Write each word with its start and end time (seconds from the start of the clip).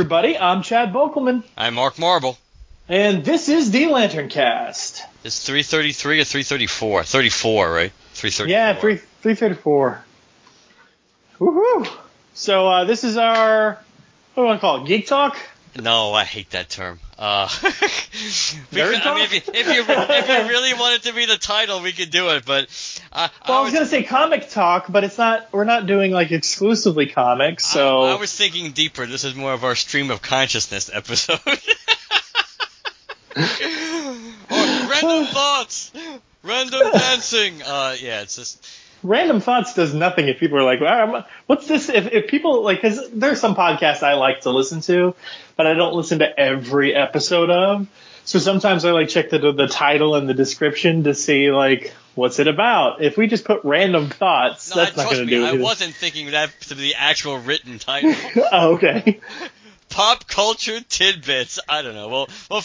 everybody. 0.00 0.38
I'm 0.38 0.62
Chad 0.62 0.94
Bokelman, 0.94 1.44
I'm 1.58 1.74
Mark 1.74 1.98
Marble. 1.98 2.38
and 2.88 3.22
this 3.22 3.50
is 3.50 3.70
the 3.70 3.82
LanternCast. 3.82 5.02
It's 5.24 5.44
333 5.44 6.20
or 6.20 6.24
334? 6.24 7.04
34, 7.04 7.70
right? 7.70 7.92
334. 8.14 8.46
Yeah, 8.46 8.74
three 8.80 8.96
three 8.96 9.34
thirty 9.34 9.56
four. 9.56 10.02
Woohoo! 11.38 11.86
So 12.32 12.66
uh, 12.66 12.84
this 12.84 13.04
is 13.04 13.18
our 13.18 13.72
what 13.74 13.82
do 14.36 14.40
you 14.40 14.46
want 14.46 14.56
to 14.56 14.60
call 14.62 14.82
it? 14.82 14.88
Geek 14.88 15.06
Talk. 15.06 15.36
No, 15.78 16.12
I 16.12 16.24
hate 16.24 16.50
that 16.50 16.68
term. 16.68 16.98
Uh, 17.18 17.48
because, 17.62 18.56
I 18.72 19.14
mean, 19.14 19.24
if, 19.24 19.32
you, 19.32 19.40
if, 19.54 19.66
you, 19.66 19.84
if 19.86 20.28
you 20.28 20.48
really 20.48 20.74
want 20.74 20.96
it 20.96 21.02
to 21.08 21.14
be 21.14 21.26
the 21.26 21.36
title, 21.36 21.80
we 21.80 21.92
could 21.92 22.10
do 22.10 22.30
it. 22.30 22.44
But 22.44 22.66
uh, 23.12 23.28
Well, 23.46 23.58
I 23.58 23.62
was 23.62 23.72
gonna 23.72 23.86
say 23.86 24.02
comic 24.02 24.48
talk, 24.50 24.86
but 24.88 25.04
it's 25.04 25.18
not. 25.18 25.52
We're 25.52 25.64
not 25.64 25.86
doing 25.86 26.10
like 26.12 26.32
exclusively 26.32 27.06
comics. 27.06 27.66
So 27.66 28.02
I, 28.02 28.12
I 28.12 28.14
was 28.16 28.34
thinking 28.34 28.72
deeper. 28.72 29.06
This 29.06 29.24
is 29.24 29.34
more 29.34 29.52
of 29.52 29.64
our 29.64 29.74
stream 29.74 30.10
of 30.10 30.22
consciousness 30.22 30.90
episode. 30.92 31.38
or 33.36 33.42
random 34.90 35.26
thoughts, 35.32 35.92
random 36.42 36.90
dancing. 36.92 37.62
Uh, 37.62 37.96
yeah, 38.00 38.22
it's 38.22 38.36
just 38.36 38.66
random 39.02 39.40
thoughts 39.40 39.74
does 39.74 39.94
nothing 39.94 40.28
if 40.28 40.38
people 40.38 40.58
are 40.58 40.62
like, 40.62 40.80
"Ah, 40.82 41.26
"What's 41.46 41.66
this?" 41.66 41.88
If, 41.88 42.12
if 42.12 42.28
people 42.28 42.62
like, 42.62 42.82
because 42.82 43.10
there's 43.10 43.40
some 43.40 43.54
podcasts 43.54 44.02
I 44.02 44.14
like 44.14 44.42
to 44.42 44.50
listen 44.50 44.80
to, 44.82 45.14
but 45.56 45.66
I 45.66 45.74
don't 45.74 45.94
listen 45.94 46.20
to 46.20 46.38
every 46.38 46.94
episode 46.94 47.50
of. 47.50 47.86
So 48.24 48.38
sometimes 48.38 48.84
I 48.84 48.92
like 48.92 49.08
check 49.08 49.30
the 49.30 49.52
the 49.52 49.66
title 49.66 50.14
and 50.14 50.28
the 50.28 50.34
description 50.34 51.04
to 51.04 51.14
see 51.14 51.50
like 51.50 51.92
what's 52.14 52.38
it 52.38 52.48
about. 52.48 53.02
If 53.02 53.16
we 53.16 53.26
just 53.26 53.44
put 53.44 53.64
random 53.64 54.08
thoughts, 54.08 54.70
no. 54.70 54.84
that's 54.84 54.96
not 54.96 55.02
trust 55.04 55.16
going 55.16 55.28
to 55.28 55.40
me, 55.40 55.52
do 55.52 55.58
I 55.58 55.62
wasn't 55.62 55.94
thinking 55.94 56.30
that 56.30 56.52
to 56.62 56.74
be 56.74 56.82
the 56.82 56.94
actual 56.96 57.38
written 57.38 57.78
title. 57.80 58.14
oh, 58.52 58.74
okay. 58.74 59.20
pop 59.88 60.28
culture 60.28 60.80
tidbits. 60.80 61.58
I 61.68 61.82
don't 61.82 61.94
know. 61.94 62.08
We'll 62.08 62.28
we'll 62.50 62.64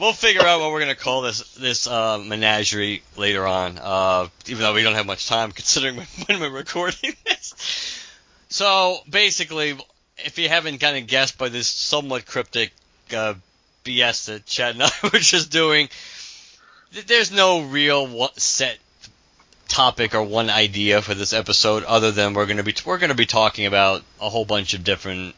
we'll 0.00 0.12
figure 0.12 0.42
out 0.42 0.60
what 0.60 0.72
we're 0.72 0.80
gonna 0.80 0.94
call 0.94 1.22
this 1.22 1.54
this 1.54 1.86
uh, 1.86 2.18
menagerie 2.18 3.02
later 3.16 3.46
on. 3.46 3.78
Uh, 3.78 4.28
even 4.46 4.62
though 4.62 4.74
we 4.74 4.82
don't 4.82 4.94
have 4.94 5.06
much 5.06 5.28
time 5.28 5.52
considering 5.52 5.96
when, 6.26 6.40
we're 6.40 6.50
recording 6.50 7.14
this. 7.26 8.06
So 8.48 8.98
basically, 9.08 9.76
if 10.18 10.38
you 10.38 10.48
haven't 10.48 10.78
kind 10.78 10.96
of 10.96 11.06
guessed 11.06 11.38
by 11.38 11.50
this 11.50 11.68
somewhat 11.68 12.26
cryptic 12.26 12.72
uh, 13.14 13.34
BS 13.84 14.26
that 14.26 14.46
Chad 14.46 14.74
and 14.74 14.84
I 14.84 14.90
were 15.02 15.18
just 15.18 15.52
doing, 15.52 15.88
th- 16.92 17.06
there's 17.06 17.30
no 17.30 17.62
real 17.62 18.28
set 18.36 18.78
topic 19.68 20.16
or 20.16 20.22
one 20.24 20.50
idea 20.50 21.00
for 21.00 21.14
this 21.14 21.32
episode 21.32 21.84
other 21.84 22.10
than 22.10 22.34
we're 22.34 22.46
to 22.46 22.64
be 22.64 22.74
we're 22.84 22.98
going 22.98 23.10
to 23.10 23.14
be 23.14 23.26
talking 23.26 23.66
about 23.66 24.02
a 24.20 24.28
whole 24.28 24.44
bunch 24.44 24.74
of 24.74 24.82
different 24.82 25.36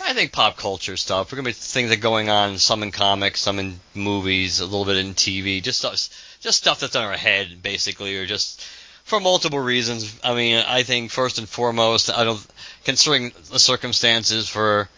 I 0.00 0.12
think 0.12 0.32
pop 0.32 0.56
culture 0.56 0.96
stuff. 0.96 1.32
We're 1.32 1.36
gonna 1.36 1.46
be 1.46 1.52
things 1.52 1.88
that 1.88 1.98
are 1.98 2.00
going 2.00 2.28
on, 2.28 2.58
some 2.58 2.82
in 2.82 2.92
comics, 2.92 3.40
some 3.40 3.58
in 3.58 3.80
movies, 3.94 4.60
a 4.60 4.64
little 4.64 4.84
bit 4.84 4.98
in 4.98 5.14
TV, 5.14 5.62
just 5.62 5.78
stuff, 5.78 6.08
just 6.40 6.58
stuff 6.58 6.80
that's 6.80 6.94
in 6.94 7.02
our 7.02 7.16
head, 7.16 7.62
basically, 7.62 8.16
or 8.16 8.26
just 8.26 8.62
for 9.04 9.20
multiple 9.20 9.58
reasons. 9.58 10.18
I 10.22 10.34
mean, 10.34 10.64
I 10.66 10.82
think 10.82 11.10
first 11.10 11.38
and 11.38 11.48
foremost, 11.48 12.10
I 12.10 12.24
don't, 12.24 12.46
considering 12.84 13.32
the 13.50 13.58
circumstances 13.58 14.48
for 14.48 14.88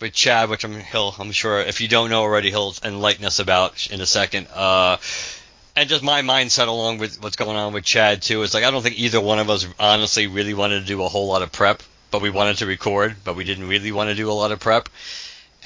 with 0.00 0.12
Chad, 0.12 0.48
which 0.48 0.64
I'm 0.64 0.78
he'll, 0.78 1.14
I'm 1.18 1.32
sure 1.32 1.60
if 1.60 1.80
you 1.80 1.88
don't 1.88 2.10
know 2.10 2.22
already, 2.22 2.50
he'll 2.50 2.74
enlighten 2.84 3.24
us 3.24 3.38
about 3.38 3.88
in 3.90 4.00
a 4.00 4.06
second. 4.06 4.48
Uh, 4.54 4.98
and 5.74 5.88
just 5.88 6.02
my 6.02 6.22
mindset 6.22 6.68
along 6.68 6.98
with 6.98 7.22
what's 7.22 7.36
going 7.36 7.56
on 7.56 7.72
with 7.72 7.84
Chad 7.84 8.22
too 8.22 8.42
is 8.42 8.52
like 8.52 8.64
I 8.64 8.70
don't 8.70 8.82
think 8.82 8.98
either 8.98 9.20
one 9.20 9.38
of 9.38 9.48
us 9.48 9.66
honestly 9.78 10.26
really 10.26 10.54
wanted 10.54 10.80
to 10.80 10.86
do 10.86 11.02
a 11.02 11.08
whole 11.08 11.28
lot 11.28 11.42
of 11.42 11.52
prep 11.52 11.82
but 12.10 12.22
we 12.22 12.30
wanted 12.30 12.58
to 12.58 12.66
record, 12.66 13.16
but 13.24 13.36
we 13.36 13.44
didn't 13.44 13.68
really 13.68 13.92
want 13.92 14.10
to 14.10 14.14
do 14.14 14.30
a 14.30 14.32
lot 14.32 14.52
of 14.52 14.60
prep. 14.60 14.88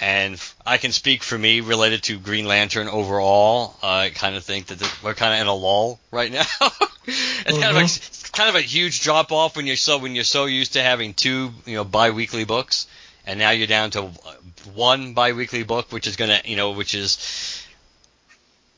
And 0.01 0.43
I 0.67 0.79
can 0.79 0.91
speak 0.91 1.23
for 1.23 1.39
me 1.39 1.61
related 1.61 2.03
to 2.05 2.19
Green 2.19 2.47
Lantern 2.47 2.89
overall. 2.89 3.77
I 3.83 4.11
kind 4.11 4.35
of 4.35 4.43
think 4.43 4.67
that 4.67 4.79
the, 4.79 4.91
we're 5.03 5.15
kind 5.15 5.35
of 5.35 5.41
in 5.41 5.47
a 5.47 5.55
lull 5.55 6.01
right 6.11 6.33
now. 6.33 6.45
it's 7.07 7.59
kind 7.59 7.65
of 7.65 7.77
a, 7.77 7.79
uh-huh. 7.79 7.81
it's 7.81 8.31
kind 8.31 8.49
of 8.49 8.57
a 8.57 8.63
huge 8.63 9.03
drop 9.03 9.31
off 9.31 9.57
when 9.57 9.67
you're 9.67 9.77
so 9.77 9.99
when 9.99 10.15
you're 10.15 10.25
so 10.25 10.47
used 10.47 10.73
to 10.73 10.83
having 10.83 11.15
two 11.15 11.51
you 11.67 11.77
know 11.77 11.85
biweekly 11.85 12.45
books, 12.45 12.89
and 13.27 13.39
now 13.39 13.51
you're 13.51 13.69
down 13.69 13.91
to 13.91 14.05
uh, 14.05 14.11
one 14.75 15.15
biweekly 15.15 15.63
book, 15.63 15.93
which 15.93 16.09
is 16.09 16.17
gonna 16.17 16.41
you 16.45 16.57
know 16.57 16.73
which 16.73 16.95
is 16.95 17.63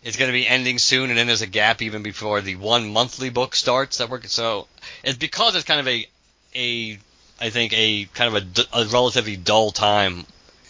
it's 0.05 0.19
going 0.19 0.29
to 0.29 0.35
be 0.35 0.47
ending 0.47 0.79
soon, 0.79 1.09
and 1.09 1.19
then 1.19 1.27
there's 1.27 1.41
a 1.41 1.47
gap 1.47 1.81
even 1.81 2.03
before 2.03 2.43
the 2.43 2.57
one 2.57 2.93
monthly 2.93 3.31
book 3.31 3.55
starts. 3.55 3.99
That 3.99 4.11
work 4.11 4.27
so 4.27 4.69
it's 5.03 5.17
because 5.17 5.57
it's 5.57 5.65
kind 5.65 5.81
of 5.81 5.89
a 5.89 6.07
a 6.55 6.99
I 7.41 7.51
think 7.51 7.73
a 7.73 8.05
kind 8.15 8.35
of 8.35 8.67
a 8.73 8.87
relatively 8.87 9.37
dull 9.37 9.71
time 9.71 10.25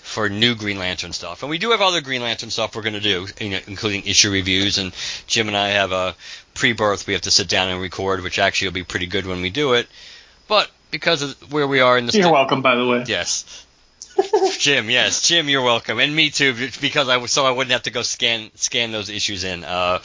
for 0.05 0.29
new 0.29 0.55
Green 0.55 0.79
Lantern 0.79 1.13
stuff. 1.13 1.43
And 1.43 1.51
we 1.51 1.59
do 1.59 1.71
have 1.71 1.81
other 1.81 2.01
Green 2.01 2.23
Lantern 2.23 2.51
stuff 2.51 2.77
we're 2.77 2.83
going 2.83 2.95
to 2.95 3.01
do, 3.01 3.27
you 3.41 3.51
know, 3.51 3.61
including 3.67 4.05
issue 4.05 4.31
reviews. 4.31 4.79
And 4.79 4.93
Jim 5.27 5.49
and 5.49 5.57
I 5.57 5.71
have 5.71 5.93
a 5.93 6.15
pre-birth 6.55 7.07
we 7.07 7.15
have 7.15 7.23
to 7.23 7.31
sit 7.31 7.49
down 7.49 7.69
and 7.69 7.81
record, 7.81 8.23
which 8.23 8.39
actually 8.39 8.69
will 8.69 8.75
be 8.75 8.85
pretty 8.85 9.07
good 9.07 9.27
when 9.27 9.41
we 9.41 9.51
do 9.51 9.73
it. 9.73 9.89
But 10.47 10.71
because 10.91 11.23
of 11.23 11.53
where 11.53 11.67
we 11.67 11.81
are 11.81 11.97
in 11.97 12.07
the 12.07 12.13
You're 12.13 12.25
sta- 12.25 12.33
welcome, 12.33 12.63
by 12.63 12.77
the 12.77 12.87
way. 12.87 13.05
Yes. 13.07 13.65
Jim, 14.59 14.91
yes, 14.91 15.27
Jim, 15.27 15.49
you're 15.49 15.63
welcome, 15.63 15.99
and 15.99 16.15
me 16.15 16.31
too, 16.31 16.55
because 16.81 17.09
I 17.09 17.25
so 17.27 17.45
I 17.45 17.51
wouldn't 17.51 17.73
have 17.73 17.83
to 17.83 17.91
go 17.91 18.03
scan 18.03 18.51
scan 18.55 18.93
those 18.93 19.09
issues 19.09 19.43
in. 19.43 19.65
Uh, 19.65 19.99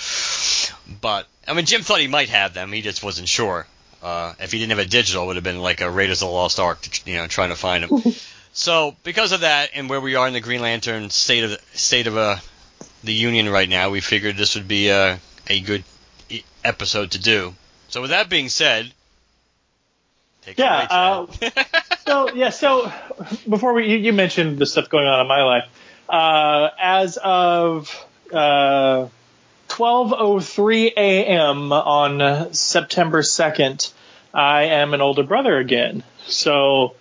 but 0.99 1.27
I 1.47 1.53
mean, 1.53 1.65
Jim 1.65 1.81
thought 1.81 1.99
he 1.99 2.07
might 2.07 2.29
have 2.29 2.55
them, 2.55 2.71
he 2.71 2.81
just 2.81 3.03
wasn't 3.03 3.27
sure. 3.27 3.67
Uh, 4.01 4.33
if 4.39 4.51
he 4.51 4.59
didn't 4.59 4.69
have 4.71 4.79
a 4.79 4.85
digital, 4.89 5.23
it 5.23 5.27
would 5.27 5.35
have 5.35 5.43
been 5.43 5.59
like 5.61 5.81
a 5.81 5.89
Raiders 5.89 6.21
of 6.21 6.27
the 6.29 6.33
Lost 6.33 6.59
Ark, 6.59 7.05
you 7.05 7.15
know, 7.15 7.27
trying 7.27 7.49
to 7.49 7.55
find 7.55 7.83
him. 7.83 8.13
so 8.53 8.95
because 9.03 9.31
of 9.33 9.41
that, 9.41 9.71
and 9.75 9.89
where 9.89 9.99
we 10.01 10.15
are 10.15 10.27
in 10.27 10.33
the 10.33 10.39
Green 10.41 10.61
Lantern 10.61 11.09
state 11.09 11.43
of 11.43 11.49
the, 11.51 11.59
state 11.73 12.07
of 12.07 12.15
uh, 12.17 12.37
the 13.03 13.13
Union 13.13 13.49
right 13.49 13.67
now, 13.69 13.89
we 13.89 13.99
figured 14.01 14.37
this 14.37 14.55
would 14.55 14.67
be 14.67 14.89
a 14.89 15.19
a 15.47 15.59
good 15.61 15.83
e- 16.29 16.43
episode 16.63 17.11
to 17.11 17.19
do. 17.19 17.53
So 17.89 18.01
with 18.01 18.11
that 18.11 18.29
being 18.29 18.49
said, 18.49 18.91
take 20.43 20.57
Yeah, 20.57 20.87
uh, 20.89 21.25
away, 21.27 21.51
Chad. 21.55 21.65
so 22.05 22.33
yeah, 22.33 22.49
so 22.49 22.91
before 23.49 23.73
we 23.73 23.87
you, 23.91 23.97
you 23.97 24.13
mentioned 24.13 24.57
the 24.59 24.65
stuff 24.65 24.89
going 24.89 25.07
on 25.07 25.19
in 25.21 25.27
my 25.27 25.43
life. 25.43 25.63
Uh, 26.07 26.69
as 26.79 27.17
of 27.21 28.05
uh, 28.33 29.07
12:03 29.79 30.91
a.m. 30.97 31.71
on 31.71 32.53
September 32.53 33.21
2nd, 33.21 33.93
I 34.33 34.63
am 34.63 34.93
an 34.93 34.99
older 34.99 35.23
brother 35.23 35.57
again. 35.57 36.03
So 36.27 36.95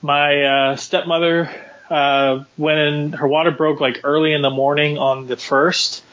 my 0.00 0.42
uh, 0.44 0.76
stepmother 0.76 1.50
uh, 1.90 2.44
went 2.56 2.78
in, 2.78 3.12
her 3.14 3.26
water 3.26 3.50
broke 3.50 3.80
like 3.80 4.02
early 4.04 4.32
in 4.32 4.42
the 4.42 4.50
morning 4.50 4.96
on 4.96 5.26
the 5.26 5.36
first, 5.36 6.04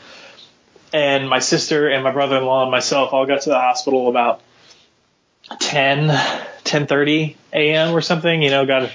and 0.91 1.29
my 1.29 1.37
sister 1.37 1.87
and 1.87 2.03
my 2.03 2.11
brother-in-law 2.11 2.63
and 2.63 2.71
myself 2.71 3.13
all 3.13 3.27
got 3.27 3.41
to 3.41 3.49
the 3.49 3.59
hospital 3.59 4.09
about 4.09 4.41
10 5.59 6.07
10:30 6.07 7.35
a.m. 7.53 7.95
or 7.95 8.01
something. 8.01 8.41
You 8.41 8.49
know, 8.49 8.65
got 8.65 8.89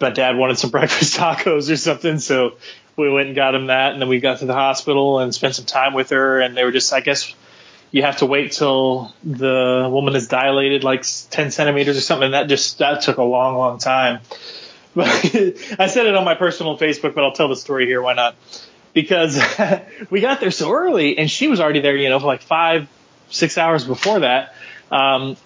my 0.00 0.08
dad 0.08 0.38
wanted 0.38 0.56
some 0.56 0.70
breakfast 0.78 1.18
tacos 1.18 1.70
or 1.70 1.76
something, 1.76 2.18
so 2.18 2.56
we 2.96 3.10
went 3.10 3.28
and 3.28 3.36
got 3.36 3.54
him 3.54 3.66
that, 3.68 3.92
and 3.92 4.00
then 4.00 4.08
we 4.08 4.20
got 4.20 4.38
to 4.40 4.46
the 4.46 4.54
hospital 4.54 5.20
and 5.20 5.34
spent 5.34 5.54
some 5.54 5.66
time 5.66 5.94
with 5.94 6.10
her, 6.10 6.40
and 6.40 6.56
they 6.56 6.64
were 6.64 6.72
just, 6.72 6.92
I 6.92 7.00
guess. 7.00 7.34
You 7.92 8.02
have 8.02 8.16
to 8.18 8.26
wait 8.26 8.52
till 8.52 9.14
the 9.22 9.88
woman 9.90 10.16
is 10.16 10.26
dilated 10.26 10.82
like 10.82 11.04
10 11.30 11.52
centimeters 11.52 11.96
or 11.96 12.00
something. 12.00 12.32
That 12.32 12.48
just 12.48 12.78
that 12.78 13.02
took 13.02 13.16
a 13.16 13.22
long, 13.22 13.56
long 13.56 13.78
time. 13.78 14.20
But 14.94 15.06
I 15.78 15.86
said 15.86 16.06
it 16.06 16.14
on 16.14 16.24
my 16.24 16.34
personal 16.34 16.76
Facebook, 16.76 17.14
but 17.14 17.22
I'll 17.22 17.32
tell 17.32 17.48
the 17.48 17.56
story 17.56 17.86
here. 17.86 18.02
Why 18.02 18.14
not? 18.14 18.34
because 18.96 19.38
we 20.10 20.22
got 20.22 20.40
there 20.40 20.50
so 20.50 20.72
early 20.72 21.18
and 21.18 21.30
she 21.30 21.48
was 21.48 21.60
already 21.60 21.80
there, 21.80 21.94
you 21.94 22.08
know, 22.08 22.18
for 22.18 22.26
like 22.26 22.40
five, 22.40 22.88
six 23.28 23.58
hours 23.58 23.84
before 23.84 24.20
that. 24.20 24.54
Um, 24.90 25.36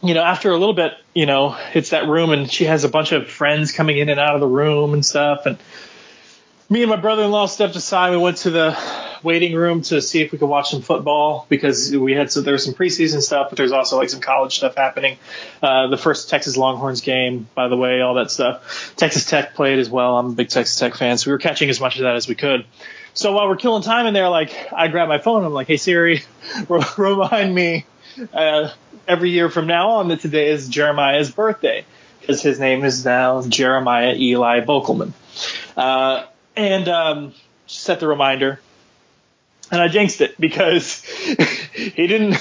you 0.00 0.14
know, 0.14 0.22
after 0.22 0.52
a 0.52 0.56
little 0.56 0.72
bit, 0.72 0.92
you 1.12 1.26
know, 1.26 1.58
it's 1.74 1.90
that 1.90 2.06
room 2.06 2.30
and 2.30 2.50
she 2.50 2.64
has 2.66 2.84
a 2.84 2.88
bunch 2.88 3.10
of 3.10 3.28
friends 3.28 3.72
coming 3.72 3.98
in 3.98 4.08
and 4.08 4.20
out 4.20 4.36
of 4.36 4.40
the 4.40 4.46
room 4.46 4.94
and 4.94 5.04
stuff. 5.04 5.44
And 5.44 5.58
me 6.68 6.82
and 6.82 6.90
my 6.90 6.96
brother-in-law 6.96 7.46
stepped 7.46 7.76
aside. 7.76 8.10
We 8.10 8.16
went 8.16 8.38
to 8.38 8.50
the 8.50 8.78
waiting 9.22 9.54
room 9.54 9.82
to 9.82 10.00
see 10.02 10.20
if 10.22 10.32
we 10.32 10.38
could 10.38 10.48
watch 10.48 10.70
some 10.70 10.82
football 10.82 11.46
because 11.48 11.94
we 11.94 12.12
had 12.12 12.30
so 12.30 12.40
there's 12.40 12.64
some 12.64 12.74
preseason 12.74 13.20
stuff, 13.20 13.50
but 13.50 13.56
there's 13.56 13.72
also 13.72 13.96
like 13.96 14.10
some 14.10 14.20
college 14.20 14.56
stuff 14.56 14.76
happening. 14.76 15.18
Uh, 15.62 15.88
the 15.88 15.96
first 15.96 16.28
Texas 16.28 16.56
Longhorns 16.56 17.00
game, 17.00 17.48
by 17.54 17.68
the 17.68 17.76
way, 17.76 18.00
all 18.00 18.14
that 18.14 18.30
stuff. 18.30 18.94
Texas 18.96 19.24
Tech 19.24 19.54
played 19.54 19.78
as 19.78 19.88
well. 19.88 20.18
I'm 20.18 20.26
a 20.26 20.32
big 20.32 20.48
Texas 20.48 20.76
Tech 20.76 20.94
fan, 20.94 21.18
so 21.18 21.30
we 21.30 21.32
were 21.32 21.38
catching 21.38 21.70
as 21.70 21.80
much 21.80 21.96
of 21.96 22.02
that 22.02 22.16
as 22.16 22.28
we 22.28 22.34
could. 22.34 22.64
So 23.14 23.32
while 23.32 23.48
we're 23.48 23.56
killing 23.56 23.82
time 23.82 24.06
in 24.06 24.14
there, 24.14 24.28
like 24.28 24.72
I 24.72 24.88
grab 24.88 25.08
my 25.08 25.18
phone, 25.18 25.44
I'm 25.44 25.52
like, 25.52 25.68
"Hey 25.68 25.76
Siri, 25.76 26.22
remind 26.98 27.54
me 27.54 27.86
uh, 28.32 28.70
every 29.06 29.30
year 29.30 29.48
from 29.48 29.66
now 29.66 29.90
on 29.90 30.08
that 30.08 30.20
today 30.20 30.50
is 30.50 30.68
Jeremiah's 30.68 31.30
birthday 31.30 31.84
because 32.20 32.42
his 32.42 32.58
name 32.58 32.84
is 32.84 33.04
now 33.04 33.42
Jeremiah 33.42 34.14
Eli 34.14 34.64
Bokelman." 34.64 35.12
Uh, 35.76 36.24
and 36.56 36.88
um, 36.88 37.34
set 37.66 38.00
the 38.00 38.08
reminder. 38.08 38.60
And 39.70 39.80
I 39.80 39.88
jinxed 39.88 40.20
it 40.20 40.40
because 40.40 41.02
he 41.74 42.06
didn't 42.06 42.36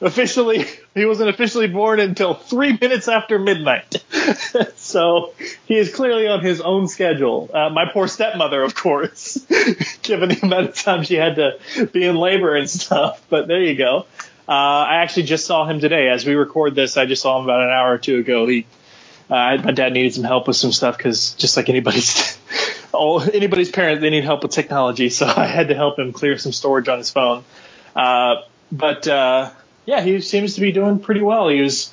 officially, 0.00 0.64
he 0.94 1.04
wasn't 1.04 1.30
officially 1.30 1.68
born 1.68 2.00
until 2.00 2.34
three 2.34 2.76
minutes 2.80 3.06
after 3.06 3.38
midnight. 3.38 4.04
so 4.76 5.34
he 5.66 5.76
is 5.76 5.94
clearly 5.94 6.26
on 6.26 6.42
his 6.42 6.60
own 6.60 6.88
schedule. 6.88 7.48
Uh, 7.52 7.70
my 7.70 7.84
poor 7.92 8.08
stepmother, 8.08 8.62
of 8.62 8.74
course, 8.74 9.38
given 10.02 10.30
the 10.30 10.40
amount 10.42 10.68
of 10.70 10.74
time 10.74 11.04
she 11.04 11.14
had 11.14 11.36
to 11.36 11.86
be 11.92 12.04
in 12.04 12.16
labor 12.16 12.56
and 12.56 12.68
stuff. 12.68 13.24
But 13.28 13.46
there 13.46 13.62
you 13.62 13.76
go. 13.76 14.06
Uh, 14.48 14.52
I 14.52 14.96
actually 15.02 15.24
just 15.24 15.46
saw 15.46 15.66
him 15.66 15.78
today. 15.78 16.08
As 16.08 16.24
we 16.24 16.34
record 16.34 16.74
this, 16.74 16.96
I 16.96 17.04
just 17.04 17.22
saw 17.22 17.38
him 17.38 17.44
about 17.44 17.62
an 17.62 17.70
hour 17.70 17.92
or 17.92 17.98
two 17.98 18.18
ago. 18.18 18.46
He, 18.46 18.66
uh, 19.30 19.58
my 19.62 19.72
dad 19.72 19.92
needed 19.92 20.14
some 20.14 20.24
help 20.24 20.46
with 20.46 20.56
some 20.56 20.72
stuff 20.72 20.96
because 20.96 21.34
just 21.34 21.56
like 21.56 21.68
anybody's 21.68 22.38
oh, 22.94 23.20
anybody's 23.20 23.70
parent, 23.70 24.00
they 24.00 24.10
need 24.10 24.24
help 24.24 24.42
with 24.42 24.52
technology, 24.52 25.10
so 25.10 25.26
I 25.36 25.46
had 25.46 25.68
to 25.68 25.74
help 25.74 25.98
him 25.98 26.12
clear 26.12 26.38
some 26.38 26.52
storage 26.52 26.88
on 26.88 26.98
his 26.98 27.10
phone. 27.10 27.44
Uh, 27.94 28.36
but 28.72 29.06
uh, 29.06 29.50
yeah, 29.86 30.00
he 30.00 30.20
seems 30.20 30.54
to 30.54 30.60
be 30.60 30.72
doing 30.72 31.00
pretty 31.00 31.20
well. 31.20 31.48
He 31.48 31.60
was 31.60 31.92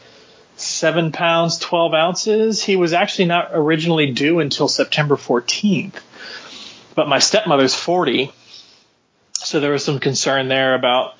seven 0.56 1.12
pounds 1.12 1.58
twelve 1.58 1.94
ounces. 1.94 2.64
He 2.64 2.76
was 2.76 2.94
actually 2.94 3.26
not 3.26 3.50
originally 3.54 4.12
due 4.12 4.40
until 4.40 4.68
September 4.68 5.16
14th, 5.16 6.00
but 6.96 7.10
my 7.10 7.20
stepmother's 7.20 7.76
40, 7.76 8.32
so 9.34 9.60
there 9.60 9.72
was 9.72 9.84
some 9.84 10.00
concern 10.00 10.48
there 10.48 10.76
about 10.76 11.16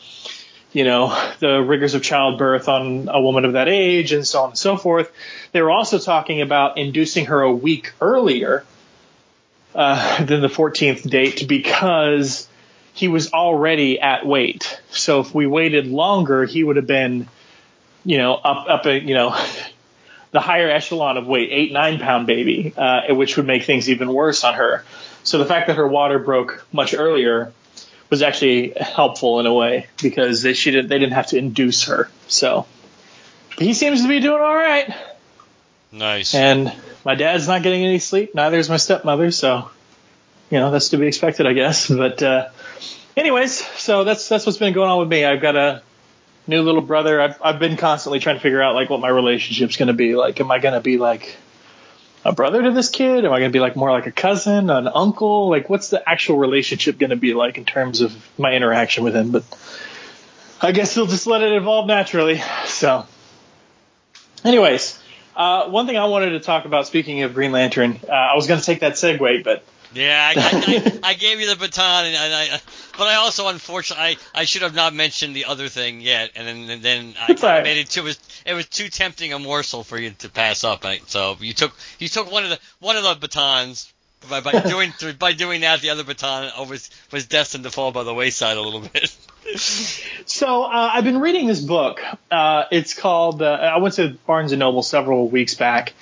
you 0.76 0.84
know 0.84 1.18
the 1.40 1.62
rigors 1.62 1.94
of 1.96 2.04
childbirth 2.04 2.68
on 2.68 3.08
a 3.10 3.20
woman 3.20 3.46
of 3.46 3.54
that 3.54 3.70
age 3.70 4.12
and 4.12 4.28
so 4.28 4.42
on 4.42 4.50
and 4.50 4.58
so 4.58 4.76
forth. 4.76 5.10
They 5.54 5.62
were 5.62 5.72
also 5.72 6.00
talking 6.00 6.42
about 6.42 6.78
inducing 6.78 7.28
her 7.28 7.42
a 7.42 7.52
week 7.52 7.94
earlier 8.02 8.66
uh, 9.74 10.26
than 10.26 10.42
the 10.42 10.50
14th 10.50 11.10
date 11.10 11.48
because 11.48 12.50
he 12.94 13.08
was 13.08 13.32
already 13.32 14.02
at 14.02 14.26
weight. 14.26 14.82
So 14.92 15.22
if 15.22 15.34
we 15.34 15.48
waited 15.48 15.88
longer, 15.88 16.44
he 16.44 16.62
would 16.62 16.76
have 16.76 16.88
been, 16.88 17.30
you 18.04 18.18
know, 18.18 18.34
up 18.36 18.68
up 18.68 18.86
a, 18.86 19.00
you 19.00 19.14
know, 19.14 19.30
the 20.32 20.42
higher 20.42 20.70
echelon 20.70 21.16
of 21.16 21.26
weight, 21.26 21.52
eight 21.54 21.72
nine 21.72 22.00
pound 22.00 22.28
baby, 22.28 22.74
uh, 22.76 23.16
which 23.16 23.38
would 23.38 23.48
make 23.48 23.64
things 23.64 23.90
even 23.90 24.12
worse 24.12 24.44
on 24.44 24.56
her. 24.56 24.84
So 25.24 25.38
the 25.38 25.46
fact 25.46 25.68
that 25.68 25.78
her 25.78 25.88
water 25.88 26.20
broke 26.20 26.68
much 26.74 26.94
earlier 26.94 27.54
was 28.10 28.22
actually 28.22 28.74
helpful 28.80 29.40
in 29.40 29.46
a 29.46 29.54
way 29.54 29.88
because 30.02 30.42
they 30.42 30.54
she 30.54 30.72
did 30.72 30.90
they 30.90 31.00
didn't 31.00 31.14
have 31.14 31.28
to 31.28 31.38
induce 31.38 31.86
her. 31.86 32.10
So 32.28 32.66
he 33.58 33.74
seems 33.74 34.02
to 34.02 34.08
be 34.08 34.20
doing 34.20 34.42
all 34.42 34.56
right. 34.56 34.94
Nice. 35.92 36.36
And 36.36 36.74
my 37.06 37.16
dad's 37.16 37.48
not 37.48 37.64
getting 37.64 37.84
any 37.84 38.00
sleep. 38.00 38.36
Neither 38.36 38.58
is 38.58 38.70
my 38.70 38.78
stepmother. 38.78 39.32
So, 39.32 39.70
you 40.50 40.60
know, 40.60 40.72
that's 40.72 40.90
to 40.90 40.98
be 40.98 41.08
expected, 41.08 41.48
I 41.48 41.54
guess. 41.54 41.90
But, 41.96 42.22
uh, 42.22 42.50
anyways, 43.16 43.66
so 43.78 44.04
that's, 44.04 44.28
that's 44.28 44.46
what's 44.46 44.58
been 44.58 44.74
going 44.74 44.90
on 44.90 45.00
with 45.00 45.10
me. 45.10 45.24
I've 45.24 45.42
got 45.42 45.56
a 45.56 45.82
new 46.48 46.62
little 46.62 46.82
brother. 46.82 47.22
I've, 47.22 47.42
I've 47.42 47.60
been 47.60 47.78
constantly 47.78 48.20
trying 48.20 48.36
to 48.36 48.42
figure 48.42 48.62
out 48.62 48.76
like 48.76 48.90
what 48.90 49.00
my 49.00 49.10
relationship's 49.10 49.78
going 49.78 49.88
to 49.88 49.94
be. 49.94 50.16
Like, 50.16 50.40
am 50.42 50.52
I 50.52 50.60
going 50.60 50.74
to 50.74 50.82
be 50.82 50.98
like 50.98 51.38
a 52.26 52.34
brother 52.34 52.64
to 52.64 52.72
this 52.72 52.90
kid? 52.90 53.24
Am 53.24 53.32
I 53.32 53.40
going 53.40 53.52
to 53.52 53.54
be 53.54 53.60
like 53.60 53.76
more 53.76 53.92
like 53.92 54.08
a 54.08 54.12
cousin, 54.12 54.72
an 54.72 54.88
uncle? 54.88 55.50
Like, 55.50 55.70
what's 55.70 55.90
the 55.90 56.10
actual 56.10 56.38
relationship 56.38 56.98
going 56.98 57.12
to 57.12 57.16
be 57.16 57.36
like 57.36 57.60
in 57.60 57.66
terms 57.66 58.02
of 58.02 58.14
my 58.38 58.54
interaction 58.54 59.04
with 59.04 59.16
him? 59.16 59.32
But 59.32 59.44
I 60.60 60.72
guess 60.72 60.98
we'll 60.98 61.06
just 61.06 61.28
let 61.28 61.44
it 61.44 61.54
evolve 61.54 61.86
naturally. 61.86 62.42
So, 62.66 63.06
anyways, 64.44 65.00
uh, 65.36 65.70
one 65.70 65.86
thing 65.86 65.98
I 65.98 66.06
wanted 66.06 66.32
to 66.32 66.40
talk 66.40 66.66
about, 66.66 66.88
speaking 66.88 67.22
of 67.22 67.36
Green 67.36 67.52
Lantern, 67.52 68.00
uh, 68.10 68.12
I 68.12 68.36
was 68.36 68.48
going 68.48 68.60
to 68.60 68.66
take 68.66 68.80
that 68.80 68.94
segue, 68.94 69.44
but 69.44 69.64
yeah, 69.96 70.34
I, 70.36 70.40
I, 70.40 71.00
I, 71.12 71.14
gave 71.14 71.40
you 71.40 71.48
the 71.48 71.56
baton, 71.56 72.06
and 72.06 72.16
I, 72.18 72.60
but 72.98 73.08
I 73.08 73.16
also 73.16 73.48
unfortunately 73.48 74.18
I, 74.34 74.42
I 74.42 74.44
should 74.44 74.62
have 74.62 74.76
not 74.76 74.94
mentioned 74.94 75.36
the 75.36 75.46
other 75.46 75.70
thing 75.70 76.02
yet, 76.02 76.32
and 76.36 76.48
then 76.48 76.70
and 76.70 76.84
then 76.84 77.14
I 77.20 77.34
right. 77.42 77.64
made 77.64 77.78
it 77.78 77.90
too 77.90 78.02
it 78.02 78.04
was 78.04 78.20
it 78.46 78.54
was 78.54 78.68
too 78.68 78.90
tempting 78.90 79.34
a 79.34 79.40
morsel 79.40 79.84
for 79.84 79.98
you 79.98 80.12
to 80.12 80.30
pass 80.30 80.64
up. 80.64 80.86
So 81.08 81.38
you 81.40 81.54
took 81.54 81.74
you 81.98 82.10
took 82.10 82.32
one 82.32 82.44
of 82.44 82.50
the 82.50 82.60
one 82.80 82.96
of 82.98 83.04
the 83.04 83.16
batons. 83.16 83.92
By, 84.30 84.42
by 84.42 84.60
doing 84.68 84.92
by 85.20 85.34
doing 85.34 85.62
that, 85.62 85.82
the 85.82 85.92
other 85.92 86.04
baton 86.04 86.52
was 86.68 86.90
was 87.12 87.26
destined 87.26 87.64
to 87.64 87.72
fall 87.72 87.92
by 87.92 88.04
the 88.04 88.14
wayside 88.14 88.58
a 88.58 88.62
little 88.62 88.82
bit. 88.82 89.16
so 90.26 90.64
uh, 90.64 90.90
I've 90.94 91.04
been 91.04 91.20
reading 91.20 91.48
this 91.48 91.62
book. 91.62 92.02
Uh, 92.32 92.64
it's 92.72 92.94
called. 92.94 93.42
Uh, 93.42 93.52
I 93.52 93.78
went 93.78 93.96
to 93.96 94.18
Barnes 94.26 94.52
and 94.52 94.60
Noble 94.60 94.84
several 94.84 95.30
weeks 95.30 95.54
back 95.54 95.94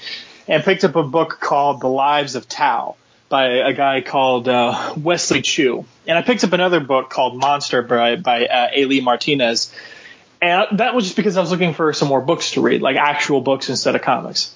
and 0.47 0.63
picked 0.63 0.83
up 0.83 0.95
a 0.95 1.03
book 1.03 1.39
called 1.41 1.81
The 1.81 1.87
Lives 1.87 2.35
of 2.35 2.47
Tao 2.47 2.95
by 3.33 3.47
a 3.47 3.73
guy 3.73 4.01
called 4.01 4.47
uh, 4.47 4.93
Wesley 4.95 5.41
Chu. 5.41 5.85
And 6.05 6.15
I 6.15 6.21
picked 6.21 6.43
up 6.43 6.53
another 6.53 6.79
book 6.79 7.09
called 7.09 7.35
Monster 7.35 7.81
by 7.81 8.15
by 8.15 8.45
uh, 8.45 8.67
Aly 8.71 9.01
Martinez. 9.01 9.73
And 10.39 10.77
that 10.77 10.93
was 10.93 11.05
just 11.05 11.15
because 11.15 11.35
I 11.35 11.41
was 11.41 11.49
looking 11.49 11.73
for 11.73 11.93
some 11.93 12.09
more 12.09 12.21
books 12.21 12.51
to 12.51 12.61
read, 12.61 12.83
like 12.83 12.95
actual 12.95 13.41
books 13.41 13.69
instead 13.69 13.95
of 13.95 14.03
comics. 14.03 14.53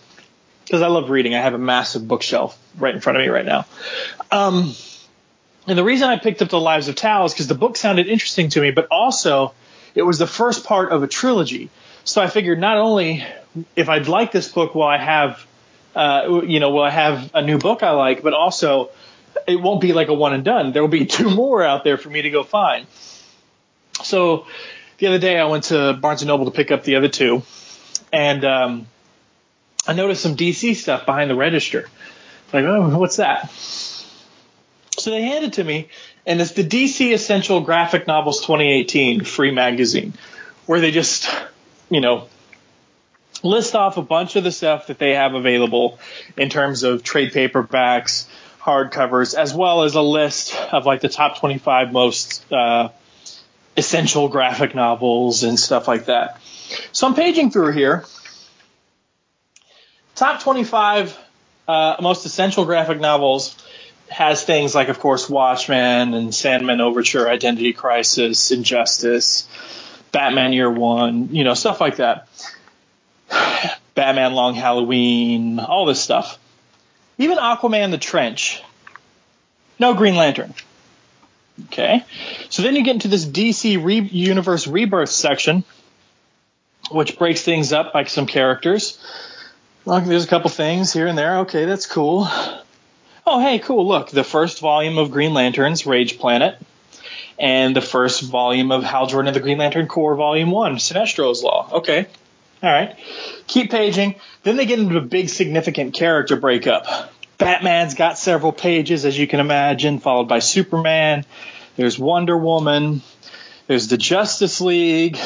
Because 0.64 0.84
I 0.84 0.90
love 0.90 1.10
reading. 1.10 1.34
I 1.34 1.42
have 1.42 1.56
a 1.56 1.58
massive 1.58 2.08
bookshelf 2.08 2.56
right 2.78 2.94
in 2.94 3.02
front 3.02 3.18
of 3.18 3.24
me 3.24 3.30
right 3.30 3.48
now. 3.48 3.66
Um, 4.32 4.76
and 5.66 5.76
the 5.76 5.84
reason 5.84 6.08
I 6.08 6.20
picked 6.20 6.44
up 6.44 6.50
The 6.50 6.60
Lives 6.60 6.88
of 6.88 6.94
Tao 6.94 7.26
is 7.26 7.34
because 7.34 7.48
the 7.48 7.56
book 7.56 7.78
sounded 7.78 8.06
interesting 8.06 8.50
to 8.50 8.62
me, 8.62 8.70
but 8.70 8.90
also 8.92 9.56
it 9.96 10.04
was 10.04 10.20
the 10.20 10.28
first 10.28 10.66
part 10.66 10.92
of 10.92 11.02
a 11.02 11.08
trilogy. 11.08 11.72
So 12.04 12.22
I 12.22 12.28
figured 12.28 12.60
not 12.60 12.78
only 12.78 13.26
if 13.76 13.90
I'd 13.90 14.08
like 14.08 14.32
this 14.32 14.50
book 14.52 14.76
will 14.76 14.84
I 14.84 15.00
have, 15.00 15.47
uh, 15.98 16.44
you 16.46 16.60
know, 16.60 16.70
will 16.70 16.84
I 16.84 16.92
have 16.92 17.32
a 17.34 17.42
new 17.42 17.58
book 17.58 17.82
I 17.82 17.90
like, 17.92 18.22
but 18.22 18.36
also 18.36 18.92
it 19.48 19.60
won't 19.60 19.82
be 19.82 19.94
like 19.94 20.10
a 20.10 20.14
one 20.14 20.34
and 20.34 20.46
done. 20.46 20.72
There 20.72 20.84
will 20.84 20.90
be 20.90 21.06
two 21.18 21.30
more 21.30 21.64
out 21.64 21.84
there 21.84 21.98
for 21.98 22.10
me 22.10 22.22
to 22.22 22.30
go 22.30 22.44
find. 22.44 22.86
So 24.04 24.46
the 25.00 25.08
other 25.08 25.18
day 25.18 25.40
I 25.40 25.46
went 25.46 25.66
to 25.66 25.94
Barnes 25.94 26.22
and 26.22 26.28
Noble 26.28 26.46
to 26.46 26.52
pick 26.52 26.70
up 26.70 26.84
the 26.84 26.98
other 26.98 27.08
two, 27.08 27.42
and 28.14 28.46
um, 28.46 28.88
I 29.88 29.94
noticed 29.94 30.22
some 30.22 30.36
DC 30.36 30.76
stuff 30.76 31.08
behind 31.08 31.32
the 31.32 31.36
register. 31.36 31.90
Like, 32.54 32.66
oh, 32.66 32.96
what's 33.00 33.16
that? 33.16 33.50
So 33.52 35.10
they 35.10 35.24
handed 35.24 35.54
to 35.54 35.64
me, 35.64 35.90
and 36.28 36.40
it's 36.40 36.52
the 36.52 36.64
DC 36.64 37.12
Essential 37.12 37.62
Graphic 37.62 38.06
Novels 38.06 38.42
2018 38.42 39.24
free 39.24 39.52
magazine, 39.52 40.14
where 40.68 40.80
they 40.80 40.92
just, 40.92 41.28
you 41.90 42.02
know, 42.02 42.28
list 43.44 43.76
off 43.76 43.98
a 43.98 44.02
bunch 44.02 44.36
of 44.36 44.44
the 44.44 44.52
stuff 44.52 44.88
that 44.88 45.00
they 45.00 45.14
have 45.14 45.34
available 45.34 46.00
in 46.38 46.50
terms 46.50 46.84
of 46.84 47.04
trade 47.04 47.32
paperbacks, 47.32 48.26
hardcovers, 48.60 49.34
as 49.34 49.54
well 49.54 49.84
as 49.84 49.96
a 49.96 50.02
list 50.02 50.56
of 50.72 50.86
like 50.86 51.02
the 51.02 51.10
top 51.10 51.40
25 51.40 51.92
most 51.92 52.52
uh, 52.52 52.90
essential 53.76 54.28
graphic 54.28 54.76
novels 54.76 55.44
and 55.44 55.60
stuff 55.60 55.88
like 55.88 56.06
that. 56.06 56.40
So 56.92 57.08
I'm 57.08 57.16
paging 57.16 57.52
through 57.52 57.72
here. 57.72 58.06
Top 60.16 60.42
25 60.42 61.18
uh, 61.68 61.98
most 62.02 62.26
essential 62.26 62.66
graphic 62.66 63.00
novels 63.00 63.56
has 64.10 64.44
things 64.44 64.74
like, 64.74 64.88
of 64.88 65.00
course, 65.00 65.30
Watchmen 65.30 66.14
and 66.14 66.34
Sandman 66.34 66.80
Overture, 66.80 67.30
Identity 67.30 67.74
Crisis, 67.74 68.52
Injustice, 68.52 69.48
Batman 70.14 70.54
Year 70.54 70.72
One, 70.72 71.36
you 71.36 71.44
know, 71.44 71.54
stuff 71.54 71.82
like 71.82 71.98
that. 71.98 72.28
Batman 73.96 74.34
Long 74.34 74.56
Halloween, 74.56 75.60
all 75.60 75.86
this 75.86 76.02
stuff. 76.02 76.38
Even 77.18 77.38
Aquaman 77.38 77.92
the 77.92 77.98
Trench. 77.98 78.62
No 79.80 79.94
Green 79.94 80.16
Lantern. 80.16 80.54
Okay. 81.66 82.04
So 82.50 82.62
then 82.62 82.76
you 82.76 82.84
get 82.84 82.96
into 82.96 83.08
this 83.08 83.26
DC 83.26 83.84
Re- 83.84 84.00
Universe 84.00 84.68
Rebirth 84.68 85.10
section, 85.10 85.64
which 86.92 87.18
breaks 87.18 87.42
things 87.42 87.74
up 87.74 87.94
by 87.94 88.04
some 88.06 88.28
characters. 88.28 89.00
Well, 89.86 90.02
there's 90.02 90.26
a 90.26 90.28
couple 90.28 90.50
things 90.50 90.94
here 90.94 91.08
and 91.08 91.18
there. 91.18 91.40
Okay, 91.40 91.66
that's 91.66 91.86
cool. 91.86 92.28
oh, 93.26 93.40
hey, 93.40 93.60
cool, 93.60 93.88
look, 93.88 94.10
the 94.10 94.24
first 94.24 94.60
volume 94.60 94.98
of 94.98 95.12
Green 95.12 95.34
Lanterns, 95.34 95.86
Rage 95.86 96.20
Planet, 96.20 96.58
and 97.40 97.76
the 97.76 97.82
first 97.82 98.22
volume 98.22 98.72
of 98.72 98.84
Hal 98.84 99.08
Jordan 99.08 99.30
of 99.30 99.34
the 99.34 99.40
Green 99.40 99.58
Lantern 99.58 99.88
Corps, 99.88 100.16
Volume 100.16 100.52
1, 100.52 100.80
Sinestro's 100.80 101.44
Law. 101.44 101.70
Okay. 101.72 102.08
All 102.64 102.72
right. 102.72 102.96
Keep 103.48 103.72
paging. 103.72 104.16
Then 104.44 104.58
they 104.58 104.66
get 104.66 104.80
into 104.80 104.98
a 104.98 105.02
big 105.02 105.30
significant 105.30 105.94
character 105.94 106.36
breakup. 106.36 107.14
Batman's 107.38 107.94
got 107.94 108.18
several 108.18 108.52
pages, 108.52 109.06
as 109.06 109.18
you 109.18 109.28
can 109.28 109.40
imagine, 109.40 110.00
followed 110.00 110.28
by 110.28 110.40
Superman. 110.40 111.24
There's 111.76 112.00
Wonder 112.00 112.36
Woman. 112.36 113.02
There's 113.68 113.88
the 113.88 113.98
Justice 113.98 114.60
League. 114.60 115.20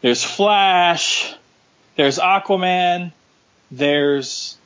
There's 0.00 0.24
Flash. 0.24 1.34
There's 1.94 2.18
Aquaman. 2.18 3.12
There's 3.70 4.56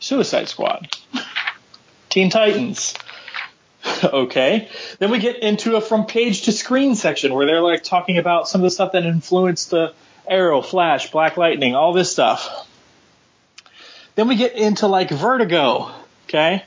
Suicide 0.00 0.48
Squad. 0.48 0.88
Teen 2.10 2.28
Titans. 2.28 2.94
okay. 4.04 4.68
Then 4.98 5.10
we 5.10 5.18
get 5.18 5.38
into 5.38 5.76
a 5.76 5.80
from 5.80 6.06
page 6.06 6.42
to 6.42 6.52
screen 6.52 6.94
section 6.94 7.32
where 7.32 7.46
they're 7.46 7.62
like 7.62 7.84
talking 7.84 8.18
about 8.18 8.48
some 8.48 8.60
of 8.60 8.64
the 8.64 8.70
stuff 8.70 8.92
that 8.92 9.04
influenced 9.04 9.70
the 9.70 9.94
Arrow, 10.28 10.62
Flash, 10.62 11.10
Black 11.10 11.36
Lightning, 11.36 11.74
all 11.74 11.92
this 11.92 12.10
stuff. 12.10 12.66
Then 14.14 14.28
we 14.28 14.36
get 14.36 14.54
into 14.54 14.86
like 14.86 15.10
Vertigo, 15.10 15.90
okay? 16.26 16.64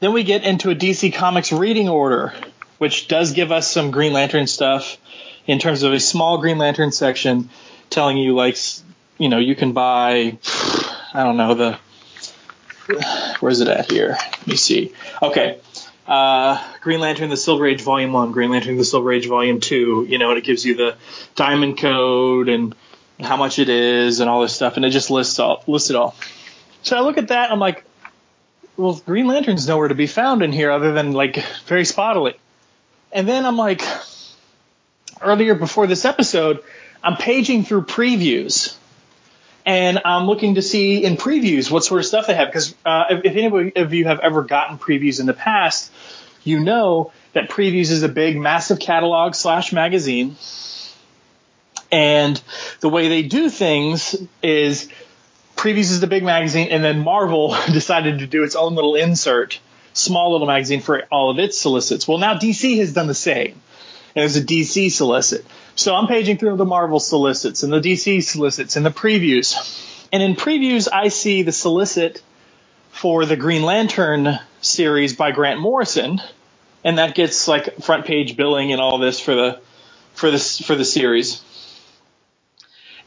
Then 0.00 0.12
we 0.12 0.24
get 0.24 0.44
into 0.44 0.70
a 0.70 0.74
DC 0.74 1.14
Comics 1.14 1.52
reading 1.52 1.88
order, 1.88 2.34
which 2.78 3.08
does 3.08 3.32
give 3.32 3.52
us 3.52 3.70
some 3.70 3.90
Green 3.90 4.12
Lantern 4.12 4.46
stuff 4.46 4.98
in 5.46 5.58
terms 5.58 5.82
of 5.82 5.92
a 5.92 6.00
small 6.00 6.38
Green 6.38 6.58
Lantern 6.58 6.92
section 6.92 7.48
telling 7.90 8.16
you 8.16 8.34
like 8.34 8.56
you 9.18 9.28
know, 9.28 9.38
you 9.38 9.54
can 9.54 9.72
buy 9.72 10.36
I 11.14 11.22
don't 11.22 11.36
know 11.36 11.54
the 11.54 11.78
where's 13.40 13.60
it 13.60 13.68
at 13.68 13.90
here? 13.90 14.16
Let 14.18 14.46
me 14.46 14.56
see. 14.56 14.92
Okay 15.22 15.58
uh, 16.06 16.62
Green 16.80 17.00
Lantern: 17.00 17.30
The 17.30 17.36
Silver 17.36 17.66
Age 17.66 17.82
Volume 17.82 18.12
One, 18.12 18.32
Green 18.32 18.50
Lantern: 18.50 18.76
The 18.76 18.84
Silver 18.84 19.12
Age 19.12 19.26
Volume 19.26 19.60
Two. 19.60 20.06
You 20.08 20.18
know, 20.18 20.30
and 20.30 20.38
it 20.38 20.44
gives 20.44 20.64
you 20.64 20.74
the 20.74 20.96
diamond 21.34 21.78
code 21.78 22.48
and 22.48 22.74
how 23.20 23.36
much 23.36 23.58
it 23.58 23.68
is 23.68 24.20
and 24.20 24.28
all 24.28 24.42
this 24.42 24.54
stuff, 24.54 24.76
and 24.76 24.84
it 24.84 24.90
just 24.90 25.10
lists 25.10 25.38
all 25.38 25.62
lists 25.66 25.90
it 25.90 25.96
all. 25.96 26.14
So 26.82 26.96
I 26.96 27.00
look 27.00 27.16
at 27.16 27.28
that, 27.28 27.50
I'm 27.50 27.60
like, 27.60 27.84
well, 28.76 29.00
Green 29.06 29.26
Lantern's 29.26 29.66
nowhere 29.66 29.88
to 29.88 29.94
be 29.94 30.06
found 30.06 30.42
in 30.42 30.52
here 30.52 30.70
other 30.70 30.92
than 30.92 31.12
like 31.12 31.42
very 31.66 31.84
spottily. 31.84 32.34
And 33.10 33.28
then 33.28 33.46
I'm 33.46 33.56
like, 33.56 33.82
earlier 35.22 35.54
before 35.54 35.86
this 35.86 36.04
episode, 36.04 36.62
I'm 37.02 37.16
paging 37.16 37.64
through 37.64 37.82
previews 37.82 38.76
and 39.66 40.00
I'm 40.04 40.26
looking 40.26 40.56
to 40.56 40.62
see 40.62 41.04
in 41.04 41.16
previews 41.16 41.70
what 41.70 41.84
sort 41.84 42.00
of 42.00 42.06
stuff 42.06 42.26
they 42.26 42.34
have. 42.34 42.48
Because 42.48 42.74
uh, 42.84 43.04
if, 43.10 43.24
if 43.24 43.36
any 43.36 43.72
of 43.76 43.94
you 43.94 44.04
have 44.06 44.20
ever 44.20 44.42
gotten 44.42 44.78
previews 44.78 45.20
in 45.20 45.26
the 45.26 45.34
past, 45.34 45.90
you 46.42 46.60
know 46.60 47.12
that 47.32 47.48
previews 47.48 47.90
is 47.90 48.02
a 48.02 48.08
big, 48.08 48.36
massive 48.36 48.78
catalog 48.78 49.34
slash 49.34 49.72
magazine. 49.72 50.36
And 51.90 52.40
the 52.80 52.88
way 52.88 53.08
they 53.08 53.22
do 53.22 53.48
things 53.48 54.16
is 54.42 54.88
previews 55.56 55.90
is 55.90 56.00
the 56.00 56.06
big 56.06 56.24
magazine, 56.24 56.68
and 56.70 56.84
then 56.84 56.98
Marvel 56.98 57.56
decided 57.72 58.18
to 58.18 58.26
do 58.26 58.42
its 58.42 58.56
own 58.56 58.74
little 58.74 58.96
insert, 58.96 59.60
small 59.92 60.32
little 60.32 60.46
magazine 60.46 60.80
for 60.80 61.04
all 61.10 61.30
of 61.30 61.38
its 61.38 61.58
solicits. 61.58 62.06
Well, 62.06 62.18
now 62.18 62.34
DC 62.34 62.78
has 62.78 62.92
done 62.92 63.06
the 63.06 63.14
same, 63.14 63.52
and 64.14 64.22
there's 64.22 64.36
a 64.36 64.42
DC 64.42 64.90
solicit. 64.90 65.44
So 65.76 65.94
I'm 65.94 66.06
paging 66.06 66.38
through 66.38 66.56
the 66.56 66.64
Marvel 66.64 67.00
solicits 67.00 67.62
and 67.62 67.72
the 67.72 67.80
DC 67.80 68.22
solicits 68.22 68.76
and 68.76 68.86
the 68.86 68.90
previews. 68.90 70.06
And 70.12 70.22
in 70.22 70.36
previews, 70.36 70.88
I 70.92 71.08
see 71.08 71.42
the 71.42 71.52
solicit 71.52 72.22
for 72.92 73.24
the 73.24 73.36
Green 73.36 73.62
Lantern 73.64 74.38
series 74.60 75.16
by 75.16 75.32
Grant 75.32 75.58
Morrison, 75.58 76.22
and 76.84 76.98
that 76.98 77.16
gets 77.16 77.48
like 77.48 77.82
front 77.82 78.06
page 78.06 78.36
billing 78.36 78.70
and 78.70 78.80
all 78.80 78.98
this 78.98 79.18
for 79.18 79.34
the 79.34 79.60
for 80.14 80.30
this 80.30 80.60
for 80.60 80.76
the 80.76 80.84
series. 80.84 81.42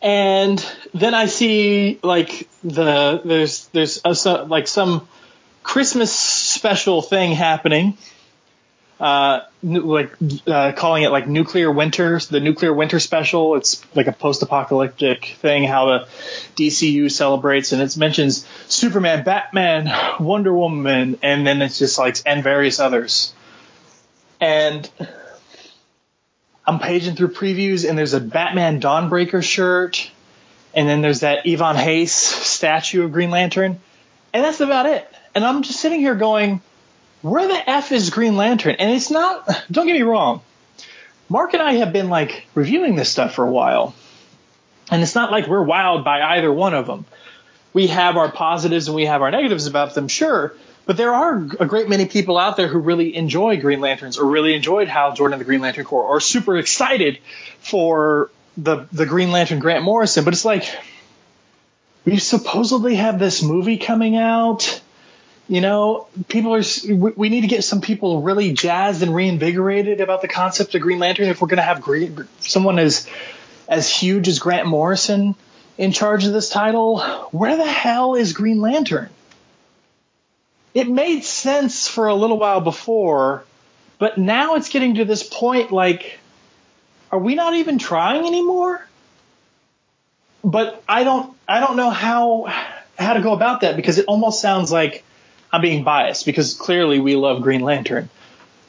And 0.02 0.64
then 0.94 1.14
I 1.14 1.28
see 1.28 2.00
like 2.04 2.50
the 2.66 3.22
there's 3.24 3.68
there's 3.68 4.02
a, 4.04 4.44
like 4.44 4.68
some 4.68 5.08
Christmas 5.64 6.14
special 6.14 7.02
thing 7.02 7.32
happening 7.32 7.98
uh, 9.00 9.42
like 9.62 10.12
uh, 10.48 10.72
calling 10.72 11.04
it 11.04 11.10
like 11.10 11.28
nuclear 11.28 11.72
winter, 11.72 12.20
the 12.20 12.40
nuclear 12.40 12.74
winter 12.74 13.00
special. 13.00 13.56
It's 13.56 13.84
like 13.96 14.08
a 14.08 14.12
post-apocalyptic 14.12 15.38
thing 15.40 15.66
how 15.66 15.86
the 15.86 16.08
DCU 16.56 17.12
celebrates, 17.12 17.72
and 17.72 17.82
it 17.82 17.96
mentions 17.98 18.48
Superman, 18.68 19.24
Batman, 19.24 19.92
Wonder 20.20 20.54
Woman, 20.54 21.20
and 21.22 21.46
then 21.46 21.62
it's 21.62 21.78
just 21.78 21.98
like 21.98 22.18
and 22.26 22.44
various 22.44 22.80
others. 22.80 23.34
And 24.40 24.90
I'm 26.66 26.80
paging 26.80 27.16
through 27.16 27.30
previews, 27.30 27.88
and 27.88 27.98
there's 27.98 28.14
a 28.14 28.20
Batman 28.20 28.82
Dawnbreaker 28.82 29.44
shirt, 29.44 30.10
and 30.74 30.90
then 30.90 31.02
there's 31.02 31.20
that 31.20 31.48
Ivan 31.48 31.76
Reis 31.76 32.14
statue 32.14 33.04
of 33.04 33.12
Green 33.12 33.30
Lantern, 33.30 33.80
and 34.34 34.44
that's 34.44 34.60
about 34.60 34.88
it. 34.88 35.08
And 35.36 35.46
I'm 35.46 35.62
just 35.62 35.80
sitting 35.80 36.00
here 36.00 36.16
going 36.16 36.62
where 37.22 37.48
the 37.48 37.70
F 37.70 37.92
is 37.92 38.10
Green 38.10 38.38
Lantern? 38.38 38.76
And 38.80 38.92
it's 38.92 39.10
not, 39.12 39.48
don't 39.72 39.88
get 39.88 39.94
me 39.94 40.04
wrong. 40.04 40.42
Mark 41.30 41.54
and 41.54 41.62
I 41.62 41.74
have 41.74 41.92
been 41.92 42.10
like 42.10 42.46
reviewing 42.56 42.96
this 42.96 43.10
stuff 43.10 43.34
for 43.34 43.46
a 43.46 43.52
while. 43.52 43.94
And 44.90 45.02
it's 45.02 45.16
not 45.16 45.32
like 45.32 45.48
we're 45.48 45.66
wowed 45.66 46.04
by 46.04 46.22
either 46.22 46.52
one 46.52 46.74
of 46.74 46.88
them. 46.88 47.06
We 47.74 47.88
have 47.88 48.16
our 48.18 48.32
positives 48.32 48.88
and 48.88 48.96
we 48.96 49.06
have 49.06 49.22
our 49.22 49.32
negatives 49.32 49.68
about 49.68 49.94
them, 49.94 50.08
sure. 50.08 50.54
But 50.86 50.96
there 50.96 51.14
are 51.14 51.36
a 51.60 51.66
great 51.66 51.90
many 51.90 52.06
people 52.06 52.38
out 52.38 52.56
there 52.56 52.70
who 52.70 52.80
really 52.80 53.14
enjoy 53.14 53.60
Green 53.60 53.82
Lanterns 53.82 54.18
or 54.18 54.26
really 54.26 54.56
enjoyed 54.56 54.88
Hal 54.88 55.14
Jordan 55.14 55.34
of 55.34 55.40
the 55.40 55.46
Green 55.46 55.60
Lantern 55.60 55.84
Corps 55.84 56.06
or 56.06 56.22
super 56.22 56.58
excited 56.58 57.20
for 57.60 58.32
the, 58.56 58.88
the 58.94 59.06
Green 59.06 59.32
Lantern 59.32 59.60
Grant 59.60 59.84
Morrison. 59.84 60.24
But 60.24 60.34
it's 60.34 60.46
like, 60.46 60.66
we 62.06 62.20
supposedly 62.20 62.96
have 62.96 63.20
this 63.20 63.44
movie 63.44 63.78
coming 63.78 64.16
out 64.16 64.82
you 65.48 65.62
know, 65.62 66.08
people 66.28 66.54
are. 66.56 66.64
We 67.16 67.30
need 67.30 67.42
to 67.42 67.48
get 67.48 67.64
some 67.64 67.80
people 67.80 68.22
really 68.22 68.52
jazzed 68.52 69.02
and 69.02 69.16
reinvigorated 69.16 70.02
about 70.02 70.22
the 70.22 70.28
concept 70.28 70.76
of 70.76 70.82
Green 70.82 71.00
Lantern. 71.00 71.30
If 71.30 71.42
we're 71.42 71.48
going 71.48 71.58
to 71.58 71.64
have 71.64 71.82
great, 71.82 72.12
someone 72.40 72.80
as 72.80 73.08
as 73.68 73.90
huge 73.90 74.28
as 74.28 74.40
Grant 74.40 74.68
Morrison 74.68 75.36
in 75.78 75.92
charge 75.94 76.26
of 76.26 76.34
this 76.34 76.50
title, 76.50 77.00
where 77.32 77.56
the 77.56 77.66
hell 77.66 78.16
is 78.16 78.34
Green 78.34 78.60
Lantern? 78.60 79.10
It 80.74 80.90
made 80.90 81.24
sense 81.24 81.88
for 81.88 82.08
a 82.08 82.16
little 82.16 82.38
while 82.38 82.62
before, 82.62 83.44
but 84.00 84.18
now 84.18 84.56
it's 84.56 84.70
getting 84.70 84.96
to 84.96 85.06
this 85.06 85.24
point. 85.24 85.72
Like, 85.72 86.20
are 87.10 87.20
we 87.20 87.36
not 87.36 87.56
even 87.56 87.80
trying 87.80 88.26
anymore? 88.26 88.86
But 90.44 90.84
I 90.90 91.06
don't. 91.06 91.36
I 91.48 91.62
don't 91.62 91.78
know 91.78 91.90
how 91.90 92.54
how 93.00 93.14
to 93.14 93.22
go 93.22 93.32
about 93.32 93.62
that 93.62 93.78
because 93.78 93.98
it 93.98 94.06
almost 94.08 94.42
sounds 94.42 94.74
like 94.74 95.06
I'm 95.52 95.62
being 95.62 95.84
biased 95.84 96.26
because 96.26 96.54
clearly 96.54 97.00
we 97.00 97.16
love 97.16 97.42
Green 97.42 97.62
Lantern. 97.62 98.10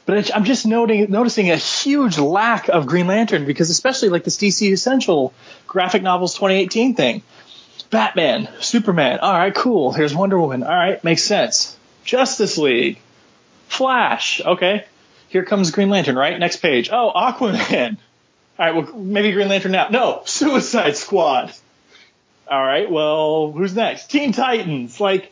But 0.05 0.35
I'm 0.35 0.43
just 0.43 0.65
noting, 0.65 1.11
noticing 1.11 1.51
a 1.51 1.55
huge 1.55 2.17
lack 2.17 2.67
of 2.67 2.87
Green 2.87 3.05
Lantern 3.05 3.45
because 3.45 3.69
especially 3.69 4.09
like 4.09 4.23
this 4.23 4.37
DC 4.37 4.71
Essential 4.71 5.33
graphic 5.67 6.01
novels 6.01 6.33
2018 6.33 6.95
thing. 6.95 7.21
Batman, 7.89 8.49
Superman, 8.59 9.19
all 9.19 9.33
right, 9.33 9.53
cool. 9.53 9.91
Here's 9.91 10.13
Wonder 10.15 10.39
Woman, 10.39 10.63
all 10.63 10.69
right, 10.69 11.03
makes 11.03 11.23
sense. 11.23 11.75
Justice 12.03 12.57
League, 12.57 12.99
Flash, 13.67 14.41
okay. 14.43 14.85
Here 15.29 15.43
comes 15.43 15.71
Green 15.71 15.89
Lantern, 15.89 16.15
right? 16.15 16.37
Next 16.39 16.57
page. 16.57 16.89
Oh, 16.91 17.11
Aquaman. 17.15 17.97
All 18.57 18.65
right, 18.65 18.75
well, 18.75 18.93
maybe 18.95 19.31
Green 19.31 19.47
Lantern 19.47 19.71
now. 19.71 19.89
No, 19.89 20.21
Suicide 20.25 20.97
Squad. 20.97 21.53
All 22.49 22.63
right, 22.63 22.89
well, 22.89 23.51
who's 23.51 23.75
next? 23.75 24.09
Teen 24.09 24.33
Titans. 24.33 24.99
Like, 24.99 25.31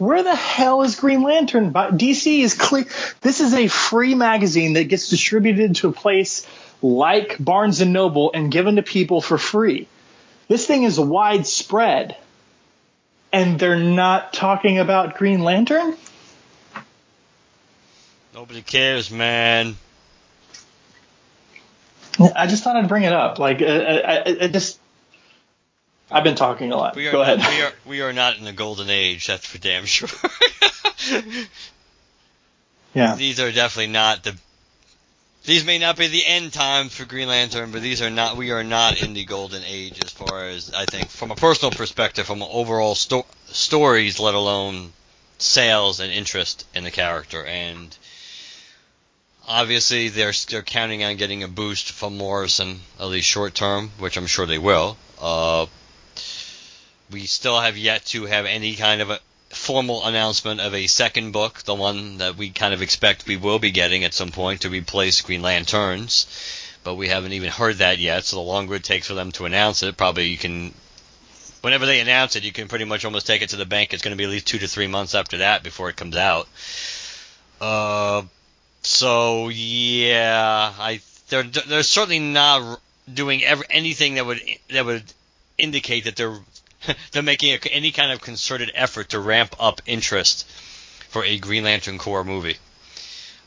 where 0.00 0.22
the 0.22 0.34
hell 0.34 0.80
is 0.80 0.96
Green 0.96 1.22
Lantern? 1.22 1.72
But 1.72 1.98
DC 1.98 2.40
is 2.40 2.54
clear. 2.54 2.86
This 3.20 3.40
is 3.40 3.52
a 3.52 3.68
free 3.68 4.14
magazine 4.14 4.72
that 4.72 4.84
gets 4.84 5.10
distributed 5.10 5.76
to 5.76 5.88
a 5.88 5.92
place 5.92 6.46
like 6.80 7.36
Barnes 7.38 7.82
and 7.82 7.92
Noble 7.92 8.30
and 8.32 8.50
given 8.50 8.76
to 8.76 8.82
people 8.82 9.20
for 9.20 9.36
free. 9.36 9.88
This 10.48 10.66
thing 10.66 10.84
is 10.84 10.98
widespread. 10.98 12.16
And 13.30 13.60
they're 13.60 13.76
not 13.76 14.32
talking 14.32 14.78
about 14.78 15.18
Green 15.18 15.42
Lantern? 15.42 15.94
Nobody 18.34 18.62
cares, 18.62 19.10
man. 19.10 19.76
I 22.18 22.46
just 22.46 22.64
thought 22.64 22.76
I'd 22.76 22.88
bring 22.88 23.02
it 23.02 23.12
up. 23.12 23.38
Like, 23.38 23.60
I, 23.60 23.98
I, 23.98 24.36
I 24.44 24.48
just 24.48 24.79
I've 26.10 26.24
been 26.24 26.34
talking 26.34 26.72
a 26.72 26.76
lot. 26.76 26.96
We 26.96 27.06
are, 27.08 27.12
Go 27.12 27.22
ahead. 27.22 27.38
We 27.38 27.62
are 27.62 27.72
we 27.86 28.00
are 28.02 28.12
not 28.12 28.38
in 28.38 28.44
the 28.44 28.52
golden 28.52 28.90
age. 28.90 29.26
That's 29.26 29.46
for 29.46 29.58
damn 29.58 29.84
sure. 29.84 30.08
yeah. 32.94 33.14
These 33.16 33.40
are 33.40 33.52
definitely 33.52 33.92
not 33.92 34.24
the. 34.24 34.36
These 35.44 35.64
may 35.64 35.78
not 35.78 35.96
be 35.96 36.06
the 36.08 36.26
end 36.26 36.52
times 36.52 36.94
for 36.94 37.06
Green 37.06 37.28
Lantern, 37.28 37.70
but 37.70 37.80
these 37.80 38.02
are 38.02 38.10
not. 38.10 38.36
We 38.36 38.50
are 38.50 38.64
not 38.64 39.02
in 39.02 39.14
the 39.14 39.24
golden 39.24 39.62
age 39.64 40.04
as 40.04 40.10
far 40.10 40.44
as 40.48 40.72
I 40.74 40.84
think, 40.84 41.08
from 41.08 41.30
a 41.30 41.36
personal 41.36 41.70
perspective, 41.70 42.26
from 42.26 42.42
overall 42.42 42.94
sto- 42.94 43.26
stories, 43.46 44.20
let 44.20 44.34
alone 44.34 44.92
sales 45.38 46.00
and 46.00 46.12
interest 46.12 46.66
in 46.74 46.84
the 46.84 46.90
character, 46.90 47.44
and 47.44 47.96
obviously 49.48 50.08
they're 50.08 50.32
they're 50.48 50.62
counting 50.62 51.02
on 51.04 51.16
getting 51.16 51.42
a 51.42 51.48
boost 51.48 51.92
from 51.92 52.16
Morrison 52.18 52.80
at 52.98 53.06
least 53.06 53.28
short 53.28 53.54
term, 53.54 53.90
which 53.98 54.16
I'm 54.16 54.26
sure 54.26 54.46
they 54.46 54.58
will. 54.58 54.96
Uh, 55.20 55.66
we 57.10 57.26
still 57.26 57.60
have 57.60 57.76
yet 57.76 58.04
to 58.06 58.26
have 58.26 58.46
any 58.46 58.76
kind 58.76 59.00
of 59.00 59.10
a 59.10 59.20
formal 59.50 60.06
announcement 60.06 60.60
of 60.60 60.74
a 60.74 60.86
second 60.86 61.32
book, 61.32 61.62
the 61.62 61.74
one 61.74 62.18
that 62.18 62.36
we 62.36 62.50
kind 62.50 62.72
of 62.72 62.82
expect 62.82 63.26
we 63.26 63.36
will 63.36 63.58
be 63.58 63.70
getting 63.70 64.04
at 64.04 64.14
some 64.14 64.30
point 64.30 64.62
to 64.62 64.70
replace 64.70 65.20
Green 65.20 65.42
Lanterns, 65.42 66.26
but 66.84 66.94
we 66.94 67.08
haven't 67.08 67.32
even 67.32 67.50
heard 67.50 67.78
that 67.78 67.98
yet. 67.98 68.24
So 68.24 68.36
the 68.36 68.42
longer 68.42 68.76
it 68.76 68.84
takes 68.84 69.08
for 69.08 69.14
them 69.14 69.32
to 69.32 69.46
announce 69.46 69.82
it, 69.82 69.96
probably 69.96 70.28
you 70.28 70.38
can. 70.38 70.72
Whenever 71.62 71.84
they 71.84 72.00
announce 72.00 72.36
it, 72.36 72.44
you 72.44 72.52
can 72.52 72.68
pretty 72.68 72.86
much 72.86 73.04
almost 73.04 73.26
take 73.26 73.42
it 73.42 73.50
to 73.50 73.56
the 73.56 73.66
bank. 73.66 73.92
It's 73.92 74.02
going 74.02 74.16
to 74.16 74.16
be 74.16 74.24
at 74.24 74.30
least 74.30 74.46
two 74.46 74.58
to 74.58 74.68
three 74.68 74.86
months 74.86 75.14
after 75.14 75.38
that 75.38 75.62
before 75.62 75.90
it 75.90 75.96
comes 75.96 76.16
out. 76.16 76.48
Uh, 77.60 78.22
so 78.82 79.48
yeah, 79.50 80.72
I 80.78 81.00
they're 81.28 81.42
they're 81.42 81.82
certainly 81.82 82.18
not 82.18 82.80
doing 83.12 83.42
ever 83.44 83.64
anything 83.68 84.14
that 84.14 84.24
would 84.24 84.40
that 84.70 84.86
would 84.86 85.04
indicate 85.58 86.04
that 86.04 86.16
they're 86.16 86.38
they're 87.12 87.22
making 87.22 87.54
a, 87.54 87.58
any 87.70 87.90
kind 87.90 88.12
of 88.12 88.20
concerted 88.20 88.70
effort 88.74 89.10
to 89.10 89.20
ramp 89.20 89.54
up 89.58 89.80
interest 89.86 90.46
for 91.08 91.24
a 91.24 91.38
Green 91.38 91.64
Lantern 91.64 91.98
Corps 91.98 92.24
movie. 92.24 92.56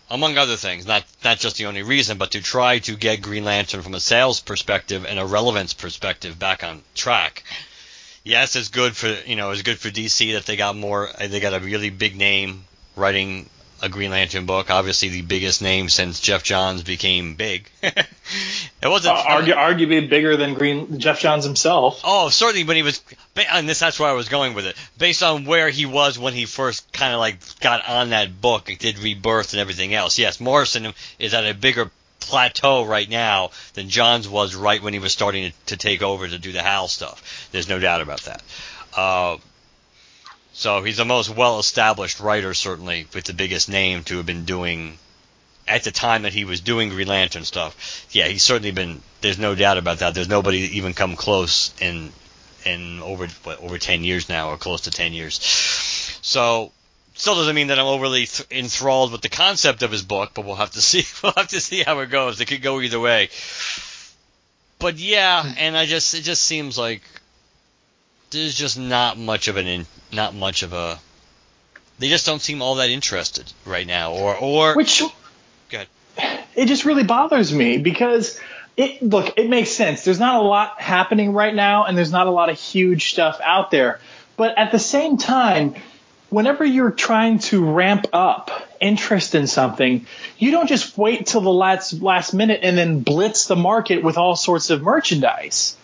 Among 0.09 0.37
other 0.37 0.57
things, 0.57 0.85
not 0.85 1.05
not 1.23 1.39
just 1.39 1.55
the 1.55 1.65
only 1.65 1.81
reason, 1.81 2.17
but 2.17 2.31
to 2.31 2.41
try 2.41 2.79
to 2.79 2.95
get 2.95 3.21
Green 3.21 3.45
Lantern 3.45 3.81
from 3.81 3.95
a 3.95 3.99
sales 3.99 4.41
perspective 4.41 5.05
and 5.05 5.17
a 5.17 5.25
relevance 5.25 5.73
perspective 5.73 6.37
back 6.37 6.63
on 6.63 6.83
track. 6.93 7.43
Yes, 8.23 8.55
it's 8.55 8.69
good 8.69 8.95
for 8.95 9.07
you 9.25 9.35
know 9.35 9.51
it's 9.51 9.63
good 9.63 9.79
for 9.79 9.89
DC 9.89 10.33
that 10.33 10.45
they 10.45 10.55
got 10.55 10.75
more 10.75 11.09
they 11.19 11.39
got 11.39 11.53
a 11.53 11.59
really 11.59 11.89
big 11.89 12.15
name 12.15 12.65
writing 12.95 13.49
a 13.83 13.89
Green 13.89 14.11
Lantern 14.11 14.45
book. 14.45 14.71
Obviously, 14.71 15.09
the 15.09 15.21
biggest 15.21 15.61
name 15.61 15.89
since 15.89 16.21
Geoff 16.21 16.41
Johns 16.41 16.83
became 16.83 17.35
big. 17.35 17.69
it 17.83 18.07
wasn't 18.81 19.17
uh, 19.17 19.23
argu- 19.23 19.55
arguably 19.55 20.09
bigger 20.09 20.37
than 20.37 20.53
Green 20.53 20.99
Geoff 20.99 21.19
Johns 21.19 21.43
himself. 21.43 22.01
Oh, 22.05 22.29
certainly, 22.29 22.63
but 22.63 22.77
he 22.77 22.81
was, 22.81 23.03
and 23.51 23.67
this 23.67 23.79
that's 23.79 23.99
where 23.99 24.09
I 24.09 24.13
was 24.13 24.29
going 24.29 24.53
with 24.53 24.65
it. 24.65 24.77
Based 24.97 25.21
on 25.21 25.43
where 25.43 25.69
he 25.69 25.85
was 25.85 26.17
when 26.17 26.33
he 26.33 26.45
first 26.45 26.91
kind 26.93 27.13
of 27.13 27.19
like 27.19 27.37
got 27.59 27.87
on 27.87 28.11
that 28.11 28.39
book, 28.39 28.69
it 28.69 28.79
did 28.79 28.99
rebirth 28.99 29.51
and 29.51 29.59
everything 29.59 29.93
else. 29.93 30.17
Yes, 30.17 30.39
Morrison 30.39 30.93
is 31.19 31.33
at 31.33 31.45
a 31.45 31.53
bigger 31.53 31.91
plateau 32.21 32.85
right 32.85 33.09
now 33.09 33.51
than 33.73 33.89
Johns 33.89 34.29
was 34.29 34.55
right 34.55 34.81
when 34.81 34.93
he 34.93 34.99
was 34.99 35.11
starting 35.11 35.51
to, 35.51 35.75
to 35.75 35.77
take 35.77 36.01
over 36.01 36.25
to 36.25 36.39
do 36.39 36.53
the 36.53 36.63
Hal 36.63 36.87
stuff. 36.87 37.49
There's 37.51 37.67
no 37.67 37.79
doubt 37.79 37.99
about 37.99 38.21
that. 38.21 38.41
Uh, 38.95 39.37
so 40.53 40.83
he's 40.83 40.98
the 40.98 41.05
most 41.05 41.29
well 41.29 41.60
established 41.60 42.19
writer, 42.19 42.53
certainly, 42.53 43.07
with 43.13 43.25
the 43.25 43.33
biggest 43.33 43.69
name 43.69 44.03
to 44.05 44.17
have 44.17 44.25
been 44.25 44.45
doing 44.45 45.00
at 45.67 45.83
the 45.83 45.91
time 45.91 46.24
that 46.24 46.33
he 46.33 46.45
was 46.45 46.62
doing 46.62 46.89
Green 46.89 47.07
Lantern 47.07 47.43
stuff. 47.43 48.07
Yeah, 48.12 48.27
he's 48.27 48.43
certainly 48.43 48.72
been. 48.72 49.01
There's 49.22 49.39
no 49.39 49.55
doubt 49.55 49.79
about 49.79 50.00
that. 50.00 50.13
There's 50.13 50.29
nobody 50.29 50.60
even 50.77 50.93
come 50.93 51.15
close 51.15 51.74
in 51.81 52.12
in 52.65 53.01
over 53.01 53.27
what, 53.43 53.62
over 53.62 53.79
ten 53.79 54.03
years 54.03 54.29
now, 54.29 54.50
or 54.50 54.57
close 54.57 54.81
to 54.81 54.91
ten 54.91 55.12
years. 55.13 55.39
So 56.22 56.72
still 57.15 57.36
doesn't 57.36 57.55
mean 57.55 57.67
that 57.67 57.79
I'm 57.79 57.86
overly 57.86 58.27
th- 58.27 58.48
enthralled 58.51 59.12
with 59.12 59.22
the 59.22 59.29
concept 59.29 59.81
of 59.81 59.91
his 59.91 60.03
book, 60.03 60.31
but 60.36 60.45
we'll 60.45 60.55
have 60.55 60.72
to 60.72 60.81
see. 60.89 61.03
We'll 61.24 61.33
have 61.36 61.48
to 61.48 61.62
see 61.62 61.81
how 61.81 62.00
it 62.00 62.12
goes. 62.12 62.39
It 62.39 62.45
could 62.45 62.62
go 62.62 62.79
either 62.79 63.00
way. 63.00 63.29
But 64.77 64.98
yeah, 64.98 65.43
hmm. 65.43 65.53
and 65.57 65.77
I 65.77 65.88
just 65.88 66.13
it 66.13 66.22
just 66.22 66.43
seems 66.43 66.77
like 66.77 67.01
there's 68.33 68.55
just 68.55 68.77
not 68.77 69.17
much 69.17 69.47
of 69.47 69.57
an 69.57 69.67
in, 69.67 69.85
not 70.11 70.35
much 70.35 70.63
of 70.63 70.73
a 70.73 70.99
they 71.99 72.09
just 72.09 72.25
don't 72.25 72.41
seem 72.41 72.61
all 72.61 72.75
that 72.75 72.89
interested 72.89 73.51
right 73.65 73.87
now 73.87 74.13
or 74.13 74.35
or 74.35 74.75
which 74.75 75.01
good 75.69 75.87
it 76.55 76.67
just 76.67 76.85
really 76.85 77.03
bothers 77.03 77.53
me 77.53 77.77
because 77.77 78.39
it 78.75 79.01
look 79.01 79.37
it 79.37 79.49
makes 79.49 79.72
sense. 79.72 80.03
There's 80.03 80.19
not 80.19 80.41
a 80.41 80.43
lot 80.43 80.81
happening 80.81 81.33
right 81.33 81.53
now 81.53 81.85
and 81.85 81.98
there's 81.98 82.11
not 82.11 82.27
a 82.27 82.31
lot 82.31 82.50
of 82.50 82.59
huge 82.59 83.11
stuff 83.11 83.39
out 83.43 83.72
there. 83.72 84.00
But 84.35 84.57
at 84.57 84.72
the 84.72 84.79
same 84.79 85.17
time 85.17 85.75
whenever 86.29 86.65
you're 86.65 86.91
trying 86.91 87.39
to 87.39 87.63
ramp 87.63 88.07
up 88.11 88.50
interest 88.81 89.35
in 89.35 89.46
something 89.46 90.05
you 90.37 90.51
don't 90.51 90.67
just 90.67 90.98
wait 90.98 91.27
till 91.27 91.41
the 91.41 91.53
last 91.53 91.93
last 92.01 92.33
minute 92.33 92.61
and 92.63 92.77
then 92.77 93.01
blitz 93.01 93.46
the 93.46 93.55
market 93.55 94.03
with 94.03 94.17
all 94.17 94.35
sorts 94.35 94.69
of 94.69 94.81
merchandise. 94.81 95.77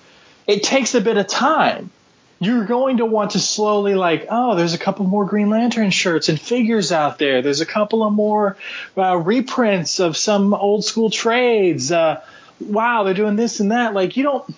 It 0.48 0.64
takes 0.64 0.96
a 0.96 1.02
bit 1.02 1.18
of 1.18 1.28
time 1.28 1.92
you're 2.40 2.66
going 2.66 2.98
to 2.98 3.06
want 3.06 3.32
to 3.32 3.40
slowly 3.40 3.96
like, 3.96 4.28
oh, 4.30 4.56
there's 4.56 4.74
a 4.74 4.78
couple 4.78 5.06
more 5.06 5.26
Green 5.26 5.50
Lantern 5.50 5.92
shirts 5.92 6.30
and 6.30 6.40
figures 6.40 6.92
out 6.92 7.20
there. 7.20 7.42
There's 7.42 7.62
a 7.62 7.66
couple 7.66 8.04
of 8.04 8.14
more 8.14 8.56
uh, 8.98 9.18
reprints 9.18 10.00
of 10.00 10.16
some 10.16 10.54
old 10.54 10.86
school 10.86 11.10
trades. 11.10 11.92
Uh, 11.92 12.22
wow, 12.62 13.04
they're 13.04 13.14
doing 13.14 13.36
this 13.36 13.60
and 13.60 13.72
that. 13.72 13.94
Like 13.94 14.16
you 14.16 14.24
don't. 14.24 14.56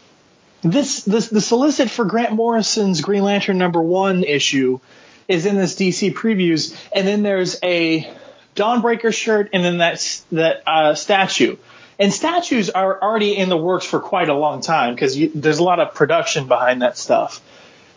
This 0.64 1.04
this 1.04 1.30
the 1.30 1.42
solicit 1.42 1.90
for 1.90 2.06
Grant 2.06 2.34
Morrison's 2.34 3.02
Green 3.02 3.24
Lantern 3.24 3.58
number 3.58 3.82
one 3.82 4.24
issue 4.24 4.80
is 5.28 5.48
in 5.48 5.56
this 5.56 5.74
DC 5.74 6.14
previews, 6.14 6.78
and 6.94 7.08
then 7.08 7.24
there's 7.24 7.58
a 7.64 8.08
Dawnbreaker 8.56 9.12
shirt, 9.12 9.50
and 9.54 9.64
then 9.64 9.80
that 9.80 10.22
that 10.32 10.62
uh, 10.68 10.94
statue. 10.94 11.58
And 11.98 12.14
statues 12.14 12.70
are 12.70 13.02
already 13.02 13.38
in 13.38 13.50
the 13.50 13.58
works 13.58 13.86
for 13.86 14.00
quite 14.00 14.30
a 14.30 14.34
long 14.34 14.62
time 14.62 14.94
because 14.94 15.18
there's 15.34 15.60
a 15.60 15.64
lot 15.64 15.80
of 15.80 15.94
production 15.94 16.48
behind 16.48 16.82
that 16.82 16.98
stuff. 16.98 17.42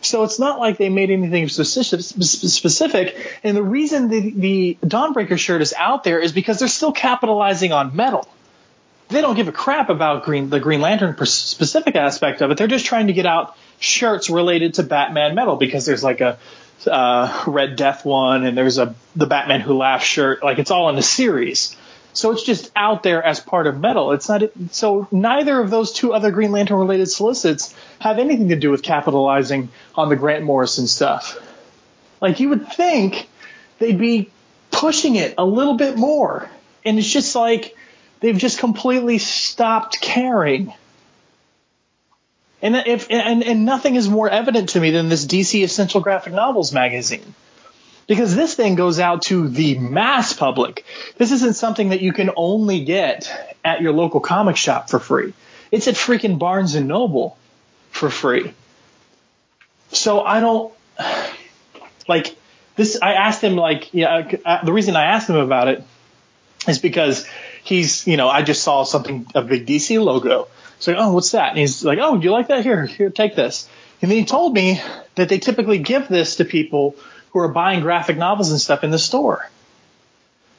So 0.05 0.23
it's 0.23 0.39
not 0.39 0.59
like 0.59 0.77
they 0.77 0.89
made 0.89 1.09
anything 1.09 1.47
specific. 1.49 3.39
And 3.43 3.57
the 3.57 3.63
reason 3.63 4.09
the, 4.09 4.31
the 4.31 4.77
Dawnbreaker 4.85 5.37
shirt 5.37 5.61
is 5.61 5.73
out 5.77 6.03
there 6.03 6.19
is 6.19 6.31
because 6.31 6.59
they're 6.59 6.67
still 6.67 6.91
capitalizing 6.91 7.71
on 7.71 7.95
metal. 7.95 8.27
They 9.09 9.21
don't 9.21 9.35
give 9.35 9.47
a 9.47 9.51
crap 9.51 9.89
about 9.89 10.23
Green, 10.23 10.49
the 10.49 10.59
Green 10.59 10.81
Lantern 10.81 11.15
specific 11.25 11.95
aspect 11.95 12.41
of 12.41 12.51
it. 12.51 12.57
They're 12.57 12.67
just 12.67 12.85
trying 12.85 13.07
to 13.07 13.13
get 13.13 13.25
out 13.25 13.55
shirts 13.79 14.29
related 14.29 14.75
to 14.75 14.83
Batman 14.83 15.35
metal 15.35 15.57
because 15.57 15.85
there's 15.85 16.03
like 16.03 16.21
a 16.21 16.39
uh, 16.87 17.43
Red 17.47 17.75
Death 17.75 18.05
one 18.05 18.45
and 18.45 18.57
there's 18.57 18.77
a 18.77 18.95
the 19.15 19.25
Batman 19.27 19.61
Who 19.61 19.77
Laughs 19.77 20.05
shirt. 20.05 20.43
Like 20.43 20.59
it's 20.59 20.71
all 20.71 20.89
in 20.89 20.95
the 20.95 21.03
series. 21.03 21.75
So 22.15 22.31
it's 22.31 22.43
just 22.43 22.71
out 22.77 23.03
there 23.03 23.21
as 23.21 23.41
part 23.41 23.67
of 23.67 23.77
metal. 23.79 24.13
It's 24.13 24.29
not 24.29 24.41
so 24.71 25.05
neither 25.11 25.59
of 25.59 25.69
those 25.69 25.91
two 25.91 26.13
other 26.13 26.31
Green 26.31 26.53
Lantern 26.53 26.77
related 26.77 27.07
solicits 27.07 27.75
have 27.99 28.19
anything 28.19 28.49
to 28.49 28.55
do 28.55 28.71
with 28.71 28.83
capitalizing 28.83 29.67
on 29.95 30.07
the 30.07 30.15
Grant 30.15 30.45
Morrison 30.45 30.87
stuff. 30.87 31.37
Like 32.21 32.39
you 32.39 32.49
would 32.49 32.71
think 32.71 33.27
they'd 33.79 33.99
be 33.99 34.31
pushing 34.71 35.17
it 35.17 35.35
a 35.37 35.45
little 35.45 35.75
bit 35.75 35.97
more. 35.97 36.49
And 36.85 36.97
it's 36.97 37.11
just 37.11 37.35
like 37.35 37.75
they've 38.21 38.37
just 38.37 38.59
completely 38.59 39.17
stopped 39.17 39.99
caring. 39.99 40.73
And 42.61 42.77
if 42.77 43.07
and, 43.09 43.43
and 43.43 43.65
nothing 43.65 43.95
is 43.95 44.07
more 44.07 44.29
evident 44.29 44.69
to 44.69 44.79
me 44.79 44.91
than 44.91 45.09
this 45.09 45.25
DC 45.25 45.61
Essential 45.61 45.99
Graphic 45.99 46.31
Novels 46.31 46.71
magazine 46.71 47.35
because 48.07 48.35
this 48.35 48.53
thing 48.53 48.75
goes 48.75 48.99
out 48.99 49.23
to 49.23 49.47
the 49.47 49.77
mass 49.79 50.33
public. 50.33 50.85
This 51.17 51.31
isn't 51.31 51.55
something 51.55 51.89
that 51.89 52.01
you 52.01 52.13
can 52.13 52.31
only 52.35 52.83
get 52.83 53.55
at 53.63 53.81
your 53.81 53.93
local 53.93 54.19
comic 54.19 54.57
shop 54.57 54.89
for 54.89 54.99
free. 54.99 55.33
It's 55.71 55.87
at 55.87 55.95
freaking 55.95 56.37
Barnes 56.37 56.75
and 56.75 56.87
Noble 56.87 57.37
for 57.91 58.09
free. 58.09 58.53
So 59.91 60.21
I 60.21 60.39
don't 60.39 60.73
like 62.07 62.35
this. 62.75 62.99
I 63.01 63.13
asked 63.13 63.43
him 63.43 63.55
like, 63.55 63.93
yeah, 63.93 64.59
the 64.63 64.73
reason 64.73 64.95
I 64.95 65.05
asked 65.05 65.29
him 65.29 65.37
about 65.37 65.67
it 65.67 65.83
is 66.67 66.79
because 66.79 67.25
he's, 67.63 68.05
you 68.05 68.17
know, 68.17 68.29
I 68.29 68.41
just 68.41 68.63
saw 68.63 68.83
something, 68.83 69.25
a 69.33 69.41
big 69.41 69.65
DC 69.65 70.01
logo. 70.03 70.47
So, 70.79 70.93
oh, 70.95 71.13
what's 71.13 71.31
that? 71.31 71.49
And 71.49 71.57
he's 71.57 71.83
like, 71.83 71.99
oh, 72.01 72.17
do 72.17 72.23
you 72.23 72.31
like 72.31 72.49
that? 72.49 72.63
Here, 72.63 72.85
here, 72.85 73.09
take 73.09 73.35
this. 73.35 73.69
And 74.01 74.11
then 74.11 74.17
he 74.17 74.25
told 74.25 74.53
me 74.53 74.81
that 75.15 75.29
they 75.29 75.39
typically 75.39 75.79
give 75.79 76.07
this 76.07 76.35
to 76.37 76.45
people 76.45 76.95
who 77.35 77.41
are 77.41 77.49
buying 77.49 77.81
graphic 77.81 78.15
novels 78.15 78.49
and 78.51 78.61
stuff 78.61 78.85
in 78.85 78.91
the 78.91 78.97
store. 78.97 79.49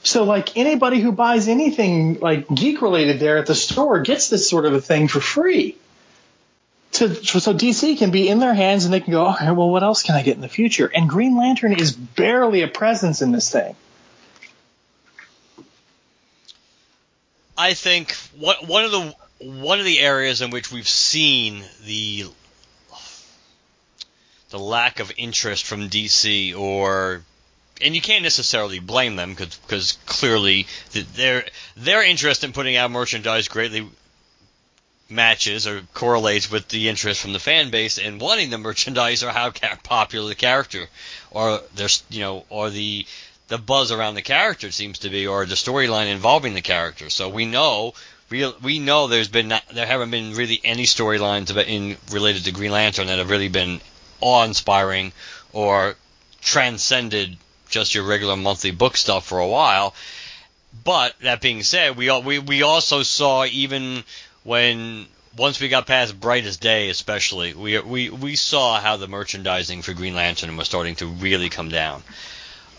So 0.03 0.25
like 0.25 0.59
anybody 0.59 1.01
who 1.01 1.11
buys 1.11 1.49
anything 1.49 2.21
like 2.21 2.47
geek 2.55 2.83
related 2.83 3.19
there 3.19 3.39
at 3.39 3.47
the 3.47 3.55
store 3.55 4.01
gets 4.03 4.29
this 4.29 4.47
sort 4.47 4.67
of 4.67 4.75
a 4.75 4.81
thing 4.81 5.09
for 5.09 5.21
free. 5.21 5.79
To, 6.93 7.15
so 7.15 7.55
DC 7.55 7.97
can 7.97 8.11
be 8.11 8.29
in 8.29 8.41
their 8.41 8.53
hands 8.53 8.85
and 8.85 8.93
they 8.93 9.01
can 9.01 9.15
go, 9.15 9.31
okay, 9.31 9.51
well, 9.53 9.71
what 9.71 9.83
else 9.83 10.03
can 10.03 10.17
I 10.17 10.23
get 10.23 10.35
in 10.35 10.43
the 10.43 10.51
future? 10.51 10.87
And 10.87 11.09
Green 11.09 11.35
Lantern 11.35 11.73
is 11.73 11.93
barely 11.93 12.61
a 12.61 12.69
presence 12.69 13.23
in 13.23 13.33
this 13.33 13.51
thing. 13.51 13.75
I 17.57 17.73
think 17.73 18.13
what, 18.39 18.69
one 18.69 18.85
of 18.85 18.91
the 18.91 19.15
one 19.39 19.79
of 19.79 19.87
the 19.87 19.99
areas 19.99 20.43
in 20.43 20.51
which 20.51 20.71
we've 20.71 20.89
seen 20.89 21.65
the 21.87 22.27
the 24.57 24.63
lack 24.63 25.01
of 25.01 25.13
interest 25.17 25.65
from 25.67 25.89
DC 25.89 26.57
or 26.57 27.23
and 27.83 27.95
you 27.95 28.01
can't 28.01 28.23
necessarily 28.23 28.79
blame 28.79 29.17
them 29.17 29.35
because 29.35 29.99
clearly 30.07 30.67
their 31.15 31.45
their 31.77 32.03
interest 32.03 32.43
in 32.43 32.53
putting 32.53 32.77
out 32.77 32.91
merchandise 32.91 33.49
greatly 33.49 33.87
matches 35.11 35.67
or 35.67 35.83
correlates 35.93 36.51
with 36.51 36.69
the 36.69 36.89
interest 36.89 37.21
from 37.21 37.33
the 37.33 37.39
fan 37.39 37.71
base 37.71 37.99
in 37.99 38.19
wanting 38.19 38.51
the 38.51 38.59
merchandise 38.69 39.23
or 39.23 39.31
how 39.31 39.51
popular 39.83 40.29
the 40.29 40.35
character 40.35 40.87
or 41.31 41.61
there's 41.75 42.03
you 42.09 42.21
know 42.21 42.45
or 42.49 42.71
the 42.71 43.07
the 43.49 43.59
buzz 43.59 43.93
around 43.93 44.15
the 44.15 44.23
character 44.23 44.73
seems 44.73 45.01
to 45.01 45.11
be, 45.11 45.27
or 45.27 45.47
the 45.47 45.55
storyline 45.55 46.09
involving 46.11 46.55
the 46.55 46.63
character. 46.63 47.11
So 47.11 47.29
we 47.29 47.47
know 47.47 47.95
we 48.29 48.81
know 48.81 49.07
there's 49.07 49.29
been 49.29 49.49
not, 49.49 49.63
there 49.73 49.87
haven't 49.87 50.11
been 50.11 50.35
really 50.35 50.61
any 50.65 50.83
storylines 50.83 51.57
in 51.69 51.97
related 52.11 52.45
to 52.45 52.53
Green 52.53 52.73
Lantern 52.73 53.07
that 53.07 53.19
have 53.19 53.31
really 53.31 53.49
been 53.49 53.81
awe-inspiring 54.21 55.13
or 55.53 55.97
transcended 56.41 57.37
just 57.69 57.95
your 57.95 58.05
regular 58.05 58.37
monthly 58.37 58.71
book 58.71 58.97
stuff 58.97 59.27
for 59.27 59.39
a 59.39 59.49
while. 59.49 59.95
But 60.85 61.15
that 61.21 61.41
being 61.41 61.63
said, 61.63 61.97
we 61.97 62.11
we 62.21 62.39
we 62.39 62.63
also 62.63 63.03
saw 63.03 63.45
even 63.45 64.05
when 64.45 65.07
once 65.37 65.61
we 65.61 65.69
got 65.69 65.87
past 65.87 66.19
Brightest 66.19 66.61
Day, 66.61 66.89
especially 66.91 67.55
we 67.55 67.79
we 67.81 68.11
we 68.11 68.37
saw 68.37 68.81
how 68.81 68.97
the 68.97 69.09
merchandising 69.09 69.83
for 69.83 69.95
Green 69.95 70.15
Lantern 70.15 70.57
was 70.57 70.67
starting 70.67 70.95
to 70.97 71.07
really 71.07 71.49
come 71.49 71.69
down. 71.69 72.03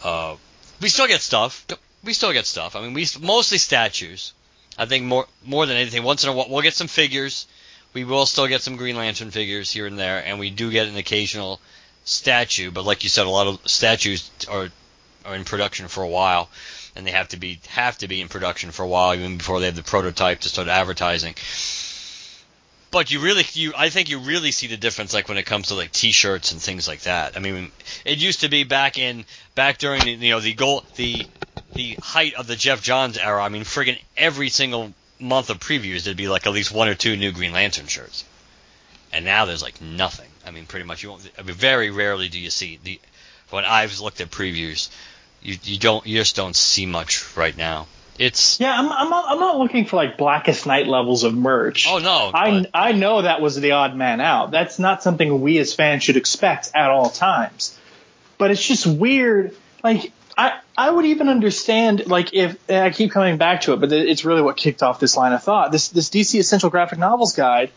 Uh, 0.04 0.36
we 0.82 0.89
still 0.89 1.08
get 1.08 1.21
stuff. 1.21 1.65
We 2.04 2.13
still 2.13 2.34
get 2.34 2.45
stuff. 2.45 2.76
I 2.76 2.82
mean, 2.82 2.93
we 2.93 3.08
mostly 3.19 3.58
statues. 3.58 4.34
I 4.78 4.86
think 4.86 5.06
more 5.06 5.28
more 5.43 5.65
than 5.65 5.78
anything, 5.78 6.04
once 6.04 6.23
in 6.23 6.30
a 6.30 6.34
while 6.34 6.47
we'll 6.50 6.62
get 6.62 6.76
some 6.76 6.88
figures. 6.88 7.47
We 7.93 8.04
will 8.04 8.26
still 8.26 8.47
get 8.47 8.62
some 8.62 8.76
Green 8.76 8.95
Lantern 8.95 9.32
figures 9.32 9.71
here 9.71 9.88
and 9.88 9.97
there, 9.97 10.23
and 10.23 10.39
we 10.39 10.50
do 10.50 10.71
get 10.71 10.88
an 10.88 10.97
occasional 10.97 11.60
statue. 12.06 12.71
But 12.71 12.86
like 12.86 13.04
you 13.04 13.10
said, 13.10 13.26
a 13.26 13.30
lot 13.30 13.47
of 13.47 13.60
statues 13.69 14.30
are 14.50 14.69
are 15.26 15.36
in 15.36 15.43
production 15.43 15.88
for 15.88 16.04
a 16.04 16.08
while, 16.08 16.50
and 16.95 17.06
they 17.06 17.12
have 17.12 17.30
to 17.30 17.38
be 17.38 17.60
have 17.67 17.97
to 18.00 18.08
be 18.08 18.21
in 18.21 18.30
production 18.30 18.71
for 18.71 18.84
a 18.84 18.88
while 18.88 19.13
even 19.13 19.38
before 19.38 19.60
they 19.60 19.65
have 19.65 19.76
the 19.76 19.84
prototype 19.84 20.41
to 20.41 20.50
start 20.50 20.67
advertising. 20.67 21.36
But 22.89 23.12
you 23.12 23.19
really, 23.19 23.43
you, 23.52 23.73
I 23.76 23.89
think 23.89 24.10
you 24.10 24.19
really 24.19 24.52
see 24.52 24.67
the 24.67 24.78
difference, 24.78 25.13
like 25.13 25.28
when 25.28 25.38
it 25.38 25.45
comes 25.45 25.67
to 25.67 25.76
like 25.76 25.91
T-shirts 25.91 26.54
and 26.54 26.62
things 26.62 26.88
like 26.88 27.02
that. 27.02 27.36
I 27.36 27.39
mean, 27.39 27.71
it 28.06 28.17
used 28.17 28.41
to 28.41 28.50
be 28.50 28.63
back 28.63 28.97
in, 28.97 29.26
back 29.56 29.78
during 29.78 30.06
the, 30.06 30.12
you 30.13 30.32
know 30.32 30.39
the 30.39 30.54
goal, 30.54 30.84
the 30.95 31.28
the 31.73 31.95
height 32.02 32.36
of 32.36 32.47
the 32.47 32.56
Geoff 32.56 32.82
Johns 32.82 33.17
era. 33.17 33.43
I 33.43 33.50
mean, 33.50 33.63
friggin' 33.63 34.00
every 34.15 34.50
single 34.50 34.93
month 35.20 35.50
of 35.50 35.60
previews 35.60 36.04
there'd 36.04 36.18
be 36.18 36.28
like 36.28 36.46
at 36.48 36.54
least 36.54 36.72
one 36.72 36.88
or 36.88 36.96
two 36.96 37.16
new 37.16 37.32
Green 37.32 37.52
Lantern 37.52 37.88
shirts, 37.88 38.26
and 39.12 39.26
now 39.26 39.46
there's 39.46 39.64
like 39.64 39.82
nothing. 39.82 40.30
I 40.46 40.52
mean, 40.52 40.66
pretty 40.66 40.86
much 40.86 41.04
you 41.04 41.10
won't. 41.10 41.30
I 41.38 41.42
mean, 41.42 41.56
very 41.56 41.92
rarely 41.92 42.30
do 42.30 42.40
you 42.40 42.50
see 42.50 42.80
the. 42.84 43.00
When 43.50 43.64
I've 43.64 44.00
looked 44.02 44.20
at 44.20 44.30
previews, 44.30 44.90
you 45.42 45.56
you 45.64 45.80
don't 45.80 46.06
you 46.06 46.18
just 46.18 46.36
don't 46.36 46.56
see 46.56 46.86
much 46.86 47.36
right 47.38 47.56
now. 47.56 47.88
It's 48.20 48.60
yeah. 48.60 48.78
I'm 48.78 48.92
I'm 48.92 49.10
not, 49.10 49.26
I'm 49.30 49.40
not 49.40 49.58
looking 49.58 49.86
for 49.86 49.96
like 49.96 50.18
Blackest 50.18 50.66
Night 50.66 50.88
levels 50.88 51.24
of 51.24 51.34
merch. 51.34 51.86
Oh 51.88 52.00
no, 52.00 52.32
I 52.34 52.62
but, 52.62 52.70
I 52.74 52.92
know 52.92 53.22
that 53.22 53.42
was 53.42 53.56
the 53.56 53.72
odd 53.72 53.96
man 53.96 54.22
out. 54.22 54.52
That's 54.52 54.80
not 54.80 55.04
something 55.04 55.42
we 55.42 55.58
as 55.60 55.74
fans 55.74 56.04
should 56.04 56.18
expect 56.18 56.72
at 56.74 56.90
all 56.90 57.10
times. 57.10 57.78
But 58.38 58.52
it's 58.52 58.66
just 58.66 58.86
weird. 58.86 59.56
Like 59.84 60.12
I 60.38 60.60
I 60.78 60.89
would 60.89 61.06
even 61.06 61.30
understand 61.30 62.08
like 62.08 62.34
if 62.34 62.58
I 62.69 62.91
keep 62.91 63.12
coming 63.12 63.38
back 63.38 63.62
to 63.62 63.73
it, 63.73 63.80
but 63.80 63.91
it's 63.91 64.23
really 64.23 64.41
what 64.41 64.58
kicked 64.58 64.84
off 64.84 65.00
this 65.00 65.17
line 65.17 65.34
of 65.34 65.43
thought. 65.43 65.71
This 65.71 65.88
this 65.89 66.10
DC 66.10 66.39
Essential 66.39 66.69
Graphic 66.69 67.00
Novels 67.00 67.34
guide. 67.34 67.71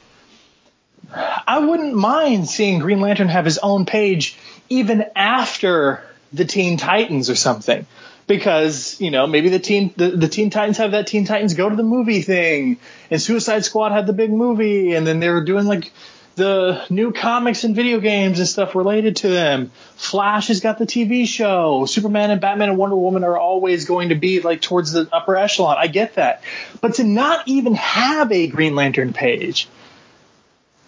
I 1.13 1.59
wouldn't 1.59 1.95
mind 1.95 2.49
seeing 2.49 2.79
Green 2.79 3.01
Lantern 3.01 3.29
have 3.29 3.45
his 3.45 3.59
own 3.59 3.87
page 3.87 4.39
even 4.69 5.07
after 5.17 6.05
the 6.33 6.45
Teen 6.45 6.77
Titans 6.77 7.31
or 7.31 7.35
something 7.35 7.87
because 8.27 9.01
you 9.01 9.11
know 9.11 9.27
maybe 9.27 9.49
the 9.49 9.59
teen 9.59 9.93
the, 9.97 10.11
the 10.11 10.29
Teen 10.29 10.51
Titans 10.51 10.77
have 10.77 10.93
that 10.93 11.09
Teen 11.09 11.25
Titans 11.25 11.55
go 11.55 11.69
to 11.69 11.75
the 11.75 11.83
movie 11.83 12.23
thing, 12.23 12.79
and 13.11 13.21
Suicide 13.21 13.65
Squad 13.65 13.91
had 13.91 14.07
the 14.07 14.13
big 14.13 14.31
movie, 14.31 14.95
and 14.95 15.07
then 15.07 15.19
they 15.19 15.31
were 15.31 15.43
doing 15.43 15.67
like 15.67 15.93
the 16.37 16.85
new 16.91 17.13
comics 17.13 17.65
and 17.65 17.75
video 17.75 18.01
games 18.01 18.39
and 18.39 18.49
stuff 18.49 18.75
related 18.75 19.17
to 19.17 19.29
them. 19.29 19.71
Flash 19.97 20.49
has 20.49 20.61
got 20.61 20.79
the 20.79 20.87
TV 20.87 21.27
show. 21.27 21.85
Superman 21.87 22.31
and 22.31 22.41
Batman 22.41 22.71
and 22.71 22.79
Wonder 22.79 22.97
Woman 22.97 23.25
are 23.25 23.37
always 23.37 23.85
going 23.85 24.11
to 24.11 24.15
be 24.15 24.41
like 24.41 24.61
towards 24.61 24.93
the 24.93 25.09
upper 25.13 25.37
echelon. 25.37 25.77
I 25.79 25.87
get 25.87 26.15
that, 26.15 26.43
but 26.81 26.95
to 26.95 27.05
not 27.05 27.47
even 27.47 27.75
have 27.75 28.33
a 28.33 28.47
Green 28.47 28.75
Lantern 28.75 29.13
page, 29.13 29.69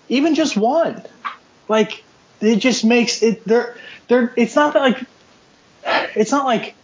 even 0.08 0.34
just 0.34 0.56
one, 0.56 1.02
like 1.68 2.02
it 2.40 2.56
just 2.56 2.84
makes 2.84 3.22
it. 3.22 3.44
They're 3.44 3.76
they're. 4.08 4.32
It's 4.36 4.56
not 4.56 4.74
that 4.74 4.80
like. 4.80 5.06
It's 6.14 6.30
not 6.30 6.44
like 6.44 6.74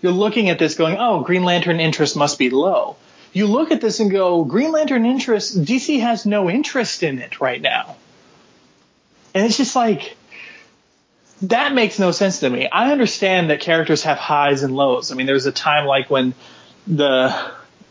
you're 0.00 0.12
looking 0.12 0.50
at 0.50 0.58
this 0.58 0.74
going, 0.74 0.96
oh, 0.98 1.20
Green 1.20 1.44
Lantern 1.44 1.80
interest 1.80 2.16
must 2.16 2.38
be 2.38 2.50
low. 2.50 2.96
You 3.32 3.46
look 3.46 3.70
at 3.70 3.80
this 3.80 4.00
and 4.00 4.10
go, 4.10 4.44
Green 4.44 4.72
Lantern 4.72 5.04
interest, 5.04 5.62
DC 5.62 6.00
has 6.00 6.24
no 6.24 6.48
interest 6.48 7.02
in 7.02 7.18
it 7.18 7.40
right 7.40 7.60
now. 7.60 7.96
And 9.36 9.44
it's 9.44 9.58
just 9.58 9.76
like, 9.76 10.16
that 11.42 11.74
makes 11.74 11.98
no 11.98 12.10
sense 12.10 12.40
to 12.40 12.48
me. 12.48 12.70
I 12.72 12.90
understand 12.90 13.50
that 13.50 13.60
characters 13.60 14.04
have 14.04 14.16
highs 14.16 14.62
and 14.62 14.74
lows. 14.74 15.12
I 15.12 15.14
mean, 15.14 15.26
there 15.26 15.34
was 15.34 15.44
a 15.44 15.52
time 15.52 15.84
like 15.84 16.08
when 16.08 16.32
the, 16.86 17.50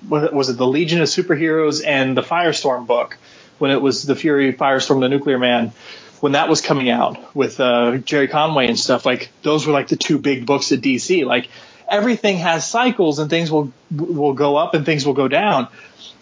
was 0.10 0.50
it 0.50 0.58
the 0.58 0.66
Legion 0.66 1.04
of 1.04 1.08
Superheroes 1.08 1.86
and 1.86 2.18
the 2.18 2.24
Firestorm 2.24 2.88
book, 2.88 3.20
when 3.60 3.70
it 3.70 3.80
was 3.80 4.02
the 4.02 4.16
Fury, 4.16 4.54
Firestorm, 4.54 5.02
the 5.02 5.08
Nuclear 5.08 5.38
Man, 5.38 5.72
when 6.20 6.32
that 6.32 6.50
was 6.50 6.62
coming 6.62 6.90
out 6.90 7.36
with 7.36 7.60
uh, 7.60 7.98
Gerry 7.98 8.28
Conway 8.28 8.66
and 8.66 8.80
stuff, 8.80 9.06
like 9.06 9.30
those 9.44 9.68
were 9.68 9.74
like 9.74 9.90
the 9.90 9.98
two 9.98 10.18
big 10.18 10.48
books 10.48 10.72
at 10.72 10.82
DC. 10.82 11.28
Like 11.28 11.50
everything 11.88 12.38
has 12.38 12.68
cycles 12.68 13.20
and 13.20 13.30
things 13.30 13.52
will 13.52 13.72
will 13.96 14.34
go 14.34 14.56
up 14.56 14.74
and 14.74 14.84
things 14.84 15.06
will 15.06 15.14
go 15.14 15.28
down. 15.28 15.68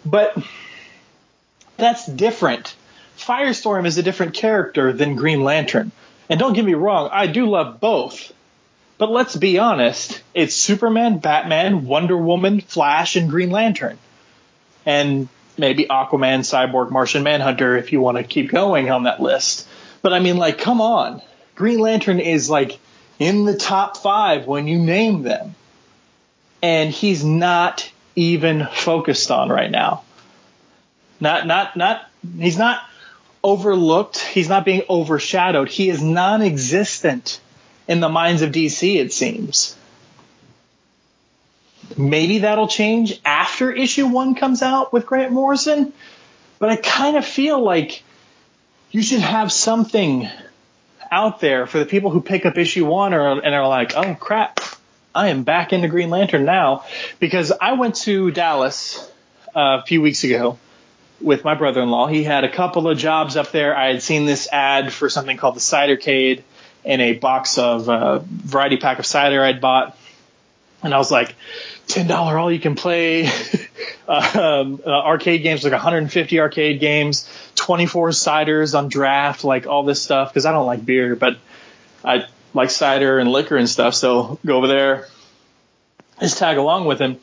But 0.04 0.36
that's 1.78 2.04
different. 2.04 2.76
Firestorm 3.18 3.86
is 3.86 3.98
a 3.98 4.02
different 4.02 4.34
character 4.34 4.92
than 4.92 5.16
Green 5.16 5.42
Lantern. 5.42 5.92
And 6.28 6.40
don't 6.40 6.54
get 6.54 6.64
me 6.64 6.74
wrong, 6.74 7.10
I 7.12 7.26
do 7.26 7.46
love 7.46 7.80
both. 7.80 8.32
But 8.96 9.10
let's 9.10 9.36
be 9.36 9.58
honest, 9.58 10.22
it's 10.34 10.54
Superman, 10.54 11.18
Batman, 11.18 11.84
Wonder 11.86 12.16
Woman, 12.16 12.60
Flash, 12.60 13.16
and 13.16 13.28
Green 13.28 13.50
Lantern. 13.50 13.98
And 14.86 15.28
maybe 15.58 15.86
Aquaman, 15.86 16.40
Cyborg, 16.40 16.90
Martian 16.90 17.22
Manhunter 17.22 17.76
if 17.76 17.92
you 17.92 18.00
want 18.00 18.18
to 18.18 18.24
keep 18.24 18.50
going 18.50 18.90
on 18.90 19.04
that 19.04 19.20
list. 19.20 19.66
But 20.02 20.12
I 20.12 20.20
mean, 20.20 20.36
like, 20.36 20.58
come 20.58 20.80
on. 20.80 21.22
Green 21.54 21.78
Lantern 21.78 22.20
is 22.20 22.48
like 22.48 22.78
in 23.18 23.44
the 23.44 23.56
top 23.56 23.96
five 23.96 24.46
when 24.46 24.66
you 24.66 24.78
name 24.78 25.22
them. 25.22 25.54
And 26.62 26.90
he's 26.90 27.24
not 27.24 27.90
even 28.16 28.66
focused 28.72 29.30
on 29.30 29.50
right 29.50 29.70
now. 29.70 30.04
Not, 31.20 31.46
not, 31.46 31.76
not, 31.76 32.08
he's 32.38 32.58
not 32.58 32.82
overlooked. 33.44 34.18
He's 34.18 34.48
not 34.48 34.64
being 34.64 34.82
overshadowed. 34.88 35.68
He 35.68 35.90
is 35.90 36.02
non 36.02 36.42
existent 36.42 37.40
in 37.86 38.00
the 38.00 38.08
minds 38.08 38.42
of 38.42 38.50
DC, 38.50 38.96
it 38.96 39.12
seems. 39.12 39.76
Maybe 41.96 42.38
that'll 42.38 42.66
change 42.66 43.20
after 43.24 43.70
issue 43.70 44.06
one 44.06 44.34
comes 44.34 44.62
out 44.62 44.92
with 44.92 45.04
Grant 45.04 45.32
Morrison, 45.32 45.92
but 46.58 46.70
I 46.70 46.76
kind 46.76 47.16
of 47.16 47.26
feel 47.26 47.62
like 47.62 48.02
you 48.90 49.02
should 49.02 49.20
have 49.20 49.52
something 49.52 50.28
out 51.12 51.40
there 51.40 51.66
for 51.66 51.78
the 51.78 51.86
people 51.86 52.10
who 52.10 52.22
pick 52.22 52.46
up 52.46 52.56
issue 52.56 52.86
one 52.86 53.12
or, 53.12 53.40
and 53.40 53.54
are 53.54 53.68
like, 53.68 53.94
oh 53.94 54.14
crap, 54.14 54.60
I 55.14 55.28
am 55.28 55.44
back 55.44 55.72
into 55.72 55.88
Green 55.88 56.08
Lantern 56.08 56.46
now. 56.46 56.84
Because 57.20 57.52
I 57.52 57.74
went 57.74 57.96
to 57.96 58.30
Dallas 58.30 58.98
uh, 59.54 59.80
a 59.80 59.84
few 59.86 60.00
weeks 60.00 60.24
ago 60.24 60.58
with 61.24 61.42
my 61.42 61.54
brother-in-law. 61.54 62.06
He 62.08 62.22
had 62.22 62.44
a 62.44 62.50
couple 62.50 62.86
of 62.88 62.98
jobs 62.98 63.36
up 63.36 63.50
there. 63.50 63.76
I 63.76 63.88
had 63.88 64.02
seen 64.02 64.26
this 64.26 64.46
ad 64.52 64.92
for 64.92 65.08
something 65.08 65.36
called 65.36 65.56
the 65.56 65.60
Cidercade 65.60 66.42
in 66.84 67.00
a 67.00 67.14
box 67.14 67.56
of 67.56 67.88
uh, 67.88 68.18
variety 68.18 68.76
pack 68.76 68.98
of 68.98 69.06
cider 69.06 69.42
I'd 69.42 69.60
bought. 69.60 69.96
And 70.82 70.92
I 70.92 70.98
was 70.98 71.10
like, 71.10 71.34
ten 71.86 72.06
dollar 72.06 72.38
all 72.38 72.52
you 72.52 72.60
can 72.60 72.74
play 72.74 73.26
um, 74.08 74.82
uh, 74.86 74.90
arcade 74.90 75.42
games, 75.42 75.64
like 75.64 75.72
150 75.72 76.40
arcade 76.40 76.78
games, 76.78 77.28
24 77.54 78.10
ciders 78.10 78.78
on 78.78 78.88
draft, 78.88 79.44
like 79.44 79.66
all 79.66 79.82
this 79.82 80.02
stuff. 80.02 80.30
Because 80.30 80.44
I 80.44 80.52
don't 80.52 80.66
like 80.66 80.84
beer, 80.84 81.16
but 81.16 81.38
I 82.04 82.26
like 82.52 82.70
cider 82.70 83.18
and 83.18 83.32
liquor 83.32 83.56
and 83.56 83.68
stuff. 83.68 83.94
So 83.94 84.38
go 84.44 84.58
over 84.58 84.68
there, 84.68 85.08
just 86.20 86.36
tag 86.36 86.58
along 86.58 86.84
with 86.84 87.00
him. 87.00 87.18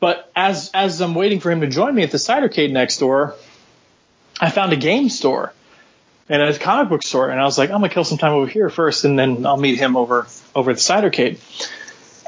But 0.00 0.30
as 0.34 0.70
as 0.74 1.00
I'm 1.00 1.14
waiting 1.14 1.38
for 1.38 1.52
him 1.52 1.60
to 1.60 1.68
join 1.68 1.94
me 1.94 2.02
at 2.02 2.10
the 2.10 2.18
cidercade 2.18 2.72
next 2.72 2.98
door, 2.98 3.36
I 4.40 4.50
found 4.50 4.72
a 4.72 4.76
game 4.76 5.08
store 5.08 5.52
and 6.28 6.42
a 6.42 6.58
comic 6.58 6.88
book 6.88 7.02
store, 7.02 7.30
and 7.30 7.40
I 7.40 7.44
was 7.44 7.58
like, 7.58 7.70
I'm 7.70 7.80
gonna 7.80 7.90
kill 7.90 8.04
some 8.04 8.18
time 8.18 8.32
over 8.32 8.46
here 8.46 8.70
first, 8.70 9.04
and 9.04 9.18
then 9.18 9.44
I'll 9.46 9.56
meet 9.56 9.78
him 9.78 9.96
over 9.96 10.26
over 10.54 10.70
at 10.70 10.76
the 10.76 10.82
cidercade. 10.82 11.38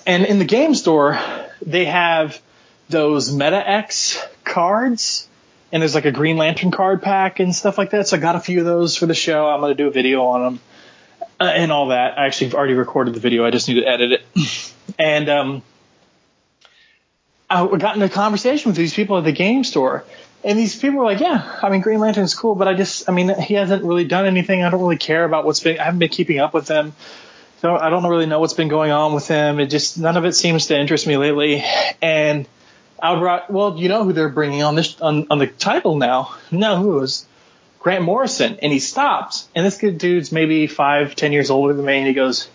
And 0.07 0.25
in 0.25 0.39
the 0.39 0.45
game 0.45 0.75
store, 0.75 1.19
they 1.63 1.87
have 1.87 2.41
those 2.89 3.33
Meta 3.33 3.69
X 3.69 4.23
cards, 4.45 5.29
and 5.73 5.83
there's 5.83 5.95
like 5.95 6.05
a 6.05 6.13
Green 6.13 6.37
Lantern 6.37 6.71
card 6.71 7.03
pack 7.03 7.41
and 7.41 7.55
stuff 7.55 7.79
like 7.79 7.91
that. 7.91 8.09
So 8.09 8.17
I 8.17 8.21
got 8.21 8.37
a 8.37 8.41
few 8.41 8.61
of 8.61 8.65
those 8.65 8.97
for 8.97 9.07
the 9.07 9.15
show. 9.15 9.47
I'm 9.47 9.61
to 9.63 9.75
do 9.75 9.89
a 9.89 9.91
video 9.91 10.25
on 10.25 10.43
them 10.43 10.61
uh, 11.41 11.45
and 11.45 11.73
all 11.73 11.89
that. 11.89 12.19
I 12.19 12.27
actually 12.27 12.55
already 12.55 12.75
recorded 12.75 13.15
the 13.15 13.21
video. 13.21 13.45
I 13.45 13.51
just 13.51 13.69
need 13.69 13.81
to 13.81 13.87
edit 13.87 14.13
it. 14.13 14.73
and 14.99 15.29
um, 15.29 15.63
I 17.51 17.67
got 17.77 17.97
in 17.97 18.03
a 18.03 18.09
conversation 18.09 18.71
with 18.71 18.77
these 18.77 18.95
people 18.95 19.19
at 19.19 19.25
the 19.25 19.33
game 19.33 19.65
store. 19.65 20.05
And 20.47 20.57
these 20.57 20.77
people 20.79 21.01
were 21.01 21.05
like, 21.05 21.19
yeah, 21.19 21.59
I 21.61 21.71
mean, 21.71 21.81
Green 21.81 21.99
Lantern's 21.99 22.37
cool, 22.37 22.55
but 22.55 22.69
I 22.69 22.75
just, 22.75 23.09
I 23.09 23.13
mean, 23.13 23.35
he 23.41 23.55
hasn't 23.55 23.83
really 23.83 24.05
done 24.05 24.27
anything. 24.27 24.63
I 24.63 24.71
don't 24.71 24.81
really 24.81 24.97
care 24.97 25.25
about 25.25 25.45
what's 25.45 25.59
been, 25.59 25.81
I 25.81 25.83
haven't 25.83 25.99
been 25.99 26.09
keeping 26.09 26.39
up 26.39 26.55
with 26.55 26.69
him. 26.69 26.93
So 27.63 27.77
I 27.77 27.91
don't 27.91 28.07
really 28.07 28.27
know 28.27 28.39
what's 28.39 28.53
been 28.53 28.69
going 28.69 28.93
on 28.93 29.13
with 29.13 29.27
him. 29.27 29.59
It 29.59 29.67
just 29.67 29.99
none 29.99 30.17
of 30.17 30.25
it 30.25 30.35
seems 30.35 30.67
to 30.67 30.79
interest 30.79 31.05
me 31.05 31.17
lately. 31.17 31.65
And 32.01 32.47
I 33.03 33.19
brought, 33.19 33.51
well, 33.51 33.77
you 33.77 33.89
know 33.89 34.05
who 34.05 34.13
they're 34.13 34.29
bringing 34.29 34.63
on 34.63 34.77
this 34.77 35.01
on, 35.01 35.27
on 35.31 35.41
the 35.41 35.49
title 35.49 35.97
now? 35.97 36.37
No, 36.53 36.77
who 36.77 37.01
is 37.01 37.27
Grant 37.81 38.05
Morrison? 38.05 38.59
And 38.63 38.73
he 38.73 38.79
stops, 38.79 39.49
and 39.53 39.67
this 39.67 39.79
good 39.79 39.99
dude's 39.99 40.31
maybe 40.31 40.69
five, 40.69 41.17
ten 41.17 41.33
years 41.33 41.51
older 41.51 41.75
than 41.75 41.85
me, 41.85 41.97
and 41.97 42.07
he 42.07 42.13
goes, 42.13 42.49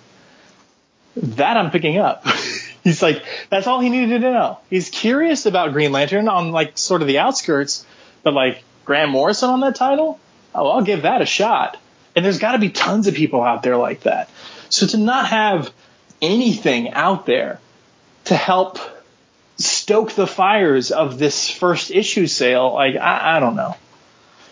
"That 1.17 1.57
I'm 1.57 1.71
picking 1.71 1.97
up." 1.97 2.25
He's 2.83 3.01
like, 3.01 3.23
that's 3.49 3.67
all 3.67 3.79
he 3.79 3.89
needed 3.89 4.21
to 4.21 4.31
know. 4.31 4.59
He's 4.69 4.89
curious 4.89 5.45
about 5.45 5.73
Green 5.73 5.91
Lantern 5.91 6.27
on 6.27 6.51
like 6.51 6.77
sort 6.77 7.01
of 7.01 7.07
the 7.07 7.19
outskirts, 7.19 7.85
but 8.23 8.33
like 8.33 8.63
Grant 8.85 9.11
Morrison 9.11 9.49
on 9.49 9.59
that 9.61 9.75
title, 9.75 10.19
oh, 10.55 10.67
I'll 10.67 10.81
give 10.81 11.03
that 11.03 11.21
a 11.21 11.25
shot. 11.25 11.77
And 12.15 12.25
there's 12.25 12.39
got 12.39 12.53
to 12.53 12.59
be 12.59 12.69
tons 12.69 13.07
of 13.07 13.13
people 13.13 13.41
out 13.43 13.63
there 13.63 13.77
like 13.77 14.01
that. 14.01 14.29
So 14.69 14.87
to 14.87 14.97
not 14.97 15.27
have 15.27 15.71
anything 16.21 16.91
out 16.91 17.25
there 17.25 17.59
to 18.25 18.35
help 18.35 18.79
stoke 19.57 20.13
the 20.13 20.27
fires 20.27 20.91
of 20.91 21.19
this 21.19 21.49
first 21.49 21.91
issue 21.91 22.27
sale, 22.27 22.73
like 22.73 22.95
I, 22.95 23.37
I 23.37 23.39
don't 23.39 23.55
know. 23.55 23.75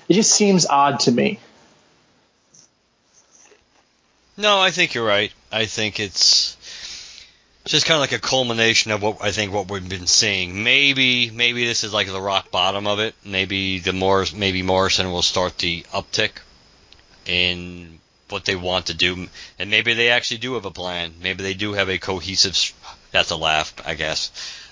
It 0.07 0.13
just 0.13 0.31
seems 0.31 0.65
odd 0.65 1.01
to 1.01 1.11
me. 1.11 1.39
No, 4.37 4.59
I 4.59 4.71
think 4.71 4.93
you're 4.93 5.05
right. 5.05 5.33
I 5.51 5.65
think 5.65 5.99
it's 5.99 6.55
just 7.69 7.85
kind 7.85 7.97
of 7.97 8.01
like 8.01 8.13
a 8.13 8.19
culmination 8.19 8.91
of 8.91 9.03
what 9.03 9.21
I 9.21 9.31
think 9.31 9.53
what 9.53 9.69
we've 9.69 9.87
been 9.87 10.07
seeing. 10.07 10.63
Maybe 10.63 11.29
maybe 11.29 11.65
this 11.65 11.83
is 11.83 11.93
like 11.93 12.07
the 12.07 12.21
rock 12.21 12.49
bottom 12.49 12.87
of 12.87 12.99
it. 12.99 13.13
Maybe 13.23 13.79
the 13.79 13.93
Morris 13.93 14.33
maybe 14.33 14.63
Morrison 14.63 15.11
will 15.11 15.21
start 15.21 15.57
the 15.59 15.83
uptick 15.93 16.31
in 17.27 17.99
what 18.29 18.45
they 18.45 18.55
want 18.55 18.87
to 18.87 18.93
do, 18.95 19.27
and 19.59 19.69
maybe 19.69 19.93
they 19.93 20.09
actually 20.09 20.39
do 20.39 20.55
have 20.55 20.65
a 20.65 20.71
plan. 20.71 21.13
Maybe 21.21 21.43
they 21.43 21.53
do 21.53 21.73
have 21.73 21.89
a 21.89 21.99
cohesive. 21.99 22.73
That's 23.11 23.31
a 23.31 23.35
laugh, 23.35 23.73
I 23.85 23.93
guess. 23.93 24.31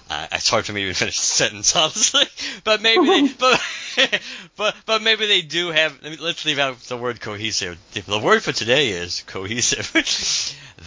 Uh, 0.10 0.28
it's 0.32 0.50
hard 0.50 0.66
for 0.66 0.74
me 0.74 0.82
to 0.82 0.86
even 0.86 0.96
finish 0.96 1.20
the 1.20 1.26
sentence, 1.26 1.76
honestly. 1.76 2.24
But 2.64 2.82
maybe, 2.82 3.06
they, 3.06 3.34
but, 3.40 4.22
but 4.58 4.76
but 4.86 5.02
maybe 5.02 5.28
they 5.28 5.42
do 5.42 5.70
have. 5.70 6.00
Let's 6.20 6.46
leave 6.46 6.60
out 6.60 6.80
the 6.82 6.98
word 6.98 7.22
cohesive. 7.22 7.78
The 7.94 8.20
word 8.20 8.42
for 8.44 8.52
today 8.52 8.90
is 8.90 9.24
cohesive. 9.28 9.94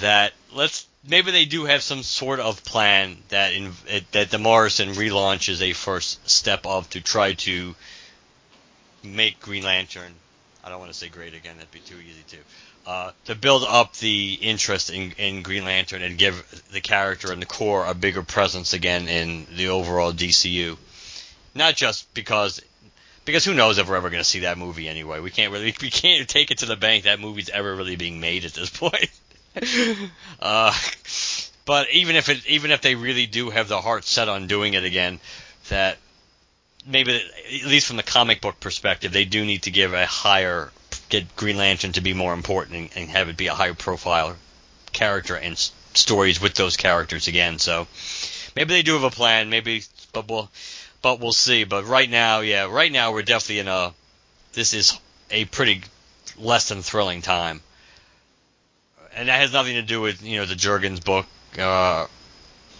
that 0.01 0.33
let's 0.53 0.87
maybe 1.07 1.31
they 1.31 1.45
do 1.45 1.65
have 1.65 1.83
some 1.83 2.03
sort 2.03 2.41
of 2.41 2.65
plan 2.65 3.17
that 3.29 3.53
in, 3.53 3.73
that 4.13 4.31
the 4.31 4.39
Morrison 4.39 4.91
relaunch 4.91 5.49
is 5.49 5.63
a 5.63 5.73
first 5.73 6.29
step 6.29 6.67
of 6.67 6.89
to 6.91 7.01
try 7.01 7.35
to 7.35 7.75
make 9.03 9.41
Green 9.41 9.63
Lantern. 9.63 10.13
I 10.63 10.69
don't 10.69 10.79
want 10.79 10.93
to 10.93 10.99
say 10.99 11.09
great 11.09 11.35
again; 11.35 11.57
that'd 11.57 11.71
be 11.71 11.81
too 11.81 11.97
easy 11.97 12.25
to. 12.29 12.37
Uh, 12.87 13.13
to 13.27 13.35
build 13.35 13.63
up 13.63 13.95
the 13.97 14.39
interest 14.41 14.89
in, 14.89 15.13
in 15.13 15.43
Green 15.43 15.67
Lantern 15.67 16.01
and 16.03 16.17
give 16.17 16.65
the 16.73 16.81
character 16.81 17.31
and 17.31 17.41
the 17.41 17.47
core 17.47 17.85
a 17.85 17.93
bigger 17.93 18.23
presence 18.23 18.73
again 18.73 19.07
in 19.07 19.47
the 19.55 19.69
overall 19.69 20.13
DCU. 20.15 20.79
Not 21.55 21.77
just 21.77 22.13
because 22.15 22.63
because 23.27 23.45
who 23.45 23.55
knows 23.55 23.77
if 23.77 23.89
we're 23.89 23.97
ever 23.97 24.09
going 24.09 24.23
to 24.23 24.29
see 24.29 24.41
that 24.41 24.57
movie 24.57 24.89
anyway. 24.89 25.21
We 25.21 25.31
can't 25.31 25.53
really 25.53 25.75
we 25.83 25.91
can't 25.91 26.27
take 26.27 26.51
it 26.51 26.59
to 26.59 26.67
the 26.67 26.77
bank 26.77 27.05
that 27.05 27.21
movie's 27.21 27.51
ever 27.51 27.75
really 27.75 27.97
being 27.97 28.19
made 28.19 28.45
at 28.45 28.55
this 28.55 28.71
point. 28.77 29.11
uh, 30.41 30.73
but 31.65 31.91
even 31.91 32.17
if 32.17 32.29
it, 32.29 32.47
even 32.47 32.71
if 32.71 32.81
they 32.83 32.95
really 32.95 33.27
do 33.27 33.51
have 33.51 33.69
the 33.69 33.81
heart 33.81 34.05
set 34.05 34.29
on 34.29 34.47
doing 34.47 34.75
it 34.75 34.85
again, 34.85 35.21
that 35.69 35.99
maybe 36.87 37.17
at 37.17 37.67
least 37.67 37.87
from 37.87 37.97
the 37.97 38.03
comic 38.03 38.41
book 38.41 38.61
perspective, 38.61 39.13
they 39.13 39.25
do 39.25 39.45
need 39.45 39.63
to 39.63 39.71
give 39.71 39.93
a 39.93 40.07
higher 40.07 40.71
get 41.09 41.37
Green 41.37 41.57
Lantern 41.57 41.93
to 41.93 42.01
be 42.01 42.15
more 42.15 42.33
important 42.33 42.77
and, 42.77 42.91
and 42.97 43.11
have 43.11 43.29
it 43.29 43.37
be 43.37 43.49
a 43.49 43.55
higher 43.55 43.75
profile 43.75 44.37
character 44.93 45.37
and 45.37 45.53
s- 45.53 45.73
stories 45.95 46.41
with 46.41 46.55
those 46.55 46.77
characters 46.77 47.29
again. 47.29 47.59
So 47.59 47.89
maybe 48.55 48.75
they 48.75 48.83
do 48.83 48.95
have 48.95 49.05
a 49.05 49.11
plan. 49.11 49.51
Maybe, 49.51 49.83
but 50.13 50.29
we'll 50.29 50.49
but 51.03 51.21
we'll 51.21 51.33
see. 51.33 51.65
But 51.65 51.87
right 51.87 52.09
now, 52.09 52.41
yeah, 52.41 52.65
right 52.65 52.91
now 52.91 53.13
we're 53.13 53.23
definitely 53.23 53.59
in 53.59 53.69
a 53.69 53.93
this 54.53 54.75
is 54.75 54.99
a 55.31 55.45
pretty 55.47 55.83
less 56.39 56.69
than 56.69 56.83
thrilling 56.83 57.23
time 57.23 57.61
and 59.15 59.29
that 59.29 59.41
has 59.41 59.53
nothing 59.53 59.75
to 59.75 59.83
do 59.83 60.01
with 60.01 60.23
you 60.23 60.39
know 60.39 60.47
the 60.47 60.55
Jurgens 60.55 61.05
book, 61.05 61.27
uh, 61.59 62.07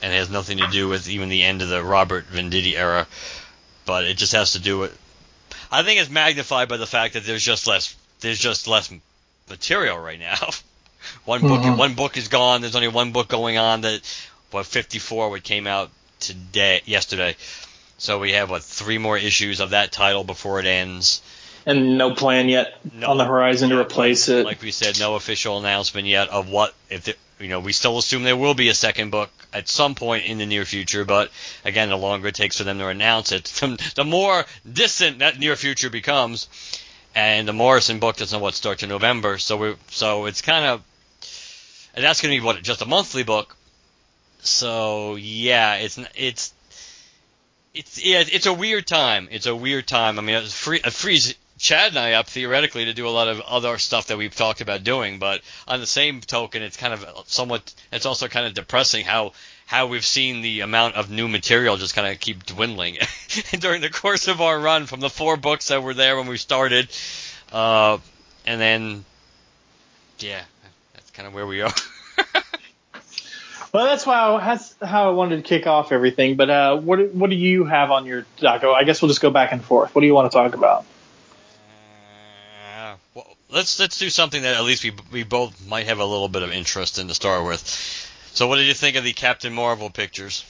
and 0.03 0.13
it 0.13 0.17
has 0.17 0.31
nothing 0.31 0.59
to 0.59 0.67
do 0.69 0.89
with 0.89 1.09
even 1.09 1.29
the 1.29 1.43
end 1.43 1.63
of 1.63 1.69
the 1.69 1.83
Robert 1.83 2.27
Venditti 2.31 2.75
era. 2.75 3.07
But 3.85 4.05
it 4.05 4.17
just 4.17 4.33
has 4.33 4.53
to 4.53 4.59
do 4.59 4.79
with. 4.79 4.99
I 5.73 5.83
think 5.83 6.01
it's 6.01 6.11
magnified 6.11 6.69
by 6.69 6.77
the 6.77 6.87
fact 6.87 7.15
that 7.15 7.25
there's 7.25 7.45
just 7.45 7.67
less 7.67 7.97
there's 8.21 8.39
just 8.39 8.69
less 8.69 8.93
material 9.49 9.99
right 9.99 10.19
now. 10.19 10.39
one 11.25 11.41
book 11.41 11.63
mm-hmm. 11.63 11.77
one 11.77 11.95
book 11.95 12.17
is 12.17 12.29
gone. 12.29 12.61
There's 12.61 12.77
only 12.77 12.89
one 12.89 13.13
book 13.13 13.29
going 13.29 13.59
on 13.59 13.83
that 13.83 14.01
what 14.51 14.67
54 14.67 15.31
what 15.31 15.43
came 15.43 15.67
out 15.67 15.91
today 16.21 16.83
yesterday. 16.85 17.37
So 17.99 18.19
we 18.19 18.33
have 18.33 18.51
what 18.51 18.63
three 18.63 18.99
more 18.99 19.19
issues 19.19 19.61
of 19.61 19.71
that 19.71 19.93
title 19.93 20.25
before 20.25 20.61
it 20.61 20.67
ends 20.67 21.23
and 21.67 21.99
no 21.99 22.15
plan 22.15 22.49
yet 22.49 22.79
no, 22.95 23.11
on 23.11 23.19
the 23.19 23.25
horizon 23.25 23.71
to 23.71 23.79
replace 23.79 24.29
it. 24.29 24.45
Like 24.45 24.63
we 24.63 24.71
said, 24.71 24.99
no 24.99 25.15
official 25.15 25.59
announcement 25.59 26.07
yet 26.07 26.29
of 26.29 26.49
what 26.49 26.75
if 26.89 27.05
the, 27.05 27.17
you 27.39 27.49
know 27.49 27.61
we 27.61 27.73
still 27.73 27.99
assume 27.99 28.23
there 28.23 28.37
will 28.37 28.55
be 28.55 28.69
a 28.69 28.75
second 28.75 29.11
book 29.11 29.31
at 29.53 29.69
some 29.69 29.95
point 29.95 30.27
in 30.27 30.39
the 30.39 30.47
near 30.47 30.65
future. 30.65 31.05
But 31.05 31.31
again, 31.65 31.89
the 31.89 31.97
longer 31.97 32.29
it 32.29 32.35
takes 32.35 32.59
for 32.59 32.65
them 32.65 32.79
to 32.79 32.89
announce 32.89 33.33
it, 33.33 33.45
the 33.95 34.05
more 34.05 34.45
distant 34.71 35.21
that 35.21 35.39
near 35.39 35.57
future 35.57 35.91
becomes. 35.91 36.49
And 37.13 37.49
the 37.49 37.53
Morrison 37.53 37.99
book 37.99 38.19
doesn't 38.19 38.41
what 38.41 38.55
starts 38.55 38.85
in 38.85 38.89
November, 38.89 39.39
so 39.39 39.57
we 39.57 39.75
so 39.89 40.27
it's 40.27 40.43
kind 40.43 40.65
of 40.65 40.83
and 41.95 42.05
that's 42.05 42.21
going 42.21 42.33
to 42.35 42.41
be 42.41 42.45
what 42.45 42.63
just 42.63 42.83
a 42.83 42.87
monthly 42.87 43.23
book. 43.23 43.57
So 44.41 45.17
yeah, 45.17 45.75
it's 45.77 45.99
it's 46.15 46.55
it's 47.75 48.05
yeah, 48.05 48.23
it's 48.27 48.47
a 48.47 48.53
weird 48.53 48.87
time. 48.87 49.29
It's 49.31 49.47
a 49.47 49.55
weird 49.55 49.87
time. 49.87 50.19
I 50.19 50.23
mean, 50.23 50.37
it 50.37 50.47
free, 50.49 50.81
it 50.85 50.93
frees 50.93 51.35
Chad 51.61 51.91
and 51.91 51.99
I 51.99 52.15
up 52.15 52.27
theoretically 52.27 52.87
to 52.87 52.95
do 52.95 53.07
a 53.07 53.11
lot 53.11 53.29
of 53.29 53.41
other 53.43 53.77
stuff 53.77 54.07
that 54.07 54.17
we've 54.17 54.35
talked 54.35 54.63
about 54.63 54.83
doing, 54.83 55.19
but 55.19 55.43
on 55.69 55.79
the 55.79 55.87
same 55.87 56.23
token, 56.23 56.63
it's 56.63 56.79
kind 56.79 56.95
of 56.95 57.05
somewhat. 57.27 57.75
It's 57.93 58.07
also 58.07 58.29
kind 58.29 58.47
of 58.47 58.55
depressing 58.55 59.05
how 59.05 59.33
how 59.67 59.87
we've 59.87 60.05
seen 60.05 60.41
the 60.41 60.61
amount 60.61 60.95
of 60.95 61.11
new 61.11 61.29
material 61.29 61.77
just 61.77 61.95
kind 61.95 62.11
of 62.11 62.19
keep 62.19 62.47
dwindling 62.47 62.97
during 63.59 63.83
the 63.83 63.91
course 63.91 64.27
of 64.27 64.41
our 64.41 64.59
run 64.59 64.87
from 64.87 65.01
the 65.01 65.11
four 65.11 65.37
books 65.37 65.69
that 65.69 65.83
were 65.83 65.93
there 65.93 66.17
when 66.17 66.29
we 66.29 66.39
started, 66.39 66.89
uh, 67.53 67.99
and 68.47 68.59
then 68.59 69.05
yeah, 70.19 70.41
that's 70.95 71.11
kind 71.11 71.29
of 71.29 71.35
where 71.35 71.47
we 71.47 71.61
are. 71.61 71.73
Well, 73.73 73.87
that's 73.87 74.05
why 74.05 74.19
I, 74.19 74.45
that's 74.45 74.75
how 74.83 75.11
I 75.11 75.13
wanted 75.13 75.37
to 75.37 75.43
kick 75.43 75.69
off 75.69 75.93
everything. 75.93 76.35
But 76.35 76.51
uh, 76.51 76.77
what 76.79 77.15
what 77.15 77.31
do 77.31 77.37
you 77.37 77.67
have 77.67 77.93
on 77.93 78.05
your 78.05 78.27
doco? 78.39 78.75
I 78.75 78.83
guess 78.83 79.01
we'll 79.01 79.11
just 79.11 79.21
go 79.21 79.31
back 79.31 79.53
and 79.53 79.65
forth. 79.65 79.95
What 79.95 80.01
do 80.01 80.09
you 80.09 80.15
want 80.15 80.29
to 80.29 80.37
talk 80.37 80.55
about? 80.57 80.85
Let's 83.53 83.79
let's 83.79 83.99
do 83.99 84.11
something 84.11 84.43
that 84.43 84.57
at 84.57 84.65
least 84.65 84.85
we 84.85 84.93
we 85.13 85.23
both 85.23 85.67
might 85.67 85.87
have 85.87 85.99
a 85.99 86.05
little 86.05 86.29
bit 86.29 86.43
of 86.43 86.51
interest 86.53 86.99
in 86.99 87.09
to 87.09 87.15
start 87.15 87.45
with. 87.45 87.61
So, 88.33 88.47
what 88.47 88.57
did 88.57 88.67
you 88.67 88.75
think 88.75 88.97
of 88.97 89.05
the 89.05 89.13
Captain 89.13 89.53
Marvel 89.53 89.91
pictures? 89.91 90.45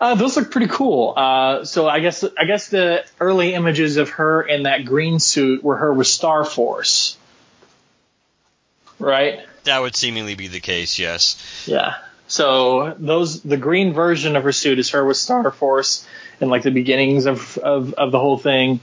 Uh, 0.00 0.14
those 0.14 0.36
look 0.36 0.50
pretty 0.50 0.68
cool. 0.68 1.14
Uh, 1.16 1.64
so 1.64 1.88
I 1.88 2.00
guess 2.00 2.22
I 2.22 2.44
guess 2.44 2.68
the 2.68 3.04
early 3.20 3.54
images 3.54 3.96
of 3.96 4.10
her 4.10 4.42
in 4.42 4.64
that 4.64 4.84
green 4.84 5.18
suit 5.18 5.64
were 5.64 5.76
her 5.76 5.92
with 5.92 6.06
Star 6.06 6.44
Force, 6.44 7.16
right? 8.98 9.40
That 9.64 9.80
would 9.80 9.96
seemingly 9.96 10.34
be 10.34 10.48
the 10.48 10.60
case. 10.60 10.98
Yes. 10.98 11.64
Yeah. 11.66 11.96
So 12.28 12.94
those 12.98 13.42
the 13.42 13.56
green 13.56 13.92
version 13.92 14.36
of 14.36 14.44
her 14.44 14.52
suit 14.52 14.78
is 14.78 14.90
her 14.90 15.04
with 15.04 15.16
Star 15.16 15.50
Force 15.50 16.06
in 16.40 16.48
like 16.48 16.62
the 16.62 16.70
beginnings 16.70 17.26
of 17.26 17.56
of, 17.58 17.94
of 17.94 18.12
the 18.12 18.18
whole 18.18 18.38
thing. 18.38 18.80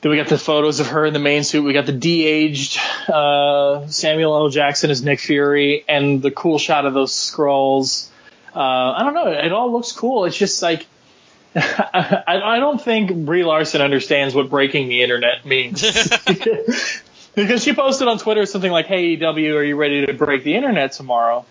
Then 0.00 0.10
we 0.10 0.16
got 0.16 0.28
the 0.28 0.38
photos 0.38 0.80
of 0.80 0.88
her 0.88 1.06
in 1.06 1.12
the 1.12 1.18
main 1.18 1.42
suit. 1.42 1.62
We 1.62 1.72
got 1.72 1.86
the 1.86 1.92
de-aged 1.92 2.78
uh, 3.08 3.86
Samuel 3.88 4.36
L. 4.36 4.48
Jackson 4.50 4.90
as 4.90 5.02
Nick 5.02 5.20
Fury, 5.20 5.84
and 5.88 6.22
the 6.22 6.30
cool 6.30 6.58
shot 6.58 6.84
of 6.86 6.94
those 6.94 7.14
scrolls. 7.14 8.10
Uh, 8.54 8.60
I 8.60 9.02
don't 9.02 9.14
know. 9.14 9.28
It 9.28 9.52
all 9.52 9.72
looks 9.72 9.92
cool. 9.92 10.24
It's 10.26 10.36
just 10.36 10.62
like 10.62 10.86
I, 11.56 12.40
I 12.44 12.58
don't 12.58 12.80
think 12.80 13.14
Brie 13.24 13.44
Larson 13.44 13.80
understands 13.80 14.34
what 14.34 14.50
breaking 14.50 14.88
the 14.88 15.02
internet 15.02 15.46
means. 15.46 15.82
because 17.34 17.62
she 17.62 17.72
posted 17.72 18.08
on 18.08 18.18
Twitter 18.18 18.44
something 18.44 18.70
like, 18.70 18.86
"Hey 18.86 19.14
EW, 19.14 19.56
are 19.56 19.64
you 19.64 19.76
ready 19.76 20.04
to 20.04 20.12
break 20.12 20.44
the 20.44 20.54
internet 20.54 20.92
tomorrow?" 20.92 21.46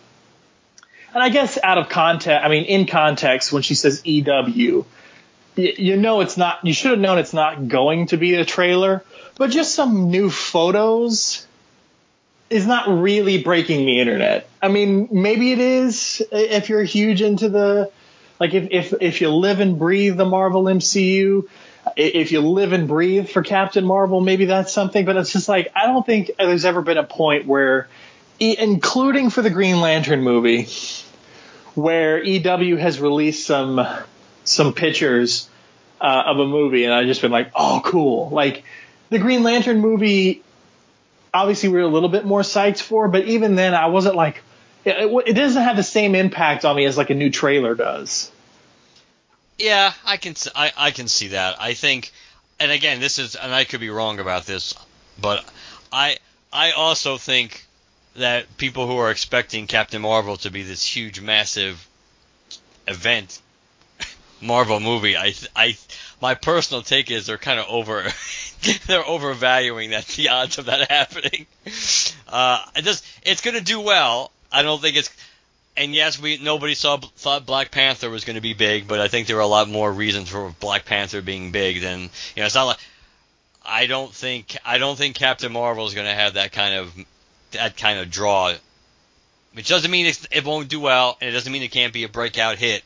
And 1.14 1.24
I 1.24 1.30
guess 1.30 1.58
out 1.64 1.80
of 1.80 1.90
context, 1.90 2.46
I 2.46 2.50
mean 2.50 2.66
in 2.66 2.86
context, 2.86 3.52
when 3.52 3.64
she 3.64 3.74
says 3.74 4.06
EW, 4.06 4.86
you 5.56 5.98
know 5.98 6.22
it's 6.22 6.38
not. 6.38 6.66
You 6.66 6.74
should 6.74 6.92
have 6.92 7.00
known 7.00 7.18
it's 7.18 7.34
not 7.34 7.68
going 7.68 8.08
to 8.08 8.18
be 8.18 8.36
a 8.36 8.46
trailer, 8.46 9.04
but 9.38 9.52
just 9.52 9.76
some 9.76 10.10
new 10.10 10.30
photos 10.30 11.46
is 12.50 12.68
not 12.68 12.88
really 12.88 13.42
breaking 13.42 13.86
the 13.86 14.00
internet. 14.00 14.50
I 14.62 14.68
mean, 14.68 15.10
maybe 15.12 15.52
it 15.52 15.60
is 15.60 16.22
if 16.32 16.70
you're 16.70 16.84
huge 16.84 17.22
into 17.22 17.50
the 17.50 17.92
like 18.40 18.54
if 18.54 18.68
if 18.72 18.94
if 19.02 19.22
you 19.22 19.30
live 19.30 19.60
and 19.60 19.80
breathe 19.80 20.18
the 20.18 20.26
Marvel 20.26 20.64
MCU. 20.64 21.48
If 21.96 22.32
you 22.32 22.42
live 22.42 22.74
and 22.74 22.88
breathe 22.88 23.30
for 23.30 23.44
Captain 23.44 23.86
Marvel, 23.86 24.20
maybe 24.20 24.46
that's 24.46 24.74
something. 24.74 25.06
But 25.06 25.18
it's 25.18 25.32
just 25.32 25.48
like 25.48 25.72
I 25.76 25.86
don't 25.86 26.04
think 26.04 26.32
there's 26.38 26.66
ever 26.66 26.82
been 26.82 26.98
a 26.98 27.04
point 27.04 27.46
where 27.46 27.88
including 28.40 29.30
for 29.30 29.44
the 29.44 29.52
Green 29.52 29.80
Lantern 29.82 30.22
movie, 30.22 30.68
where 31.76 32.24
EW 32.24 32.78
has 32.78 33.00
released 33.00 33.46
some 33.46 33.86
some 34.46 34.74
pictures 34.74 35.50
uh, 36.00 36.24
of 36.26 36.40
a 36.40 36.46
movie, 36.46 36.86
and 36.86 36.94
I've 36.94 37.08
just 37.08 37.22
been 37.22 37.32
like, 37.32 37.52
oh, 37.56 37.82
cool. 37.84 38.30
Like 38.30 38.64
the 39.10 39.20
Green 39.20 39.44
Lantern 39.44 39.80
movie, 39.80 40.42
obviously 41.34 41.70
we 41.70 41.80
are 41.80 41.84
a 41.84 41.88
little 41.88 42.10
bit 42.10 42.26
more 42.26 42.42
psyched 42.42 42.82
for, 42.82 43.08
but 43.08 43.26
even 43.26 43.56
then, 43.56 43.74
I 43.74 43.88
wasn't 43.88 44.16
like, 44.16 44.42
it, 44.86 45.12
it 45.28 45.34
doesn't 45.34 45.62
have 45.62 45.76
the 45.76 45.84
same 45.84 46.16
impact 46.16 46.66
on 46.66 46.76
me 46.76 46.86
as 46.86 46.98
like 46.98 47.10
a 47.10 47.16
new 47.16 47.30
trailer 47.30 47.76
does. 47.76 48.32
Yeah, 49.58 49.94
I 50.06 50.18
can 50.18 50.36
I, 50.54 50.72
I 50.78 50.92
can 50.92 51.08
see 51.08 51.30
that. 51.30 51.62
I 51.62 51.74
think, 51.74 52.12
and 52.60 52.72
again, 52.72 53.00
this 53.00 53.20
is, 53.20 53.36
and 53.36 53.54
I 53.54 53.64
could 53.64 53.80
be 53.80 53.90
wrong 53.90 54.20
about 54.20 54.46
this, 54.46 54.76
but 55.20 55.46
I 55.92 56.18
I 56.52 56.72
also 56.72 57.18
think 57.18 57.66
that 58.16 58.58
people 58.58 58.88
who 58.88 58.98
are 58.98 59.12
expecting 59.12 59.68
Captain 59.68 60.02
Marvel 60.02 60.38
to 60.38 60.52
be 60.52 60.64
this 60.64 60.86
huge, 60.86 61.20
massive 61.22 61.88
event, 62.88 63.42
Marvel 64.46 64.80
movie, 64.80 65.18
I 65.18 65.34
I 65.56 65.78
my 66.22 66.36
personal 66.36 66.82
take 66.82 67.12
is 67.12 67.26
they're 67.26 67.38
kind 67.38 67.60
of 67.60 67.68
over 67.70 68.04
they're 68.88 69.06
overvaluing 69.06 69.92
that 69.92 70.06
the 70.08 70.30
odds 70.30 70.58
of 70.58 70.66
that 70.66 70.90
happening. 70.92 71.48
Uh, 72.28 72.64
it 72.76 72.84
just 72.84 73.06
it's 73.24 73.42
gonna 73.42 73.62
do 73.62 73.80
well. 73.82 74.32
I 74.52 74.62
don't 74.62 74.82
think 74.82 74.96
it's 74.96 75.10
and 75.78 75.94
yes, 75.94 76.20
we 76.20 76.38
nobody 76.38 76.74
saw 76.74 76.98
thought 76.98 77.46
Black 77.46 77.72
Panther 77.72 78.10
was 78.10 78.24
going 78.24 78.36
to 78.36 78.42
be 78.42 78.54
big, 78.54 78.88
but 78.88 79.00
I 79.00 79.08
think 79.08 79.28
there 79.28 79.36
were 79.36 79.42
a 79.42 79.48
lot 79.48 79.70
more 79.70 79.92
reasons 79.92 80.30
for 80.30 80.54
Black 80.60 80.86
Panther 80.86 81.22
being 81.22 81.52
big 81.52 81.82
than 81.82 82.02
you 82.02 82.10
know. 82.38 82.46
It's 82.46 82.56
not 82.56 82.64
like 82.64 82.80
I 83.64 83.88
don't 83.88 84.14
think 84.14 84.58
I 84.64 84.78
don't 84.78 84.98
think 84.98 85.16
Captain 85.16 85.52
Marvel 85.52 85.86
is 85.86 85.94
going 85.94 86.08
to 86.08 86.14
have 86.14 86.36
that 86.36 86.52
kind 86.52 86.76
of 86.76 86.94
that 87.52 87.78
kind 87.78 88.00
of 88.00 88.10
draw. 88.10 88.54
Which 89.54 89.70
doesn't 89.70 89.90
mean 89.90 90.06
it 90.06 90.46
won't 90.46 90.68
do 90.68 90.82
well, 90.82 91.18
and 91.22 91.30
it 91.30 91.34
doesn't 91.34 91.52
mean 91.52 91.64
it 91.64 91.72
can't 91.72 91.94
be 91.94 92.04
a 92.04 92.10
breakout 92.10 92.58
hit. 92.58 92.84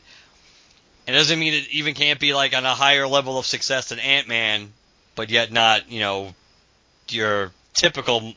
It 1.10 1.14
doesn't 1.14 1.40
mean 1.40 1.54
it 1.54 1.68
even 1.70 1.94
can't 1.94 2.20
be 2.20 2.34
like 2.34 2.54
on 2.54 2.64
a 2.64 2.74
higher 2.74 3.08
level 3.08 3.36
of 3.36 3.44
success 3.44 3.88
than 3.88 3.98
Ant 3.98 4.28
Man, 4.28 4.72
but 5.16 5.28
yet 5.28 5.50
not 5.50 5.90
you 5.90 5.98
know 5.98 6.34
your 7.08 7.50
typical 7.74 8.32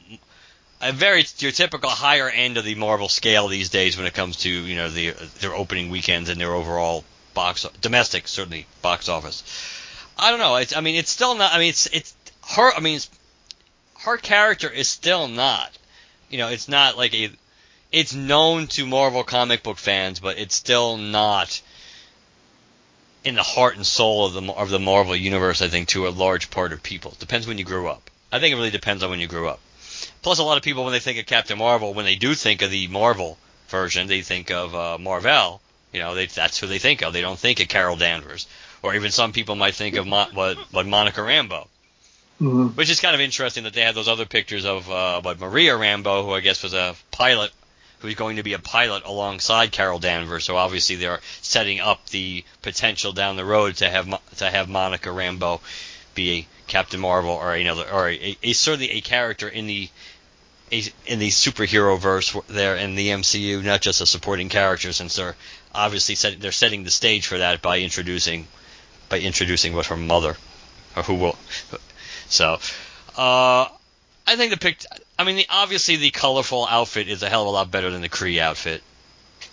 a 0.81 0.91
very 0.91 1.23
your 1.37 1.51
typical 1.51 1.91
higher 1.91 2.29
end 2.29 2.57
of 2.57 2.65
the 2.65 2.73
Marvel 2.73 3.09
scale 3.09 3.47
these 3.47 3.69
days 3.69 3.95
when 3.95 4.07
it 4.07 4.15
comes 4.15 4.37
to 4.37 4.49
you 4.49 4.75
know 4.75 4.89
the 4.89 5.11
their 5.39 5.53
opening 5.53 5.91
weekends 5.91 6.29
and 6.29 6.41
their 6.41 6.51
overall 6.51 7.03
box 7.35 7.67
domestic 7.79 8.27
certainly 8.27 8.65
box 8.81 9.07
office. 9.07 9.43
I 10.17 10.31
don't 10.31 10.39
know. 10.39 10.55
It's, 10.55 10.75
I 10.75 10.81
mean, 10.81 10.95
it's 10.95 11.11
still 11.11 11.35
not. 11.35 11.53
I 11.53 11.59
mean, 11.59 11.69
it's 11.69 11.85
it's 11.87 12.15
her. 12.55 12.73
I 12.73 12.79
mean, 12.79 12.99
her 13.99 14.17
character 14.17 14.69
is 14.69 14.89
still 14.89 15.27
not. 15.27 15.71
You 16.29 16.39
know, 16.39 16.47
it's 16.47 16.67
not 16.67 16.97
like 16.97 17.13
a. 17.13 17.29
It's 17.91 18.15
known 18.15 18.65
to 18.69 18.87
Marvel 18.87 19.23
comic 19.23 19.61
book 19.61 19.77
fans, 19.77 20.19
but 20.19 20.39
it's 20.39 20.55
still 20.55 20.97
not 20.97 21.61
in 23.23 23.35
the 23.35 23.43
heart 23.43 23.75
and 23.75 23.85
soul 23.85 24.25
of 24.25 24.33
the 24.33 24.51
of 24.51 24.69
the 24.69 24.79
Marvel 24.79 25.15
universe. 25.15 25.61
I 25.61 25.67
think 25.67 25.89
to 25.89 26.07
a 26.07 26.09
large 26.09 26.49
part 26.49 26.73
of 26.73 26.83
people. 26.83 27.13
Depends 27.19 27.47
when 27.47 27.57
you 27.57 27.65
grew 27.65 27.87
up. 27.87 28.09
I 28.31 28.39
think 28.39 28.53
it 28.53 28.55
really 28.55 28.71
depends 28.71 29.03
on 29.03 29.09
when 29.09 29.19
you 29.19 29.27
grew 29.27 29.47
up. 29.47 29.59
Plus, 30.21 30.39
a 30.39 30.43
lot 30.43 30.57
of 30.57 30.63
people 30.63 30.83
when 30.83 30.93
they 30.93 30.99
think 30.99 31.19
of 31.19 31.25
Captain 31.25 31.57
Marvel, 31.57 31.93
when 31.93 32.05
they 32.05 32.15
do 32.15 32.33
think 32.33 32.61
of 32.61 32.71
the 32.71 32.87
Marvel 32.87 33.37
version, 33.67 34.07
they 34.07 34.21
think 34.21 34.51
of 34.51 34.73
uh, 34.73 34.97
Mar-Vell. 34.97 35.61
You 35.91 35.99
know, 35.99 36.15
they, 36.15 36.25
that's 36.25 36.59
who 36.59 36.67
they 36.67 36.79
think 36.79 37.03
of. 37.03 37.13
They 37.13 37.21
don't 37.21 37.37
think 37.37 37.59
of 37.59 37.67
Carol 37.67 37.95
Danvers, 37.95 38.47
or 38.81 38.95
even 38.95 39.11
some 39.11 39.31
people 39.31 39.55
might 39.55 39.75
think 39.75 39.95
of 39.95 40.07
Mo- 40.07 40.29
what, 40.33 40.57
what 40.71 40.87
Monica 40.87 41.21
Rambeau. 41.21 41.67
Mm-hmm. 42.41 42.67
Which 42.69 42.89
is 42.89 42.99
kind 42.99 43.13
of 43.13 43.21
interesting 43.21 43.65
that 43.65 43.73
they 43.73 43.81
had 43.81 43.93
those 43.93 44.07
other 44.07 44.25
pictures 44.25 44.65
of 44.65 44.89
uh, 44.89 45.21
but 45.23 45.39
Maria 45.39 45.73
Rambeau, 45.73 46.25
who 46.25 46.31
I 46.33 46.39
guess 46.39 46.63
was 46.63 46.73
a 46.73 46.95
pilot, 47.11 47.51
who's 48.03 48.15
going 48.15 48.35
to 48.35 48.43
be 48.43 48.53
a 48.53 48.59
pilot 48.59 49.03
alongside 49.05 49.71
Carol 49.71 49.97
Danvers. 49.97 50.43
So 50.43 50.57
obviously 50.57 50.97
they're 50.97 51.21
setting 51.41 51.79
up 51.79 52.09
the 52.09 52.43
potential 52.61 53.13
down 53.13 53.37
the 53.37 53.45
road 53.45 53.77
to 53.77 53.89
have 53.89 54.07
to 54.37 54.49
have 54.49 54.67
Monica 54.69 55.09
Rambeau 55.09 55.61
be 56.13 56.47
Captain 56.67 56.99
Marvel 56.99 57.31
or 57.31 57.55
another 57.55 57.89
or 57.89 58.09
a, 58.09 58.37
a, 58.43 58.53
certainly 58.53 58.91
a 58.91 59.01
character 59.01 59.47
in 59.47 59.67
the 59.67 59.89
a, 60.71 60.83
in 61.05 61.19
the 61.19 61.29
superhero 61.29 61.97
verse 61.97 62.35
there 62.47 62.75
in 62.75 62.95
the 62.95 63.07
MCU, 63.09 63.63
not 63.63 63.81
just 63.81 64.01
a 64.01 64.05
supporting 64.05 64.49
character, 64.49 64.91
since 64.91 65.15
they're 65.15 65.35
obviously 65.73 66.15
set, 66.15 66.41
they're 66.41 66.51
setting 66.51 66.83
the 66.83 66.91
stage 66.91 67.27
for 67.27 67.37
that 67.37 67.61
by 67.61 67.79
introducing 67.79 68.47
by 69.07 69.19
introducing 69.19 69.73
what 69.73 69.87
her 69.87 69.97
mother 69.97 70.35
or 70.95 71.03
who 71.03 71.15
will. 71.15 71.37
So, 72.27 72.59
uh, 73.17 73.67
I 74.25 74.35
think 74.35 74.51
the 74.51 74.57
pic. 74.57 74.85
I 75.17 75.23
mean, 75.23 75.35
the, 75.37 75.45
obviously 75.49 75.97
the 75.97 76.11
colorful 76.11 76.65
outfit 76.65 77.07
is 77.07 77.23
a 77.23 77.29
hell 77.29 77.43
of 77.43 77.47
a 77.47 77.51
lot 77.51 77.71
better 77.71 77.89
than 77.89 78.01
the 78.01 78.09
Kree 78.09 78.39
outfit. 78.39 78.81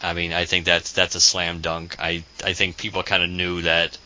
I 0.02 0.14
mean, 0.14 0.32
I 0.32 0.44
think 0.44 0.64
that's 0.64 0.92
that's 0.92 1.14
a 1.14 1.20
slam 1.20 1.60
dunk. 1.60 1.96
I 1.98 2.24
I 2.44 2.52
think 2.52 2.76
people 2.76 3.02
kind 3.02 3.22
of 3.22 3.28
knew 3.28 3.62
that 3.62 3.98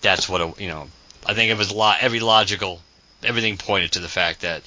that's 0.00 0.28
what 0.28 0.40
a 0.40 0.62
you 0.62 0.68
know 0.68 0.88
I 1.26 1.34
think 1.34 1.50
it 1.50 1.58
was 1.58 1.72
lo- 1.72 1.94
every 2.00 2.20
logical, 2.20 2.80
everything 3.22 3.58
pointed 3.58 3.92
to 3.92 4.00
the 4.00 4.08
fact 4.08 4.40
that 4.40 4.62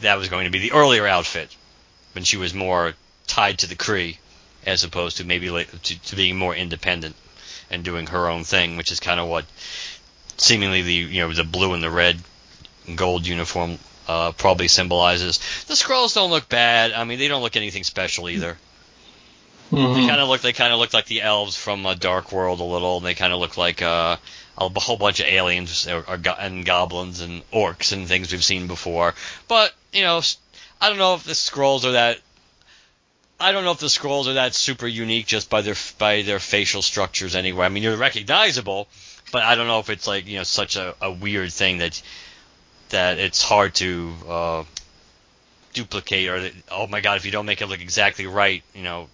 that 0.00 0.18
was 0.18 0.28
going 0.28 0.44
to 0.44 0.50
be 0.50 0.58
the 0.58 0.72
earlier 0.72 1.06
outfit 1.06 1.54
when 2.12 2.24
she 2.24 2.36
was 2.36 2.52
more 2.52 2.94
tied 3.26 3.60
to 3.60 3.66
the 3.66 3.76
Kree 3.76 4.18
as 4.66 4.84
opposed 4.84 5.18
to 5.18 5.24
maybe 5.24 5.48
to, 5.48 6.02
to 6.02 6.16
being 6.16 6.36
more 6.36 6.54
independent 6.54 7.14
and 7.70 7.84
doing 7.84 8.08
her 8.08 8.28
own 8.28 8.44
thing, 8.44 8.76
which 8.76 8.92
is 8.92 9.00
kind 9.00 9.20
of 9.20 9.28
what 9.28 9.44
seemingly 10.36 10.82
the 10.82 10.92
you 10.92 11.20
know 11.20 11.32
the 11.32 11.44
blue 11.44 11.72
and 11.72 11.82
the 11.82 11.90
red 11.90 12.20
and 12.86 12.98
gold 12.98 13.26
uniform 13.26 13.78
uh, 14.08 14.32
probably 14.32 14.68
symbolizes. 14.68 15.38
The 15.66 15.74
Skrulls 15.74 16.14
don't 16.14 16.30
look 16.30 16.48
bad. 16.48 16.92
I 16.92 17.04
mean, 17.04 17.18
they 17.18 17.28
don't 17.28 17.42
look 17.42 17.56
anything 17.56 17.84
special 17.84 18.28
either. 18.28 18.56
Mm-hmm. 19.70 19.94
They 19.94 20.06
kind 20.06 20.20
of 20.20 20.28
look 20.28 20.42
they 20.42 20.52
kind 20.52 20.72
of 20.72 20.78
look 20.78 20.94
like 20.94 21.06
the 21.06 21.22
elves 21.22 21.56
from 21.56 21.84
a 21.86 21.96
Dark 21.96 22.30
World 22.30 22.60
a 22.60 22.64
little. 22.64 22.98
And 22.98 23.06
they 23.06 23.14
kind 23.14 23.32
of 23.32 23.40
look 23.40 23.56
like 23.56 23.82
uh, 23.82 24.16
a 24.58 24.80
whole 24.80 24.96
bunch 24.96 25.20
of 25.20 25.26
aliens 25.26 25.88
or, 25.88 26.04
or, 26.06 26.20
and 26.38 26.64
goblins 26.64 27.20
and 27.20 27.48
orcs 27.50 27.92
and 27.92 28.06
things 28.06 28.32
we've 28.32 28.44
seen 28.44 28.68
before. 28.68 29.14
But 29.48 29.74
you 29.92 30.02
know, 30.02 30.22
I 30.80 30.88
don't 30.88 30.98
know 30.98 31.14
if 31.14 31.24
the 31.24 31.32
Skrulls 31.32 31.84
are 31.84 31.92
that. 31.92 32.20
I 33.38 33.52
don't 33.52 33.64
know 33.64 33.72
if 33.72 33.80
the 33.80 33.86
Skrulls 33.86 34.28
are 34.28 34.34
that 34.34 34.54
super 34.54 34.86
unique 34.86 35.26
just 35.26 35.50
by 35.50 35.62
their 35.62 35.74
by 35.98 36.22
their 36.22 36.38
facial 36.38 36.80
structures 36.80 37.34
anyway. 37.34 37.66
I 37.66 37.68
mean, 37.68 37.82
you're 37.82 37.96
recognizable, 37.96 38.88
but 39.32 39.42
I 39.42 39.56
don't 39.56 39.66
know 39.66 39.80
if 39.80 39.90
it's 39.90 40.06
like 40.06 40.26
you 40.26 40.38
know 40.38 40.44
such 40.44 40.76
a, 40.76 40.94
a 41.02 41.12
weird 41.12 41.52
thing 41.52 41.78
that 41.78 42.00
that 42.90 43.18
it's 43.18 43.42
hard 43.42 43.74
to 43.76 44.14
uh, 44.28 44.64
duplicate 45.72 46.28
or 46.28 46.40
that, 46.40 46.52
oh 46.70 46.86
my 46.86 47.00
god 47.00 47.16
if 47.16 47.24
you 47.24 47.32
don't 47.32 47.46
make 47.46 47.60
it 47.60 47.66
look 47.66 47.80
exactly 47.80 48.26
right, 48.26 48.62
you 48.74 48.82
know, 48.82 49.08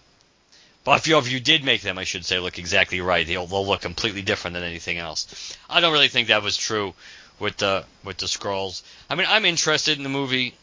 but 0.84 0.98
if 0.98 1.06
you, 1.06 1.16
if 1.18 1.30
you 1.30 1.38
did 1.38 1.64
make 1.64 1.82
them, 1.82 1.96
I 1.96 2.04
should 2.04 2.24
say, 2.24 2.40
look 2.40 2.58
exactly 2.58 3.00
right, 3.00 3.26
they'll, 3.26 3.46
they'll 3.46 3.66
look 3.66 3.82
completely 3.82 4.22
different 4.22 4.54
than 4.54 4.64
anything 4.64 4.98
else. 4.98 5.56
I 5.70 5.80
don't 5.80 5.92
really 5.92 6.08
think 6.08 6.28
that 6.28 6.42
was 6.42 6.56
true 6.56 6.94
with 7.38 7.56
the 7.56 7.84
with 8.04 8.18
the 8.18 8.26
Skrulls. 8.26 8.82
I 9.08 9.14
mean, 9.14 9.26
I'm 9.28 9.44
interested 9.44 9.96
in 9.96 10.02
the 10.02 10.08
movie. 10.08 10.54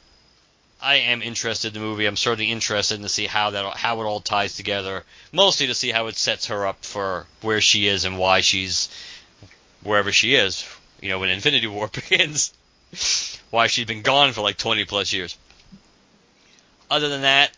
I 0.82 0.96
am 0.96 1.22
interested 1.22 1.76
in 1.76 1.82
the 1.82 1.88
movie. 1.88 2.06
I'm 2.06 2.16
certainly 2.16 2.52
interested 2.52 2.96
in 2.96 3.02
to 3.02 3.10
see 3.10 3.28
how 3.28 3.52
that 3.52 3.78
how 3.78 4.02
it 4.02 4.06
all 4.06 4.20
ties 4.20 4.56
together. 4.56 5.04
Mostly 5.32 5.68
to 5.68 5.74
see 5.74 5.92
how 5.92 6.08
it 6.08 6.18
sets 6.18 6.48
her 6.48 6.66
up 6.68 6.84
for 6.84 7.26
where 7.42 7.62
she 7.62 7.88
is 7.88 8.06
and 8.06 8.18
why 8.18 8.42
she's 8.42 8.90
wherever 9.84 10.12
she 10.12 10.36
is. 10.36 10.66
You 11.02 11.10
know, 11.10 11.20
when 11.20 11.30
Infinity 11.30 11.68
War 11.68 11.88
begins, 11.94 12.54
why 13.50 13.68
she's 13.68 13.86
been 13.86 14.02
gone 14.02 14.34
for 14.34 14.42
like 14.42 14.58
20 14.58 14.86
plus 14.86 15.14
years. 15.14 15.38
Other 16.90 17.10
than 17.10 17.22
that, 17.22 17.52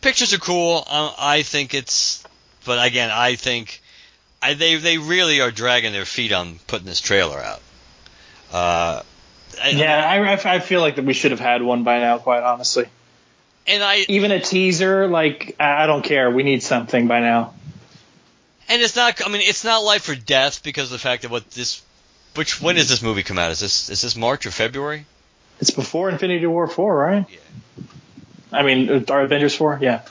pictures 0.00 0.34
are 0.34 0.38
cool. 0.38 0.84
Um, 0.88 1.10
I 1.18 1.42
think 1.42 1.74
it's, 1.74 2.24
but 2.64 2.84
again, 2.84 3.10
I 3.12 3.36
think 3.36 3.80
I, 4.44 4.54
they 4.54 4.76
they 4.76 4.98
really 4.98 5.40
are 5.40 5.50
dragging 5.50 5.92
their 5.92 6.04
feet 6.04 6.32
on 6.32 6.58
putting 6.66 6.86
this 6.86 7.00
trailer 7.00 7.38
out. 7.38 7.62
Uh, 8.52 9.02
yeah, 9.70 10.06
I, 10.06 10.54
I 10.54 10.58
feel 10.60 10.80
like 10.80 10.96
that 10.96 11.04
we 11.04 11.14
should 11.14 11.30
have 11.30 11.40
had 11.40 11.62
one 11.62 11.82
by 11.82 12.00
now, 12.00 12.18
quite 12.18 12.42
honestly. 12.42 12.86
And 13.66 13.82
I 13.82 14.04
even 14.08 14.32
a 14.32 14.40
teaser, 14.40 15.08
like 15.08 15.56
I 15.58 15.86
don't 15.86 16.02
care. 16.02 16.30
We 16.30 16.42
need 16.42 16.62
something 16.62 17.06
by 17.08 17.20
now. 17.20 17.54
And 18.68 18.82
it's 18.82 18.96
not. 18.96 19.24
I 19.24 19.30
mean, 19.30 19.40
it's 19.42 19.64
not 19.64 19.78
life 19.78 20.08
or 20.10 20.14
death 20.14 20.62
because 20.62 20.84
of 20.84 20.92
the 20.92 20.98
fact 20.98 21.22
that 21.22 21.30
what 21.30 21.50
this. 21.52 21.82
Which 22.34 22.60
when 22.60 22.74
does 22.76 22.88
this 22.88 23.02
movie 23.02 23.22
come 23.22 23.38
out? 23.38 23.50
Is 23.50 23.60
this 23.60 23.90
is 23.90 24.02
this 24.02 24.16
March 24.16 24.46
or 24.46 24.50
February? 24.50 25.06
It's 25.60 25.70
before 25.70 26.10
Infinity 26.10 26.46
War 26.46 26.66
four, 26.66 26.96
right? 26.96 27.26
Yeah. 27.30 27.84
I 28.52 28.62
mean, 28.62 29.04
our 29.10 29.22
Avengers 29.22 29.54
four, 29.54 29.78
yeah. 29.80 30.02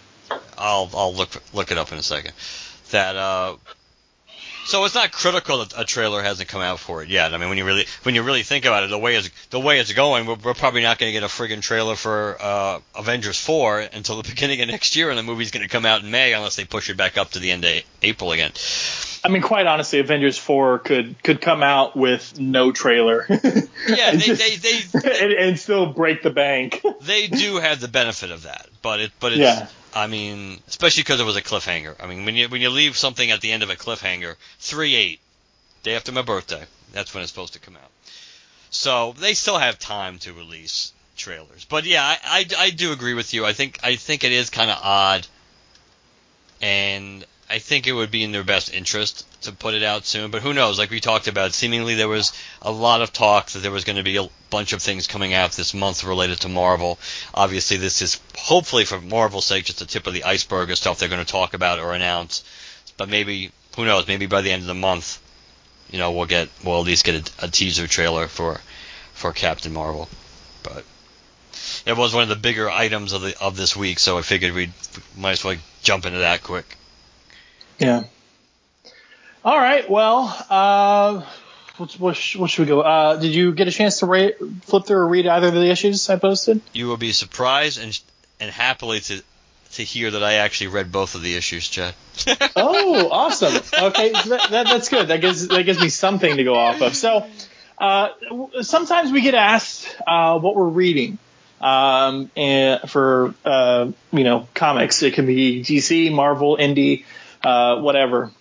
I'll 0.57 0.89
I'll 0.93 1.13
look 1.13 1.29
look 1.53 1.71
it 1.71 1.77
up 1.77 1.91
in 1.91 1.97
a 1.97 2.03
second. 2.03 2.33
That 2.91 3.15
uh, 3.15 3.55
so 4.65 4.85
it's 4.85 4.95
not 4.95 5.11
critical 5.11 5.59
that 5.59 5.73
a 5.77 5.83
trailer 5.83 6.23
hasn't 6.23 6.47
come 6.47 6.61
out 6.61 6.79
for 6.79 7.03
it 7.03 7.09
yet. 7.09 7.33
I 7.33 7.37
mean, 7.37 7.49
when 7.49 7.57
you 7.57 7.65
really 7.65 7.85
when 8.03 8.15
you 8.15 8.23
really 8.23 8.43
think 8.43 8.65
about 8.65 8.83
it, 8.83 8.89
the 8.89 8.97
way 8.97 9.15
it's 9.15 9.29
the 9.49 9.59
way 9.59 9.79
it's 9.79 9.91
going, 9.91 10.25
we're, 10.25 10.35
we're 10.35 10.53
probably 10.53 10.81
not 10.81 10.99
going 10.99 11.09
to 11.09 11.13
get 11.13 11.23
a 11.23 11.27
friggin' 11.27 11.61
trailer 11.61 11.95
for 11.95 12.37
uh, 12.39 12.79
Avengers 12.95 13.37
four 13.39 13.79
until 13.79 14.21
the 14.21 14.29
beginning 14.29 14.61
of 14.61 14.69
next 14.69 14.95
year, 14.95 15.09
and 15.09 15.17
the 15.17 15.23
movie's 15.23 15.51
going 15.51 15.63
to 15.63 15.69
come 15.69 15.85
out 15.85 16.01
in 16.01 16.11
May 16.11 16.33
unless 16.33 16.55
they 16.55 16.65
push 16.65 16.89
it 16.89 16.95
back 16.95 17.17
up 17.17 17.31
to 17.31 17.39
the 17.39 17.51
end 17.51 17.65
of 17.65 17.83
April 18.01 18.31
again. 18.31 18.51
I 19.25 19.29
mean, 19.29 19.41
quite 19.41 19.67
honestly, 19.67 19.99
Avengers 19.99 20.37
four 20.37 20.79
could 20.79 21.21
could 21.23 21.39
come 21.39 21.63
out 21.63 21.95
with 21.95 22.37
no 22.39 22.71
trailer. 22.71 23.25
Yeah, 23.85 24.11
and, 24.11 24.21
they, 24.21 24.25
just- 24.27 24.63
they, 24.63 24.99
they, 24.99 25.19
and, 25.23 25.33
and 25.33 25.59
still 25.59 25.87
break 25.91 26.23
the 26.23 26.29
bank. 26.29 26.81
they 27.01 27.27
do 27.27 27.57
have 27.57 27.81
the 27.81 27.89
benefit 27.89 28.31
of 28.31 28.43
that, 28.43 28.67
but 28.81 29.01
it 29.01 29.11
but 29.19 29.33
it's 29.33 29.41
Yeah. 29.41 29.67
I 29.93 30.07
mean, 30.07 30.59
especially 30.67 31.03
because 31.03 31.19
it 31.19 31.25
was 31.25 31.35
a 31.35 31.41
cliffhanger. 31.41 31.95
I 32.01 32.07
mean, 32.07 32.23
when 32.25 32.35
you 32.35 32.47
when 32.49 32.61
you 32.61 32.69
leave 32.69 32.95
something 32.97 33.29
at 33.29 33.41
the 33.41 33.51
end 33.51 33.61
of 33.61 33.69
a 33.69 33.75
cliffhanger, 33.75 34.35
three 34.59 34.95
eight, 34.95 35.19
day 35.83 35.95
after 35.95 36.11
my 36.13 36.21
birthday, 36.21 36.63
that's 36.93 37.13
when 37.13 37.23
it's 37.23 37.31
supposed 37.31 37.53
to 37.53 37.59
come 37.59 37.75
out. 37.75 37.91
So 38.69 39.13
they 39.19 39.33
still 39.33 39.57
have 39.57 39.77
time 39.79 40.17
to 40.19 40.33
release 40.33 40.93
trailers. 41.17 41.65
But 41.65 41.85
yeah, 41.85 42.03
I 42.03 42.17
I, 42.25 42.45
I 42.57 42.69
do 42.69 42.91
agree 42.93 43.13
with 43.13 43.33
you. 43.33 43.45
I 43.45 43.51
think 43.53 43.79
I 43.83 43.97
think 43.97 44.23
it 44.23 44.31
is 44.31 44.49
kind 44.49 44.71
of 44.71 44.79
odd, 44.81 45.27
and 46.61 47.25
I 47.49 47.59
think 47.59 47.85
it 47.85 47.93
would 47.93 48.11
be 48.11 48.23
in 48.23 48.31
their 48.31 48.43
best 48.43 48.73
interest 48.73 49.25
to 49.41 49.51
put 49.51 49.73
it 49.73 49.83
out 49.83 50.05
soon. 50.05 50.31
But 50.31 50.41
who 50.41 50.53
knows? 50.53 50.79
Like 50.79 50.89
we 50.89 50.99
talked 50.99 51.27
about, 51.27 51.53
seemingly 51.53 51.95
there 51.95 52.07
was 52.07 52.33
a 52.61 52.71
lot 52.71 53.01
of 53.01 53.13
talk 53.13 53.47
that 53.51 53.59
there 53.59 53.71
was 53.71 53.83
going 53.83 53.97
to 53.97 54.03
be 54.03 54.17
a 54.17 54.29
bunch 54.49 54.73
of 54.73 54.81
things 54.81 55.07
coming 55.07 55.33
out 55.33 55.51
this 55.51 55.73
month 55.73 56.03
related 56.03 56.39
to 56.41 56.49
Marvel. 56.49 56.97
Obviously, 57.33 57.77
this 57.77 58.01
is 58.01 58.19
hopefully 58.37 58.85
for 58.85 58.99
Marvel's 58.99 59.45
sake 59.45 59.65
just 59.65 59.79
the 59.79 59.85
tip 59.85 60.07
of 60.07 60.13
the 60.13 60.23
iceberg 60.23 60.71
of 60.71 60.77
stuff 60.77 60.99
they're 60.99 61.09
going 61.09 61.23
to 61.23 61.31
talk 61.31 61.53
about 61.53 61.79
or 61.79 61.93
announce. 61.93 62.43
But 62.97 63.09
maybe 63.09 63.51
who 63.75 63.85
knows? 63.85 64.07
Maybe 64.07 64.25
by 64.25 64.41
the 64.41 64.51
end 64.51 64.61
of 64.61 64.67
the 64.67 64.73
month, 64.73 65.19
you 65.91 65.99
know, 65.99 66.11
we'll 66.11 66.25
get 66.25 66.49
we'll 66.63 66.79
at 66.79 66.85
least 66.85 67.05
get 67.05 67.29
a, 67.41 67.45
a 67.45 67.47
teaser 67.49 67.87
trailer 67.87 68.27
for 68.27 68.61
for 69.13 69.33
Captain 69.33 69.73
Marvel. 69.73 70.07
But 70.63 70.85
it 71.85 71.97
was 71.97 72.13
one 72.13 72.23
of 72.23 72.29
the 72.29 72.35
bigger 72.35 72.69
items 72.69 73.13
of 73.13 73.21
the 73.21 73.37
of 73.39 73.57
this 73.57 73.75
week, 73.75 73.99
so 73.99 74.17
I 74.17 74.21
figured 74.21 74.53
we'd 74.53 74.73
might 75.17 75.33
as 75.33 75.43
well 75.43 75.57
jump 75.81 76.05
into 76.05 76.19
that 76.19 76.43
quick. 76.43 76.77
Yeah. 77.83 78.03
All 79.43 79.57
right. 79.57 79.89
Well, 79.89 80.45
uh, 80.49 81.25
what, 81.77 81.93
what, 81.93 82.17
what 82.37 82.49
should 82.49 82.61
we 82.61 82.65
go? 82.65 82.81
Uh, 82.81 83.17
did 83.17 83.35
you 83.35 83.53
get 83.53 83.67
a 83.67 83.71
chance 83.71 83.99
to 83.99 84.05
ra- 84.05 84.29
flip 84.61 84.85
through 84.85 84.97
or 84.97 85.07
read 85.07 85.27
either 85.27 85.47
of 85.47 85.53
the 85.53 85.69
issues 85.69 86.09
I 86.09 86.15
posted? 86.15 86.61
You 86.71 86.87
will 86.87 86.97
be 86.97 87.11
surprised 87.11 87.81
and 87.81 87.99
and 88.39 88.51
happily 88.51 88.99
to 89.01 89.21
to 89.73 89.83
hear 89.83 90.11
that 90.11 90.23
I 90.23 90.33
actually 90.35 90.67
read 90.67 90.91
both 90.91 91.15
of 91.15 91.23
the 91.23 91.35
issues, 91.35 91.67
Chad. 91.67 91.95
Oh, 92.55 93.09
awesome. 93.09 93.55
Okay, 93.87 94.13
so 94.13 94.29
that, 94.29 94.49
that, 94.51 94.67
that's 94.67 94.89
good. 94.89 95.07
That 95.07 95.19
gives 95.19 95.47
that 95.47 95.63
gives 95.63 95.81
me 95.81 95.89
something 95.89 96.37
to 96.37 96.43
go 96.43 96.55
off 96.55 96.81
of. 96.81 96.95
So, 96.95 97.27
uh, 97.77 98.09
sometimes 98.61 99.11
we 99.11 99.21
get 99.21 99.33
asked 99.33 99.93
uh, 100.07 100.39
what 100.39 100.55
we're 100.55 100.67
reading 100.67 101.17
um, 101.59 102.29
and 102.35 102.81
for 102.89 103.33
uh, 103.43 103.91
you 104.11 104.23
know 104.23 104.47
comics. 104.53 105.01
It 105.01 105.15
can 105.15 105.25
be 105.25 105.61
DC, 105.63 106.13
Marvel, 106.13 106.57
Indie, 106.57 107.05
uh, 107.43 107.79
whatever. 107.79 108.31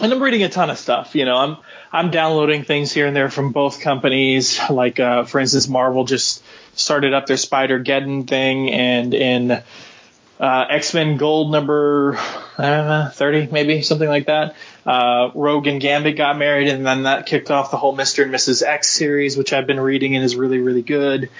And 0.00 0.12
I'm 0.12 0.22
reading 0.22 0.42
a 0.42 0.48
ton 0.48 0.70
of 0.70 0.78
stuff. 0.78 1.14
You 1.14 1.24
know, 1.24 1.36
I'm 1.36 1.56
I'm 1.92 2.10
downloading 2.10 2.64
things 2.64 2.92
here 2.92 3.06
and 3.06 3.14
there 3.14 3.30
from 3.30 3.52
both 3.52 3.80
companies. 3.80 4.58
Like, 4.68 4.98
uh, 4.98 5.24
for 5.24 5.38
instance, 5.38 5.68
Marvel 5.68 6.04
just 6.04 6.42
started 6.74 7.14
up 7.14 7.26
their 7.26 7.36
Spider-Geddon 7.36 8.26
thing, 8.26 8.72
and 8.72 9.14
in 9.14 9.50
uh, 9.52 10.66
X 10.68 10.94
Men 10.94 11.16
Gold 11.16 11.52
number 11.52 12.18
I 12.58 12.62
know, 12.62 13.10
30, 13.12 13.48
maybe 13.50 13.82
something 13.82 14.08
like 14.08 14.26
that. 14.26 14.54
Uh, 14.86 15.30
Rogue 15.34 15.66
and 15.66 15.80
Gambit 15.80 16.16
got 16.16 16.38
married, 16.38 16.68
and 16.68 16.86
then 16.86 17.04
that 17.04 17.26
kicked 17.26 17.50
off 17.50 17.70
the 17.70 17.76
whole 17.76 17.96
Mr. 17.96 18.22
and 18.22 18.32
Mrs. 18.32 18.62
X 18.62 18.90
series, 18.90 19.36
which 19.36 19.52
I've 19.52 19.66
been 19.66 19.80
reading 19.80 20.14
and 20.14 20.24
is 20.24 20.36
really, 20.36 20.58
really 20.58 20.82
good. 20.82 21.30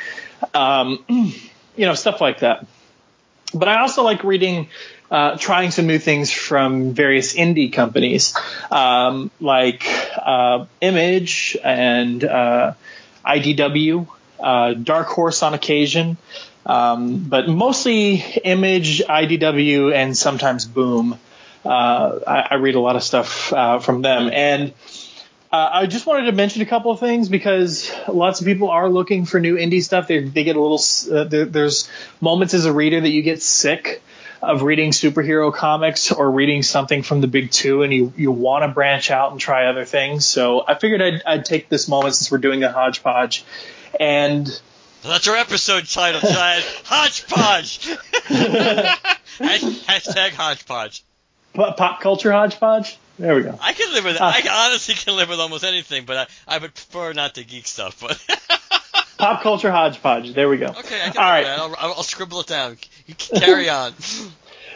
Um, 0.54 1.04
you 1.08 1.86
know, 1.86 1.94
stuff 1.94 2.20
like 2.20 2.40
that. 2.40 2.66
But 3.55 3.68
I 3.68 3.80
also 3.80 4.02
like 4.02 4.24
reading, 4.24 4.68
uh, 5.11 5.36
trying 5.36 5.70
some 5.70 5.86
new 5.86 5.98
things 5.98 6.32
from 6.32 6.92
various 6.92 7.34
indie 7.34 7.72
companies, 7.72 8.34
um, 8.70 9.30
like 9.40 9.86
uh, 10.18 10.66
Image 10.80 11.57
and 11.62 12.24
uh, 12.24 12.74
IDW, 13.24 14.09
uh, 14.40 14.74
Dark 14.74 15.07
Horse 15.09 15.42
on 15.42 15.55
occasion, 15.55 16.16
um, 16.66 17.18
but 17.18 17.48
mostly 17.48 18.16
Image, 18.44 19.00
IDW, 19.00 19.94
and 19.94 20.16
sometimes 20.16 20.64
Boom. 20.64 21.18
Uh, 21.64 22.20
I, 22.26 22.48
I 22.50 22.55
read 22.57 22.74
a 22.74 22.80
lot 22.80 22.96
of 22.96 23.02
stuff 23.02 23.52
uh, 23.52 23.78
from 23.78 24.02
them, 24.02 24.28
and 24.30 24.74
uh, 25.55 25.70
I 25.72 25.86
just 25.86 26.05
wanted 26.05 26.26
to 26.26 26.32
mention 26.32 26.62
a 26.62 26.66
couple 26.66 26.90
of 26.90 26.98
things 26.98 27.28
because 27.28 27.88
lots 28.09 28.40
of 28.40 28.46
people 28.46 28.70
are 28.70 28.88
looking 28.88 29.24
for 29.24 29.38
new 29.38 29.55
indie 29.55 29.84
stuff. 29.84 30.09
They, 30.09 30.18
they 30.18 30.42
get 30.42 30.57
a 30.57 30.61
little. 30.61 30.82
Uh, 31.16 31.22
there, 31.22 31.44
there's 31.44 31.88
moments 32.20 32.55
as 32.55 32.64
a 32.64 32.72
reader 32.72 33.00
that 33.00 33.09
you 33.09 33.22
get 33.22 33.40
sick 33.40 34.02
of 34.42 34.62
reading 34.62 34.90
superhero 34.90 35.55
comics 35.55 36.11
or 36.11 36.28
reading 36.28 36.64
something 36.64 37.05
from 37.05 37.20
the 37.20 37.28
big 37.28 37.52
two, 37.52 37.84
and 37.84 37.94
you 37.94 38.12
you 38.16 38.32
want 38.32 38.64
to 38.64 38.68
branch 38.68 39.12
out 39.12 39.30
and 39.30 39.40
try 39.40 39.66
other 39.66 39.84
things. 39.84 40.26
So 40.26 40.64
I 40.66 40.74
figured 40.74 41.00
I'd, 41.00 41.22
I'd 41.24 41.44
take 41.44 41.68
this 41.68 41.86
moment 41.86 42.16
since 42.16 42.32
we're 42.32 42.38
doing 42.38 42.64
a 42.64 42.72
hodgepodge, 42.72 43.44
and 44.00 44.48
That's 45.05 45.28
our 45.28 45.36
episode 45.36 45.86
title, 45.86 46.20
Chad. 46.20 46.64
Hodgepodge. 46.84 47.78
Hashtag 49.38 50.30
hodgepodge. 50.30 51.05
pop 51.55 52.00
culture 52.00 52.32
hodgepodge. 52.32 52.98
There 53.18 53.34
we 53.34 53.42
go. 53.42 53.58
I 53.60 53.72
can 53.72 53.92
live 53.92 54.04
with 54.04 54.20
I 54.20 54.42
honestly 54.68 54.94
can 54.94 55.16
live 55.16 55.28
with 55.28 55.38
almost 55.40 55.64
anything, 55.64 56.04
but 56.04 56.16
I, 56.48 56.56
I 56.56 56.58
would 56.58 56.74
prefer 56.74 57.12
not 57.12 57.36
to 57.36 57.44
geek 57.44 57.66
stuff. 57.66 58.00
But 58.00 58.20
Pop 59.18 59.42
culture 59.42 59.70
hodgepodge. 59.70 60.34
There 60.34 60.48
we 60.48 60.56
go. 60.56 60.66
okay, 60.66 61.00
I 61.00 61.10
can 61.10 61.16
All 61.18 61.30
right. 61.30 61.46
I'll, 61.46 61.74
I'll 61.78 62.02
scribble 62.02 62.40
it 62.40 62.48
down. 62.48 62.76
You 63.06 63.14
can 63.14 63.40
carry 63.40 63.68
on. 63.68 63.94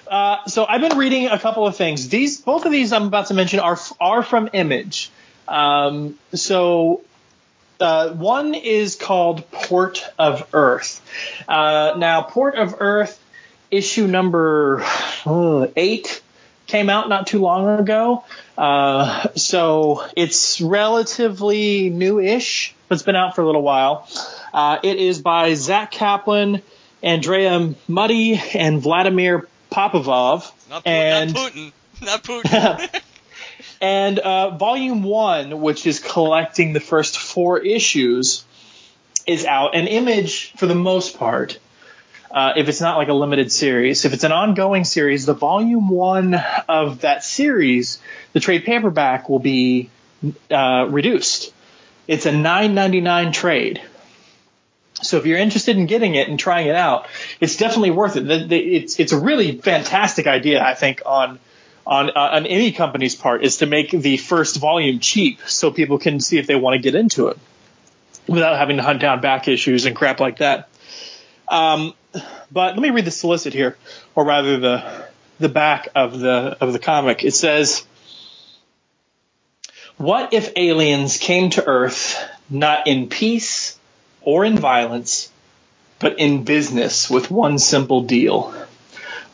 Uh, 0.09 0.47
so 0.47 0.65
I've 0.67 0.81
been 0.81 0.97
reading 0.97 1.27
a 1.27 1.39
couple 1.39 1.67
of 1.67 1.77
things. 1.77 2.09
These, 2.09 2.41
both 2.41 2.65
of 2.65 2.73
these 2.73 2.95
I'm 2.95 3.09
about 3.09 3.27
to 3.27 3.35
mention 3.35 3.61
are 3.61 3.79
are 4.01 4.23
from 4.23 4.49
Image. 4.55 5.11
Um, 5.47 6.19
so 6.33 7.03
uh, 7.79 8.11
one 8.11 8.55
is 8.55 8.97
called 8.97 9.51
Port 9.51 10.03
of 10.19 10.49
Earth. 10.55 11.03
Uh, 11.47 11.95
now, 11.99 12.23
Port 12.23 12.55
of 12.55 12.77
Earth 12.81 13.23
issue 13.71 14.07
number 14.07 14.83
uh, 15.27 15.67
eight 15.77 16.23
came 16.69 16.89
out 16.89 17.09
not 17.09 17.27
too 17.27 17.41
long 17.41 17.81
ago. 17.81 18.25
Uh, 18.57 19.29
so 19.35 20.05
it's 20.17 20.61
relatively 20.61 21.91
new-ish, 21.91 22.75
but 22.87 22.95
it's 22.95 23.03
been 23.03 23.17
out 23.17 23.35
for 23.35 23.43
a 23.43 23.47
little 23.47 23.63
while. 23.63 24.09
Uh, 24.55 24.79
it 24.83 24.99
is 24.99 25.21
by 25.21 25.55
Zack 25.55 25.91
Kaplan, 25.91 26.63
Andrea 27.03 27.75
Mutti, 27.89 28.41
and 28.55 28.81
Vladimir 28.81 29.49
Popovov. 29.73 30.53
Not, 30.71 30.85
Putin, 30.85 30.87
and 30.87 31.35
not 31.35 31.53
Putin. 31.53 31.73
Not 32.03 32.23
Putin. 32.23 33.03
and 33.81 34.19
uh, 34.19 34.51
volume 34.57 35.03
one, 35.03 35.61
which 35.61 35.87
is 35.87 35.99
collecting 36.01 36.75
the 36.75 36.81
first 36.81 37.19
four 37.19 37.59
issues, 37.59 38.45
is 39.27 39.45
out. 39.45 39.75
An 39.75 39.87
image, 39.87 40.53
for 40.53 40.67
the 40.67 40.75
most 40.75 41.19
part, 41.19 41.59
uh, 42.31 42.53
if 42.57 42.69
it's 42.69 42.81
not 42.81 42.99
like 42.99 43.09
a 43.09 43.15
limited 43.15 43.51
series, 43.51 44.05
if 44.05 44.13
it's 44.13 44.25
an 44.25 44.33
ongoing 44.33 44.85
series, 44.85 45.27
the 45.27 45.35
volume 45.35 45.89
one 45.89 46.35
of 46.69 47.01
that 47.01 47.25
series, 47.25 48.01
the 48.33 48.41
trade 48.41 48.65
paperback 48.65 49.29
will 49.29 49.39
be 49.39 49.91
uh, 50.51 50.87
reduced. 50.89 51.53
It's 52.07 52.27
a 52.27 52.33
$9.99 52.33 53.33
trade. 53.33 53.83
So 55.01 55.17
if 55.17 55.27
you're 55.27 55.39
interested 55.39 55.77
in 55.77 55.87
getting 55.87 56.17
it 56.17 56.29
and 56.29 56.39
trying 56.39 56.67
it 56.67 56.75
out, 56.75 57.07
it's 57.41 57.57
definitely 57.57 57.93
worth 57.93 58.17
it. 58.17 58.53
It's 58.53 58.99
it's 58.99 59.13
a 59.13 59.19
really 59.19 59.59
fantastic 59.59 60.27
idea, 60.27 60.61
I 60.61 60.75
think, 60.75 61.03
on 61.07 61.39
on 61.87 62.11
uh, 62.11 62.13
on 62.33 62.47
any 62.47 62.73
company's 62.73 63.15
part 63.15 63.45
is 63.45 63.59
to 63.59 63.67
make 63.67 63.93
the 63.93 64.17
first 64.17 64.57
volume 64.57 64.99
cheap 64.99 65.41
so 65.47 65.71
people 65.71 65.99
can 65.99 66.19
see 66.19 66.39
if 66.39 66.49
they 66.49 66.57
want 66.57 66.75
to 66.75 66.83
get 66.83 66.97
into 66.97 67.29
it 67.29 67.39
without 68.27 68.59
having 68.59 68.77
to 68.77 68.83
hunt 68.83 69.01
down 69.01 69.21
back 69.21 69.47
issues 69.47 69.87
and 69.87 69.95
crap 69.95 70.19
like 70.19 70.39
that. 70.39 70.69
Um, 71.47 71.95
but 72.51 72.75
let 72.75 72.83
me 72.83 72.91
read 72.91 73.05
the 73.05 73.11
solicit 73.11 73.53
here, 73.53 73.77
or 74.15 74.25
rather 74.25 74.59
the 74.59 75.05
the 75.41 75.49
back 75.49 75.89
of 75.95 76.19
the 76.19 76.57
of 76.61 76.73
the 76.73 76.79
comic. 76.79 77.25
It 77.25 77.35
says, 77.35 77.85
"What 79.97 80.33
if 80.33 80.53
aliens 80.57 81.19
came 81.19 81.51
to 81.51 81.65
Earth 81.67 82.17
not 82.51 82.87
in 82.87 83.09
peace 83.09 83.79
or 84.23 84.45
in 84.45 84.59
violence, 84.59 85.31
but 85.99 86.19
in 86.19 86.45
business 86.45 87.11
with 87.11 87.31
one 87.31 87.59
simple 87.59 88.03
deal?" 88.03 88.55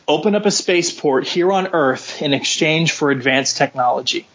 open 0.07 0.35
up 0.35 0.45
a 0.45 0.51
spaceport 0.51 1.27
here 1.27 1.51
on 1.51 1.67
Earth 1.73 2.21
in 2.21 2.33
exchange 2.33 2.91
for 2.91 3.11
advanced 3.11 3.57
technology. 3.57 4.27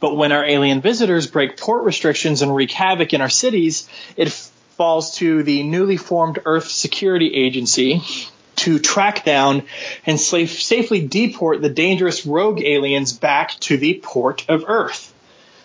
But 0.00 0.16
when 0.16 0.32
our 0.32 0.44
alien 0.44 0.80
visitors 0.80 1.26
break 1.26 1.56
port 1.56 1.84
restrictions 1.84 2.42
and 2.42 2.54
wreak 2.54 2.72
havoc 2.72 3.12
in 3.12 3.20
our 3.20 3.28
cities, 3.28 3.88
it 4.16 4.36
falls 4.76 5.16
to 5.16 5.42
the 5.42 5.62
newly 5.62 5.96
formed 5.96 6.38
Earth 6.44 6.68
Security 6.68 7.34
Agency 7.34 8.02
to 8.56 8.78
track 8.78 9.24
down 9.24 9.62
and 10.04 10.20
safe, 10.20 10.62
safely 10.62 11.06
deport 11.06 11.62
the 11.62 11.68
dangerous 11.70 12.26
rogue 12.26 12.60
aliens 12.62 13.12
back 13.12 13.58
to 13.60 13.76
the 13.76 14.00
port 14.02 14.44
of 14.48 14.64
Earth. 14.66 15.12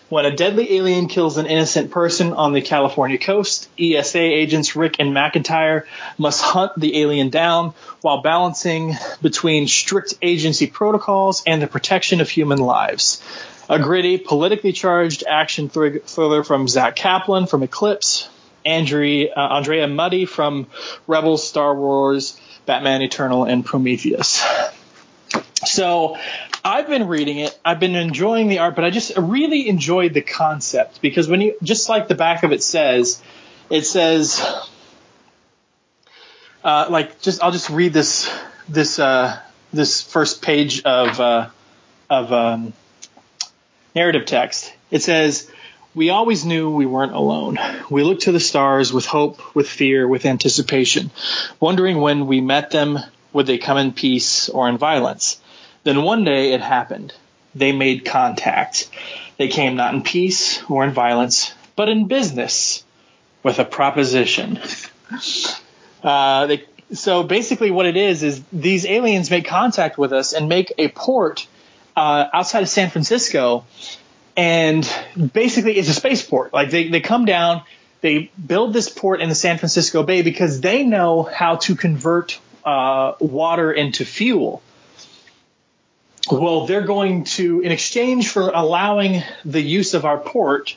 When 0.08 0.26
a 0.26 0.36
deadly 0.36 0.76
alien 0.76 1.08
kills 1.08 1.38
an 1.38 1.46
innocent 1.46 1.90
person 1.90 2.34
on 2.34 2.52
the 2.52 2.60
California 2.60 3.16
coast, 3.16 3.68
ESA 3.78 4.18
agents 4.18 4.76
Rick 4.76 4.96
and 4.98 5.16
McIntyre 5.16 5.84
must 6.18 6.42
hunt 6.42 6.72
the 6.76 7.00
alien 7.00 7.30
down 7.30 7.72
while 8.02 8.20
balancing 8.20 8.94
between 9.22 9.68
strict 9.68 10.12
agency 10.20 10.66
protocols 10.66 11.42
and 11.46 11.62
the 11.62 11.66
protection 11.66 12.20
of 12.20 12.28
human 12.28 12.58
lives. 12.58 13.22
a 13.70 13.78
gritty, 13.78 14.18
politically 14.18 14.72
charged 14.72 15.24
action 15.26 15.70
thriller 15.70 16.44
from 16.44 16.68
Zack 16.68 16.94
Kaplan 16.94 17.46
from 17.46 17.62
Eclipse, 17.62 18.28
Uh, 18.64 19.40
Andrea 19.40 19.86
Mutti 19.86 20.28
from 20.28 20.66
Rebels, 21.06 21.46
Star 21.46 21.74
Wars, 21.74 22.40
Batman 22.66 23.02
Eternal, 23.02 23.44
and 23.44 23.64
Prometheus. 23.64 24.44
So 25.64 26.16
I've 26.64 26.88
been 26.88 27.08
reading 27.08 27.38
it. 27.38 27.58
I've 27.64 27.80
been 27.80 27.96
enjoying 27.96 28.48
the 28.48 28.60
art, 28.60 28.76
but 28.76 28.84
I 28.84 28.90
just 28.90 29.16
really 29.16 29.68
enjoyed 29.68 30.14
the 30.14 30.22
concept 30.22 31.00
because 31.00 31.28
when 31.28 31.40
you, 31.40 31.56
just 31.62 31.88
like 31.88 32.08
the 32.08 32.14
back 32.14 32.42
of 32.42 32.52
it 32.52 32.62
says, 32.62 33.22
it 33.70 33.86
says, 33.86 34.40
uh, 36.62 36.86
like, 36.90 37.20
just 37.20 37.42
I'll 37.42 37.50
just 37.50 37.70
read 37.70 37.92
this 37.92 38.32
this 38.68 38.98
uh, 38.98 39.38
this 39.72 40.02
first 40.02 40.42
page 40.42 40.82
of 40.84 41.18
uh, 41.18 41.48
of 42.08 42.32
um, 42.32 42.72
narrative 43.94 44.26
text. 44.26 44.72
It 44.90 45.02
says, 45.02 45.50
"We 45.94 46.10
always 46.10 46.44
knew 46.44 46.70
we 46.70 46.86
weren't 46.86 47.12
alone. 47.14 47.58
We 47.90 48.02
looked 48.02 48.22
to 48.22 48.32
the 48.32 48.40
stars 48.40 48.92
with 48.92 49.06
hope, 49.06 49.54
with 49.54 49.68
fear, 49.68 50.08
with 50.08 50.26
anticipation, 50.26 51.10
wondering 51.60 52.00
when 52.00 52.26
we 52.26 52.40
met 52.40 52.70
them 52.70 52.98
would 53.32 53.46
they 53.46 53.58
come 53.58 53.78
in 53.78 53.92
peace 53.92 54.48
or 54.48 54.68
in 54.68 54.78
violence." 54.78 55.40
Then 55.84 56.02
one 56.02 56.24
day 56.24 56.52
it 56.52 56.60
happened. 56.60 57.12
They 57.54 57.72
made 57.72 58.04
contact. 58.04 58.88
They 59.36 59.48
came 59.48 59.76
not 59.76 59.94
in 59.94 60.02
peace 60.02 60.62
or 60.70 60.84
in 60.84 60.92
violence, 60.92 61.52
but 61.76 61.88
in 61.88 62.06
business 62.06 62.84
with 63.42 63.58
a 63.58 63.64
proposition. 63.64 64.60
Uh, 66.02 66.46
they, 66.46 66.64
so 66.92 67.22
basically, 67.22 67.70
what 67.70 67.86
it 67.86 67.96
is 67.96 68.22
is 68.22 68.42
these 68.52 68.86
aliens 68.86 69.30
make 69.30 69.46
contact 69.46 69.98
with 69.98 70.12
us 70.12 70.32
and 70.32 70.48
make 70.48 70.72
a 70.78 70.88
port 70.88 71.46
uh, 71.96 72.26
outside 72.32 72.62
of 72.62 72.68
San 72.68 72.90
Francisco, 72.90 73.64
and 74.36 74.88
basically 75.32 75.76
it's 75.76 75.88
a 75.88 75.94
spaceport. 75.94 76.52
Like 76.52 76.70
they, 76.70 76.88
they 76.88 77.00
come 77.00 77.24
down, 77.24 77.62
they 78.00 78.30
build 78.44 78.72
this 78.72 78.88
port 78.88 79.20
in 79.20 79.28
the 79.28 79.34
San 79.34 79.58
Francisco 79.58 80.02
Bay 80.02 80.22
because 80.22 80.60
they 80.60 80.84
know 80.84 81.22
how 81.22 81.56
to 81.56 81.76
convert 81.76 82.38
uh, 82.64 83.14
water 83.20 83.72
into 83.72 84.04
fuel 84.04 84.62
well, 86.30 86.66
they're 86.66 86.86
going 86.86 87.24
to, 87.24 87.60
in 87.60 87.72
exchange 87.72 88.28
for 88.28 88.50
allowing 88.50 89.22
the 89.44 89.60
use 89.60 89.94
of 89.94 90.04
our 90.04 90.18
port 90.18 90.76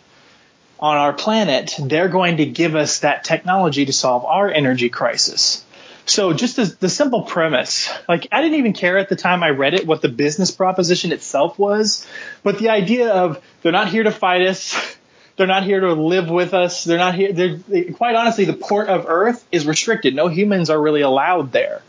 on 0.80 0.98
our 0.98 1.14
planet, 1.14 1.76
they're 1.80 2.10
going 2.10 2.38
to 2.38 2.46
give 2.46 2.76
us 2.76 3.00
that 3.00 3.24
technology 3.24 3.86
to 3.86 3.94
solve 3.94 4.26
our 4.26 4.50
energy 4.50 4.90
crisis. 4.90 5.64
So 6.06 6.34
just 6.34 6.56
the, 6.56 6.66
the 6.66 6.90
simple 6.90 7.24
premise, 7.24 7.90
like 8.08 8.28
I 8.32 8.42
didn't 8.42 8.60
even 8.60 8.74
care 8.74 8.98
at 9.00 9.10
the 9.10 9.16
time 9.16 9.42
I 9.42 9.50
read 9.50 9.74
it 9.74 9.88
what 9.88 10.02
the 10.02 10.10
business 10.10 10.52
proposition 10.52 11.12
itself 11.12 11.58
was, 11.58 12.06
but 12.44 12.60
the 12.60 12.70
idea 12.70 13.12
of 13.12 13.44
they're 13.62 13.72
not 13.72 13.90
here 13.90 14.04
to 14.04 14.12
fight 14.12 14.44
us, 14.44 14.76
they're 15.36 15.48
not 15.48 15.64
here 15.64 15.80
to 15.80 15.94
live 15.94 16.30
with 16.30 16.54
us, 16.54 16.84
they're 16.84 17.00
not 17.00 17.16
here. 17.16 17.34
They're, 17.34 17.56
they, 17.56 17.84
quite 17.86 18.16
honestly, 18.16 18.46
the 18.46 18.54
port 18.54 18.88
of 18.88 19.06
Earth 19.08 19.44
is 19.52 19.66
restricted. 19.66 20.16
No 20.16 20.28
humans 20.28 20.70
are 20.70 20.80
really 20.80 21.02
allowed 21.02 21.52
there, 21.52 21.82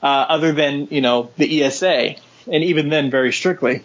uh, 0.00 0.06
other 0.06 0.52
than 0.52 0.86
you 0.90 1.00
know 1.00 1.30
the 1.36 1.64
ESA 1.64 2.14
and 2.46 2.64
even 2.64 2.88
then 2.88 3.10
very 3.10 3.32
strictly. 3.32 3.82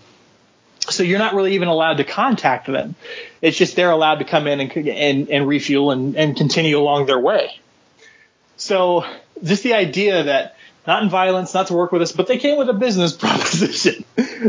So 0.90 1.02
you're 1.02 1.20
not 1.20 1.34
really 1.34 1.56
even 1.56 1.68
allowed 1.68 1.98
to 1.98 2.04
contact 2.04 2.68
them. 2.68 2.94
It's 3.42 3.58
just 3.58 3.76
they're 3.76 3.90
allowed 3.90 4.20
to 4.20 4.26
come 4.26 4.46
in 4.46 4.60
and 4.60 4.72
and, 4.78 5.30
and 5.30 5.48
refuel 5.48 5.90
and, 5.90 6.16
and 6.16 6.38
continue 6.38 6.78
along 6.78 7.08
their 7.08 7.20
way. 7.20 7.60
So 8.58 9.04
just 9.44 9.64
the 9.64 9.74
idea 9.74 10.24
that 10.24 10.56
not 10.88 11.04
in 11.04 11.10
violence, 11.10 11.54
not 11.54 11.68
to 11.68 11.74
work 11.74 11.92
with 11.92 12.02
us, 12.02 12.12
but 12.12 12.28
they 12.28 12.38
came 12.38 12.58
with 12.58 12.70
a 12.70 12.74
business 12.74 13.14
proposition. 13.18 14.06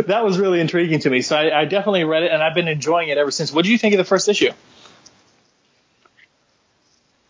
that 0.07 0.25
was 0.25 0.39
really 0.39 0.61
intriguing 0.61 1.01
to 1.01 1.11
me. 1.11 1.23
So 1.23 1.37
I, 1.37 1.61
I, 1.61 1.65
definitely 1.65 2.05
read 2.05 2.25
it 2.25 2.31
and 2.31 2.43
I've 2.43 2.55
been 2.55 2.69
enjoying 2.69 3.09
it 3.09 3.19
ever 3.19 3.31
since. 3.31 3.53
What 3.53 3.65
do 3.65 3.71
you 3.71 3.79
think 3.79 3.95
of 3.95 3.99
the 3.99 4.05
first 4.05 4.29
issue? 4.29 4.51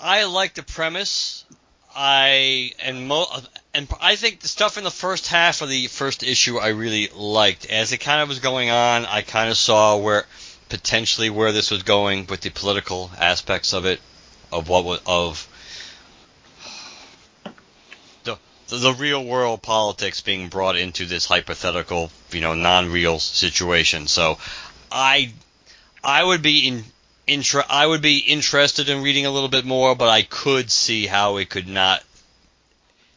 I 0.01 0.25
like 0.25 0.55
the 0.55 0.63
premise. 0.63 1.45
I 1.99 2.73
and 2.85 3.09
mo- 3.09 3.27
and 3.73 3.89
I 4.03 4.17
think 4.17 4.41
the 4.41 4.49
stuff 4.49 4.77
in 4.77 4.85
the 4.85 4.91
first 4.91 5.29
half 5.29 5.63
of 5.63 5.71
the 5.71 5.87
first 5.87 6.23
issue 6.23 6.59
I 6.59 6.69
really 6.69 7.09
liked. 7.15 7.65
As 7.67 7.93
it 7.93 7.99
kind 7.99 8.21
of 8.21 8.29
was 8.29 8.39
going 8.39 8.69
on, 8.69 9.07
I 9.07 9.23
kind 9.23 9.51
of 9.51 9.57
saw 9.57 9.97
where 9.97 10.27
potentially 10.69 11.31
where 11.31 11.53
this 11.53 11.71
was 11.71 11.83
going 11.85 12.27
with 12.27 12.43
the 12.43 12.51
political 12.51 13.11
aspects 13.19 13.73
of 13.73 13.87
it, 13.87 14.01
of 14.53 14.69
what 14.69 14.85
was 14.85 15.01
of 15.07 15.49
the 18.69 18.93
real 18.95 19.25
world 19.25 19.62
politics 19.62 20.21
being 20.21 20.49
brought 20.49 20.77
into 20.77 21.07
this 21.07 21.27
hypothetical, 21.27 22.11
you 22.33 22.41
know, 22.41 22.55
non-real 22.55 23.19
situation. 23.19 24.07
So, 24.07 24.39
I 24.91 25.33
I 26.03 26.23
would 26.23 26.43
be 26.43 26.69
in 26.69 26.85
intra- 27.27 27.67
I 27.69 27.87
would 27.87 28.03
be 28.03 28.19
interested 28.19 28.89
in 28.89 29.03
reading 29.03 29.27
a 29.27 29.31
little 29.31 29.49
bit 29.49 29.64
more, 29.64 29.95
but 29.95 30.09
I 30.09 30.23
could 30.23 30.71
see 30.71 31.07
how 31.07 31.37
it 31.37 31.49
could 31.51 31.69
not, 31.69 32.03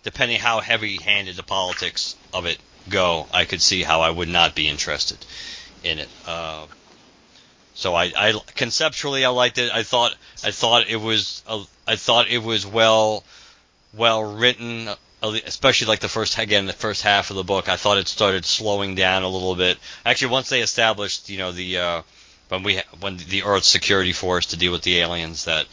depending 0.04 0.40
how 0.40 0.60
heavy-handed 0.60 1.36
the 1.36 1.44
politics 1.44 2.16
of 2.34 2.46
it 2.46 2.60
go. 2.90 3.28
I 3.32 3.46
could 3.46 3.62
see 3.62 3.84
how 3.84 4.02
I 4.02 4.10
would 4.10 4.30
not 4.30 4.56
be 4.56 4.68
interested 4.68 5.18
in 5.84 6.00
it. 6.00 6.10
Uh, 6.26 6.66
so 7.76 7.96
I, 7.96 8.12
I 8.16 8.34
conceptually 8.56 9.24
I 9.24 9.30
liked 9.30 9.58
it. 9.58 9.72
I 9.72 9.84
thought 9.84 10.16
I 10.44 10.52
thought 10.52 10.88
it 10.90 10.98
was 10.98 11.44
uh, 11.48 11.64
I 11.88 11.96
thought 11.96 12.28
it 12.28 12.44
was 12.44 12.66
well 12.66 13.24
well 13.94 14.36
written, 14.36 14.90
especially 15.22 15.88
like 15.88 16.00
the 16.00 16.08
first 16.10 16.38
again 16.38 16.66
the 16.66 16.74
first 16.74 17.02
half 17.02 17.30
of 17.30 17.36
the 17.36 17.44
book. 17.44 17.70
I 17.70 17.76
thought 17.76 17.98
it 17.98 18.08
started 18.08 18.46
slowing 18.46 18.96
down 18.96 19.24
a 19.24 19.30
little 19.30 19.56
bit. 19.56 19.78
Actually, 20.06 20.32
once 20.32 20.50
they 20.50 20.62
established 20.62 21.30
you 21.30 21.38
know 21.38 21.52
the 21.52 21.78
uh, 21.78 22.02
when 22.50 22.64
we 22.64 22.82
when 23.00 23.18
the 23.18 23.44
Earth 23.44 23.64
security 23.64 24.14
force 24.14 24.48
to 24.48 24.58
deal 24.58 24.72
with 24.72 24.84
the 24.84 25.00
aliens 25.00 25.46
that 25.46 25.66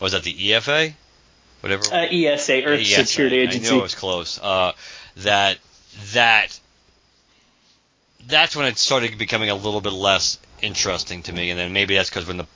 was 0.00 0.12
that 0.12 0.22
the 0.22 0.34
EFA, 0.34 0.94
whatever 1.60 1.84
uh, 1.92 2.06
ESA 2.10 2.64
Earth 2.64 2.80
ESA, 2.80 3.06
Security 3.06 3.38
Agency. 3.38 3.68
I 3.68 3.70
knew 3.72 3.78
it 3.78 3.82
was 3.82 3.94
close. 3.94 4.40
Uh, 4.40 4.72
that 5.18 5.58
that 6.12 6.58
that's 8.26 8.56
when 8.56 8.66
it 8.66 8.78
started 8.78 9.16
becoming 9.18 9.50
a 9.50 9.54
little 9.54 9.80
bit 9.80 9.92
less 9.92 10.38
interesting 10.62 11.22
to 11.24 11.32
me, 11.32 11.50
and 11.50 11.58
then 11.58 11.72
maybe 11.72 11.94
that's 11.94 12.10
because 12.10 12.26
when 12.26 12.36
the 12.38 12.46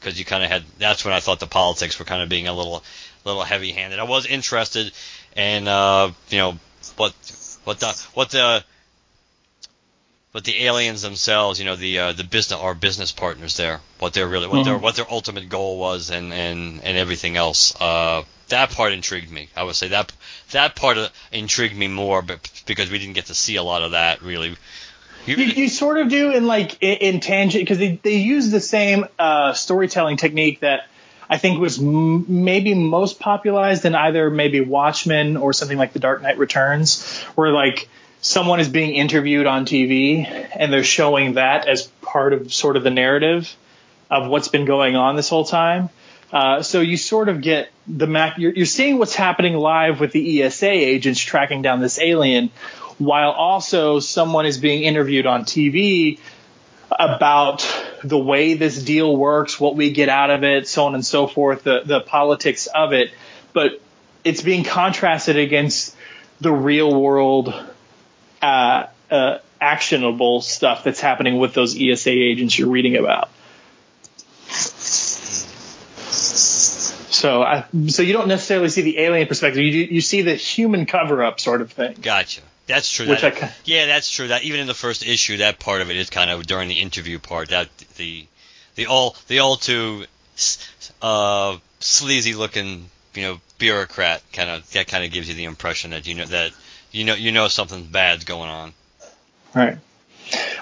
because 0.00 0.18
you 0.18 0.24
kind 0.24 0.44
of 0.44 0.50
had 0.50 0.64
that's 0.78 1.04
when 1.04 1.14
I 1.14 1.20
thought 1.20 1.40
the 1.40 1.46
politics 1.46 1.98
were 1.98 2.04
kind 2.04 2.22
of 2.22 2.28
being 2.28 2.46
a 2.46 2.52
little 2.52 2.84
little 3.24 3.42
heavy 3.42 3.72
handed. 3.72 3.98
I 3.98 4.04
was 4.04 4.26
interested 4.26 4.92
in 5.36 5.68
uh, 5.68 6.12
you 6.28 6.38
know 6.38 6.58
what 6.96 7.12
what 7.64 7.80
the 7.80 8.06
what 8.14 8.30
the 8.30 8.64
but 10.34 10.42
the 10.42 10.64
aliens 10.64 11.00
themselves, 11.00 11.60
you 11.60 11.64
know, 11.64 11.76
the 11.76 11.98
uh, 12.00 12.12
the 12.12 12.24
business 12.24 12.58
our 12.58 12.74
business 12.74 13.12
partners 13.12 13.56
there, 13.56 13.80
what 14.00 14.14
their 14.14 14.26
really 14.26 14.48
what 14.48 14.56
mm-hmm. 14.56 14.64
their 14.64 14.78
what 14.78 14.96
their 14.96 15.06
ultimate 15.08 15.48
goal 15.48 15.78
was, 15.78 16.10
and 16.10 16.32
and 16.32 16.82
and 16.82 16.98
everything 16.98 17.36
else. 17.36 17.72
Uh, 17.80 18.24
that 18.48 18.70
part 18.70 18.92
intrigued 18.92 19.30
me. 19.30 19.48
I 19.56 19.62
would 19.62 19.76
say 19.76 19.88
that 19.88 20.12
that 20.50 20.74
part 20.74 20.98
intrigued 21.30 21.76
me 21.76 21.86
more, 21.86 22.20
but 22.20 22.62
because 22.66 22.90
we 22.90 22.98
didn't 22.98 23.14
get 23.14 23.26
to 23.26 23.34
see 23.34 23.54
a 23.56 23.62
lot 23.62 23.82
of 23.82 23.92
that 23.92 24.22
really. 24.22 24.56
You, 25.24 25.36
you, 25.36 25.44
you 25.44 25.68
sort 25.68 25.98
of 25.98 26.08
do 26.08 26.32
in 26.32 26.48
like 26.48 26.82
in, 26.82 27.14
in 27.14 27.20
tangent 27.20 27.62
because 27.62 27.78
they 27.78 28.00
they 28.02 28.16
use 28.16 28.50
the 28.50 28.60
same 28.60 29.06
uh, 29.20 29.52
storytelling 29.52 30.16
technique 30.16 30.60
that 30.60 30.88
I 31.28 31.38
think 31.38 31.58
was 31.58 31.78
m- 31.78 32.44
maybe 32.44 32.74
most 32.74 33.18
popularized 33.18 33.84
in 33.84 33.94
either 33.94 34.30
maybe 34.30 34.60
Watchmen 34.60 35.36
or 35.36 35.52
something 35.52 35.78
like 35.78 35.92
The 35.92 35.98
Dark 35.98 36.22
Knight 36.22 36.38
Returns, 36.38 37.20
where 37.34 37.50
like 37.50 37.88
someone 38.20 38.60
is 38.60 38.68
being 38.68 38.94
interviewed 38.94 39.46
on 39.46 39.66
TV 39.66 40.26
and 40.56 40.72
they're 40.72 40.84
showing 40.84 41.34
that 41.34 41.68
as 41.68 41.86
part 42.02 42.32
of 42.32 42.52
sort 42.52 42.76
of 42.76 42.82
the 42.82 42.90
narrative 42.90 43.54
of 44.10 44.28
what's 44.28 44.48
been 44.48 44.64
going 44.64 44.96
on 44.96 45.16
this 45.16 45.28
whole 45.28 45.44
time. 45.44 45.90
Uh, 46.32 46.62
so 46.62 46.80
you 46.80 46.96
sort 46.96 47.28
of 47.28 47.40
get 47.40 47.70
the 47.86 48.06
Mac, 48.06 48.38
you're, 48.38 48.52
you're 48.52 48.66
seeing 48.66 48.98
what's 48.98 49.14
happening 49.14 49.54
live 49.54 50.00
with 50.00 50.12
the 50.12 50.42
ESA 50.42 50.70
agents 50.70 51.20
tracking 51.20 51.62
down 51.62 51.80
this 51.80 51.98
alien, 51.98 52.50
while 52.98 53.30
also 53.30 54.00
someone 54.00 54.46
is 54.46 54.58
being 54.58 54.82
interviewed 54.82 55.26
on 55.26 55.44
TV 55.44 56.18
about 56.90 57.66
the 58.02 58.18
way 58.18 58.54
this 58.54 58.82
deal 58.82 59.16
works, 59.16 59.58
what 59.58 59.76
we 59.76 59.90
get 59.92 60.08
out 60.08 60.30
of 60.30 60.44
it, 60.44 60.68
so 60.68 60.86
on 60.86 60.94
and 60.94 61.04
so 61.04 61.26
forth, 61.26 61.62
the, 61.62 61.82
the 61.84 62.00
politics 62.00 62.66
of 62.66 62.92
it. 62.92 63.10
But 63.52 63.80
it's 64.24 64.42
being 64.42 64.64
contrasted 64.64 65.36
against 65.36 65.96
the 66.40 66.52
real 66.52 67.00
world 67.00 67.54
uh, 68.42 68.86
uh, 69.10 69.38
actionable 69.60 70.40
stuff 70.40 70.84
that's 70.84 71.00
happening 71.00 71.38
with 71.38 71.54
those 71.54 71.80
ESA 71.80 72.10
agents 72.10 72.58
you're 72.58 72.68
reading 72.68 72.96
about. 72.96 73.30
So, 77.14 77.42
I, 77.42 77.64
so 77.88 78.02
you 78.02 78.12
don't 78.12 78.28
necessarily 78.28 78.68
see 78.68 78.82
the 78.82 78.98
alien 78.98 79.26
perspective. 79.28 79.62
You 79.62 79.84
you 79.84 80.00
see 80.00 80.22
the 80.22 80.34
human 80.34 80.84
cover 80.84 81.24
up 81.24 81.40
sort 81.40 81.62
of 81.62 81.72
thing. 81.72 81.96
Gotcha. 82.02 82.42
That's 82.66 82.90
true. 82.90 83.08
Which 83.08 83.20
that, 83.20 83.42
I, 83.42 83.52
yeah, 83.64 83.86
that's 83.86 84.10
true. 84.10 84.28
That 84.28 84.42
even 84.44 84.60
in 84.60 84.66
the 84.66 84.74
first 84.74 85.04
issue, 85.04 85.38
that 85.38 85.58
part 85.58 85.82
of 85.82 85.90
it 85.90 85.96
is 85.96 86.10
kind 86.10 86.30
of 86.30 86.46
during 86.46 86.68
the 86.68 86.80
interview 86.80 87.18
part. 87.18 87.50
That 87.50 87.68
the 87.96 88.26
the 88.74 88.86
all 88.86 89.16
the 89.28 89.40
all 89.40 89.56
too 89.56 90.06
uh, 91.02 91.56
sleazy 91.80 92.34
looking 92.34 92.88
you 93.14 93.22
know 93.22 93.40
bureaucrat 93.58 94.22
kind 94.32 94.50
of 94.50 94.70
that 94.72 94.88
kind 94.88 95.04
of 95.04 95.10
gives 95.10 95.28
you 95.28 95.34
the 95.34 95.44
impression 95.44 95.90
that 95.90 96.06
you 96.06 96.14
know 96.14 96.24
that 96.24 96.52
you 96.90 97.04
know 97.04 97.14
you 97.14 97.32
know 97.32 97.48
something 97.48 97.84
bad's 97.84 98.24
going 98.24 98.48
on. 98.48 98.72
Right. 99.54 99.78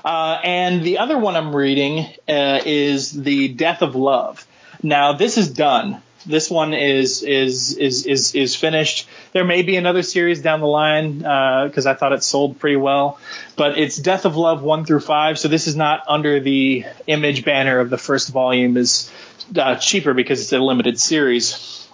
Uh, 0.05 0.40
and 0.42 0.82
the 0.82 0.98
other 0.98 1.16
one 1.16 1.36
I'm 1.36 1.55
reading 1.55 2.00
uh, 2.28 2.61
is 2.64 3.12
The 3.12 3.48
Death 3.48 3.82
of 3.82 3.94
Love. 3.94 4.44
Now, 4.82 5.12
this 5.12 5.38
is 5.38 5.48
done. 5.48 6.03
This 6.25 6.51
one 6.51 6.75
is 6.75 7.23
is 7.23 7.77
is 7.77 8.07
is 8.07 8.35
is 8.35 8.55
finished. 8.57 9.09
There 9.33 9.45
may 9.45 9.62
be 9.62 9.77
another 9.77 10.03
series 10.03 10.41
down 10.41 10.61
the 10.61 10.66
line 10.66 11.18
because 11.18 11.87
uh, 11.87 11.91
I 11.91 11.95
thought 11.95 12.12
it 12.12 12.23
sold 12.23 12.59
pretty 12.59 12.77
well, 12.77 13.18
but 13.57 13.79
it's 13.79 13.97
Death 13.97 14.25
of 14.25 14.37
Love 14.37 14.62
one 14.62 14.85
through 14.85 15.01
five. 15.01 15.39
So 15.39 15.49
this 15.49 15.66
is 15.66 15.77
not 15.77 16.05
under 16.07 16.41
the 16.41 16.85
image 17.07 17.45
banner 17.45 17.81
of 17.81 17.91
the 17.91 17.99
first 17.99 18.29
volume. 18.31 18.77
is 18.77 19.11
uh, 19.57 19.77
cheaper 19.77 20.14
because 20.14 20.41
it's 20.41 20.53
a 20.53 20.59
limited 20.59 20.99
series. 20.99 21.89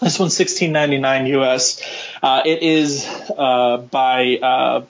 This 0.00 0.18
one's 0.18 0.36
16.99 0.36 1.40
US. 1.40 1.80
Uh, 2.22 2.42
it 2.44 2.62
is 2.62 3.06
uh, 3.36 3.78
by 3.78 4.36
uh, 4.36 4.84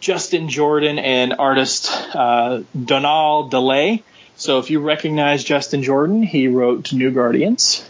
Justin 0.00 0.48
Jordan 0.48 0.98
and 0.98 1.34
artist 1.38 1.90
uh, 2.14 2.62
Donald 2.84 3.52
DeLay. 3.52 4.02
So 4.36 4.58
if 4.58 4.70
you 4.70 4.80
recognize 4.80 5.44
Justin 5.44 5.82
Jordan, 5.82 6.22
he 6.22 6.48
wrote 6.48 6.92
New 6.92 7.10
Guardians. 7.10 7.88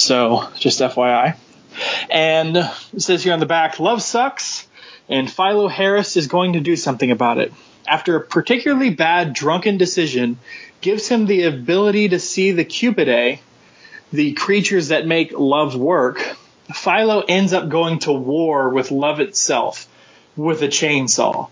So 0.00 0.48
just 0.58 0.80
FYI. 0.80 1.36
And 2.10 2.56
it 2.56 3.00
says 3.02 3.22
here 3.22 3.34
on 3.34 3.40
the 3.40 3.46
back, 3.46 3.78
love 3.78 4.02
sucks, 4.02 4.66
and 5.08 5.30
Philo 5.30 5.68
Harris 5.68 6.16
is 6.16 6.26
going 6.26 6.54
to 6.54 6.60
do 6.60 6.74
something 6.74 7.10
about 7.10 7.38
it. 7.38 7.52
After 7.86 8.16
a 8.16 8.20
particularly 8.20 8.90
bad 8.90 9.34
drunken 9.34 9.76
decision 9.76 10.38
gives 10.80 11.06
him 11.06 11.26
the 11.26 11.44
ability 11.44 12.08
to 12.10 12.18
see 12.18 12.52
the 12.52 12.64
Cupidae, 12.64 13.40
the 14.12 14.32
creatures 14.32 14.88
that 14.88 15.06
make 15.06 15.32
love 15.38 15.76
work, 15.76 16.36
Philo 16.72 17.20
ends 17.20 17.52
up 17.52 17.68
going 17.68 17.98
to 18.00 18.12
war 18.12 18.70
with 18.70 18.90
love 18.90 19.20
itself 19.20 19.86
with 20.34 20.62
a 20.62 20.68
chainsaw. 20.68 21.50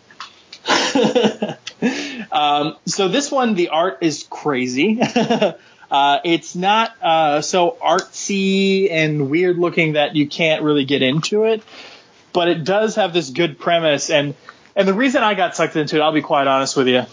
um, 2.32 2.76
so 2.86 3.08
this 3.08 3.30
one, 3.30 3.54
the 3.54 3.68
art 3.68 3.98
is 4.00 4.26
crazy. 4.28 5.00
uh, 5.90 6.18
it's 6.24 6.54
not 6.54 6.92
uh, 7.02 7.40
so 7.40 7.76
artsy 7.82 8.90
and 8.90 9.30
weird 9.30 9.58
looking 9.58 9.94
that 9.94 10.16
you 10.16 10.28
can't 10.28 10.62
really 10.62 10.84
get 10.84 11.02
into 11.02 11.44
it, 11.44 11.62
but 12.32 12.48
it 12.48 12.64
does 12.64 12.96
have 12.96 13.12
this 13.12 13.30
good 13.30 13.58
premise. 13.58 14.10
And 14.10 14.34
and 14.76 14.86
the 14.86 14.94
reason 14.94 15.22
I 15.22 15.34
got 15.34 15.56
sucked 15.56 15.76
into 15.76 15.96
it, 15.96 16.00
I'll 16.00 16.12
be 16.12 16.22
quite 16.22 16.46
honest 16.46 16.76
with 16.76 16.88
you. 16.88 17.04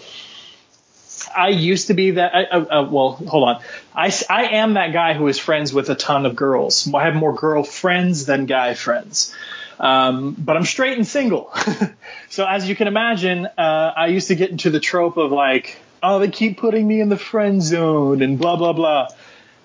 I 1.36 1.50
used 1.50 1.88
to 1.88 1.94
be 1.94 2.12
that. 2.12 2.32
Uh, 2.52 2.88
well, 2.90 3.14
hold 3.14 3.50
on. 3.50 3.62
I, 3.94 4.14
I 4.30 4.48
am 4.58 4.76
that 4.76 4.94
guy 4.94 5.14
who 5.14 5.28
is 5.28 5.40
friends 5.40 5.74
with 5.74 5.90
a 5.90 5.96
ton 5.96 6.26
of 6.26 6.36
girls. 6.36 6.92
I 6.94 7.06
have 7.06 7.16
more 7.16 7.34
girl 7.34 7.64
friends 7.64 8.26
than 8.26 8.46
guy 8.46 8.74
friends. 8.74 9.36
Um, 9.80 10.36
but 10.38 10.56
I'm 10.56 10.64
straight 10.64 10.98
and 10.98 11.08
single. 11.08 11.52
so 12.30 12.46
as 12.46 12.68
you 12.70 12.76
can 12.76 12.88
imagine, 12.88 13.46
uh, 13.46 13.94
I 13.96 14.08
used 14.08 14.30
to 14.30 14.36
get 14.36 14.52
into 14.52 14.70
the 14.70 14.80
trope 14.80 15.18
of 15.18 15.32
like, 15.32 15.78
oh, 16.02 16.20
they 16.20 16.30
keep 16.30 16.58
putting 16.58 16.88
me 16.88 17.02
in 17.02 17.10
the 17.10 17.18
friend 17.18 17.62
zone 17.62 18.22
and 18.22 18.38
blah 18.38 18.56
blah 18.56 18.74
blah. 18.74 19.08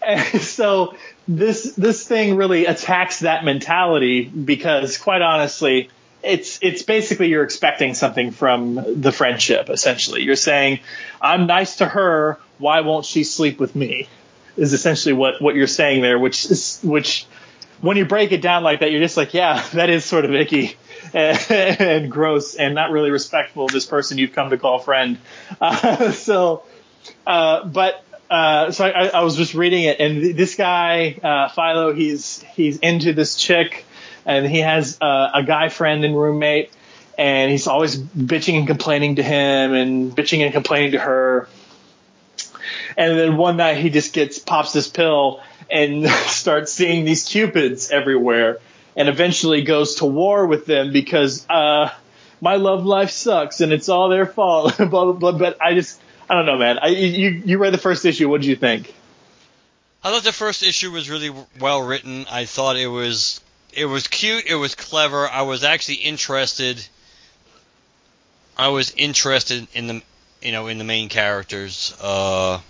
And 0.02 0.40
so 0.42 0.94
this 1.28 1.74
this 1.74 2.06
thing 2.06 2.36
really 2.36 2.66
attacks 2.66 3.20
that 3.20 3.44
mentality 3.44 4.24
because, 4.24 4.98
quite 4.98 5.22
honestly, 5.22 5.90
it's 6.22 6.58
it's 6.62 6.82
basically 6.82 7.28
you're 7.28 7.44
expecting 7.44 7.94
something 7.94 8.30
from 8.30 9.00
the 9.00 9.12
friendship. 9.12 9.70
Essentially, 9.70 10.22
you're 10.22 10.36
saying, 10.36 10.80
I'm 11.20 11.46
nice 11.46 11.76
to 11.76 11.86
her. 11.86 12.38
Why 12.58 12.80
won't 12.80 13.06
she 13.06 13.24
sleep 13.24 13.58
with 13.58 13.74
me? 13.74 14.08
Is 14.56 14.72
essentially 14.72 15.12
what 15.12 15.40
what 15.40 15.54
you're 15.54 15.66
saying 15.66 16.02
there, 16.02 16.18
which 16.18 16.44
is 16.46 16.80
which 16.82 17.26
when 17.80 17.96
you 17.96 18.04
break 18.04 18.32
it 18.32 18.42
down 18.42 18.62
like 18.62 18.80
that, 18.80 18.90
you're 18.90 19.00
just 19.00 19.16
like, 19.16 19.32
yeah, 19.32 19.64
that 19.72 19.90
is 19.90 20.04
sort 20.04 20.24
of 20.24 20.34
icky 20.34 20.76
and, 21.14 22.10
gross 22.10 22.54
and 22.54 22.74
not 22.74 22.90
really 22.90 23.10
respectful 23.10 23.64
of 23.64 23.72
this 23.72 23.86
person 23.86 24.18
you've 24.18 24.32
come 24.32 24.50
to 24.50 24.58
call 24.58 24.78
friend. 24.78 25.18
Uh, 25.60 26.12
so, 26.12 26.62
uh, 27.26 27.64
but 27.64 28.04
uh, 28.30 28.70
so 28.70 28.86
I, 28.86 29.08
I, 29.08 29.22
was 29.22 29.36
just 29.36 29.54
reading 29.54 29.84
it, 29.84 30.00
and 30.00 30.36
this 30.36 30.54
guy 30.54 31.18
uh, 31.22 31.48
Philo, 31.48 31.92
he's 31.92 32.42
he's 32.54 32.78
into 32.78 33.12
this 33.12 33.34
chick, 33.36 33.84
and 34.24 34.46
he 34.46 34.60
has 34.60 34.98
uh, 35.00 35.30
a 35.34 35.42
guy 35.42 35.68
friend 35.68 36.04
and 36.04 36.16
roommate, 36.16 36.70
and 37.18 37.50
he's 37.50 37.66
always 37.66 37.98
bitching 37.98 38.58
and 38.58 38.66
complaining 38.66 39.16
to 39.16 39.22
him, 39.22 39.74
and 39.74 40.16
bitching 40.16 40.44
and 40.44 40.52
complaining 40.52 40.92
to 40.92 40.98
her. 40.98 41.48
And 42.96 43.18
then 43.18 43.36
one 43.36 43.56
night 43.56 43.78
he 43.78 43.90
just 43.90 44.12
gets 44.12 44.38
pops 44.38 44.72
this 44.72 44.88
pill 44.88 45.40
and 45.70 46.08
starts 46.26 46.72
seeing 46.72 47.04
these 47.04 47.28
cupids 47.28 47.90
everywhere 47.90 48.58
and 49.00 49.08
eventually 49.08 49.62
goes 49.62 49.94
to 49.96 50.04
war 50.04 50.46
with 50.46 50.66
them 50.66 50.92
because 50.92 51.48
uh, 51.48 51.90
my 52.42 52.56
love 52.56 52.84
life 52.84 53.10
sucks 53.10 53.62
and 53.62 53.72
it's 53.72 53.88
all 53.88 54.10
their 54.10 54.26
fault. 54.26 54.76
blah, 54.78 54.86
blah, 54.86 55.12
blah. 55.12 55.32
But 55.32 55.56
I 55.58 55.72
just, 55.72 55.98
I 56.28 56.34
don't 56.34 56.44
know, 56.44 56.58
man. 56.58 56.78
I, 56.78 56.88
you, 56.88 57.30
you 57.30 57.56
read 57.56 57.72
the 57.72 57.78
first 57.78 58.04
issue. 58.04 58.28
What 58.28 58.42
did 58.42 58.48
you 58.48 58.56
think? 58.56 58.94
I 60.04 60.10
thought 60.10 60.22
the 60.22 60.32
first 60.32 60.62
issue 60.62 60.90
was 60.90 61.08
really 61.08 61.30
well 61.58 61.82
written. 61.82 62.26
I 62.30 62.44
thought 62.44 62.76
it 62.76 62.88
was 62.88 63.40
it 63.72 63.86
was 63.86 64.06
cute. 64.06 64.44
It 64.46 64.54
was 64.54 64.74
clever. 64.74 65.26
I 65.26 65.42
was 65.42 65.64
actually 65.64 65.96
interested. 65.96 66.86
I 68.58 68.68
was 68.68 68.92
interested 68.92 69.66
in 69.72 69.86
the 69.86 70.02
you 70.42 70.52
know 70.52 70.66
in 70.66 70.76
the 70.76 70.84
main 70.84 71.08
characters. 71.08 71.96
Uh, 72.02 72.60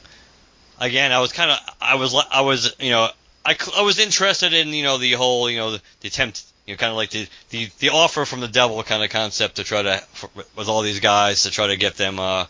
again, 0.79 1.11
I 1.11 1.19
was 1.21 1.33
kind 1.33 1.51
of, 1.51 1.59
I 1.81 1.97
was, 1.97 2.15
I 2.31 2.41
was, 2.41 2.75
you 2.81 2.91
know, 2.91 3.09
I, 3.45 3.57
I 3.77 3.83
was 3.83 3.99
interested 3.99 4.53
in, 4.53 4.69
you 4.69 4.83
know, 4.83 4.99
the 4.99 5.13
whole, 5.13 5.49
you 5.49 5.59
know, 5.59 5.73
the, 5.73 5.83
the 6.01 6.09
attempt, 6.09 6.45
you 6.67 6.75
know, 6.75 6.79
kind 6.79 6.91
of 6.91 6.97
like 6.97 7.11
the, 7.11 7.27
the, 7.51 7.71
the 7.79 7.89
offer 7.91 8.25
from 8.25 8.41
the 8.41 8.49
devil 8.49 8.83
kind 8.83 9.03
of 9.03 9.11
concept 9.11 9.57
to 9.57 9.65
try 9.65 9.83
to, 9.83 9.99
for, 10.13 10.29
with 10.57 10.69
all 10.69 10.83
these 10.83 11.01
guys, 11.01 11.45
to 11.45 11.51
try 11.51 11.69
to 11.69 11.77
get 11.77 11.97
them, 11.97 12.19
uh, 12.19 12.47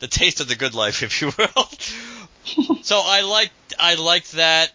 the 0.00 0.08
taste 0.08 0.40
of 0.40 0.48
the 0.48 0.54
good 0.54 0.74
life, 0.74 1.02
if 1.02 1.22
you 1.22 1.32
will. 1.38 2.82
so 2.82 3.00
I 3.04 3.22
liked, 3.22 3.74
I 3.78 3.94
liked 3.94 4.32
that, 4.32 4.72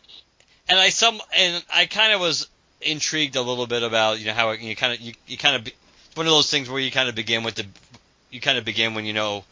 and 0.68 0.80
I 0.80 0.90
some, 0.90 1.20
and 1.36 1.64
I 1.74 1.86
kind 1.86 2.14
of 2.14 2.22
was 2.22 2.48
intrigued 2.82 3.36
a 3.36 3.42
little 3.42 3.68
bit 3.68 3.84
about, 3.84 4.20
you 4.20 4.26
know, 4.26 4.34
how 4.34 4.52
it, 4.52 4.62
you 4.62 4.76
kind 4.76 4.94
of, 4.94 5.02
you, 5.02 5.14
you 5.28 5.38
kind 5.38 5.56
of, 5.56 5.74
one 6.16 6.26
of 6.26 6.32
those 6.32 6.50
things 6.50 6.70
where 6.70 6.80
you 6.80 6.92
kind 6.92 7.10
of 7.10 7.16
begin 7.16 7.44
with 7.44 7.56
the, 7.56 7.66
you 8.32 8.42
kind 8.42 8.58
of 8.58 8.66
begin 8.66 8.96
when 8.96 9.06
you 9.06 9.14
know 9.14 9.44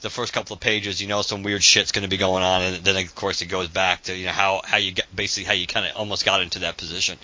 the 0.00 0.10
first 0.10 0.32
couple 0.32 0.54
of 0.54 0.60
pages, 0.60 1.00
you 1.00 1.08
know 1.08 1.22
some 1.22 1.42
weird 1.42 1.62
shit's 1.62 1.92
going 1.92 2.02
to 2.02 2.08
be 2.08 2.16
going 2.16 2.42
on, 2.42 2.62
and 2.62 2.84
then 2.84 2.96
of 2.96 3.14
course 3.14 3.42
it 3.42 3.46
goes 3.46 3.68
back 3.68 4.04
to 4.04 4.16
you 4.16 4.26
know 4.26 4.32
how 4.32 4.60
how 4.64 4.76
you 4.76 4.92
get 4.92 5.14
basically 5.14 5.44
how 5.44 5.54
you 5.54 5.66
kind 5.66 5.86
of 5.86 5.96
almost 5.96 6.24
got 6.24 6.40
into 6.40 6.60
that 6.60 6.76
position. 6.76 7.18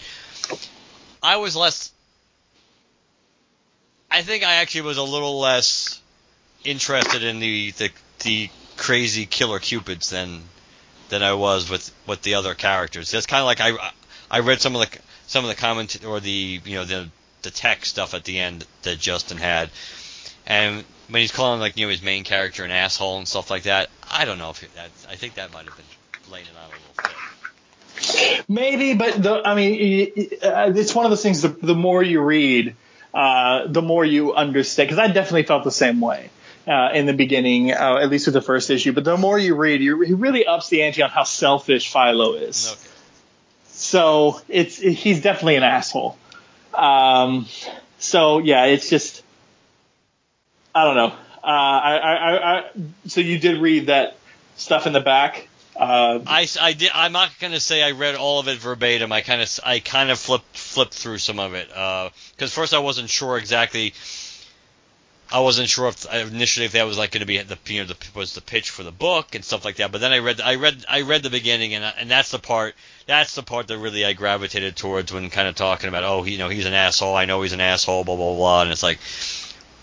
I 1.23 1.37
was 1.37 1.57
less. 1.57 1.93
I 4.11 4.23
think 4.23 4.45
I 4.45 4.57
actually 4.57 4.83
was 4.83 4.99
a 4.99 5.03
little 5.03 5.41
less 5.41 6.01
interested 6.65 7.23
in 7.23 7.39
the 7.39 7.71
the, 7.73 7.91
the 8.21 8.51
crazy 8.77 9.27
killer 9.27 9.59
cupids 9.59 10.11
than 10.11 10.43
than 11.09 11.23
I 11.23 11.35
was 11.35 11.71
with 11.71 11.93
with 12.07 12.23
the 12.23 12.35
other 12.35 12.55
characters. 12.55 13.15
It's 13.15 13.27
kind 13.27 13.41
of 13.41 13.47
like 13.47 13.61
I 13.61 13.93
I 14.31 14.41
read 14.41 14.61
some 14.61 14.75
of 14.75 14.81
the 14.81 14.99
some 15.27 15.45
of 15.45 15.51
the 15.51 15.57
comment 15.57 16.05
or 16.05 16.21
the 16.21 16.61
you 16.65 16.75
know 16.75 16.85
the 16.85 17.09
the 17.43 17.51
tech 17.51 17.85
stuff 17.85 18.15
at 18.15 18.25
the 18.25 18.41
end 18.41 18.67
that 18.83 18.99
Justin 18.99 19.37
had, 19.37 19.71
and 20.47 20.85
when 21.09 21.21
he's 21.21 21.33
calling 21.33 21.61
like 21.61 21.77
you 21.77 21.87
know 21.87 21.91
his 21.91 22.03
main 22.03 22.25
character 22.25 22.65
an 22.65 22.71
asshole 22.71 23.19
and 23.19 23.29
stuff 23.29 23.51
like 23.51 23.65
that, 23.65 23.91
I 24.11 24.25
don't 24.25 24.39
know 24.39 24.51
if 24.51 24.61
that. 24.75 24.91
I 25.09 25.17
think 25.17 25.35
that 25.35 25.53
might 25.53 25.65
have 25.67 25.77
been 25.77 26.33
laying 26.33 26.47
it 26.47 26.53
on 26.57 26.65
a 26.65 26.69
little 26.69 26.81
bit. 26.97 28.45
Maybe, 28.49 28.95
but 28.95 29.23
the, 29.23 29.43
I 29.45 29.55
mean, 29.55 30.29
uh, 30.43 30.73
it's 30.75 30.95
one 30.95 31.07
of 31.07 31.11
those 31.11 31.23
things. 31.23 31.43
The, 31.43 31.49
the 31.49 31.75
more 31.75 32.03
you 32.03 32.21
read, 32.21 32.75
uh, 33.13 33.67
the 33.67 33.83
more 33.83 34.05
you 34.05 34.35
understand. 34.35 34.89
Because 34.89 34.99
I 34.99 35.13
definitely 35.13 35.45
felt 35.45 35.65
the 35.65 35.71
same 35.71 36.01
way. 36.01 36.31
Uh, 36.67 36.93
in 36.95 37.05
the 37.05 37.13
beginning, 37.13 37.73
uh, 37.73 37.99
at 38.01 38.09
least 38.09 38.27
with 38.27 38.33
the 38.33 38.41
first 38.41 38.71
issue. 38.71 38.93
But 38.93 39.05
the 39.05 39.19
more 39.19 39.39
you 39.39 39.55
read, 39.55 39.83
you, 39.83 40.01
he 40.01 40.15
really 40.15 40.47
ups 40.47 40.71
the 40.71 40.83
ante 40.83 41.03
on 41.03 41.11
how 41.11 41.25
selfish 41.25 41.93
Philo 41.93 42.37
is. 42.37 42.73
Okay. 42.73 42.91
So 43.67 44.41
it's 44.49 44.79
he's 44.79 45.21
definitely 45.21 45.57
an 45.57 45.63
asshole. 45.63 46.17
Um, 46.73 47.47
so 47.99 48.39
yeah, 48.39 48.65
it's 48.65 48.89
just 48.89 49.24
I 50.75 50.85
don't 50.85 50.97
know. 50.97 51.15
Uh, 51.43 51.47
I, 51.47 51.97
I, 51.99 52.59
I, 52.59 52.71
so 53.07 53.21
you 53.21 53.39
did 53.39 53.61
read 53.61 53.87
that 53.89 54.17
stuff 54.57 54.87
in 54.87 54.93
the 54.93 55.01
back. 55.01 55.49
Uh, 55.77 56.21
I, 56.27 56.47
I 56.61 56.73
did. 56.73 56.91
I'm 56.95 57.13
not 57.13 57.31
gonna 57.41 57.61
say 57.61 57.83
I 57.83 57.91
read 57.93 58.15
all 58.15 58.39
of 58.39 58.49
it 58.49 58.59
verbatim. 58.59 59.11
I 59.11 59.23
kind 59.23 59.43
of 59.43 59.61
I 59.65 59.81
kind 59.81 60.11
of 60.11 60.19
flipped 60.19 60.57
flipped 60.57 60.95
through 60.95 61.19
some 61.19 61.41
of 61.41 61.55
it 61.55 61.69
because 61.69 62.13
uh, 62.41 62.61
first 62.61 62.75
I 62.75 62.79
wasn't 62.79 63.11
sure 63.11 63.37
exactly. 63.37 63.93
I 65.33 65.41
wasn't 65.41 65.69
sure 65.69 65.89
if 65.89 66.07
initially 66.15 66.67
if 66.67 66.73
that 66.73 66.87
was 66.87 66.97
like 66.97 67.11
going 67.11 67.23
to 67.23 67.27
be 67.27 67.43
the 67.43 67.59
you 67.67 67.81
know 67.81 67.87
the 67.87 67.97
was 68.15 68.35
the 68.35 68.41
pitch 68.41 68.71
for 68.71 68.85
the 68.85 68.93
book 68.93 69.35
and 69.35 69.45
stuff 69.45 69.65
like 69.65 69.77
that. 69.77 69.91
But 69.91 70.01
then 70.01 70.13
I 70.13 70.19
read 70.19 70.41
I 70.41 70.55
read 70.55 70.85
I 70.89 71.01
read 71.01 71.25
the 71.25 71.31
beginning 71.31 71.75
and 71.75 71.85
and 71.99 72.09
that's 72.09 72.31
the 72.31 72.39
part 72.39 72.77
that's 73.07 73.35
the 73.35 73.43
part 73.43 73.67
that 73.67 73.79
really 73.79 74.05
I 74.05 74.13
gravitated 74.13 74.77
towards 74.77 75.13
when 75.13 75.29
kind 75.31 75.49
of 75.49 75.57
talking 75.57 75.89
about 75.89 76.05
oh 76.05 76.23
you 76.23 76.39
know 76.39 76.49
he's 76.49 76.67
an 76.67 76.75
asshole 76.75 77.17
I 77.17 77.25
know 77.25 77.43
he's 77.43 77.53
an 77.53 77.61
asshole 77.61 78.05
blah 78.05 78.15
blah 78.15 78.35
blah 78.35 78.63
and 78.63 78.71
it's 78.71 78.85
like 78.85 79.01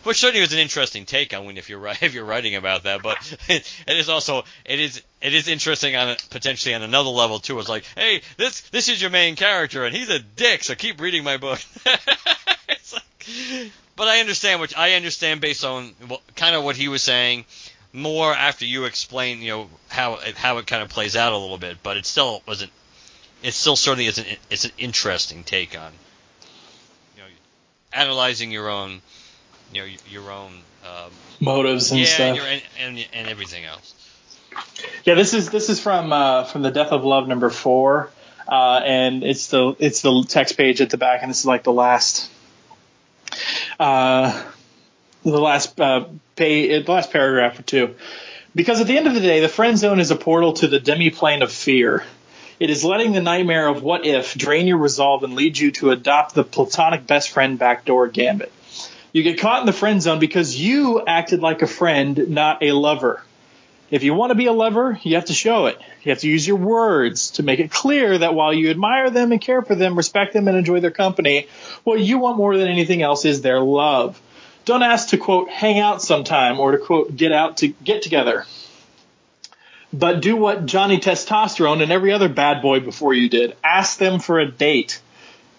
which 0.04 0.18
certainly 0.18 0.41
was 0.41 0.54
an 0.54 0.60
interesting 0.60 1.06
take 1.06 1.34
on 1.34 1.45
when 1.45 1.58
if 1.58 1.70
you're 1.70 1.86
if 2.02 2.14
you're 2.14 2.26
writing 2.26 2.56
about 2.56 2.84
that, 2.84 3.02
but 3.02 3.18
it, 3.49 3.84
it 3.88 3.97
is 3.97 4.10
also 4.10 4.43
it 4.66 4.80
is 4.80 5.02
it 5.22 5.34
is 5.34 5.47
interesting 5.47 5.95
on 5.95 6.16
potentially 6.30 6.74
on 6.74 6.82
another 6.82 7.10
level 7.10 7.39
too. 7.39 7.60
It's 7.60 7.70
like, 7.70 7.86
hey, 7.95 8.22
this 8.38 8.62
this 8.70 8.89
is 8.89 9.02
your 9.02 9.12
main 9.12 9.36
character 9.36 9.86
and 9.86 9.95
he's 9.95 10.10
a 10.10 10.20
dick, 10.20 10.64
so 10.64 10.76
keep 10.76 10.99
reading 10.99 11.24
my 11.24 11.38
book. 11.38 11.60
like, 11.86 13.72
but 13.95 14.08
I 14.08 14.20
understand 14.20 14.62
which 14.62 14.76
I 14.76 14.93
understand 14.93 15.41
based 15.41 15.64
on 15.64 15.93
kind 16.36 16.56
of 16.56 16.64
what 16.64 16.76
he 16.76 16.88
was 16.88 17.02
saying. 17.02 17.45
More 17.93 18.34
after 18.34 18.66
you 18.66 18.86
explain, 18.86 19.41
you 19.41 19.49
know 19.49 19.70
how 19.89 20.16
it, 20.16 20.38
how 20.38 20.60
it 20.60 20.68
kind 20.68 20.82
of 20.82 20.88
plays 20.88 21.18
out 21.18 21.34
a 21.34 21.38
little 21.38 21.58
bit, 21.58 21.84
but 21.84 21.97
it 21.97 22.06
still 22.06 22.41
wasn't. 22.47 22.72
It 23.43 23.54
still 23.54 23.76
certainly 23.76 24.06
is 24.06 24.18
an 24.18 24.26
it's 24.49 24.64
an 24.64 24.72
interesting 24.78 25.43
take 25.43 25.78
on 25.78 25.91
you 27.18 27.24
know 27.24 27.28
analyzing 27.91 28.49
your 28.49 28.70
own 28.70 29.02
you 29.74 29.82
know 29.82 29.88
your 30.09 30.32
own 30.32 30.51
um, 30.86 31.11
motives 31.39 31.91
and 31.91 31.99
yeah 31.99 32.05
stuff. 32.05 32.39
and, 32.39 32.61
and, 32.80 33.07
and 33.13 33.28
everything 33.28 33.65
else. 33.65 33.93
Yeah, 35.05 35.15
this 35.15 35.34
is 35.34 35.49
this 35.49 35.69
is 35.69 35.80
from 35.80 36.11
uh, 36.11 36.43
from 36.43 36.61
the 36.61 36.72
Death 36.72 36.91
of 36.91 37.03
Love 37.03 37.28
number 37.28 37.49
four, 37.49 38.09
uh, 38.47 38.82
and 38.84 39.24
it's 39.24 39.47
the 39.47 39.76
it's 39.80 40.01
the 40.01 40.26
text 40.28 40.57
page 40.57 40.82
at 40.82 40.89
the 40.89 40.97
back, 40.97 41.22
and 41.22 41.30
this 41.30 41.39
is 41.39 41.45
like 41.45 41.63
the 41.63 41.72
last 41.72 42.30
uh, 43.80 44.43
the 45.24 45.39
last 45.39 45.80
uh, 45.80 46.05
pay, 46.36 46.82
the 46.82 46.91
last 46.91 47.11
paragraph 47.11 47.59
or 47.59 47.63
two. 47.63 47.95
Because 48.53 48.82
at 48.82 48.88
the 48.88 48.97
end 48.97 49.07
of 49.07 49.13
the 49.13 49.22
day, 49.22 49.39
the 49.39 49.47
friend 49.47 49.78
zone 49.78 49.99
is 49.99 50.11
a 50.11 50.15
portal 50.17 50.53
to 50.53 50.67
the 50.67 50.80
demi-plane 50.80 51.41
of 51.41 51.51
fear. 51.51 52.03
It 52.59 52.69
is 52.69 52.84
letting 52.84 53.13
the 53.13 53.22
nightmare 53.22 53.67
of 53.67 53.82
what 53.82 54.05
if 54.05 54.36
drain 54.36 54.67
your 54.67 54.78
resolve 54.78 55.24
and 55.24 55.36
lead 55.36 55.57
you 55.57 55.72
to 55.74 55.91
adopt 55.91 56.36
the 56.36 56.43
platonic 56.43 57.07
best 57.07 57.30
friend 57.30 57.57
backdoor 57.57 58.09
gambit. 58.09 58.51
You 59.14 59.24
get 59.24 59.39
caught 59.39 59.59
in 59.59 59.66
the 59.66 59.74
friend 59.74 60.01
zone 60.01 60.20
because 60.20 60.59
you 60.59 61.03
acted 61.05 61.41
like 61.41 61.62
a 61.62 61.68
friend, 61.68 62.30
not 62.30 62.64
a 62.64 62.72
lover. 62.72 63.22
If 63.89 64.03
you 64.03 64.14
want 64.14 64.32
to 64.32 64.36
be 64.36 64.45
a 64.45 64.53
lover, 64.53 64.97
you 65.03 65.16
have 65.16 65.26
to 65.26 65.34
show 65.34 65.66
it. 65.66 65.78
You 66.03 66.12
have 66.12 66.20
to 66.20 66.30
use 66.30 66.47
your 66.47 66.55
words 66.55 67.32
to 67.32 67.43
make 67.43 67.59
it 67.59 67.70
clear 67.70 68.18
that 68.18 68.34
while 68.34 68.53
you 68.53 68.70
admire 68.70 69.09
them 69.09 69.34
and 69.34 69.41
care 69.41 69.62
for 69.62 69.76
them, 69.76 69.97
respect 69.97 70.32
them, 70.32 70.47
and 70.47 70.57
enjoy 70.57 70.80
their 70.80 70.91
company, 70.91 71.47
what 71.84 71.99
you 71.99 72.18
want 72.18 72.38
more 72.38 72.55
than 72.55 72.70
anything 72.70 73.01
else 73.01 73.26
is 73.26 73.41
their 73.41 73.59
love. 73.59 74.20
Don't 74.64 74.82
ask 74.82 75.09
to 75.09 75.18
quote 75.18 75.49
hang 75.49 75.80
out 75.80 76.01
sometime 76.01 76.59
or 76.59 76.72
to 76.72 76.78
quote 76.78 77.16
get 77.18 77.34
out 77.34 77.57
to 77.57 77.68
get 77.68 78.01
together. 78.01 78.45
But 79.91 80.22
do 80.22 80.38
what 80.38 80.66
Johnny 80.66 80.99
Testosterone 80.99 81.84
and 81.84 81.91
every 81.91 82.14
other 82.14 82.30
bad 82.30 82.62
boy 82.62 82.80
before 82.80 83.14
you 83.14 83.28
did. 83.28 83.57
Ask 83.62 83.97
them 83.97 84.20
for 84.20 84.39
a 84.39 84.49
date. 84.49 85.01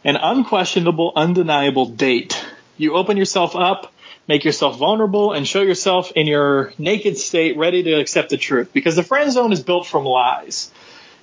An 0.05 0.17
unquestionable, 0.17 1.13
undeniable 1.15 1.85
date. 1.85 2.43
You 2.77 2.95
open 2.95 3.17
yourself 3.17 3.55
up, 3.55 3.93
make 4.29 4.45
yourself 4.45 4.79
vulnerable, 4.79 5.33
and 5.33 5.47
show 5.47 5.63
yourself 5.63 6.13
in 6.13 6.27
your 6.27 6.73
naked 6.79 7.19
state 7.19 7.57
ready 7.57 7.83
to 7.85 8.01
accept 8.01 8.31
the 8.31 8.37
truth. 8.37 8.73
Because 8.73 8.97
the 8.97 9.03
friend 9.03 9.31
zone 9.31 9.53
is 9.53 9.63
built 9.63 9.87
from 9.87 10.05
lies. 10.05 10.71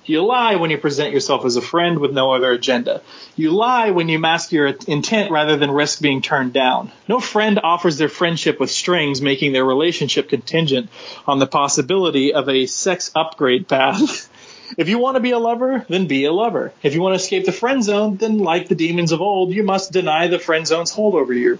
You 0.06 0.24
lie 0.24 0.56
when 0.56 0.70
you 0.70 0.78
present 0.78 1.12
yourself 1.12 1.44
as 1.44 1.56
a 1.56 1.62
friend 1.62 1.98
with 1.98 2.12
no 2.12 2.32
other 2.32 2.50
agenda. 2.50 3.02
You 3.36 3.50
lie 3.52 3.90
when 3.90 4.08
you 4.08 4.18
mask 4.18 4.50
your 4.50 4.66
intent 4.88 5.30
rather 5.30 5.56
than 5.56 5.70
risk 5.70 6.00
being 6.00 6.22
turned 6.22 6.52
down. 6.52 6.90
No 7.06 7.20
friend 7.20 7.60
offers 7.62 7.98
their 7.98 8.08
friendship 8.08 8.58
with 8.58 8.70
strings, 8.70 9.20
making 9.20 9.52
their 9.52 9.64
relationship 9.64 10.28
contingent 10.28 10.88
on 11.26 11.38
the 11.38 11.46
possibility 11.46 12.32
of 12.32 12.48
a 12.48 12.66
sex 12.66 13.10
upgrade 13.14 13.68
path. 13.68 14.28
If 14.76 14.88
you 14.88 14.98
want 14.98 15.16
to 15.16 15.20
be 15.20 15.30
a 15.32 15.38
lover, 15.38 15.84
then 15.88 16.06
be 16.06 16.24
a 16.24 16.32
lover. 16.32 16.72
If 16.82 16.94
you 16.94 17.02
want 17.02 17.18
to 17.18 17.22
escape 17.22 17.44
the 17.44 17.52
friend 17.52 17.82
zone, 17.82 18.16
then 18.16 18.38
like 18.38 18.68
the 18.68 18.74
demons 18.74 19.12
of 19.12 19.20
old, 19.20 19.52
you 19.52 19.62
must 19.62 19.92
deny 19.92 20.28
the 20.28 20.38
friend 20.38 20.66
zone's 20.66 20.90
hold 20.90 21.14
over 21.14 21.32
you. 21.32 21.58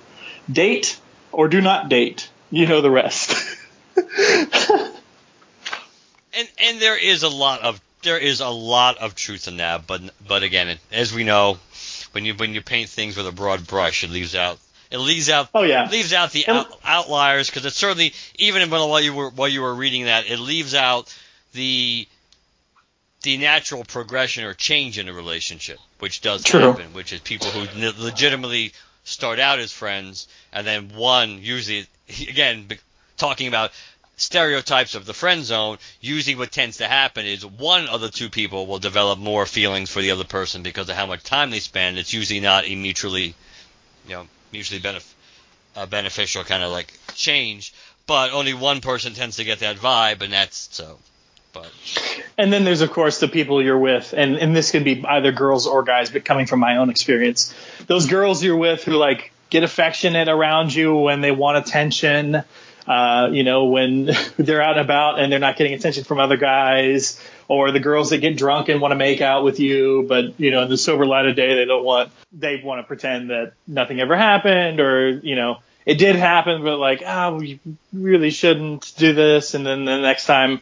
Date 0.51 0.99
or 1.33 1.49
do 1.49 1.61
not 1.61 1.89
date. 1.89 2.29
You 2.51 2.67
know 2.67 2.81
the 2.81 2.91
rest. 2.91 3.35
and 3.97 4.09
and 6.35 6.81
there 6.81 6.97
is 6.97 7.23
a 7.23 7.29
lot 7.29 7.63
of 7.63 7.81
there 8.03 8.19
is 8.19 8.41
a 8.41 8.49
lot 8.49 8.99
of 8.99 9.15
truth 9.15 9.47
in 9.49 9.59
that, 9.59 9.87
but 9.87 10.01
but 10.27 10.43
again, 10.43 10.79
as 10.91 11.13
we 11.15 11.25
know, 11.25 11.59
when 12.13 12.25
you 12.25 12.35
when 12.35 12.55
you 12.55 12.63
paint 12.63 12.89
things 12.91 13.17
with 13.17 13.27
a 13.27 13.33
broad 13.33 13.67
brush, 13.67 14.05
it 14.05 14.11
leaves 14.11 14.35
out 14.35 14.59
it 14.91 14.99
leaves 14.99 15.31
out 15.31 15.49
oh 15.55 15.63
yeah 15.63 15.89
leaves 15.89 16.13
out 16.13 16.33
the 16.33 16.47
out, 16.49 16.67
outliers 16.85 17.49
because 17.49 17.65
it 17.65 17.73
certainly 17.73 18.13
even 18.39 18.69
while 18.71 19.01
you 19.01 19.15
were 19.15 19.31
while 19.31 19.49
you 19.49 19.63
were 19.63 19.75
reading 19.75 20.05
that, 20.05 20.29
it 20.29 20.39
leaves 20.39 20.75
out 20.75 21.15
the 21.53 22.09
the 23.23 23.37
natural 23.37 23.85
progression 23.85 24.45
or 24.45 24.55
change 24.55 24.99
in 24.99 25.09
a 25.09 25.13
relationship, 25.13 25.79
which 25.99 26.21
does 26.21 26.45
True. 26.45 26.61
happen, 26.61 26.93
which 26.93 27.13
is 27.13 27.21
people 27.21 27.49
who 27.49 27.67
legitimately 28.03 28.73
start 29.05 29.39
out 29.39 29.59
as 29.59 29.73
friends 29.73 30.29
and 30.53 30.67
then 30.67 30.91
one 30.95 31.43
usually 31.43 31.87
again 32.29 32.69
talking 33.17 33.49
about 33.49 33.73
stereotypes 34.17 34.95
of 34.95 35.07
the 35.07 35.15
friend 35.15 35.45
zone, 35.45 35.79
usually 36.01 36.37
what 36.37 36.53
tends 36.53 36.77
to 36.77 36.87
happen 36.87 37.25
is 37.25 37.45
one 37.45 37.89
of 37.89 38.01
the 38.01 38.11
two 38.11 38.29
people 38.29 38.67
will 38.67 38.79
develop 38.79 39.19
more 39.19 39.47
feelings 39.47 39.91
for 39.91 40.03
the 40.03 40.11
other 40.11 40.25
person 40.25 40.63
because 40.63 40.89
of 40.89 40.97
how 40.97 41.07
much 41.07 41.23
time 41.23 41.51
they 41.51 41.61
spend. 41.61 41.99
It's 41.99 42.13
usually 42.13 42.41
not 42.41 42.67
a 42.67 42.75
mutually, 42.75 43.35
you 44.07 44.15
know, 44.15 44.29
mutually 44.53 44.81
benef- 44.81 45.15
uh, 45.75 45.87
beneficial 45.87 46.45
kind 46.45 46.63
of 46.63 46.71
like 46.71 46.93
change, 47.15 47.73
but 48.07 48.33
only 48.33 48.53
one 48.53 48.81
person 48.81 49.15
tends 49.15 49.37
to 49.37 49.45
get 49.45 49.61
that 49.61 49.77
vibe, 49.77 50.21
and 50.21 50.33
that's 50.33 50.69
so. 50.73 50.99
But 51.53 51.71
and 52.39 52.53
then 52.53 52.65
there's 52.65 52.81
of 52.81 52.91
course 52.91 53.21
the 53.21 53.29
people 53.29 53.63
you're 53.63 53.79
with, 53.79 54.15
and 54.17 54.37
and 54.37 54.55
this 54.55 54.71
can 54.71 54.85
be 54.85 55.05
either 55.05 55.33
girls 55.33 55.67
or 55.67 55.83
guys, 55.83 56.11
but 56.11 56.25
coming 56.25 56.47
from 56.47 56.61
my 56.61 56.77
own 56.77 56.91
experience, 56.91 57.55
those 57.87 58.07
girls 58.07 58.43
you're 58.43 58.57
with 58.57 58.85
who 58.85 58.93
like 58.93 59.33
get 59.51 59.65
affectionate 59.65 60.29
around 60.29 60.73
you 60.75 60.95
when 60.95 61.21
they 61.21 61.33
want 61.33 61.59
attention 61.59 62.45
uh, 62.87 63.29
you 63.31 63.45
know, 63.45 63.67
when 63.67 64.11
they're 64.37 64.63
out 64.63 64.77
and 64.77 64.85
about 64.85 65.21
and 65.21 65.31
they're 65.31 65.39
not 65.39 65.57
getting 65.57 65.75
attention 65.75 66.05
from 66.05 66.19
other 66.19 66.37
guys, 66.37 67.21
or 67.47 67.71
the 67.73 67.81
girls 67.81 68.11
that 68.11 68.19
get 68.19 68.37
drunk 68.37 68.69
and 68.69 68.81
want 68.81 68.93
to 68.93 68.97
make 68.97 69.21
out 69.21 69.45
with 69.45 69.61
you, 69.61 70.05
but 70.09 70.39
you 70.39 70.51
know, 70.51 70.63
in 70.63 70.69
the 70.69 70.77
sober 70.77 71.07
light 71.07 71.27
of 71.27 71.37
day, 71.37 71.55
they 71.55 71.65
don't 71.65 71.85
want, 71.85 72.11
they 72.33 72.61
want 72.63 72.81
to 72.81 72.87
pretend 72.87 73.31
that 73.31 73.53
nothing 73.67 74.01
ever 74.01 74.17
happened, 74.17 74.81
or 74.81 75.09
you 75.09 75.37
know, 75.37 75.59
it 75.87 75.99
did 75.99 76.17
happen, 76.17 76.63
but 76.63 76.79
like, 76.79 77.03
ah, 77.07 77.29
oh, 77.29 77.37
we 77.37 77.61
really 77.93 78.31
shouldn't 78.31 78.93
do 78.97 79.13
this, 79.13 79.55
and 79.55 79.65
then 79.65 79.85
the 79.85 79.99
next 79.99 80.27
time 80.27 80.61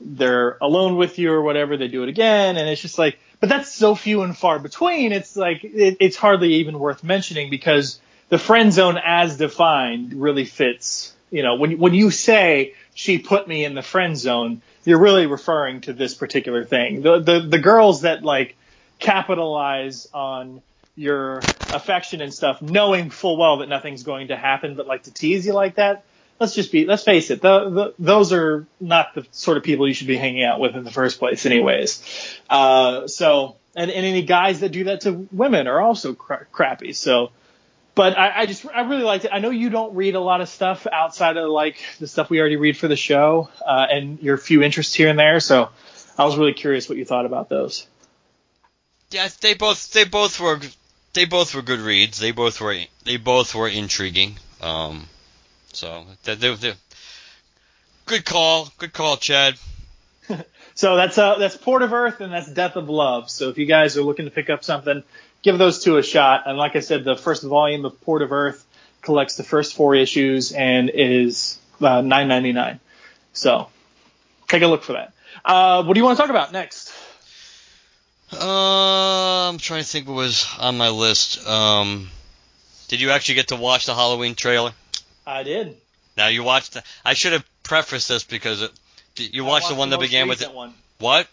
they're 0.00 0.58
alone 0.60 0.96
with 0.96 1.18
you 1.18 1.32
or 1.32 1.42
whatever, 1.42 1.76
they 1.76 1.88
do 1.88 2.02
it 2.02 2.08
again, 2.08 2.56
and 2.56 2.68
it's 2.68 2.82
just 2.82 2.98
like, 2.98 3.18
but 3.40 3.48
that's 3.48 3.72
so 3.72 3.94
few 3.94 4.22
and 4.22 4.36
far 4.36 4.58
between. 4.58 5.12
It's 5.12 5.36
like 5.36 5.64
it, 5.64 5.98
it's 6.00 6.16
hardly 6.16 6.54
even 6.54 6.78
worth 6.78 7.04
mentioning 7.04 7.50
because 7.50 8.00
the 8.28 8.38
friend 8.38 8.72
zone 8.72 8.98
as 9.04 9.36
defined 9.36 10.14
really 10.14 10.44
fits 10.44 11.14
you 11.34 11.42
know, 11.42 11.56
when 11.56 11.78
when 11.78 11.94
you 11.94 12.12
say 12.12 12.74
she 12.94 13.18
put 13.18 13.48
me 13.48 13.64
in 13.64 13.74
the 13.74 13.82
friend 13.82 14.16
zone, 14.16 14.62
you're 14.84 15.00
really 15.00 15.26
referring 15.26 15.80
to 15.80 15.92
this 15.92 16.14
particular 16.14 16.64
thing. 16.64 17.02
The 17.02 17.18
the 17.18 17.40
the 17.40 17.58
girls 17.58 18.02
that 18.02 18.22
like 18.22 18.54
capitalize 19.00 20.06
on 20.14 20.62
your 20.94 21.48
affection 21.72 22.20
and 22.20 22.32
stuff, 22.32 22.62
knowing 22.62 23.10
full 23.10 23.36
well 23.36 23.56
that 23.56 23.68
nothing's 23.68 24.04
going 24.04 24.28
to 24.28 24.36
happen, 24.36 24.76
but 24.76 24.86
like 24.86 25.02
to 25.04 25.10
tease 25.12 25.44
you 25.44 25.54
like 25.54 25.74
that. 25.74 26.04
Let's 26.40 26.54
just 26.54 26.72
be, 26.72 26.84
let's 26.84 27.04
face 27.04 27.30
it, 27.30 27.40
the, 27.40 27.70
the, 27.70 27.94
those 27.98 28.32
are 28.32 28.66
not 28.80 29.14
the 29.14 29.26
sort 29.30 29.56
of 29.56 29.62
people 29.62 29.86
you 29.86 29.94
should 29.94 30.08
be 30.08 30.16
hanging 30.16 30.42
out 30.44 30.58
with 30.58 30.74
in 30.74 30.82
the 30.82 30.90
first 30.90 31.18
place, 31.18 31.46
anyways. 31.46 32.02
Uh, 32.50 33.06
so, 33.06 33.56
and, 33.76 33.90
and 33.90 34.04
any 34.04 34.22
guys 34.22 34.60
that 34.60 34.70
do 34.70 34.84
that 34.84 35.02
to 35.02 35.28
women 35.30 35.68
are 35.68 35.80
also 35.80 36.12
cra- 36.14 36.46
crappy. 36.50 36.92
So, 36.92 37.30
but 37.94 38.18
I, 38.18 38.40
I, 38.40 38.46
just 38.46 38.66
I 38.66 38.80
really 38.82 39.04
liked 39.04 39.24
it. 39.26 39.30
I 39.32 39.38
know 39.38 39.50
you 39.50 39.70
don't 39.70 39.94
read 39.94 40.16
a 40.16 40.20
lot 40.20 40.40
of 40.40 40.48
stuff 40.48 40.86
outside 40.90 41.36
of 41.36 41.48
like 41.48 41.78
the 42.00 42.08
stuff 42.08 42.30
we 42.30 42.40
already 42.40 42.56
read 42.56 42.76
for 42.76 42.88
the 42.88 42.96
show, 42.96 43.48
uh, 43.64 43.86
and 43.90 44.20
your 44.20 44.36
few 44.36 44.62
interests 44.62 44.94
here 44.94 45.08
and 45.08 45.18
there. 45.18 45.38
So 45.38 45.70
I 46.18 46.24
was 46.24 46.36
really 46.36 46.54
curious 46.54 46.88
what 46.88 46.98
you 46.98 47.04
thought 47.04 47.26
about 47.26 47.48
those. 47.48 47.86
Yeah, 49.10 49.28
they 49.40 49.54
both 49.54 49.92
they 49.92 50.04
both 50.04 50.40
were 50.40 50.60
they 51.12 51.24
both 51.24 51.54
were 51.54 51.62
good 51.62 51.80
reads. 51.80 52.18
They 52.18 52.32
both 52.32 52.60
were 52.60 52.76
they 53.04 53.16
both 53.16 53.54
were 53.54 53.68
intriguing. 53.68 54.36
Um, 54.60 55.08
so 55.74 56.04
they, 56.24 56.34
they, 56.34 56.54
they, 56.54 56.72
good 58.06 58.24
call, 58.24 58.68
good 58.78 58.92
call, 58.92 59.16
Chad. 59.16 59.54
so 60.74 60.96
that's 60.96 61.18
uh 61.18 61.36
that's 61.38 61.56
Port 61.56 61.82
of 61.82 61.92
Earth 61.92 62.20
and 62.20 62.32
that's 62.32 62.50
Death 62.50 62.76
of 62.76 62.88
Love. 62.88 63.30
So 63.30 63.50
if 63.50 63.58
you 63.58 63.66
guys 63.66 63.96
are 63.96 64.02
looking 64.02 64.24
to 64.24 64.30
pick 64.30 64.50
up 64.50 64.64
something 64.64 65.02
give 65.44 65.58
those 65.58 65.84
two 65.84 65.98
a 65.98 66.02
shot. 66.02 66.44
And 66.46 66.58
like 66.58 66.74
I 66.74 66.80
said, 66.80 67.04
the 67.04 67.14
first 67.14 67.44
volume 67.44 67.84
of 67.84 68.00
Port 68.00 68.22
of 68.22 68.32
Earth 68.32 68.66
collects 69.02 69.36
the 69.36 69.44
first 69.44 69.76
four 69.76 69.94
issues 69.94 70.50
and 70.50 70.90
is 70.92 71.60
uh, 71.80 72.00
nine 72.00 72.26
ninety 72.26 72.52
nine. 72.52 72.80
So 73.34 73.68
take 74.48 74.62
a 74.62 74.66
look 74.66 74.82
for 74.82 74.94
that. 74.94 75.12
Uh, 75.44 75.84
what 75.84 75.94
do 75.94 76.00
you 76.00 76.04
want 76.04 76.16
to 76.16 76.22
talk 76.22 76.30
about 76.30 76.52
next? 76.52 76.92
Uh, 78.32 79.48
I'm 79.48 79.58
trying 79.58 79.82
to 79.82 79.88
think 79.88 80.08
what 80.08 80.14
was 80.14 80.48
on 80.58 80.76
my 80.76 80.88
list. 80.88 81.46
Um, 81.46 82.08
did 82.88 83.00
you 83.00 83.10
actually 83.10 83.36
get 83.36 83.48
to 83.48 83.56
watch 83.56 83.86
the 83.86 83.94
Halloween 83.94 84.34
trailer? 84.34 84.72
I 85.26 85.42
did. 85.42 85.76
Now 86.16 86.28
you 86.28 86.42
watched. 86.42 86.74
The, 86.74 86.82
I 87.04 87.14
should 87.14 87.32
have 87.32 87.44
prefaced 87.62 88.08
this 88.08 88.24
because 88.24 88.62
it, 88.62 88.72
you 89.16 89.44
watched, 89.44 89.64
watched 89.64 89.68
the 89.68 89.74
one 89.74 89.90
the 89.90 89.96
that 89.96 90.02
began 90.02 90.28
with 90.28 90.42
it. 90.42 90.52
One. 90.52 90.74
What? 90.98 91.28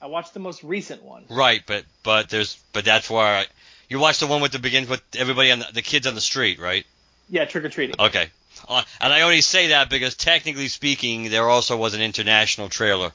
I 0.00 0.06
watched 0.06 0.34
the 0.34 0.40
most 0.40 0.64
recent 0.64 1.02
one. 1.02 1.24
Right, 1.28 1.62
but 1.66 1.84
but 2.02 2.28
there's 2.28 2.58
but 2.72 2.84
that's 2.84 3.08
where 3.08 3.24
I, 3.24 3.46
you 3.88 3.98
watched 3.98 4.20
the 4.20 4.26
one 4.26 4.42
with 4.42 4.52
the 4.52 4.58
begins 4.58 4.88
with 4.88 5.02
everybody 5.16 5.52
on 5.52 5.60
the, 5.60 5.68
the 5.74 5.82
kids 5.82 6.06
on 6.06 6.14
the 6.14 6.20
street, 6.20 6.58
right? 6.58 6.84
Yeah, 7.28 7.44
trick 7.44 7.64
or 7.64 7.68
treating. 7.68 7.96
Okay, 7.98 8.28
uh, 8.68 8.82
and 9.00 9.12
I 9.12 9.22
only 9.22 9.42
say 9.42 9.68
that 9.68 9.90
because 9.90 10.16
technically 10.16 10.68
speaking, 10.68 11.30
there 11.30 11.48
also 11.48 11.76
was 11.76 11.94
an 11.94 12.02
international 12.02 12.68
trailer 12.68 13.12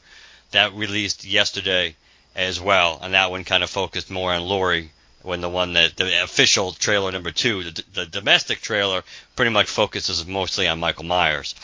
that 0.52 0.74
released 0.74 1.26
yesterday 1.26 1.96
as 2.36 2.62
well, 2.62 3.00
and 3.02 3.14
that 3.14 3.32
one 3.32 3.44
kind 3.44 3.64
of 3.64 3.70
focused 3.70 4.10
more 4.10 4.32
on 4.32 4.44
Laurie 4.44 4.92
when 5.22 5.42
the 5.42 5.50
one 5.50 5.74
that 5.74 5.98
the 5.98 6.24
official 6.24 6.72
trailer 6.72 7.12
number 7.12 7.32
two, 7.32 7.64
the, 7.64 7.84
the 7.94 8.06
domestic 8.06 8.62
trailer, 8.62 9.04
pretty 9.36 9.52
much 9.52 9.68
focuses 9.68 10.26
mostly 10.26 10.68
on 10.68 10.80
Michael 10.80 11.06
Myers. 11.06 11.56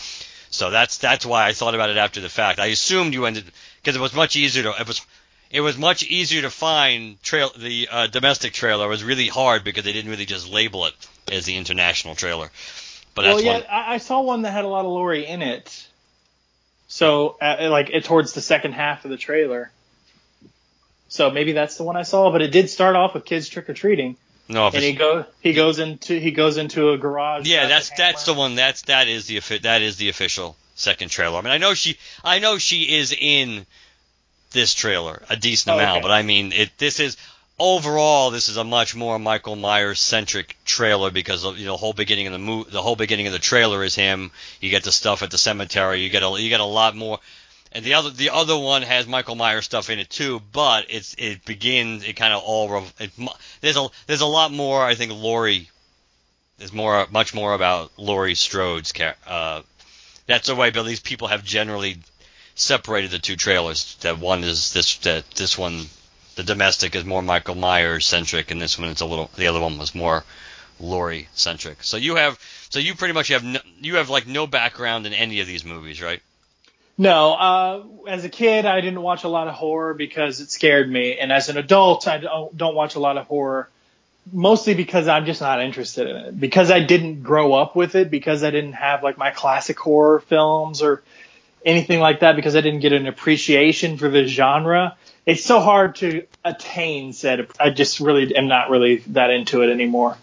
So 0.50 0.70
that's 0.70 0.98
that's 0.98 1.26
why 1.26 1.48
I 1.48 1.54
thought 1.54 1.76
about 1.76 1.90
it 1.90 1.98
after 1.98 2.22
the 2.22 2.30
fact. 2.30 2.60
I 2.60 2.68
assumed 2.68 3.14
you 3.14 3.26
ended 3.26 3.46
because 3.82 3.96
it 3.96 4.02
was 4.02 4.14
much 4.14 4.36
easier 4.36 4.64
to 4.64 4.80
it 4.80 4.88
was 4.88 5.06
it 5.50 5.62
was 5.62 5.78
much 5.78 6.04
easier 6.04 6.42
to 6.42 6.50
find 6.50 7.22
trail 7.24 7.52
the 7.56 7.88
uh, 7.90 8.08
domestic 8.08 8.54
trailer. 8.54 8.86
It 8.86 8.90
was 8.90 9.04
really 9.04 9.28
hard 9.28 9.64
because 9.64 9.84
they 9.84 9.94
didn't 9.94 10.12
really 10.12 10.26
just 10.26 10.50
label 10.50 10.86
it 10.86 10.94
as 11.32 11.46
the 11.46 11.56
international 11.56 12.16
trailer. 12.16 12.52
But 13.16 13.26
well, 13.26 13.42
yeah, 13.42 13.54
one. 13.54 13.64
I, 13.70 13.94
I 13.94 13.98
saw 13.98 14.22
one 14.22 14.42
that 14.42 14.52
had 14.52 14.66
a 14.66 14.68
lot 14.68 14.86
of 14.86 14.92
Laurie 14.92 15.26
in 15.26 15.42
it. 15.42 15.88
So, 16.88 17.38
uh, 17.42 17.70
like, 17.70 17.90
it, 17.92 18.04
towards 18.06 18.34
the 18.34 18.42
second 18.42 18.74
half 18.74 19.06
of 19.06 19.12
the 19.12 19.18
trailer. 19.18 19.72
So 21.14 21.30
maybe 21.30 21.52
that's 21.52 21.78
the 21.78 21.84
one 21.84 21.96
I 21.96 22.02
saw, 22.02 22.32
but 22.32 22.42
it 22.42 22.48
did 22.52 22.72
start 22.72 22.96
off 22.96 23.14
with 23.14 23.24
kids 23.24 23.48
trick 23.48 23.70
or 23.70 23.76
treating, 23.76 24.18
No, 24.48 24.66
and 24.66 24.76
he 24.84 24.94
go 24.94 25.26
he 25.42 25.54
goes 25.54 25.78
into 25.78 26.18
he 26.20 26.32
goes 26.32 26.58
into 26.58 26.90
a 26.90 26.98
garage. 26.98 27.46
Yeah, 27.46 27.68
that's 27.68 27.92
that's 27.96 28.26
the 28.26 28.34
one. 28.34 28.56
That's 28.56 28.82
that 28.84 29.08
is 29.08 29.28
the 29.28 29.40
that 29.60 29.84
is 29.84 29.98
the 29.98 30.10
official 30.10 30.56
second 30.74 31.10
trailer. 31.10 31.38
I 31.38 31.42
mean, 31.42 31.52
I 31.54 31.60
know 31.60 31.76
she 31.76 32.00
I 32.24 32.40
know 32.40 32.58
she 32.58 32.98
is 32.98 33.14
in 33.14 33.68
this 34.54 34.74
trailer 34.74 35.22
a 35.30 35.36
decent 35.36 35.76
Oh, 35.76 35.78
amount, 35.78 35.98
okay. 35.98 36.02
but 36.02 36.12
I 36.12 36.24
mean, 36.24 36.52
it 36.52 36.72
this 36.80 37.00
is 37.00 37.16
overall 37.60 38.32
this 38.32 38.50
is 38.50 38.58
a 38.58 38.64
much 38.64 38.96
more 38.96 39.20
Michael 39.20 39.56
Myers 39.56 40.00
centric 40.00 40.58
trailer 40.66 41.12
because 41.12 41.44
you 41.44 41.66
know 41.68 41.74
the 41.74 41.78
whole 41.78 41.94
beginning 41.94 42.26
of 42.26 42.34
the 42.34 42.40
mo- 42.40 42.64
the 42.64 42.82
whole 42.82 42.96
beginning 42.96 43.28
of 43.28 43.34
the 43.34 43.40
trailer 43.52 43.84
is 43.84 43.94
him. 43.94 44.32
You 44.62 44.72
get 44.72 44.84
the 44.84 44.92
stuff 44.92 45.22
at 45.22 45.30
the 45.30 45.38
cemetery. 45.38 46.02
You 46.02 46.10
get 46.10 46.24
a 46.24 46.42
you 46.42 46.50
get 46.50 46.60
a 46.60 46.66
lot 46.66 46.96
more. 46.96 47.20
And 47.74 47.84
the 47.84 47.96
other 47.96 48.12
the 48.12 48.30
other 48.30 48.58
one 48.58 48.84
has 48.84 49.08
Michael 49.08 49.36
Myers 49.36 49.66
stuff 49.66 49.90
in 49.90 50.00
it 50.00 50.10
too, 50.10 50.42
but 50.52 50.86
it's 50.90 51.16
it 51.18 51.44
begins 51.44 52.04
it 52.04 52.14
kind 52.14 52.34
of 52.34 52.42
all 52.44 52.86
it, 53.00 53.12
there's 53.62 53.78
a 53.78 53.88
there's 54.08 54.22
a 54.22 54.28
lot 54.28 54.52
more 54.52 54.84
I 54.84 54.96
think 54.96 55.12
Laurie 55.12 55.70
there's 56.58 56.74
more, 56.74 57.08
much 57.12 57.34
more 57.34 57.54
about 57.54 57.92
Laurie 57.98 58.36
Strode's 58.36 58.94
uh 59.28 59.62
That's 60.28 60.48
the 60.48 60.56
way, 60.56 60.70
but 60.70 60.84
these 60.84 61.00
people 61.00 61.28
have 61.28 61.44
generally 61.44 61.98
separated 62.56 63.12
the 63.12 63.20
two 63.20 63.36
trailers. 63.36 63.96
That 64.02 64.20
one 64.20 64.44
is 64.44 64.72
this, 64.72 64.98
that 65.00 65.30
this 65.32 65.58
one, 65.58 65.88
the 66.36 66.44
domestic 66.44 66.96
is 66.96 67.04
more 67.04 67.22
Michael 67.22 67.56
Myers 67.56 68.06
centric, 68.06 68.52
and 68.52 68.62
this 68.62 68.78
one 68.78 68.90
it's 68.90 69.02
a 69.02 69.06
little, 69.06 69.30
the 69.36 69.48
other 69.48 69.60
one 69.60 69.78
was 69.78 69.96
more 69.96 70.24
Laurie 70.80 71.28
centric. 71.34 71.84
So 71.84 71.98
you 71.98 72.16
have, 72.16 72.40
so 72.70 72.80
you 72.80 72.96
pretty 72.96 73.14
much 73.14 73.30
have, 73.30 73.44
no, 73.44 73.60
you 73.82 73.96
have 73.96 74.10
like 74.10 74.28
no 74.28 74.48
background 74.48 75.06
in 75.06 75.14
any 75.14 75.42
of 75.42 75.48
these 75.48 75.66
movies, 75.66 76.02
right? 76.02 76.22
No, 76.98 77.34
uh, 77.34 77.84
as 78.08 78.24
a 78.24 78.30
kid, 78.30 78.66
I 78.66 78.80
didn't 78.82 79.02
watch 79.02 79.24
a 79.24 79.28
lot 79.28 79.48
of 79.48 79.56
horror 79.56 79.94
because 79.94 80.40
it 80.40 80.52
scared 80.52 80.90
me, 80.90 81.18
and 81.18 81.32
as 81.32 81.50
an 81.50 81.58
adult, 81.58 82.08
I 82.08 82.20
don't, 82.20 82.56
don't 82.56 82.76
watch 82.76 82.96
a 82.96 83.00
lot 83.00 83.18
of 83.18 83.26
horror, 83.26 83.68
mostly 84.32 84.76
because 84.76 85.08
I'm 85.08 85.26
just 85.26 85.42
not 85.42 85.60
interested 85.62 86.08
in 86.08 86.16
it. 86.16 86.40
Because 86.40 86.70
I 86.70 86.82
didn't 86.82 87.24
grow 87.24 87.54
up 87.54 87.76
with 87.76 87.96
it, 87.96 88.12
because 88.12 88.44
I 88.44 88.52
didn't 88.52 88.74
have 88.74 89.02
like 89.02 89.18
my 89.18 89.32
classic 89.32 89.80
horror 89.80 90.20
films 90.20 90.84
or 90.84 91.02
anything 91.66 92.00
like 92.00 92.20
that, 92.20 92.36
because 92.36 92.56
I 92.56 92.62
didn't 92.62 92.82
get 92.82 92.94
an 92.94 93.08
appreciation 93.08 93.98
for 93.98 94.10
the 94.10 94.28
genre. 94.28 94.96
It's 95.26 95.44
so 95.44 95.62
hard 95.62 95.96
to 95.96 96.28
attain 96.46 97.14
said. 97.14 97.48
I 97.60 97.72
just 97.72 98.02
really 98.02 98.36
am 98.36 98.48
not 98.48 98.70
really 98.70 98.98
that 99.08 99.32
into 99.32 99.64
it 99.64 99.72
anymore. 99.72 100.16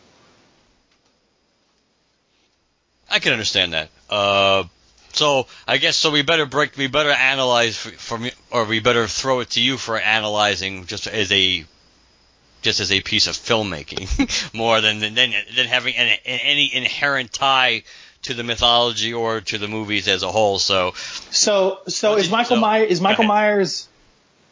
I 3.11 3.19
can 3.19 3.33
understand 3.33 3.73
that. 3.73 3.89
Uh, 4.09 4.65
so 5.13 5.47
I 5.67 5.79
guess 5.79 5.97
so. 5.97 6.11
We 6.11 6.23
better 6.23 6.47
break. 6.47 6.77
We 6.77 6.87
better 6.87 7.11
analyze 7.11 7.77
from, 7.77 8.29
or 8.51 8.65
we 8.65 8.81
better 8.81 9.07
throw 9.07 9.41
it 9.41 9.51
to 9.51 9.61
you 9.61 9.77
for 9.77 9.99
analyzing, 9.99 10.87
just 10.87 11.07
as 11.07 11.31
a, 11.33 11.65
just 12.63 12.81
as 12.81 12.93
a 12.93 13.01
piece 13.01 13.27
of 13.27 13.35
filmmaking, 13.35 14.55
more 14.55 14.81
than 14.81 15.01
than 15.01 15.15
than 15.15 15.67
having 15.67 15.95
any, 15.95 16.19
any 16.25 16.75
inherent 16.75 17.33
tie 17.33 17.83
to 18.23 18.35
the 18.35 18.43
mythology 18.45 19.15
or 19.15 19.41
to 19.41 19.57
the 19.59 19.67
movies 19.69 20.07
as 20.07 20.23
a 20.23 20.31
whole. 20.31 20.59
So 20.59 20.93
So, 21.31 21.79
so 21.89 22.17
is 22.17 22.31
Michael 22.31 22.57
so- 22.57 22.61
Myers 22.61 22.91
is 22.91 23.01
Michael. 23.01 23.25
Myers 23.25 23.89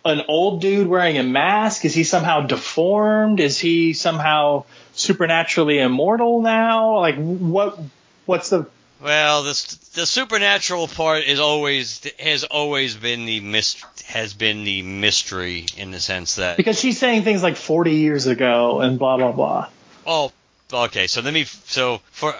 an 0.05 0.23
old 0.29 0.63
dude 0.63 0.87
wearing 0.87 1.19
a 1.19 1.23
mask? 1.23 1.85
Is 1.85 1.93
he 1.93 2.03
somehow 2.05 2.41
deformed? 2.47 3.41
Is 3.41 3.59
he 3.59 3.93
somehow 3.93 4.65
supernaturally 4.95 5.79
immortal 5.81 6.41
now? 6.41 6.99
Like 7.01 7.17
what? 7.17 7.79
What's 8.25 8.49
the? 8.51 8.67
Well, 9.01 9.45
this 9.45 9.65
the 9.95 10.07
supernatural 10.07 10.89
part 10.89 11.25
is 11.25 11.39
always 11.39 12.05
has 12.19 12.45
always 12.45 12.97
been 12.97 13.27
the 13.27 13.41
mist 13.41 13.85
has 14.07 14.35
been 14.35 14.65
the 14.65 14.83
mystery 14.83 15.67
in 15.77 15.91
the 15.91 16.01
sense 16.01 16.37
that 16.37 16.57
Because 16.57 16.79
she's 16.81 16.99
saying 16.99 17.23
things 17.23 17.43
like 17.43 17.57
40 17.57 17.93
years 17.93 18.27
ago 18.27 18.81
and 18.81 18.99
blah 18.99 19.17
blah 19.17 19.33
blah. 19.33 19.69
oh 20.07 20.33
okay 20.73 21.07
so 21.07 21.21
let 21.21 21.33
me 21.33 21.45
so 21.45 22.01
for, 22.11 22.35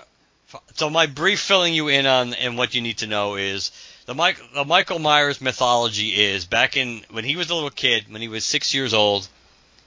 for 0.47 0.61
so 0.75 0.91
my 0.91 1.07
brief 1.07 1.41
filling 1.41 1.75
you 1.75 1.89
in 1.89 2.07
on 2.07 2.35
and 2.35 2.59
what 2.59 2.75
you 2.75 2.81
need 2.81 2.99
to 2.99 3.07
know 3.07 3.37
is 3.37 3.71
the 4.07 4.15
Mike 4.15 4.41
the 4.55 4.65
Michael 4.65 4.99
Myers 4.99 5.41
mythology 5.41 6.09
is 6.09 6.45
back 6.45 6.77
in 6.77 7.03
when 7.11 7.25
he 7.25 7.37
was 7.37 7.51
a 7.51 7.55
little 7.55 7.71
kid 7.71 8.07
when 8.09 8.21
he 8.23 8.29
was 8.29 8.45
six 8.45 8.75
years 8.75 8.95
old 8.95 9.29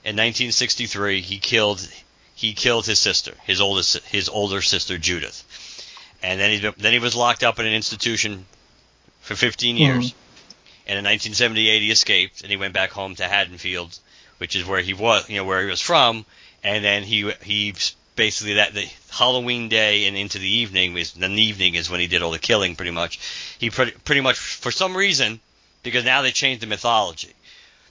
in 0.03 0.15
1963 0.15 1.21
he 1.21 1.37
killed 1.37 1.85
he 2.33 2.53
killed 2.53 2.85
his 2.85 2.99
sister 2.99 3.33
his 3.43 3.59
oldest 3.59 3.97
his 4.05 4.29
older 4.29 4.61
sister 4.61 4.97
Judith 4.97 5.43
and 6.23 6.39
then 6.39 6.51
he 6.51 6.71
then 6.77 6.93
he 6.93 6.99
was 6.99 7.15
locked 7.15 7.43
up 7.43 7.59
in 7.59 7.65
an 7.65 7.73
institution 7.73 8.45
for 9.21 9.35
15 9.35 9.75
hmm. 9.75 9.81
years. 9.81 10.13
And 10.87 10.97
in 10.97 11.05
1978, 11.05 11.81
he 11.81 11.91
escaped 11.91 12.41
and 12.41 12.49
he 12.49 12.57
went 12.57 12.73
back 12.73 12.91
home 12.91 13.15
to 13.15 13.27
Haddonfield, 13.27 13.97
which 14.39 14.55
is 14.55 14.65
where 14.65 14.81
he 14.81 14.93
was, 14.93 15.29
you 15.29 15.37
know, 15.37 15.45
where 15.45 15.61
he 15.61 15.69
was 15.69 15.81
from. 15.81 16.25
And 16.63 16.83
then 16.83 17.03
he 17.03 17.31
he 17.43 17.73
basically 18.15 18.55
that 18.55 18.73
the 18.73 18.87
Halloween 19.09 19.69
day 19.69 20.07
and 20.07 20.17
into 20.17 20.37
the 20.37 20.49
evening 20.49 20.93
was 20.93 21.13
the 21.13 21.27
evening 21.27 21.75
is 21.75 21.89
when 21.89 21.99
he 21.99 22.07
did 22.07 22.21
all 22.21 22.31
the 22.31 22.39
killing. 22.39 22.75
Pretty 22.75 22.91
much, 22.91 23.19
he 23.59 23.69
pretty 23.69 23.91
pretty 23.91 24.21
much 24.21 24.37
for 24.37 24.71
some 24.71 24.97
reason 24.97 25.39
because 25.83 26.03
now 26.03 26.21
they 26.21 26.31
changed 26.31 26.61
the 26.61 26.67
mythology 26.67 27.33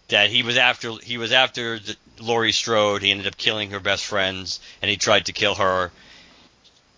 that 0.09 0.31
he 0.31 0.43
was 0.43 0.57
after 0.57 0.93
he 1.03 1.19
was 1.19 1.33
after 1.33 1.79
the, 1.79 1.97
Laurie 2.21 2.53
Strode. 2.53 3.03
He 3.03 3.11
ended 3.11 3.27
up 3.27 3.37
killing 3.37 3.71
her 3.71 3.81
best 3.81 4.05
friends 4.05 4.61
and 4.83 4.91
he 4.91 4.97
tried 4.97 5.27
to 5.27 5.33
kill 5.33 5.55
her 5.55 5.91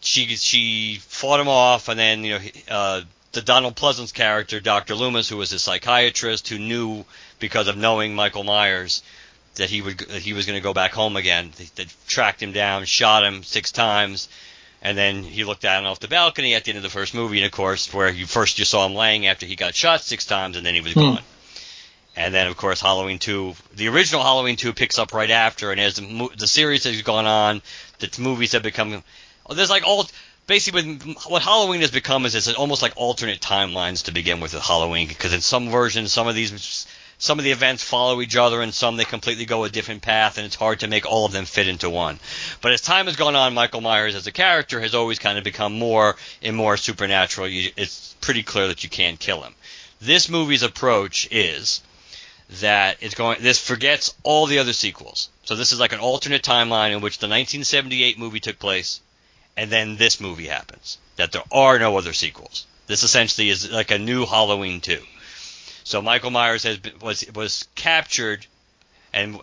she 0.03 0.36
she 0.36 0.98
fought 1.00 1.40
him 1.40 1.48
off, 1.48 1.88
and 1.88 1.98
then 1.98 2.24
you 2.24 2.38
know 2.38 2.40
uh, 2.68 3.00
the 3.32 3.42
Donald 3.42 3.76
Pleasence 3.76 4.12
character, 4.12 4.61
Dr. 4.61 4.94
Loomis, 4.94 5.28
who 5.28 5.36
was 5.38 5.53
a 5.53 5.59
psychiatrist 5.59 6.48
who 6.48 6.59
knew 6.59 7.05
because 7.38 7.68
of 7.68 7.76
knowing 7.76 8.14
Michael 8.14 8.44
Myers 8.44 9.03
that 9.55 9.70
he 9.70 9.82
would 9.82 9.98
that 9.98 10.22
he 10.22 10.32
was 10.32 10.46
going 10.46 10.59
to 10.59 10.62
go 10.62 10.74
back 10.74 10.92
home 10.92 11.16
again. 11.16 11.53
They, 11.57 11.68
they 11.76 11.86
tracked 12.07 12.42
him 12.42 12.53
down, 12.53 12.84
shot 12.84 13.24
him 13.24 13.42
six 13.42 13.72
times, 13.72 14.28
and 14.82 14.96
then 14.98 15.22
he 15.22 15.44
looked 15.44 15.62
down 15.62 15.86
off 15.86 16.00
the 16.00 16.09
balcony 16.09 16.55
at 16.55 16.64
the 16.64 16.70
end 16.70 16.76
of 16.78 16.82
the 16.82 16.90
first 16.90 17.14
movie, 17.14 17.38
and 17.38 17.46
of 17.46 17.53
course, 17.53 17.92
where 17.94 18.11
you 18.11 18.26
first 18.26 18.59
you 18.59 18.64
saw 18.64 18.86
him 18.86 18.94
laying 18.94 19.26
after 19.26 19.46
he 19.46 19.57
got 19.57 19.74
shot 19.74 20.00
six 20.03 20.26
times, 20.26 20.57
and 20.57 20.66
then 20.66 20.74
he 20.74 20.80
was 20.80 20.94
Hmm. 20.94 21.00
gone. 21.00 21.22
And 22.14 22.34
then, 22.34 22.46
of 22.46 22.59
course, 22.59 22.82
Halloween 22.82 23.18
2, 23.18 23.55
the 23.74 23.88
original 23.88 24.22
Halloween 24.22 24.57
2 24.57 24.74
picks 24.74 24.98
up 24.98 25.14
right 25.14 25.30
after, 25.30 25.72
and 25.72 25.80
as 25.80 25.94
the, 25.96 26.28
the 26.36 26.46
series 26.46 26.84
has 26.84 27.00
gone 27.00 27.24
on, 27.24 27.62
the 28.00 28.11
movies 28.20 28.53
have 28.53 28.62
become, 28.62 29.03
Oh, 29.47 29.55
there's 29.55 29.70
like 29.70 29.86
all, 29.86 30.07
basically 30.47 30.99
what 31.28 31.43
Halloween 31.43 31.80
has 31.80 31.90
become 31.90 32.26
is 32.26 32.34
it's 32.34 32.49
almost 32.53 32.82
like 32.82 32.93
alternate 32.97 33.40
timelines 33.40 34.05
to 34.05 34.12
begin 34.12 34.40
with 34.40 34.55
with 34.55 34.62
Halloween, 34.62 35.09
because 35.09 35.32
in 35.32 35.40
some 35.40 35.70
versions, 35.70 36.12
some 36.12 36.28
of 36.28 36.34
these, 36.34 36.86
some 37.18 37.38
of 37.38 37.45
the 37.45 37.51
events 37.51 37.82
follow 37.82 38.20
each 38.20 38.36
other, 38.36 38.61
and 38.61 38.74
some 38.74 38.97
they 38.97 39.05
completely 39.05 39.45
go 39.45 39.64
a 39.64 39.68
different 39.68 40.03
path, 40.03 40.38
and 40.38 40.47
it's 40.47 40.55
hard 40.55 40.80
to 40.80 40.88
make 40.88 41.07
all 41.07 41.24
of 41.24 41.32
them 41.32 41.45
fit 41.45 41.68
into 41.68 41.88
one. 41.90 42.18
But 42.61 42.72
as 42.72 42.80
time 42.80 43.07
has 43.07 43.16
gone 43.16 43.36
on, 43.36 43.55
Michael 43.55 43.80
Myers 43.80 44.14
as 44.14 44.26
a 44.26 44.32
character 44.32 44.80
has 44.80 44.95
always 44.95 45.18
kind 45.18 45.38
of 45.38 45.45
become 45.45 45.78
more 45.78 46.16
and 46.43 46.57
more 46.57 46.76
supernatural. 46.76 47.49
You, 47.49 47.70
it's 47.76 48.14
pretty 48.20 48.43
clear 48.43 48.68
that 48.68 48.84
you 48.84 48.90
can't 48.90 49.18
kill 49.18 49.43
him. 49.43 49.55
This 50.01 50.28
movie's 50.28 50.62
approach 50.62 51.28
is 51.30 51.82
that 52.61 52.99
it's 53.01 53.14
going 53.14 53.40
this 53.40 53.59
forgets 53.59 54.14
all 54.22 54.47
the 54.47 54.59
other 54.59 54.72
sequels. 54.72 55.30
So 55.45 55.57
this 55.57 55.72
is 55.72 55.80
like 55.80 55.93
an 55.93 56.01
alternate 56.01 56.43
timeline 56.43 56.90
in 56.90 57.01
which 57.01 57.18
the 57.18 57.26
1978 57.26 58.18
movie 58.18 58.40
took 58.40 58.59
place 58.59 59.01
and 59.57 59.70
then 59.70 59.96
this 59.96 60.20
movie 60.20 60.46
happens. 60.46 60.98
That 61.16 61.32
there 61.32 61.42
are 61.53 61.78
no 61.78 61.96
other 61.96 62.12
sequels. 62.12 62.66
This 62.86 63.03
essentially 63.03 63.50
is 63.50 63.70
like 63.70 63.90
a 63.90 63.98
new 63.98 64.26
Halloween 64.26 64.80
2. 64.80 64.98
So 65.84 66.00
Michael 66.00 66.30
Myers 66.30 66.62
has 66.62 66.78
been, 66.78 66.98
was 67.00 67.24
was 67.34 67.66
captured 67.74 68.46
and 69.12 69.38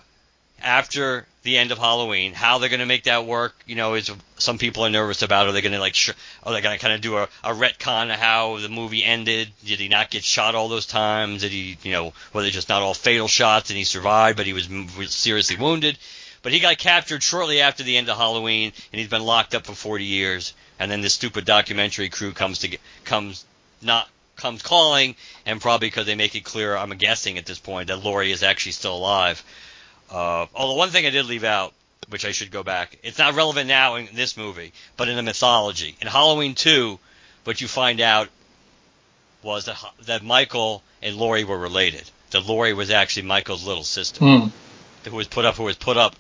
after 0.62 1.26
the 1.44 1.58
end 1.58 1.72
of 1.72 1.78
Halloween, 1.78 2.34
how 2.34 2.58
they're 2.58 2.70
going 2.70 2.82
to 2.82 2.86
make 2.86 3.04
that 3.04 3.26
work, 3.26 3.56
you 3.66 3.76
know, 3.76 3.94
is 3.94 4.12
some 4.38 4.58
people 4.58 4.86
are 4.86 4.90
nervous 4.90 5.22
about. 5.22 5.48
Are 5.48 5.52
they 5.52 5.62
going 5.62 5.74
to 5.74 5.80
like, 5.80 5.96
sh- 5.96 6.12
are 6.44 6.54
they 6.54 6.62
going 6.62 6.78
to 6.78 6.82
kind 6.82 6.94
of 6.94 7.02
do 7.02 7.18
a, 7.18 7.24
a 7.44 7.54
retcon 7.54 8.14
of 8.14 8.20
how 8.20 8.58
the 8.58 8.70
movie 8.70 9.04
ended? 9.04 9.50
Did 9.66 9.80
he 9.80 9.88
not 9.88 10.10
get 10.10 10.24
shot 10.24 10.56
all 10.56 10.68
those 10.68 10.86
times? 10.86 11.42
Did 11.42 11.52
he, 11.52 11.78
you 11.84 11.92
know, 11.92 12.14
were 12.34 12.42
they 12.42 12.50
just 12.50 12.70
not 12.70 12.82
all 12.82 12.94
fatal 12.94 13.28
shots 13.28 13.70
and 13.70 13.78
he 13.78 13.84
survived, 13.84 14.38
but 14.38 14.46
he 14.46 14.54
was 14.54 14.68
seriously 15.08 15.56
wounded? 15.56 15.98
But 16.42 16.54
he 16.54 16.60
got 16.60 16.78
captured 16.78 17.22
shortly 17.22 17.62
after 17.62 17.84
the 17.84 17.98
end 17.98 18.10
of 18.10 18.18
Halloween, 18.18 18.72
and 18.92 19.00
he's 19.00 19.10
been 19.10 19.24
locked 19.24 19.56
up 19.56 19.66
for 19.66 19.74
40 19.74 20.06
years. 20.06 20.54
And 20.80 20.90
then 20.90 21.02
this 21.02 21.14
stupid 21.14 21.46
documentary 21.46 22.10
crew 22.10 22.32
comes 22.32 22.60
to 22.60 22.78
comes 23.04 23.46
not 23.82 24.08
comes 24.38 24.62
calling, 24.62 25.16
and 25.46 25.60
probably 25.60 25.88
because 25.88 26.06
they 26.06 26.16
make 26.16 26.36
it 26.36 26.46
clear, 26.46 26.76
I'm 26.78 26.92
guessing 26.92 27.38
at 27.38 27.46
this 27.46 27.60
point 27.60 27.88
that 27.88 28.04
Laurie 28.04 28.32
is 28.32 28.44
actually 28.44 28.72
still 28.72 28.96
alive. 28.96 29.44
Uh, 30.10 30.46
although 30.56 30.76
one 30.76 30.90
thing 30.90 31.06
I 31.06 31.10
did 31.10 31.26
leave 31.26 31.44
out 31.44 31.74
which 32.10 32.26
I 32.26 32.32
should 32.32 32.52
go 32.52 32.64
back. 32.64 32.98
It's 33.04 33.18
not 33.18 33.36
relevant 33.36 33.68
now 33.68 33.96
in 33.96 34.10
this 34.14 34.36
movie, 34.36 34.74
but 34.98 35.08
in 35.10 35.16
the 35.16 35.24
mythology. 35.24 35.96
In 36.02 36.08
Halloween 36.08 36.56
2, 36.56 37.00
what 37.44 37.62
you 37.62 37.68
find 37.68 38.02
out 38.02 38.30
was 39.44 39.66
that 39.66 39.78
that 40.06 40.24
Michael 40.24 40.84
and 41.02 41.16
Laurie 41.16 41.44
were 41.44 41.58
related. 41.58 42.10
That 42.32 42.46
Laurie 42.46 42.74
was 42.74 42.90
actually 42.90 43.24
Michael's 43.24 43.66
little 43.66 43.84
sister, 43.84 44.20
Hmm. 44.20 44.48
Who 45.06 45.16
was 45.16 45.28
put 45.28 45.46
up, 45.46 45.56
who 45.56 45.64
was 45.64 45.76
put 45.76 45.98
up, 45.98 46.16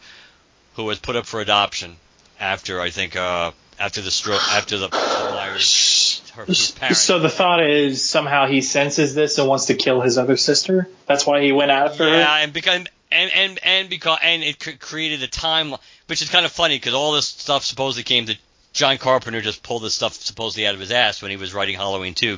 who 0.75 0.83
was 0.85 0.99
put 0.99 1.15
up 1.15 1.25
for 1.25 1.41
adoption 1.41 1.95
after 2.39 2.79
I 2.79 2.89
think 2.89 3.15
uh, 3.15 3.51
after 3.79 4.01
the 4.01 4.11
stroke, 4.11 4.41
after 4.51 4.77
the, 4.77 4.87
the 4.87 5.31
Myers, 5.33 6.21
her 6.35 6.45
his. 6.45 6.73
So 6.99 7.19
the 7.19 7.29
thought 7.29 7.63
is 7.63 8.07
somehow 8.07 8.47
he 8.47 8.61
senses 8.61 9.13
this 9.13 9.37
and 9.37 9.47
wants 9.47 9.65
to 9.65 9.73
kill 9.73 10.01
his 10.01 10.17
other 10.17 10.37
sister. 10.37 10.87
That's 11.05 11.25
why 11.25 11.41
he 11.41 11.51
went 11.51 11.71
after 11.71 12.07
yeah, 12.07 12.23
her. 12.23 12.43
and 12.43 12.53
because 12.53 12.85
and 13.11 13.31
and 13.31 13.59
and 13.63 13.89
because 13.89 14.19
and 14.21 14.43
it 14.43 14.79
created 14.79 15.23
a 15.23 15.27
time, 15.27 15.75
which 16.07 16.21
is 16.21 16.29
kind 16.29 16.45
of 16.45 16.51
funny 16.51 16.75
because 16.75 16.93
all 16.93 17.13
this 17.13 17.27
stuff 17.27 17.63
supposedly 17.63 18.03
came 18.03 18.25
to 18.27 18.37
John 18.73 18.97
Carpenter 18.97 19.41
just 19.41 19.63
pulled 19.63 19.83
this 19.83 19.95
stuff 19.95 20.13
supposedly 20.13 20.67
out 20.67 20.73
of 20.73 20.79
his 20.79 20.91
ass 20.91 21.21
when 21.21 21.31
he 21.31 21.37
was 21.37 21.53
writing 21.53 21.75
Halloween 21.75 22.13
2 22.13 22.37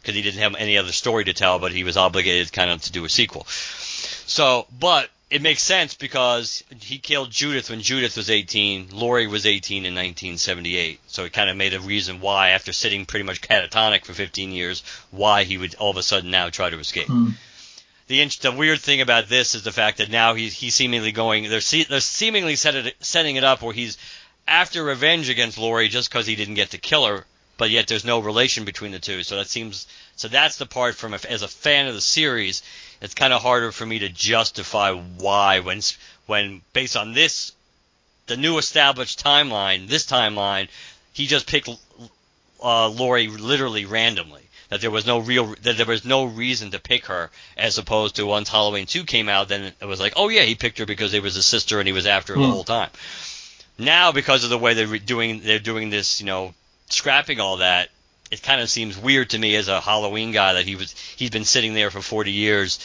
because 0.00 0.14
he 0.14 0.22
didn't 0.22 0.40
have 0.40 0.54
any 0.56 0.78
other 0.78 0.92
story 0.92 1.24
to 1.24 1.32
tell, 1.32 1.58
but 1.58 1.72
he 1.72 1.82
was 1.82 1.96
obligated 1.96 2.52
kind 2.52 2.70
of 2.70 2.82
to 2.82 2.92
do 2.92 3.04
a 3.04 3.08
sequel. 3.08 3.46
So, 4.26 4.66
but 4.78 5.08
it 5.30 5.42
makes 5.42 5.62
sense 5.62 5.94
because 5.94 6.62
he 6.80 6.98
killed 6.98 7.30
Judith 7.30 7.70
when 7.70 7.80
Judith 7.80 8.16
was 8.16 8.30
18, 8.30 8.88
Laurie 8.92 9.26
was 9.26 9.46
18 9.46 9.78
in 9.78 9.94
1978. 9.94 11.00
So 11.06 11.24
it 11.24 11.32
kind 11.32 11.50
of 11.50 11.56
made 11.56 11.74
a 11.74 11.80
reason 11.80 12.20
why, 12.20 12.50
after 12.50 12.72
sitting 12.72 13.06
pretty 13.06 13.24
much 13.24 13.40
catatonic 13.40 14.04
for 14.04 14.12
15 14.12 14.52
years, 14.52 14.82
why 15.10 15.44
he 15.44 15.58
would 15.58 15.74
all 15.76 15.90
of 15.90 15.96
a 15.96 16.02
sudden 16.02 16.30
now 16.30 16.50
try 16.50 16.70
to 16.70 16.78
escape. 16.78 17.06
Hmm. 17.06 17.30
The, 18.06 18.22
the 18.42 18.52
weird 18.52 18.80
thing 18.80 19.00
about 19.00 19.28
this 19.28 19.54
is 19.54 19.62
the 19.62 19.72
fact 19.72 19.98
that 19.98 20.10
now 20.10 20.34
he's 20.34 20.52
he's 20.52 20.74
seemingly 20.74 21.10
going 21.10 21.48
they're 21.48 21.62
se- 21.62 21.86
they're 21.88 22.00
seemingly 22.00 22.54
set 22.54 22.74
it, 22.74 22.94
setting 23.00 23.36
it 23.36 23.44
up 23.44 23.62
where 23.62 23.72
he's 23.72 23.96
after 24.46 24.84
revenge 24.84 25.30
against 25.30 25.56
Laurie 25.56 25.88
just 25.88 26.10
because 26.10 26.26
he 26.26 26.36
didn't 26.36 26.54
get 26.54 26.72
to 26.72 26.78
kill 26.78 27.06
her, 27.06 27.24
but 27.56 27.70
yet 27.70 27.86
there's 27.86 28.04
no 28.04 28.18
relation 28.18 28.64
between 28.64 28.92
the 28.92 28.98
two. 28.98 29.22
So 29.22 29.36
that 29.36 29.48
seems 29.48 29.86
so 30.16 30.28
that's 30.28 30.56
the 30.58 30.66
part 30.66 30.94
from 30.94 31.14
as 31.14 31.42
a 31.42 31.48
fan 31.48 31.86
of 31.86 31.94
the 31.94 32.00
series, 32.00 32.62
it's 33.00 33.14
kind 33.14 33.32
of 33.32 33.42
harder 33.42 33.72
for 33.72 33.86
me 33.86 34.00
to 34.00 34.08
justify 34.08 34.92
why 34.92 35.60
when 35.60 35.80
when 36.26 36.62
based 36.72 36.96
on 36.96 37.12
this 37.12 37.52
the 38.26 38.36
new 38.36 38.58
established 38.58 39.22
timeline, 39.22 39.86
this 39.88 40.06
timeline, 40.06 40.68
he 41.12 41.26
just 41.26 41.46
picked 41.46 41.68
uh, 42.62 42.88
Laurie 42.88 43.28
literally 43.28 43.84
randomly. 43.84 44.40
That 44.70 44.80
there 44.80 44.90
was 44.90 45.06
no 45.06 45.18
real, 45.18 45.54
that 45.62 45.76
there 45.76 45.86
was 45.86 46.06
no 46.06 46.24
reason 46.24 46.70
to 46.70 46.78
pick 46.78 47.06
her, 47.06 47.30
as 47.56 47.76
opposed 47.76 48.16
to 48.16 48.26
once 48.26 48.48
Halloween 48.48 48.86
two 48.86 49.04
came 49.04 49.28
out, 49.28 49.48
then 49.48 49.72
it 49.78 49.84
was 49.84 50.00
like, 50.00 50.14
oh 50.16 50.30
yeah, 50.30 50.42
he 50.42 50.54
picked 50.54 50.78
her 50.78 50.86
because 50.86 51.12
they 51.12 51.20
was 51.20 51.34
his 51.34 51.44
sister 51.44 51.78
and 51.78 51.86
he 51.86 51.92
was 51.92 52.06
after 52.06 52.32
her 52.32 52.40
the 52.40 52.46
Hmm. 52.46 52.52
whole 52.52 52.64
time. 52.64 52.90
Now, 53.76 54.10
because 54.10 54.42
of 54.42 54.50
the 54.50 54.58
way 54.58 54.72
they're 54.72 54.98
doing, 54.98 55.40
they're 55.40 55.58
doing 55.58 55.90
this, 55.90 56.18
you 56.20 56.26
know, 56.26 56.54
scrapping 56.88 57.40
all 57.40 57.58
that, 57.58 57.88
it 58.30 58.42
kind 58.42 58.60
of 58.60 58.70
seems 58.70 58.98
weird 58.98 59.30
to 59.30 59.38
me 59.38 59.54
as 59.56 59.68
a 59.68 59.80
Halloween 59.80 60.32
guy 60.32 60.54
that 60.54 60.64
he 60.64 60.76
was, 60.76 60.92
he's 61.16 61.30
been 61.30 61.44
sitting 61.44 61.74
there 61.74 61.90
for 61.90 62.00
40 62.00 62.32
years, 62.32 62.78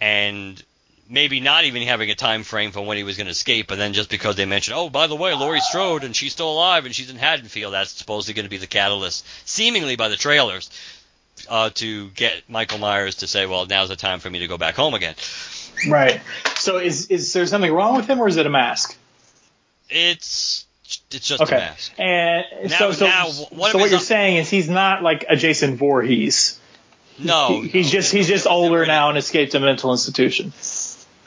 and 0.00 0.62
maybe 1.08 1.40
not 1.40 1.64
even 1.64 1.82
having 1.82 2.10
a 2.10 2.14
time 2.14 2.42
frame 2.42 2.72
for 2.72 2.80
when 2.80 2.96
he 2.96 3.04
was 3.04 3.16
going 3.16 3.26
to 3.26 3.30
escape, 3.30 3.68
but 3.68 3.78
then 3.78 3.92
just 3.92 4.10
because 4.10 4.36
they 4.36 4.44
mentioned, 4.44 4.76
oh, 4.76 4.90
by 4.90 5.06
the 5.06 5.14
way, 5.14 5.34
Laurie 5.34 5.60
Strode 5.60 6.04
and 6.04 6.16
she's 6.16 6.32
still 6.32 6.50
alive 6.50 6.84
and 6.84 6.94
she's 6.94 7.10
in 7.10 7.16
Haddonfield, 7.16 7.72
that's 7.72 7.92
supposedly 7.92 8.34
going 8.34 8.44
to 8.44 8.50
be 8.50 8.56
the 8.56 8.66
catalyst, 8.66 9.24
seemingly 9.48 9.96
by 9.96 10.08
the 10.08 10.16
trailers, 10.16 10.70
uh, 11.48 11.70
to 11.70 12.08
get 12.10 12.48
Michael 12.48 12.78
Myers 12.78 13.16
to 13.16 13.26
say, 13.26 13.46
well, 13.46 13.66
now's 13.66 13.88
the 13.88 13.96
time 13.96 14.20
for 14.20 14.30
me 14.30 14.40
to 14.40 14.48
go 14.48 14.58
back 14.58 14.74
home 14.74 14.94
again. 14.94 15.14
Right. 15.88 16.20
So 16.56 16.78
is 16.78 17.08
is 17.08 17.32
there 17.32 17.46
something 17.46 17.72
wrong 17.72 17.96
with 17.96 18.06
him, 18.06 18.20
or 18.20 18.28
is 18.28 18.36
it 18.36 18.46
a 18.46 18.50
mask? 18.50 18.96
It's 19.88 20.65
it's 21.12 21.26
just 21.28 21.40
a 21.40 21.44
Okay. 21.44 21.56
mask. 21.56 21.92
And 21.98 22.44
Now- 22.70 22.78
so, 22.78 22.92
so, 22.92 23.06
now, 23.06 23.26
so 23.28 23.46
what 23.52 23.90
you're 23.90 23.98
saying 24.00 24.36
is 24.38 24.50
he's 24.50 24.68
not 24.68 25.02
like 25.02 25.24
a 25.28 25.36
Jason 25.36 25.76
Voorhees. 25.76 26.58
No, 27.18 27.62
He- 27.62 27.68
he's 27.68 27.86
no. 27.86 27.92
just 27.92 28.12
he's 28.12 28.28
just 28.28 28.46
older 28.46 28.84
now 28.86 29.08
and 29.08 29.16
escaped 29.18 29.54
a 29.54 29.60
mental 29.60 29.92
institution. 29.92 30.52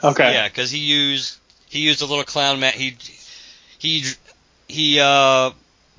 Okay. 0.02 0.32
Yeah, 0.32 0.48
because 0.48 0.70
he 0.70 0.78
used 0.78 1.36
he 1.68 1.80
used 1.80 2.00
a 2.02 2.06
little 2.06 2.24
clown 2.24 2.60
mask. 2.60 2.76
He 2.76 2.96
he 3.78 4.04
he 4.68 5.00
uh 5.00 5.50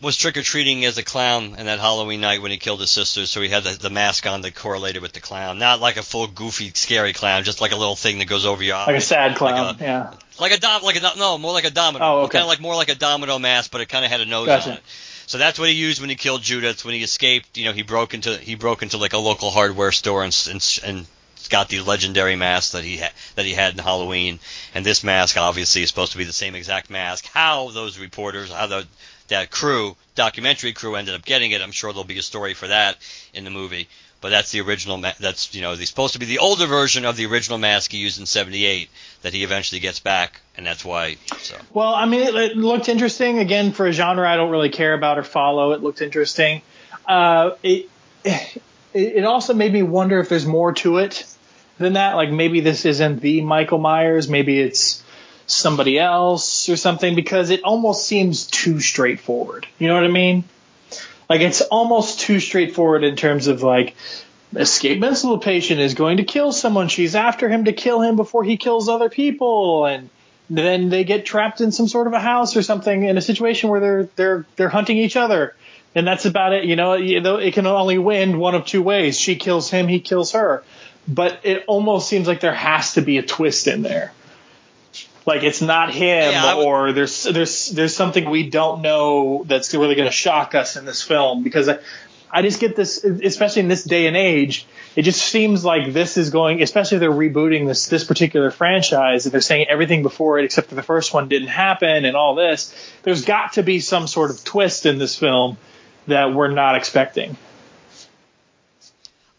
was 0.02 0.16
trick 0.18 0.36
or 0.38 0.42
treating 0.42 0.84
as 0.86 0.98
a 0.98 1.04
clown 1.04 1.56
in 1.60 1.68
that 1.68 1.80
Halloween 1.80 2.22
night 2.22 2.42
when 2.42 2.50
he 2.50 2.58
killed 2.58 2.80
his 2.80 2.90
sister, 2.90 3.28
so 3.28 3.40
he 3.42 3.50
had 3.50 3.64
the, 3.64 3.72
the 3.78 3.90
mask 3.92 4.26
on 4.26 4.42
that 4.42 4.56
correlated 4.56 5.00
with 5.02 5.12
the 5.14 5.20
clown. 5.20 5.60
Not 5.60 5.80
like 5.80 5.98
a 5.98 6.02
full 6.04 6.26
goofy 6.26 6.72
scary 6.74 7.14
clown, 7.14 7.44
just 7.44 7.62
like 7.62 7.72
a 7.72 7.76
little 7.76 7.96
thing 7.96 8.18
that 8.18 8.26
goes 8.26 8.44
over 8.46 8.64
your 8.64 8.78
eyes, 8.78 8.88
Like 8.88 8.96
a 8.96 9.02
sad 9.02 9.36
clown. 9.36 9.68
Like 9.68 9.82
a- 9.82 9.84
yeah. 9.84 10.14
Like 10.42 10.54
a 10.54 10.58
dom, 10.58 10.82
like 10.82 10.96
a 10.96 11.18
no, 11.18 11.38
more 11.38 11.54
like 11.54 11.66
a 11.66 11.70
domino. 11.70 12.04
Oh, 12.04 12.22
okay. 12.22 12.40
Kind 12.40 12.42
of 12.42 12.50
like 12.50 12.60
more 12.60 12.76
like 12.76 12.90
a 12.90 12.96
domino 12.96 13.38
mask, 13.38 13.72
but 13.72 13.80
it 13.80 13.90
kind 13.90 14.04
of 14.04 14.10
had 14.10 14.22
a 14.22 14.26
nose 14.26 14.48
Gotcha. 14.48 14.72
on 14.72 14.78
it. 14.78 14.84
So 15.28 15.38
that's 15.38 15.60
what 15.60 15.70
he 15.70 15.76
used 15.76 16.02
when 16.02 16.10
he 16.10 16.16
killed 16.16 16.42
Judith. 16.42 16.84
When 16.84 16.96
he 16.96 17.04
escaped, 17.04 17.58
you 17.60 17.66
know, 17.66 17.74
he 17.74 17.84
broke 17.84 18.16
into 18.16 18.36
he 18.36 18.56
broke 18.56 18.82
into 18.82 18.98
like 18.98 19.14
a 19.14 19.20
local 19.20 19.52
hardware 19.52 19.92
store 19.92 20.24
and 20.24 20.36
and, 20.50 20.80
and 20.84 21.06
got 21.52 21.70
the 21.70 21.82
legendary 21.82 22.36
mask 22.36 22.72
that 22.72 22.84
he 22.84 22.98
had 22.98 23.12
that 23.36 23.46
he 23.46 23.54
had 23.54 23.74
in 23.74 23.84
Halloween. 23.84 24.40
And 24.74 24.84
this 24.84 25.04
mask 25.04 25.38
obviously 25.38 25.84
is 25.84 25.90
supposed 25.90 26.14
to 26.14 26.18
be 26.18 26.24
the 26.24 26.34
same 26.34 26.56
exact 26.56 26.90
mask. 26.90 27.28
How 27.32 27.70
those 27.70 28.00
reporters, 28.00 28.52
how 28.52 28.66
the 28.66 28.88
that 29.28 29.52
crew, 29.52 29.96
documentary 30.16 30.74
crew, 30.74 30.96
ended 30.96 31.14
up 31.14 31.24
getting 31.24 31.52
it, 31.52 31.62
I'm 31.62 31.72
sure 31.72 31.94
there'll 31.94 32.04
be 32.04 32.18
a 32.18 32.24
story 32.24 32.56
for 32.56 32.68
that 32.68 32.98
in 33.34 33.44
the 33.44 33.52
movie. 33.52 33.88
But 34.22 34.30
that's 34.30 34.52
the 34.52 34.62
original. 34.62 34.98
Ma- 34.98 35.14
that's 35.20 35.54
you 35.56 35.62
know, 35.62 35.76
the, 35.76 35.86
supposed 35.86 36.14
to 36.14 36.20
be 36.20 36.28
the 36.28 36.40
older 36.40 36.68
version 36.68 37.06
of 37.06 37.16
the 37.16 37.26
original 37.26 37.58
mask 37.58 37.92
he 37.92 37.98
used 37.98 38.20
in 38.20 38.26
'78 38.28 38.90
that 39.22 39.34
he 39.34 39.44
eventually 39.44 39.80
gets 39.80 40.00
back, 40.00 40.42
and 40.58 40.66
that's 40.66 40.84
why. 40.84 41.18
So 41.38 41.56
Well, 41.74 41.94
I 41.94 42.06
mean, 42.06 42.22
it, 42.22 42.36
it 42.36 42.58
looked 42.58 42.90
interesting. 42.90 43.40
Again, 43.40 43.72
for 43.72 43.88
a 43.88 43.92
genre 43.92 44.28
I 44.30 44.36
don't 44.36 44.52
really 44.52 44.70
care 44.70 44.94
about 44.94 45.18
or 45.18 45.24
follow, 45.24 45.72
it 45.72 45.82
looked 45.82 46.02
interesting. 46.02 46.62
Uh, 47.06 47.52
it, 47.64 47.90
it 48.24 48.62
it 48.94 49.24
also 49.24 49.54
made 49.54 49.72
me 49.72 49.84
wonder 49.84 50.20
if 50.20 50.30
there's 50.30 50.46
more 50.46 50.74
to 50.74 50.98
it 50.98 51.26
than 51.78 51.94
that. 51.94 52.16
Like 52.16 52.32
maybe 52.32 52.60
this 52.60 52.86
isn't 52.86 53.22
the 53.22 53.42
Michael 53.42 53.80
Myers. 53.80 54.28
Maybe 54.28 54.60
it's 54.60 55.04
somebody 55.48 56.00
else 56.00 56.70
or 56.70 56.76
something 56.76 57.16
because 57.16 57.50
it 57.50 57.64
almost 57.64 58.06
seems 58.06 58.48
too 58.48 58.80
straightforward. 58.80 59.68
You 59.80 59.88
know 59.88 59.96
what 59.96 60.04
I 60.04 60.10
mean? 60.10 60.44
Like 61.30 61.42
it's 61.42 61.62
almost 61.62 62.20
too 62.20 62.40
straightforward 62.40 63.04
in 63.04 63.16
terms 63.16 63.48
of 63.48 63.64
like 63.64 63.96
escape 64.56 65.00
mental 65.00 65.38
patient 65.40 65.80
is 65.80 65.94
going 65.94 66.18
to 66.18 66.24
kill 66.24 66.52
someone. 66.52 66.88
She's 66.88 67.16
after 67.16 67.48
him 67.50 67.66
to 67.66 67.74
kill 67.74 68.02
him 68.02 68.16
before 68.16 68.44
he 68.44 68.58
kills 68.58 68.90
other 68.90 69.10
people 69.10 69.86
and 69.86 70.10
then 70.50 70.90
they 70.90 71.04
get 71.06 71.26
trapped 71.26 71.62
in 71.62 71.72
some 71.72 71.88
sort 71.88 72.08
of 72.08 72.14
a 72.14 72.20
house 72.20 72.58
or 72.58 72.62
something 72.62 73.04
in 73.04 73.18
a 73.18 73.22
situation 73.22 73.70
where 73.70 73.80
they're 73.80 74.10
they're 74.16 74.46
they're 74.58 74.70
hunting 74.70 74.98
each 74.98 75.16
other. 75.16 75.56
And 75.96 76.08
that's 76.08 76.26
about 76.26 76.54
it. 76.54 76.64
You 76.66 76.76
know, 76.78 76.94
it 76.94 77.54
can 77.54 77.66
only 77.68 77.98
win 77.98 78.38
one 78.40 78.56
of 78.56 78.66
two 78.66 78.82
ways. 78.82 79.20
She 79.20 79.36
kills 79.36 79.70
him, 79.70 79.88
he 79.88 80.00
kills 80.00 80.32
her. 80.34 80.64
But 81.08 81.40
it 81.44 81.64
almost 81.68 82.08
seems 82.08 82.28
like 82.28 82.40
there 82.42 82.54
has 82.54 82.94
to 82.94 83.02
be 83.02 83.18
a 83.18 83.24
twist 83.24 83.68
in 83.68 83.82
there. 83.82 84.14
Like 85.26 85.44
it's 85.44 85.62
not 85.62 85.94
him, 85.94 86.32
Yeah, 86.32 86.56
would- 86.56 86.66
or 86.66 86.92
there's 86.94 87.24
there's 87.24 87.70
there's 87.70 87.96
something 87.96 88.30
we 88.30 88.50
don't 88.50 88.82
know 88.82 89.44
that's 89.48 89.74
really 89.74 89.96
going 89.96 90.08
to 90.08 90.12
shock 90.14 90.56
us 90.56 90.76
in 90.78 90.86
this 90.86 91.02
film 91.02 91.44
because 91.44 91.70
I, 91.70 91.80
I 92.34 92.42
just 92.42 92.60
get 92.60 92.76
this, 92.76 93.04
especially 93.04 93.64
in 93.64 93.68
this 93.68 93.84
day 93.84 94.08
and 94.08 94.16
age, 94.16 94.66
it 94.96 95.02
just 95.02 95.22
seems 95.22 95.66
like 95.66 95.92
this 95.92 96.18
is 96.18 96.30
going, 96.30 96.62
especially 96.62 96.96
if 96.96 97.00
they're 97.02 97.12
rebooting 97.12 97.68
this 97.68 97.88
this 97.88 98.04
particular 98.04 98.52
franchise, 98.52 99.26
and 99.26 99.34
they're 99.34 99.42
saying 99.42 99.68
everything 99.70 100.02
before 100.02 100.40
it 100.40 100.46
except 100.46 100.70
for 100.70 100.76
the 100.76 100.84
first 100.84 101.14
one 101.14 101.28
didn't 101.28 101.50
happen 101.50 102.06
and 102.06 102.16
all 102.16 102.36
this. 102.36 102.74
There's 103.04 103.26
got 103.26 103.54
to 103.54 103.64
be 103.64 103.80
some 103.80 104.08
sort 104.08 104.32
of 104.32 104.44
twist 104.44 104.86
in 104.86 104.98
this 104.98 105.18
film 105.18 105.58
that 106.08 106.34
we're 106.34 106.50
not 106.50 106.76
expecting. 106.76 107.38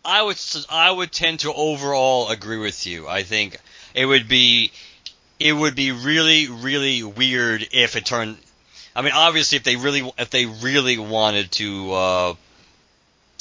I 0.04 0.22
would 0.22 0.38
I 0.68 0.90
would 0.90 1.12
tend 1.12 1.40
to 1.40 1.52
overall 1.52 2.28
agree 2.28 2.58
with 2.58 2.86
you. 2.86 3.08
I 3.08 3.22
think 3.22 3.58
it 3.94 4.04
would 4.04 4.28
be 4.28 4.72
it 5.38 5.52
would 5.52 5.74
be 5.74 5.92
really 5.92 6.48
really 6.48 7.02
weird 7.02 7.66
if 7.72 7.96
it 7.96 8.04
turned. 8.04 8.36
I 8.94 9.00
mean, 9.00 9.12
obviously, 9.14 9.56
if 9.56 9.64
they 9.64 9.76
really 9.76 10.12
if 10.18 10.30
they 10.30 10.46
really 10.46 10.98
wanted 10.98 11.52
to 11.52 11.92
uh, 11.92 12.34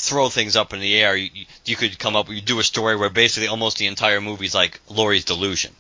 throw 0.02 0.30
things 0.30 0.56
up 0.56 0.74
in 0.74 0.80
the 0.80 0.96
air, 0.98 1.16
you, 1.16 1.46
you 1.66 1.76
could 1.76 1.98
come 2.00 2.16
up 2.16 2.28
you 2.30 2.42
do 2.42 2.60
a 2.60 2.64
story 2.64 2.96
where 2.96 3.10
basically 3.10 3.48
almost 3.48 3.78
the 3.78 3.88
entire 3.88 4.20
movie's 4.20 4.56
like 4.56 4.80
Laurie's 4.90 5.26
delusion, 5.26 5.72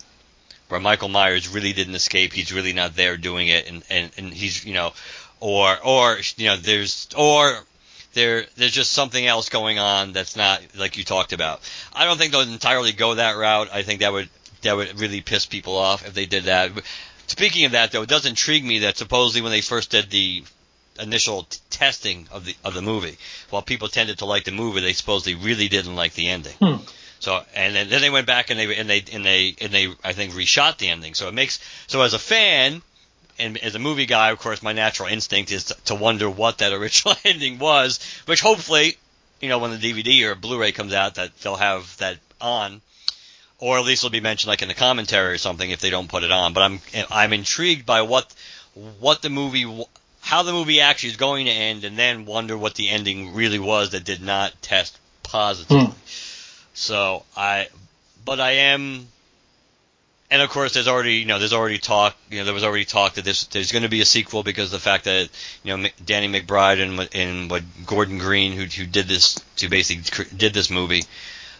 where 0.69 0.79
Michael 0.79 1.09
Myers 1.09 1.49
really 1.49 1.73
didn't 1.73 1.95
escape. 1.95 2.31
He's 2.31 2.53
really 2.53 2.73
not 2.73 2.95
there 2.95 3.17
doing 3.17 3.47
it, 3.47 3.67
and 3.67 3.83
and, 3.89 4.11
and 4.17 4.33
he's 4.33 4.63
you 4.63 4.73
know, 4.73 4.93
or 5.39 5.75
or 5.83 6.19
you 6.37 6.47
know, 6.47 6.55
there's 6.55 7.09
or 7.17 7.57
there 8.13 8.45
there's 8.57 8.73
just 8.73 8.93
something 8.93 9.25
else 9.25 9.49
going 9.49 9.79
on 9.79 10.13
that's 10.13 10.35
not 10.35 10.61
like 10.77 10.97
you 10.97 11.03
talked 11.03 11.33
about. 11.33 11.59
I 11.91 12.05
don't 12.05 12.17
think 12.17 12.31
they'll 12.31 12.41
entirely 12.41 12.91
go 12.91 13.15
that 13.15 13.37
route. 13.37 13.69
I 13.73 13.81
think 13.81 14.01
that 14.01 14.13
would 14.13 14.29
that 14.61 14.75
would 14.75 14.99
really 14.99 15.21
piss 15.21 15.47
people 15.47 15.77
off 15.77 16.07
if 16.07 16.13
they 16.13 16.27
did 16.27 16.43
that. 16.43 16.71
Speaking 17.25 17.65
of 17.65 17.71
that, 17.71 17.91
though, 17.91 18.03
it 18.03 18.09
does 18.09 18.25
intrigue 18.25 18.63
me 18.63 18.79
that 18.79 18.97
supposedly 18.97 19.41
when 19.41 19.51
they 19.51 19.61
first 19.61 19.89
did 19.89 20.09
the 20.11 20.43
initial 20.99 21.43
t- 21.43 21.59
testing 21.69 22.27
of 22.31 22.45
the 22.45 22.55
of 22.63 22.73
the 22.73 22.81
movie, 22.81 23.17
while 23.49 23.61
people 23.61 23.87
tended 23.87 24.19
to 24.19 24.25
like 24.25 24.43
the 24.43 24.51
movie, 24.51 24.81
they 24.81 24.93
supposedly 24.93 25.35
really 25.35 25.67
didn't 25.67 25.95
like 25.95 26.13
the 26.13 26.29
ending. 26.29 26.53
Hmm. 26.61 26.83
So 27.19 27.43
and 27.53 27.75
then, 27.75 27.89
then 27.89 28.01
they 28.01 28.09
went 28.09 28.27
back 28.27 28.49
and 28.49 28.59
they 28.59 28.75
and 28.75 28.89
they 28.89 29.03
and 29.13 29.25
they 29.25 29.55
and 29.61 29.71
they 29.71 29.93
I 30.03 30.13
think 30.13 30.33
reshot 30.33 30.77
the 30.77 30.89
ending. 30.89 31.13
So 31.13 31.27
it 31.27 31.33
makes 31.33 31.59
so 31.87 32.01
as 32.01 32.13
a 32.13 32.19
fan, 32.19 32.81
and 33.37 33.57
as 33.57 33.75
a 33.75 33.79
movie 33.79 34.05
guy, 34.07 34.31
of 34.31 34.39
course, 34.39 34.63
my 34.63 34.73
natural 34.73 35.07
instinct 35.07 35.51
is 35.51 35.65
to, 35.65 35.75
to 35.85 35.95
wonder 35.95 36.29
what 36.29 36.59
that 36.59 36.73
original 36.79 37.15
ending 37.23 37.59
was, 37.59 37.99
which 38.25 38.41
hopefully, 38.41 38.97
you 39.39 39.49
know, 39.49 39.59
when 39.59 39.71
the 39.71 39.77
DVD 39.77 40.23
or 40.23 40.35
Blu-ray 40.35 40.71
comes 40.71 40.93
out, 40.93 41.15
that 41.15 41.37
they'll 41.41 41.55
have 41.55 41.95
that 41.97 42.17
on, 42.39 42.81
or 43.59 43.77
at 43.77 43.85
least 43.85 44.03
it'll 44.03 44.11
be 44.11 44.19
mentioned 44.19 44.49
like 44.49 44.63
in 44.63 44.67
the 44.67 44.73
commentary 44.73 45.33
or 45.33 45.37
something 45.37 45.69
if 45.69 45.79
they 45.79 45.91
don't 45.91 46.09
put 46.09 46.23
it 46.23 46.31
on. 46.31 46.53
But 46.53 46.63
I'm 46.63 46.81
I'm 47.11 47.33
intrigued 47.33 47.85
by 47.85 48.01
what 48.01 48.33
what 48.99 49.21
the 49.21 49.29
movie 49.29 49.65
how 50.31 50.43
the 50.43 50.53
movie 50.53 50.79
actually 50.79 51.09
is 51.09 51.17
going 51.17 51.45
to 51.45 51.51
end, 51.51 51.83
and 51.83 51.97
then 51.97 52.25
wonder 52.25 52.57
what 52.57 52.75
the 52.75 52.89
ending 52.89 53.33
really 53.33 53.59
was 53.59 53.89
that 53.89 54.05
did 54.05 54.21
not 54.21 54.53
test 54.61 54.97
positively. 55.23 55.87
Hmm. 55.87 55.91
So 56.73 57.25
I, 57.35 57.67
but 58.23 58.39
I 58.39 58.51
am 58.51 59.07
and 60.31 60.41
of 60.41 60.49
course, 60.49 60.73
there's 60.73 60.87
already 60.87 61.15
you 61.15 61.25
know 61.25 61.37
there's 61.37 61.51
already 61.51 61.77
talk 61.77 62.15
you 62.29 62.39
know 62.39 62.45
there 62.45 62.53
was 62.53 62.63
already 62.63 62.85
talk 62.85 63.15
that 63.15 63.25
this 63.25 63.43
there's 63.47 63.73
going 63.73 63.83
to 63.83 63.89
be 63.89 63.99
a 63.99 64.05
sequel 64.05 64.43
because 64.43 64.67
of 64.67 64.71
the 64.71 64.79
fact 64.79 65.03
that 65.03 65.27
you 65.61 65.75
know 65.75 65.89
Danny 66.05 66.29
McBride 66.29 66.81
and 66.81 67.09
and 67.13 67.51
what 67.51 67.63
Gordon 67.85 68.17
Green 68.17 68.53
who 68.53 68.63
who 68.63 68.85
did 68.85 69.09
this 69.09 69.35
to 69.57 69.67
basically 69.67 70.25
did 70.35 70.53
this 70.53 70.69
movie. 70.69 71.03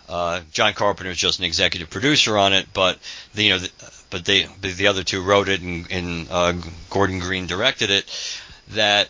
Uh, 0.08 0.42
John 0.54 0.74
Carpenter 0.74 1.12
is 1.12 1.18
just 1.18 1.40
an 1.40 1.46
executive 1.46 1.90
producer 1.90 2.38
on 2.38 2.52
it, 2.54 2.68
but 2.74 3.00
the, 3.34 3.44
you 3.44 3.50
know, 3.52 3.60
the, 3.60 3.70
but 4.10 4.26
they 4.26 4.46
but 4.62 4.76
the 4.76 4.88
other 4.88 5.04
two 5.04 5.22
wrote 5.22 5.50
it 5.50 5.62
and, 5.62 5.90
and 5.92 6.28
uh, 6.30 6.54
Gordon 6.90 7.20
Green 7.20 7.48
directed 7.48 7.90
it. 7.90 8.42
That, 8.74 9.10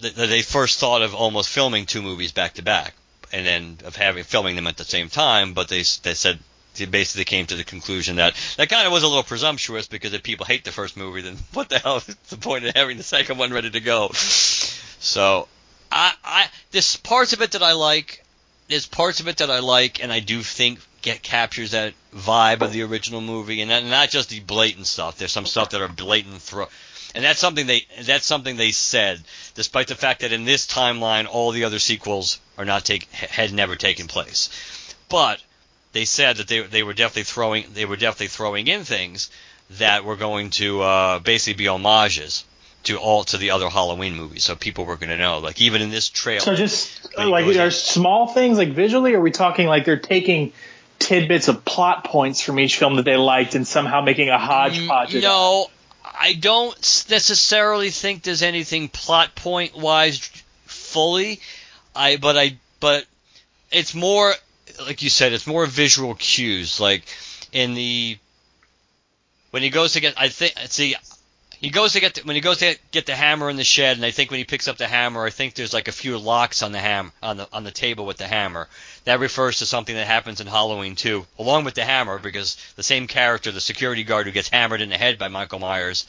that 0.00 0.16
they 0.16 0.42
first 0.42 0.78
thought 0.78 1.02
of 1.02 1.14
almost 1.14 1.48
filming 1.48 1.86
two 1.86 2.02
movies 2.02 2.32
back 2.32 2.54
to 2.54 2.62
back, 2.62 2.94
and 3.32 3.46
then 3.46 3.78
of 3.84 3.96
having 3.96 4.24
filming 4.24 4.56
them 4.56 4.66
at 4.66 4.76
the 4.76 4.84
same 4.84 5.08
time, 5.08 5.54
but 5.54 5.68
they 5.68 5.84
they 6.02 6.14
said 6.14 6.38
they 6.74 6.86
basically 6.86 7.24
came 7.24 7.46
to 7.46 7.56
the 7.56 7.64
conclusion 7.64 8.16
that 8.16 8.34
that 8.56 8.68
kind 8.68 8.86
of 8.86 8.92
was 8.92 9.02
a 9.02 9.08
little 9.08 9.22
presumptuous 9.22 9.86
because 9.86 10.12
if 10.12 10.22
people 10.22 10.46
hate 10.46 10.64
the 10.64 10.72
first 10.72 10.96
movie, 10.96 11.20
then 11.22 11.36
what 11.52 11.68
the 11.68 11.78
hell 11.78 11.98
is 11.98 12.06
the 12.06 12.36
point 12.36 12.64
of 12.64 12.74
having 12.74 12.96
the 12.96 13.02
second 13.02 13.38
one 13.38 13.52
ready 13.52 13.70
to 13.70 13.80
go? 13.80 14.10
So, 14.12 15.48
I, 15.90 16.12
I 16.24 16.48
there's 16.70 16.96
parts 16.96 17.32
of 17.32 17.42
it 17.42 17.52
that 17.52 17.62
I 17.62 17.72
like. 17.72 18.24
There's 18.68 18.86
parts 18.86 19.20
of 19.20 19.28
it 19.28 19.38
that 19.38 19.50
I 19.50 19.58
like, 19.58 20.02
and 20.02 20.12
I 20.12 20.20
do 20.20 20.42
think 20.42 20.78
get 21.02 21.22
captures 21.22 21.72
that 21.72 21.94
vibe 22.14 22.62
of 22.62 22.72
the 22.72 22.82
original 22.82 23.20
movie, 23.20 23.60
and 23.60 23.68
not, 23.68 23.84
not 23.84 24.08
just 24.08 24.30
the 24.30 24.40
blatant 24.40 24.86
stuff. 24.86 25.18
There's 25.18 25.32
some 25.32 25.46
stuff 25.46 25.70
that 25.70 25.82
are 25.82 25.88
blatant 25.88 26.40
throw. 26.40 26.68
And 27.14 27.22
that's 27.22 27.38
something 27.38 27.66
they 27.66 27.86
that's 28.02 28.24
something 28.26 28.56
they 28.56 28.72
said, 28.72 29.20
despite 29.54 29.88
the 29.88 29.94
fact 29.94 30.20
that 30.20 30.32
in 30.32 30.44
this 30.44 30.66
timeline 30.66 31.26
all 31.26 31.50
the 31.50 31.64
other 31.64 31.78
sequels 31.78 32.40
are 32.56 32.64
not 32.64 32.84
take 32.84 33.10
had 33.12 33.52
never 33.52 33.76
taken 33.76 34.06
place. 34.06 34.48
But 35.08 35.42
they 35.92 36.06
said 36.06 36.36
that 36.38 36.48
they 36.48 36.60
they 36.60 36.82
were 36.82 36.94
definitely 36.94 37.24
throwing 37.24 37.66
they 37.74 37.84
were 37.84 37.96
definitely 37.96 38.28
throwing 38.28 38.66
in 38.66 38.84
things 38.84 39.30
that 39.78 40.04
were 40.04 40.16
going 40.16 40.50
to 40.50 40.82
uh, 40.82 41.18
basically 41.18 41.64
be 41.64 41.66
homages 41.66 42.44
to 42.84 42.96
all 42.96 43.24
to 43.24 43.36
the 43.36 43.50
other 43.50 43.68
Halloween 43.68 44.16
movies, 44.16 44.44
so 44.44 44.56
people 44.56 44.84
were 44.84 44.96
going 44.96 45.10
to 45.10 45.16
know. 45.16 45.38
Like 45.38 45.60
even 45.60 45.82
in 45.82 45.90
this 45.90 46.08
trailer. 46.08 46.40
So 46.40 46.54
just 46.54 47.16
like 47.16 47.44
are 47.56 47.70
small 47.70 48.28
things 48.28 48.58
like 48.58 48.70
visually, 48.70 49.14
are 49.14 49.20
we 49.20 49.30
talking 49.30 49.66
like 49.66 49.84
they're 49.84 49.98
taking 49.98 50.52
tidbits 50.98 51.48
of 51.48 51.64
plot 51.64 52.04
points 52.04 52.40
from 52.40 52.58
each 52.58 52.78
film 52.78 52.96
that 52.96 53.04
they 53.04 53.16
liked 53.16 53.54
and 53.54 53.66
somehow 53.66 54.00
making 54.00 54.30
a 54.30 54.38
hodgepodge? 54.38 55.14
No, 55.14 55.68
I 56.04 56.34
don't 56.34 56.76
necessarily 57.08 57.90
think 57.90 58.22
there's 58.22 58.42
anything 58.42 58.88
plot 58.88 59.34
point 59.34 59.76
wise 59.76 60.30
fully. 60.66 61.40
I 61.94 62.16
but 62.16 62.36
I 62.36 62.56
but 62.80 63.06
it's 63.70 63.94
more 63.94 64.34
like 64.86 65.02
you 65.02 65.10
said, 65.10 65.32
it's 65.32 65.46
more 65.46 65.66
visual 65.66 66.14
cues. 66.14 66.80
Like 66.80 67.04
in 67.52 67.74
the 67.74 68.18
when 69.50 69.62
he 69.62 69.70
goes 69.70 69.92
to 69.92 70.00
get, 70.00 70.14
I 70.16 70.28
think, 70.28 70.54
see, 70.68 70.96
he 71.62 71.70
goes 71.70 71.92
to 71.92 72.00
get 72.00 72.14
the, 72.14 72.22
when 72.22 72.34
he 72.34 72.42
goes 72.42 72.58
to 72.58 72.76
get 72.90 73.06
the 73.06 73.14
hammer 73.14 73.48
in 73.48 73.54
the 73.54 73.62
shed, 73.62 73.96
and 73.96 74.04
I 74.04 74.10
think 74.10 74.32
when 74.32 74.38
he 74.38 74.44
picks 74.44 74.66
up 74.66 74.78
the 74.78 74.88
hammer, 74.88 75.24
I 75.24 75.30
think 75.30 75.54
there's 75.54 75.72
like 75.72 75.86
a 75.86 75.92
few 75.92 76.18
locks 76.18 76.60
on 76.60 76.72
the 76.72 76.80
ham 76.80 77.12
on 77.22 77.36
the 77.36 77.48
on 77.52 77.62
the 77.62 77.70
table 77.70 78.04
with 78.04 78.16
the 78.16 78.26
hammer. 78.26 78.68
That 79.04 79.20
refers 79.20 79.60
to 79.60 79.66
something 79.66 79.94
that 79.94 80.08
happens 80.08 80.40
in 80.40 80.48
Halloween 80.48 80.96
two, 80.96 81.24
along 81.38 81.62
with 81.62 81.74
the 81.74 81.84
hammer, 81.84 82.18
because 82.18 82.56
the 82.74 82.82
same 82.82 83.06
character, 83.06 83.52
the 83.52 83.60
security 83.60 84.02
guard 84.02 84.26
who 84.26 84.32
gets 84.32 84.48
hammered 84.48 84.80
in 84.80 84.88
the 84.88 84.98
head 84.98 85.20
by 85.20 85.28
Michael 85.28 85.60
Myers, 85.60 86.04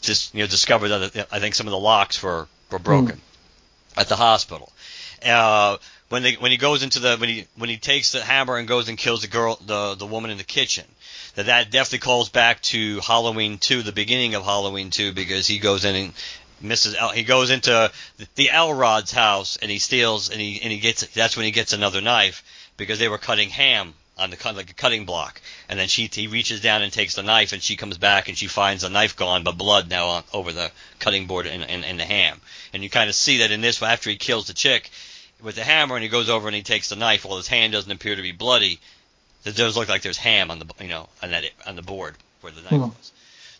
just 0.00 0.34
you 0.34 0.40
know 0.40 0.46
discovered 0.46 0.88
that 0.88 1.28
I 1.30 1.38
think 1.38 1.54
some 1.54 1.66
of 1.66 1.72
the 1.72 1.78
locks 1.78 2.22
were 2.22 2.48
were 2.70 2.78
broken 2.78 3.16
mm. 3.16 4.00
at 4.00 4.08
the 4.08 4.16
hospital. 4.16 4.72
Uh, 5.22 5.76
when 6.08 6.22
they 6.22 6.32
when 6.32 6.50
he 6.50 6.56
goes 6.56 6.82
into 6.82 6.98
the 6.98 7.18
when 7.18 7.28
he 7.28 7.46
when 7.56 7.68
he 7.68 7.76
takes 7.76 8.12
the 8.12 8.22
hammer 8.22 8.56
and 8.56 8.66
goes 8.66 8.88
and 8.88 8.96
kills 8.96 9.20
the 9.20 9.28
girl 9.28 9.58
the 9.66 9.96
the 9.96 10.06
woman 10.06 10.30
in 10.30 10.38
the 10.38 10.44
kitchen 10.44 10.86
that 11.34 11.46
that 11.46 11.70
definitely 11.70 11.98
calls 11.98 12.28
back 12.28 12.60
to 12.62 13.00
Halloween 13.00 13.58
2 13.58 13.82
the 13.82 13.92
beginning 13.92 14.34
of 14.34 14.44
Halloween 14.44 14.90
2 14.90 15.12
because 15.12 15.46
he 15.46 15.58
goes 15.58 15.84
in 15.84 15.94
and 15.94 16.12
Mrs. 16.62 16.94
El, 16.96 17.10
he 17.10 17.24
goes 17.24 17.50
into 17.50 17.90
the 18.36 18.50
Elrod's 18.50 19.12
house 19.12 19.56
and 19.56 19.70
he 19.70 19.78
steals 19.78 20.30
and 20.30 20.40
he 20.40 20.60
and 20.62 20.72
he 20.72 20.78
gets 20.78 21.06
that's 21.08 21.36
when 21.36 21.44
he 21.44 21.50
gets 21.50 21.72
another 21.72 22.00
knife 22.00 22.44
because 22.76 22.98
they 22.98 23.08
were 23.08 23.18
cutting 23.18 23.50
ham 23.50 23.94
on 24.18 24.30
the 24.30 24.52
like 24.54 24.70
a 24.70 24.74
cutting 24.74 25.04
block 25.04 25.40
and 25.68 25.78
then 25.78 25.88
she 25.88 26.08
he 26.12 26.28
reaches 26.28 26.60
down 26.60 26.82
and 26.82 26.92
takes 26.92 27.16
the 27.16 27.22
knife 27.22 27.52
and 27.52 27.62
she 27.62 27.76
comes 27.76 27.98
back 27.98 28.28
and 28.28 28.38
she 28.38 28.46
finds 28.46 28.82
the 28.82 28.90
knife 28.90 29.16
gone 29.16 29.42
but 29.42 29.56
blood 29.56 29.88
now 29.88 30.06
on, 30.08 30.24
over 30.32 30.52
the 30.52 30.70
cutting 30.98 31.26
board 31.26 31.46
and, 31.46 31.64
and, 31.64 31.84
and 31.84 31.98
the 31.98 32.04
ham 32.04 32.40
and 32.72 32.82
you 32.82 32.90
kind 32.90 33.08
of 33.08 33.16
see 33.16 33.38
that 33.38 33.50
in 33.50 33.60
this 33.60 33.82
after 33.82 34.10
he 34.10 34.16
kills 34.16 34.46
the 34.46 34.54
chick 34.54 34.90
with 35.42 35.56
the 35.56 35.64
hammer 35.64 35.96
and 35.96 36.02
he 36.02 36.08
goes 36.08 36.30
over 36.30 36.48
and 36.48 36.56
he 36.56 36.62
takes 36.62 36.88
the 36.88 36.96
knife. 36.96 37.24
While 37.24 37.36
his 37.36 37.48
hand 37.48 37.72
doesn't 37.72 37.90
appear 37.90 38.16
to 38.16 38.22
be 38.22 38.32
bloody, 38.32 38.80
it 39.44 39.56
does 39.56 39.76
look 39.76 39.88
like 39.88 40.02
there's 40.02 40.18
ham 40.18 40.50
on 40.50 40.58
the 40.58 40.66
you 40.80 40.88
know 40.88 41.08
on 41.22 41.30
that 41.30 41.44
on 41.66 41.76
the 41.76 41.82
board 41.82 42.14
where 42.40 42.52
the 42.52 42.62
knife 42.62 42.72
mm. 42.72 42.96
was. 42.96 43.12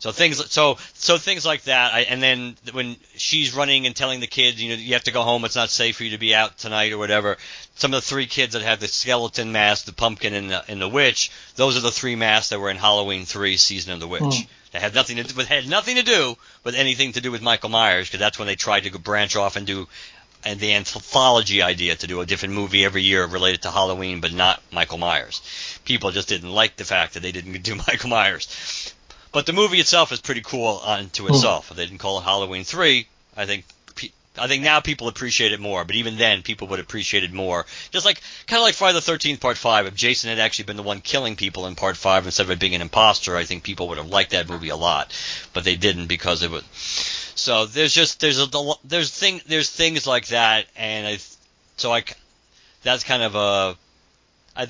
So 0.03 0.11
things 0.11 0.51
so 0.51 0.79
so 0.95 1.17
things 1.17 1.47
like 1.47 1.63
that. 1.63 1.95
I, 1.95 2.01
and 2.01 2.21
then 2.21 2.57
when 2.73 2.97
she's 3.17 3.55
running 3.55 3.87
and 3.87 3.95
telling 3.95 4.19
the 4.19 4.27
kids, 4.27 4.61
you 4.61 4.71
know, 4.71 4.75
you 4.75 4.95
have 4.95 5.05
to 5.05 5.13
go 5.13 5.23
home. 5.23 5.45
It's 5.45 5.55
not 5.55 5.71
safe 5.71 5.97
for 5.97 6.03
you 6.03 6.11
to 6.11 6.19
be 6.19 6.35
out 6.35 6.59
tonight 6.59 6.93
or 6.93 6.99
whatever. 6.99 7.37
Some 7.77 7.95
of 7.95 8.03
the 8.03 8.07
three 8.07 8.27
kids 8.27 8.55
that 8.55 8.63
have 8.63 8.81
the 8.81 8.89
skeleton 8.89 9.53
mask, 9.53 9.85
the 9.85 9.93
pumpkin, 9.93 10.35
and 10.35 10.51
the, 10.51 10.65
and 10.69 10.83
the 10.83 10.89
witch. 10.89 11.31
Those 11.55 11.77
are 11.77 11.81
the 11.81 11.93
three 11.93 12.17
masks 12.17 12.49
that 12.49 12.59
were 12.59 12.71
in 12.71 12.79
Halloween 12.79 13.27
three, 13.27 13.57
season 13.57 13.93
of 13.93 14.01
the 14.01 14.09
witch. 14.09 14.23
Mm. 14.23 14.49
That 14.73 14.83
had 14.83 14.95
nothing 14.95 15.19
to 15.19 15.23
do, 15.23 15.41
had 15.43 15.69
nothing 15.69 15.95
to 15.95 16.03
do 16.03 16.37
with 16.65 16.75
anything 16.75 17.13
to 17.13 17.21
do 17.21 17.31
with 17.31 17.41
Michael 17.41 17.69
Myers 17.69 18.09
because 18.09 18.19
that's 18.19 18.41
when 18.41 18.49
they 18.49 18.57
tried 18.57 18.81
to 18.81 18.99
branch 18.99 19.37
off 19.37 19.55
and 19.55 19.69
do 19.69 19.87
and 20.45 20.59
the 20.59 20.75
anthology 20.75 21.63
idea 21.63 21.95
to 21.95 22.07
do 22.07 22.21
a 22.21 22.27
different 22.27 22.55
movie 22.55 22.85
every 22.85 23.03
year 23.03 23.25
related 23.25 23.63
to 23.63 23.71
Halloween, 23.71 24.21
but 24.21 24.33
not 24.33 24.63
Michael 24.73 24.99
Myers. 24.99 25.41
People 25.85 26.11
just 26.11 26.29
didn't 26.29 26.51
like 26.51 26.77
the 26.77 26.85
fact 26.85 27.15
that 27.15 27.21
they 27.21 27.33
didn't 27.33 27.63
do 27.63 27.75
Michael 27.89 28.11
Myers. 28.11 28.95
But 29.33 29.47
the 29.47 29.53
movie 29.53 29.81
itself 29.81 30.13
is 30.13 30.21
pretty 30.21 30.43
cool 30.43 30.81
unto 30.85 31.27
hmm. 31.27 31.35
itself. 31.35 31.71
If 31.71 31.77
they 31.77 31.87
didn't 31.87 31.99
call 31.99 32.19
it 32.19 32.25
Halloween 32.25 32.65
three, 32.65 33.07
I 33.37 33.47
think 33.47 33.65
I 34.39 34.47
think 34.47 34.63
now 34.63 34.81
people 34.81 35.09
appreciate 35.09 35.53
it 35.53 35.61
more, 35.61 35.85
but 35.85 35.95
even 35.97 36.17
then 36.17 36.43
people 36.43 36.69
would 36.69 36.81
appreciate 36.81 37.23
it 37.23 37.35
more. 37.35 37.67
Just 37.91 38.07
like 38.07 38.21
kind 38.47 38.59
of 38.59 38.65
like 38.65 38.75
Friday 38.75 38.95
the 38.95 39.03
Thirteenth 39.03 39.41
Part 39.41 39.59
Five. 39.59 39.87
If 39.87 39.95
Jason 39.95 40.31
had 40.31 40.39
actually 40.39 40.65
been 40.65 40.77
the 40.77 40.83
one 40.83 41.03
killing 41.03 41.37
people 41.37 41.67
in 41.67 41.75
Part 41.75 41.99
Five 41.99 42.25
instead 42.25 42.45
of 42.45 42.51
it 42.51 42.59
being 42.59 42.75
an 42.75 42.81
imposter, 42.81 43.37
I 43.37 43.45
think 43.45 43.63
people 43.63 43.89
would 43.89 43.99
have 43.99 44.09
liked 44.09 44.31
that 44.31 44.49
movie 44.49 44.71
a 44.71 44.77
lot. 44.77 45.13
But 45.53 45.65
they 45.65 45.77
didn't 45.77 46.07
because 46.07 46.43
it 46.43 46.51
was 46.51 46.63
so 47.35 47.67
there's 47.67 47.93
just 47.93 48.21
there's 48.21 48.41
a 48.41 48.49
there's 48.85 49.11
thing 49.11 49.41
there's 49.47 49.71
things 49.71 50.07
like 50.07 50.29
that, 50.29 50.67
and 50.77 51.07
I 51.07 51.19
so 51.77 51.93
I 51.93 52.05
that's 52.83 53.05
kind 53.05 53.23
of 53.23 53.35
a 53.35 53.77
I 54.57 54.63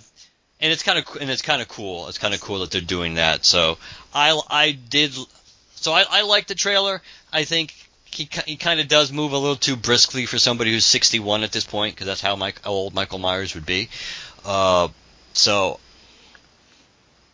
and 0.60 0.72
it's 0.72 0.82
kind 0.82 0.98
of 0.98 1.16
and 1.20 1.30
it's 1.30 1.43
kind 1.43 1.60
of 1.60 1.68
cool. 1.68 2.09
It's 2.09 2.18
kind 2.18 2.34
of 2.34 2.40
cool 2.40 2.60
that 2.60 2.70
they're 2.70 2.80
doing 2.80 3.14
that. 3.14 3.44
So 3.44 3.78
I 4.14 4.40
I 4.48 4.72
did 4.72 5.14
so 5.74 5.93
I 5.93 6.05
I 6.09 6.22
like 6.22 6.47
the 6.47 6.55
trailer. 6.55 7.02
I 7.32 7.44
think 7.44 7.74
he 8.05 8.28
he 8.47 8.56
kind 8.56 8.80
of 8.80 8.89
does 8.89 9.12
move 9.12 9.32
a 9.32 9.39
little 9.39 9.56
too 9.56 9.76
briskly 9.76 10.26
for 10.26 10.39
somebody 10.39 10.72
who's 10.72 10.86
61 10.86 11.43
at 11.43 11.52
this 11.52 11.64
point 11.64 11.94
because 11.94 12.06
that's 12.06 12.20
how 12.20 12.36
Mike 12.36 12.60
how 12.62 12.70
old 12.70 12.94
Michael 12.94 13.18
Myers 13.18 13.55
would 13.55 13.66
be. 13.66 13.89
Uh, 14.44 14.89
so 15.32 15.80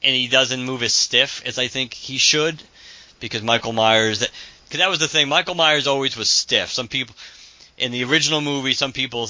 and 0.03 0.15
he 0.15 0.29
doesn't 0.29 0.65
move 0.65 0.83
as 0.83 0.95
stiff 0.95 1.43
as 1.45 1.59
I 1.59 1.69
think 1.69 1.93
he 1.93 2.19
should 2.19 2.63
because 3.21 3.43
Michael 3.43 3.73
Myers 3.73 4.21
that 4.21 4.31
because 4.69 4.81
that 4.81 4.91
was 4.91 4.99
the 4.99 5.09
thing. 5.09 5.29
Michael 5.29 5.55
Myers 5.55 5.87
always 5.87 6.17
was 6.17 6.29
stiff. 6.29 6.71
Some 6.71 6.89
people 6.89 7.15
in 7.79 7.91
the 7.91 8.05
original 8.05 8.41
movie, 8.41 8.75
some 8.75 8.93
people 8.93 9.29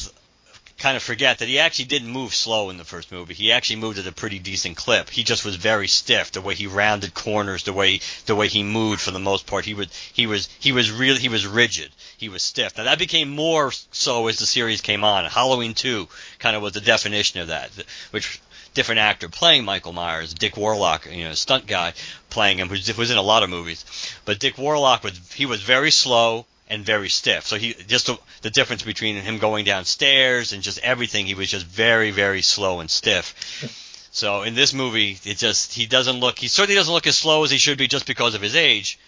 kind 0.78 0.96
of 0.96 1.02
forget 1.02 1.38
that 1.38 1.48
he 1.48 1.58
actually 1.58 1.84
didn't 1.86 2.10
move 2.10 2.34
slow 2.34 2.70
in 2.70 2.76
the 2.76 2.84
first 2.84 3.10
movie. 3.10 3.34
He 3.34 3.52
actually 3.52 3.76
moved 3.76 3.98
at 3.98 4.06
a 4.06 4.12
pretty 4.12 4.38
decent 4.38 4.76
clip. 4.76 5.10
He 5.10 5.24
just 5.24 5.44
was 5.44 5.56
very 5.56 5.88
stiff. 5.88 6.32
The 6.32 6.40
way 6.40 6.54
he 6.54 6.66
rounded 6.66 7.14
corners, 7.14 7.64
the 7.64 7.72
way 7.72 8.00
the 8.26 8.36
way 8.36 8.48
he 8.48 8.62
moved 8.62 9.00
for 9.00 9.10
the 9.10 9.18
most 9.18 9.46
part, 9.46 9.64
he 9.64 9.74
was 9.74 9.88
he 10.12 10.26
was 10.26 10.48
he 10.60 10.72
was 10.72 10.90
really 10.90 11.18
he 11.18 11.28
was 11.28 11.46
rigid. 11.46 11.90
He 12.16 12.28
was 12.28 12.42
stiff. 12.42 12.76
Now 12.76 12.84
that 12.84 12.98
became 12.98 13.28
more 13.30 13.72
so 13.92 14.28
as 14.28 14.38
the 14.38 14.46
series 14.46 14.80
came 14.80 15.04
on. 15.04 15.24
Halloween 15.24 15.74
2 15.74 16.08
kind 16.38 16.56
of 16.56 16.62
was 16.62 16.72
the 16.72 16.80
definition 16.80 17.40
of 17.40 17.48
that, 17.48 17.70
which 18.10 18.40
different 18.78 19.00
actor 19.00 19.28
playing 19.28 19.64
Michael 19.64 19.92
Myers, 19.92 20.32
Dick 20.32 20.56
Warlock, 20.56 21.08
you 21.10 21.24
know, 21.24 21.34
stunt 21.34 21.66
guy 21.66 21.94
playing 22.30 22.58
him, 22.58 22.68
who 22.68 22.76
was 22.96 23.10
in 23.10 23.18
a 23.18 23.22
lot 23.22 23.42
of 23.42 23.50
movies. 23.50 23.84
But 24.24 24.38
Dick 24.38 24.56
Warlock 24.56 25.02
was 25.02 25.18
he 25.34 25.46
was 25.46 25.60
very 25.60 25.90
slow 25.90 26.46
and 26.70 26.86
very 26.86 27.08
stiff. 27.08 27.44
So 27.44 27.56
he 27.56 27.74
just 27.74 28.06
the, 28.06 28.16
the 28.42 28.50
difference 28.50 28.84
between 28.84 29.16
him 29.16 29.38
going 29.38 29.64
downstairs 29.64 30.52
and 30.52 30.62
just 30.62 30.78
everything, 30.78 31.26
he 31.26 31.34
was 31.34 31.50
just 31.50 31.66
very 31.66 32.12
very 32.12 32.40
slow 32.40 32.78
and 32.80 32.88
stiff. 32.90 33.34
So 34.10 34.42
in 34.42 34.54
this 34.54 34.72
movie, 34.72 35.18
it 35.24 35.36
just 35.36 35.74
he 35.74 35.86
doesn't 35.86 36.18
look 36.18 36.38
he 36.38 36.48
certainly 36.48 36.74
doesn't 36.74 36.92
look 36.92 37.06
as 37.06 37.16
slow 37.16 37.44
as 37.44 37.50
he 37.50 37.58
should 37.58 37.78
be 37.78 37.86
just 37.86 38.06
because 38.06 38.34
of 38.34 38.40
his 38.40 38.56
age, 38.56 38.98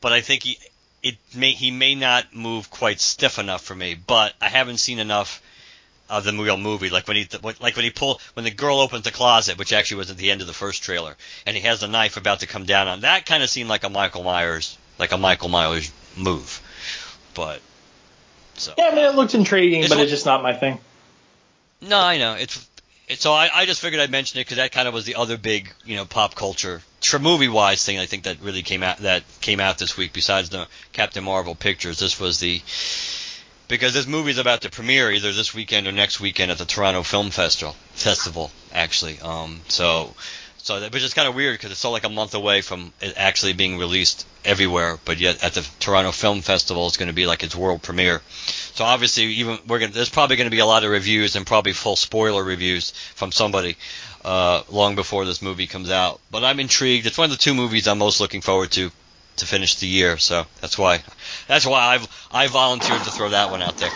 but 0.00 0.12
I 0.12 0.20
think 0.22 0.42
he 0.42 0.58
it 1.02 1.16
may 1.34 1.52
he 1.52 1.70
may 1.70 1.94
not 1.94 2.34
move 2.34 2.70
quite 2.70 2.98
stiff 2.98 3.38
enough 3.38 3.62
for 3.62 3.74
me. 3.74 3.94
But 3.94 4.32
I 4.40 4.48
haven't 4.48 4.78
seen 4.78 4.98
enough 4.98 5.42
of 6.08 6.24
the 6.24 6.32
real 6.32 6.56
movie, 6.56 6.88
like 6.90 7.06
when 7.06 7.16
he 7.16 7.28
like 7.42 7.60
when 7.76 7.84
he 7.84 7.90
pull 7.90 8.20
when 8.34 8.44
the 8.44 8.50
girl 8.50 8.78
opens 8.80 9.04
the 9.04 9.10
closet, 9.10 9.58
which 9.58 9.72
actually 9.72 9.98
was 9.98 10.10
at 10.10 10.16
the 10.16 10.30
end 10.30 10.40
of 10.40 10.46
the 10.46 10.52
first 10.54 10.82
trailer, 10.82 11.16
and 11.46 11.56
he 11.56 11.62
has 11.62 11.80
the 11.80 11.88
knife 11.88 12.16
about 12.16 12.40
to 12.40 12.46
come 12.46 12.64
down 12.64 12.88
on 12.88 13.00
that 13.02 13.26
kind 13.26 13.42
of 13.42 13.50
seemed 13.50 13.68
like 13.68 13.84
a 13.84 13.88
Michael 13.88 14.22
Myers 14.22 14.76
like 14.98 15.12
a 15.12 15.18
Michael 15.18 15.48
Myers 15.48 15.92
move, 16.16 16.60
but 17.34 17.60
so 18.54 18.74
Yeah, 18.76 18.86
I 18.88 18.94
mean, 18.94 19.04
it 19.04 19.14
looked 19.14 19.34
intriguing, 19.34 19.80
It's 19.80 19.88
but 19.88 19.98
it's 20.00 20.10
just 20.10 20.26
not 20.26 20.42
my 20.42 20.52
thing. 20.54 20.80
no, 21.80 21.98
I 22.00 22.18
know 22.18 22.34
it's. 22.34 22.66
it's 23.06 23.22
so 23.22 23.32
I, 23.32 23.48
I 23.54 23.66
just 23.66 23.80
figured 23.80 24.00
I'd 24.02 24.10
mention 24.10 24.40
it 24.40 24.44
because 24.44 24.56
that 24.56 24.72
kind 24.72 24.88
of 24.88 24.94
was 24.94 25.04
the 25.04 25.14
other 25.14 25.36
big, 25.38 25.72
you 25.84 25.94
know, 25.96 26.04
pop 26.04 26.34
culture, 26.34 26.82
movie 27.20 27.48
wise 27.48 27.84
thing 27.84 27.98
I 27.98 28.06
think 28.06 28.24
that 28.24 28.40
really 28.42 28.62
came 28.62 28.82
out 28.82 28.98
that 28.98 29.22
came 29.40 29.60
out 29.60 29.78
this 29.78 29.96
week. 29.96 30.12
Besides 30.12 30.48
the 30.48 30.66
Captain 30.92 31.22
Marvel 31.22 31.54
pictures, 31.54 31.98
this 32.00 32.18
was 32.18 32.40
the 32.40 32.60
because 33.68 33.92
this 33.92 34.06
movie's 34.06 34.38
about 34.38 34.62
to 34.62 34.70
premiere 34.70 35.12
either 35.12 35.32
this 35.32 35.54
weekend 35.54 35.86
or 35.86 35.92
next 35.92 36.20
weekend 36.20 36.50
at 36.50 36.58
the 36.58 36.64
Toronto 36.64 37.02
Film 37.02 37.30
Festival. 37.30 37.76
Festival, 37.92 38.50
actually. 38.72 39.20
Um, 39.20 39.60
so, 39.68 40.14
so 40.56 40.80
that, 40.80 40.92
which 40.92 41.02
is 41.02 41.14
kind 41.14 41.28
of 41.28 41.34
weird 41.34 41.54
because 41.54 41.70
it's 41.70 41.78
still 41.78 41.92
like 41.92 42.04
a 42.04 42.08
month 42.08 42.34
away 42.34 42.62
from 42.62 42.92
it 43.00 43.14
actually 43.16 43.52
being 43.52 43.78
released 43.78 44.26
everywhere, 44.44 44.98
but 45.04 45.18
yet 45.18 45.44
at 45.44 45.52
the 45.52 45.68
Toronto 45.78 46.10
Film 46.12 46.40
Festival, 46.40 46.86
it's 46.86 46.96
going 46.96 47.08
to 47.08 47.14
be 47.14 47.26
like 47.26 47.42
its 47.42 47.54
world 47.54 47.82
premiere. 47.82 48.22
So 48.74 48.84
obviously, 48.84 49.24
even 49.24 49.58
we're 49.66 49.80
gonna, 49.80 49.92
there's 49.92 50.08
probably 50.08 50.36
going 50.36 50.50
to 50.50 50.54
be 50.54 50.60
a 50.60 50.66
lot 50.66 50.84
of 50.84 50.90
reviews 50.90 51.36
and 51.36 51.46
probably 51.46 51.72
full 51.72 51.96
spoiler 51.96 52.42
reviews 52.42 52.92
from 53.14 53.32
somebody 53.32 53.76
uh, 54.24 54.62
long 54.70 54.94
before 54.94 55.26
this 55.26 55.42
movie 55.42 55.66
comes 55.66 55.90
out. 55.90 56.20
But 56.30 56.44
I'm 56.44 56.60
intrigued. 56.60 57.06
It's 57.06 57.18
one 57.18 57.26
of 57.26 57.30
the 57.30 57.42
two 57.42 57.54
movies 57.54 57.86
I'm 57.86 57.98
most 57.98 58.20
looking 58.20 58.40
forward 58.40 58.70
to 58.72 58.90
to 59.38 59.46
finish 59.46 59.76
the 59.76 59.86
year. 59.86 60.18
So 60.18 60.46
that's 60.60 60.78
why 60.78 61.02
that's 61.46 61.66
why 61.66 61.94
I've 61.94 62.28
I 62.32 62.46
volunteered 62.48 63.02
to 63.02 63.10
throw 63.10 63.30
that 63.30 63.50
one 63.50 63.62
out 63.62 63.76
there. 63.78 63.90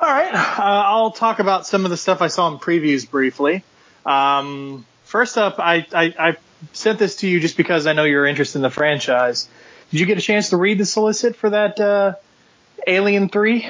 All 0.00 0.08
right, 0.08 0.32
uh, 0.32 0.62
I'll 0.62 1.10
talk 1.10 1.40
about 1.40 1.66
some 1.66 1.84
of 1.84 1.90
the 1.90 1.96
stuff 1.96 2.22
I 2.22 2.28
saw 2.28 2.48
in 2.52 2.58
previews 2.58 3.08
briefly. 3.08 3.64
Um, 4.06 4.86
first 5.04 5.36
up, 5.36 5.58
I, 5.58 5.86
I, 5.92 6.14
I 6.18 6.36
sent 6.72 7.00
this 7.00 7.16
to 7.16 7.28
you 7.28 7.40
just 7.40 7.56
because 7.56 7.86
I 7.86 7.94
know 7.94 8.04
you're 8.04 8.26
interested 8.26 8.58
in 8.58 8.62
the 8.62 8.70
franchise. 8.70 9.48
Did 9.90 10.00
you 10.00 10.06
get 10.06 10.16
a 10.16 10.20
chance 10.20 10.50
to 10.50 10.56
read 10.56 10.78
the 10.78 10.86
solicit 10.86 11.34
for 11.34 11.50
that 11.50 11.80
uh, 11.80 12.14
Alien 12.86 13.28
Three? 13.28 13.68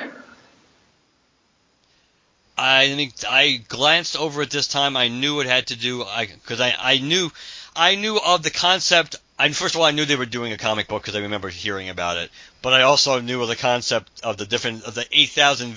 I 2.59 3.11
I 3.29 3.63
glanced 3.69 4.17
over 4.17 4.43
it 4.43 4.51
this 4.51 4.69
time. 4.69 4.97
I 4.97 5.09
knew 5.09 5.41
it 5.41 5.47
had 5.47 5.69
to 5.69 5.77
do 5.77 6.05
because 6.43 6.61
I, 6.61 6.75
I 6.79 6.99
knew 6.99 7.31
I 7.75 7.95
knew 7.95 8.19
of 8.19 8.43
the 8.43 8.51
concept. 8.51 9.17
I 9.39 9.49
first 9.51 9.75
of 9.75 9.81
all 9.81 9.87
I 9.87 9.93
knew 9.93 10.05
they 10.05 10.17
were 10.17 10.27
doing 10.27 10.53
a 10.53 10.59
comic 10.59 10.89
book 10.89 11.03
because 11.03 11.15
I 11.17 11.21
remember 11.21 11.49
hearing 11.49 11.89
about 11.89 12.17
it. 12.17 12.31
But 12.63 12.75
I 12.75 12.83
also 12.83 13.21
knew 13.21 13.41
of 13.43 13.49
the 13.49 13.57
concept 13.57 14.21
of 14.23 14.37
the 14.37 14.47
different 14.47 14.85
of 14.85 14.95
the 14.95 15.07
eight 15.13 15.31
thousand. 15.31 15.75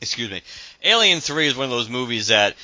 Excuse 0.00 0.30
me, 0.30 0.42
Alien 0.84 1.20
Three 1.20 1.46
is 1.46 1.56
one 1.56 1.64
of 1.64 1.70
those 1.70 1.88
movies 1.88 2.28
that 2.28 2.54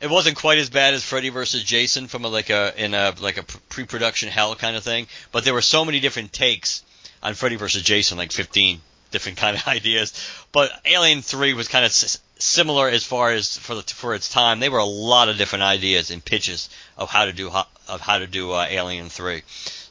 it 0.00 0.10
wasn't 0.10 0.36
quite 0.36 0.58
as 0.58 0.68
bad 0.68 0.94
as 0.94 1.04
Freddy 1.04 1.28
versus 1.28 1.62
Jason 1.62 2.08
from 2.08 2.24
a, 2.24 2.28
like 2.28 2.50
a 2.50 2.72
in 2.76 2.94
a 2.94 3.14
like 3.20 3.38
a 3.38 3.42
pre-production 3.42 4.28
hell 4.28 4.54
kind 4.54 4.76
of 4.76 4.82
thing. 4.82 5.06
But 5.30 5.44
there 5.44 5.54
were 5.54 5.62
so 5.62 5.84
many 5.84 6.00
different 6.00 6.32
takes 6.32 6.82
on 7.22 7.34
Freddy 7.34 7.56
versus 7.56 7.82
Jason, 7.82 8.18
like 8.18 8.32
fifteen 8.32 8.80
different 9.12 9.38
kind 9.38 9.56
of 9.56 9.66
ideas. 9.68 10.12
But 10.50 10.72
Alien 10.84 11.22
Three 11.22 11.54
was 11.54 11.68
kind 11.68 11.84
of 11.84 11.92
similar 11.92 12.88
as 12.88 13.04
far 13.04 13.30
as 13.30 13.56
for 13.56 13.76
the, 13.76 13.82
for 13.82 14.14
its 14.14 14.28
time. 14.28 14.58
There 14.58 14.70
were 14.70 14.78
a 14.78 14.84
lot 14.84 15.28
of 15.28 15.36
different 15.36 15.62
ideas 15.62 16.10
and 16.10 16.24
pitches 16.24 16.68
of 16.98 17.08
how 17.08 17.26
to 17.26 17.32
do 17.32 17.50
of 17.88 18.00
how 18.00 18.18
to 18.18 18.26
do 18.26 18.52
uh, 18.52 18.66
Alien 18.68 19.08
Three. 19.08 19.42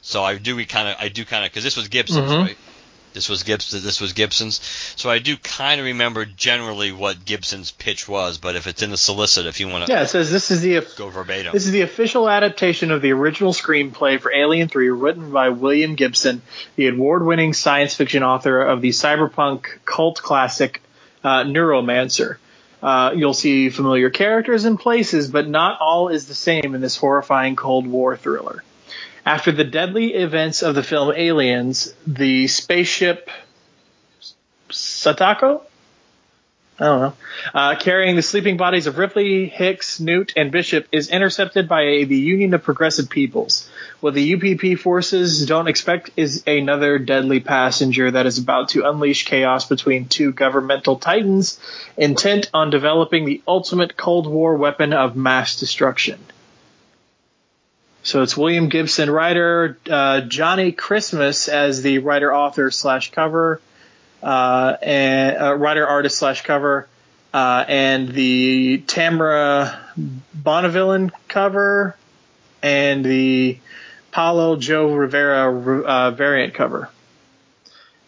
So 0.02 0.22
I 0.24 0.38
do 0.38 0.56
we 0.56 0.64
kind 0.66 0.88
of 0.88 0.96
I 0.98 1.08
do 1.08 1.24
kind 1.24 1.44
of 1.44 1.50
because 1.50 1.64
this 1.64 1.76
was 1.76 1.88
Gibson's 1.88 2.30
Mhm. 2.30 2.46
right. 2.46 2.56
This 3.14 3.28
was 3.28 3.42
Gibson. 3.42 3.82
This 3.82 4.00
was 4.00 4.14
Gibson's. 4.14 4.58
So 4.96 5.10
I 5.10 5.18
do 5.18 5.36
kind 5.36 5.78
of 5.78 5.84
remember 5.84 6.24
generally 6.24 6.92
what 6.92 7.26
Gibson's 7.26 7.70
pitch 7.70 8.08
was. 8.08 8.38
But 8.38 8.56
if 8.56 8.66
it's 8.66 8.82
in 8.82 8.90
the 8.90 8.96
solicit, 8.96 9.44
if 9.44 9.60
you 9.60 9.68
want 9.68 9.86
to 9.86 9.92
Yeah, 9.92 10.04
it 10.04 10.06
says 10.08 10.30
this 10.30 10.50
is 10.50 10.62
the 10.62 10.80
go 10.96 11.10
verbatim, 11.10 11.52
This 11.52 11.66
is 11.66 11.72
the 11.72 11.82
official 11.82 12.26
adaptation 12.26 12.90
of 12.90 13.02
the 13.02 13.12
original 13.12 13.52
screenplay 13.52 14.18
for 14.18 14.32
Alien 14.34 14.68
3 14.68 14.88
written 14.88 15.30
by 15.30 15.50
William 15.50 15.94
Gibson, 15.94 16.40
the 16.76 16.88
award-winning 16.88 17.52
science 17.52 17.94
fiction 17.94 18.22
author 18.22 18.62
of 18.62 18.80
the 18.80 18.88
cyberpunk 18.88 19.66
cult 19.84 20.22
classic 20.22 20.80
uh, 21.22 21.44
Neuromancer. 21.44 22.36
Uh, 22.82 23.12
you'll 23.14 23.34
see 23.34 23.70
familiar 23.70 24.10
characters 24.10 24.64
and 24.64 24.78
places, 24.78 25.30
but 25.30 25.48
not 25.48 25.78
all 25.80 26.08
is 26.08 26.26
the 26.26 26.34
same 26.34 26.74
in 26.74 26.80
this 26.80 26.96
horrifying 26.96 27.54
Cold 27.54 27.86
War 27.86 28.16
thriller. 28.16 28.64
After 29.24 29.52
the 29.52 29.64
deadly 29.64 30.14
events 30.14 30.62
of 30.62 30.74
the 30.74 30.82
film 30.82 31.12
Aliens, 31.16 31.94
the 32.06 32.48
spaceship 32.48 33.30
Satako? 34.68 35.62
I 36.78 36.84
don't 36.84 37.00
know. 37.00 37.14
Uh, 37.54 37.76
carrying 37.78 38.16
the 38.16 38.22
sleeping 38.22 38.56
bodies 38.56 38.86
of 38.86 38.96
Ripley, 38.96 39.46
Hicks, 39.46 40.00
Newt, 40.00 40.32
and 40.36 40.50
Bishop 40.50 40.88
is 40.90 41.10
intercepted 41.10 41.68
by 41.68 42.04
the 42.04 42.16
Union 42.16 42.54
of 42.54 42.62
Progressive 42.62 43.10
Peoples. 43.10 43.70
What 44.00 44.14
the 44.14 44.34
UPP 44.34 44.80
forces 44.80 45.44
don't 45.46 45.68
expect 45.68 46.10
is 46.16 46.42
another 46.46 46.98
deadly 46.98 47.40
passenger 47.40 48.10
that 48.10 48.26
is 48.26 48.38
about 48.38 48.70
to 48.70 48.88
unleash 48.88 49.26
chaos 49.26 49.68
between 49.68 50.06
two 50.06 50.32
governmental 50.32 50.96
titans 50.96 51.60
intent 51.96 52.50
on 52.54 52.70
developing 52.70 53.26
the 53.26 53.42
ultimate 53.46 53.96
Cold 53.96 54.26
War 54.26 54.56
weapon 54.56 54.92
of 54.92 55.14
mass 55.14 55.60
destruction. 55.60 56.18
So 58.02 58.22
it's 58.22 58.36
William 58.36 58.68
Gibson, 58.68 59.10
writer, 59.10 59.78
uh, 59.88 60.22
Johnny 60.22 60.72
Christmas 60.72 61.48
as 61.48 61.82
the 61.82 61.98
writer, 61.98 62.34
author 62.34 62.70
slash 62.72 63.12
cover, 63.12 63.60
uh, 64.22 64.76
and 64.82 65.36
uh, 65.36 65.54
writer, 65.54 65.86
artist 65.86 66.18
slash 66.18 66.42
cover, 66.42 66.88
uh, 67.34 67.64
and 67.66 68.08
the 68.08 68.78
Tamara 68.86 69.80
Bonneville 70.32 71.10
cover, 71.28 71.96
and 72.62 73.04
the 73.04 73.58
Paulo 74.10 74.56
Joe 74.56 74.94
Rivera 74.94 75.84
uh, 75.84 76.10
variant 76.12 76.54
cover. 76.54 76.88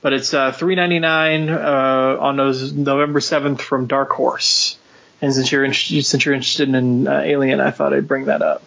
But 0.03 0.13
it's 0.13 0.35
uh, 0.35 0.53
three 0.53 0.75
ninety 0.75 0.99
nine 0.99 1.49
uh, 1.49 2.19
on 2.21 2.37
those 2.37 2.73
November 2.73 3.21
seventh 3.21 3.63
from 3.63 3.87
Dark 3.87 4.11
Horse. 4.11 4.77
And 5.23 5.33
since 5.33 5.51
you're 5.51 5.65
interested, 5.65 6.05
since 6.05 6.25
you're 6.27 6.35
interested 6.35 6.69
in 6.69 7.09
uh, 7.09 7.21
Alien, 7.25 7.61
I 7.61 7.71
thought 7.71 7.95
I'd 7.95 8.07
bring 8.07 8.27
that 8.27 8.43
up. 8.43 8.63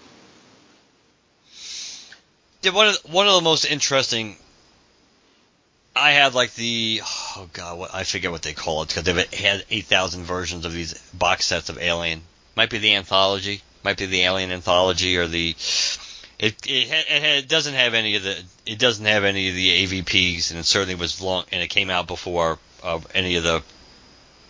Yeah, 2.63 2.71
one 2.71 2.87
of 2.87 3.03
the, 3.03 3.11
one 3.11 3.27
of 3.27 3.35
the 3.35 3.41
most 3.41 3.65
interesting. 3.65 4.35
I 5.95 6.11
had 6.11 6.33
like 6.33 6.55
the 6.55 7.01
oh 7.37 7.49
god, 7.53 7.77
what 7.77 7.93
I 7.93 8.03
forget 8.03 8.31
what 8.31 8.41
they 8.41 8.53
call 8.53 8.81
it 8.81 8.89
because 8.89 9.03
they've 9.03 9.33
had 9.33 9.65
eight 9.69 9.85
thousand 9.85 10.25
versions 10.25 10.65
of 10.65 10.73
these 10.73 10.93
box 11.13 11.45
sets 11.45 11.69
of 11.69 11.77
Alien. 11.77 12.21
Might 12.55 12.69
be 12.69 12.79
the 12.79 12.95
anthology, 12.95 13.61
might 13.83 13.97
be 13.97 14.07
the 14.07 14.23
Alien 14.23 14.51
anthology 14.51 15.17
or 15.17 15.27
the. 15.27 15.55
It 16.39 16.55
it, 16.67 16.91
it, 16.91 17.05
it 17.09 17.47
doesn't 17.47 17.73
have 17.73 17.93
any 17.93 18.15
of 18.15 18.23
the 18.23 18.43
it 18.65 18.79
doesn't 18.79 19.05
have 19.05 19.23
any 19.23 19.49
of 19.49 19.55
the 19.55 19.85
AVPs 19.85 20.51
and 20.51 20.59
it 20.59 20.65
certainly 20.65 20.95
was 20.95 21.21
long 21.21 21.45
and 21.51 21.61
it 21.61 21.67
came 21.67 21.89
out 21.89 22.07
before 22.07 22.59
uh, 22.83 22.99
any 23.13 23.35
of 23.35 23.43
the 23.43 23.63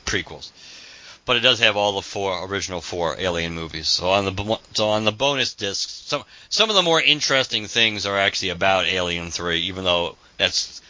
prequels. 0.06 0.52
But 1.26 1.36
it 1.36 1.42
does 1.42 1.60
have 1.60 1.76
all 1.76 1.94
the 1.94 2.02
four 2.02 2.46
original 2.46 2.80
four 2.80 3.20
Alien 3.20 3.54
movies. 3.54 3.90
So 3.90 4.12
on 4.12 4.26
the 4.26 4.60
so 4.74 4.90
on 4.90 5.04
the 5.04 5.12
bonus 5.12 5.54
discs, 5.54 5.92
some 5.92 6.24
some 6.50 6.70
of 6.70 6.76
the 6.76 6.84
more 6.84 7.02
interesting 7.02 7.68
things 7.68 8.06
are 8.06 8.18
actually 8.18 8.50
about 8.50 8.86
Alien 8.86 9.32
Three, 9.32 9.60
even 9.62 9.84
though 9.84 10.16
that's 10.38 10.82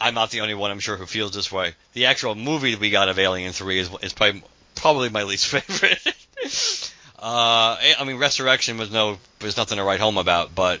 I'm 0.00 0.14
not 0.14 0.30
the 0.30 0.40
only 0.42 0.54
one 0.54 0.70
I'm 0.70 0.80
sure 0.80 0.96
who 0.96 1.06
feels 1.06 1.32
this 1.32 1.50
way. 1.50 1.74
The 1.92 2.06
actual 2.06 2.34
movie 2.34 2.76
we 2.76 2.90
got 2.90 3.08
of 3.08 3.18
Alien 3.18 3.52
Three 3.52 3.78
is 3.78 3.90
is 4.02 4.12
probably 4.12 4.42
probably 4.74 5.08
my 5.08 5.24
least 5.24 5.46
favorite. 5.48 6.92
uh, 7.18 7.76
I 7.98 8.04
mean, 8.04 8.18
Resurrection 8.18 8.78
was 8.78 8.90
no 8.90 9.18
was 9.40 9.56
nothing 9.56 9.78
to 9.78 9.84
write 9.84 10.00
home 10.00 10.18
about, 10.18 10.54
but 10.54 10.80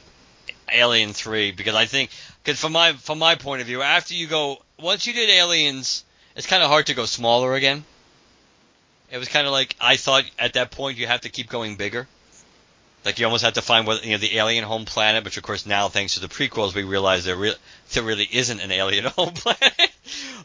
Alien 0.72 1.12
Three 1.12 1.50
because 1.50 1.74
I 1.74 1.86
think 1.86 2.10
because 2.42 2.60
from 2.60 2.72
my 2.72 2.92
from 2.92 3.18
my 3.18 3.34
point 3.34 3.60
of 3.60 3.66
view, 3.66 3.82
after 3.82 4.14
you 4.14 4.26
go 4.26 4.62
once 4.78 5.06
you 5.06 5.12
did 5.12 5.30
Aliens, 5.30 6.04
it's 6.36 6.46
kind 6.46 6.62
of 6.62 6.68
hard 6.68 6.86
to 6.86 6.94
go 6.94 7.04
smaller 7.04 7.54
again. 7.54 7.84
It 9.10 9.18
was 9.18 9.28
kind 9.28 9.46
of 9.46 9.52
like 9.52 9.74
I 9.80 9.96
thought 9.96 10.24
at 10.38 10.52
that 10.54 10.70
point 10.70 10.98
you 10.98 11.06
have 11.06 11.22
to 11.22 11.28
keep 11.28 11.48
going 11.48 11.76
bigger. 11.76 12.06
Like 13.04 13.18
you 13.18 13.26
almost 13.26 13.44
have 13.44 13.54
to 13.54 13.62
find 13.62 13.86
what 13.86 14.04
you 14.04 14.12
know 14.12 14.18
the 14.18 14.36
alien 14.36 14.64
home 14.64 14.84
planet, 14.84 15.24
which 15.24 15.36
of 15.36 15.42
course 15.42 15.66
now 15.66 15.88
thanks 15.88 16.14
to 16.14 16.20
the 16.20 16.28
prequels 16.28 16.74
we 16.74 16.82
realize 16.82 17.24
there 17.24 17.36
re- 17.36 17.54
there 17.92 18.02
really 18.02 18.28
isn't 18.30 18.60
an 18.60 18.72
alien 18.72 19.04
home 19.16 19.32
planet. 19.32 19.90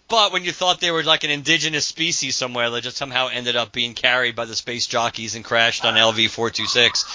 but 0.08 0.32
when 0.32 0.44
you 0.44 0.52
thought 0.52 0.80
they 0.80 0.92
were 0.92 1.04
like 1.04 1.24
an 1.24 1.32
indigenous 1.32 1.86
species 1.86 2.36
somewhere 2.36 2.70
that 2.70 2.82
just 2.82 2.98
somehow 2.98 3.28
ended 3.28 3.56
up 3.56 3.72
being 3.72 3.94
carried 3.94 4.36
by 4.36 4.46
the 4.46 4.56
space 4.56 4.88
jockeys 4.88 5.36
and 5.36 5.44
crashed 5.44 5.84
on 5.84 5.96
LV 5.96 6.30
four 6.30 6.50
two 6.52 6.68
six, 6.68 7.06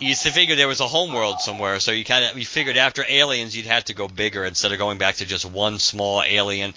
you 0.00 0.08
used 0.08 0.22
to 0.22 0.32
figure 0.32 0.56
there 0.56 0.68
was 0.68 0.80
a 0.80 0.88
home 0.88 1.12
world 1.12 1.40
somewhere. 1.40 1.78
So 1.78 1.92
you 1.92 2.04
kind 2.04 2.24
of 2.24 2.38
you 2.38 2.46
figured 2.46 2.76
after 2.76 3.04
aliens 3.08 3.56
you'd 3.56 3.66
have 3.66 3.84
to 3.84 3.94
go 3.94 4.08
bigger 4.08 4.44
instead 4.44 4.72
of 4.72 4.78
going 4.78 4.98
back 4.98 5.16
to 5.16 5.26
just 5.26 5.44
one 5.44 5.78
small 5.78 6.22
alien. 6.22 6.74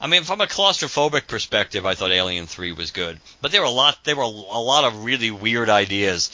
I 0.00 0.06
mean, 0.06 0.22
from 0.22 0.40
a 0.40 0.46
claustrophobic 0.46 1.26
perspective, 1.26 1.84
I 1.84 1.94
thought 1.94 2.12
Alien 2.12 2.46
Three 2.46 2.70
was 2.70 2.92
good, 2.92 3.18
but 3.40 3.50
there 3.50 3.60
were 3.62 3.66
a 3.66 3.70
lot 3.70 3.98
there 4.04 4.14
were 4.14 4.22
a 4.22 4.28
lot 4.28 4.84
of 4.84 5.04
really 5.04 5.32
weird 5.32 5.68
ideas, 5.68 6.30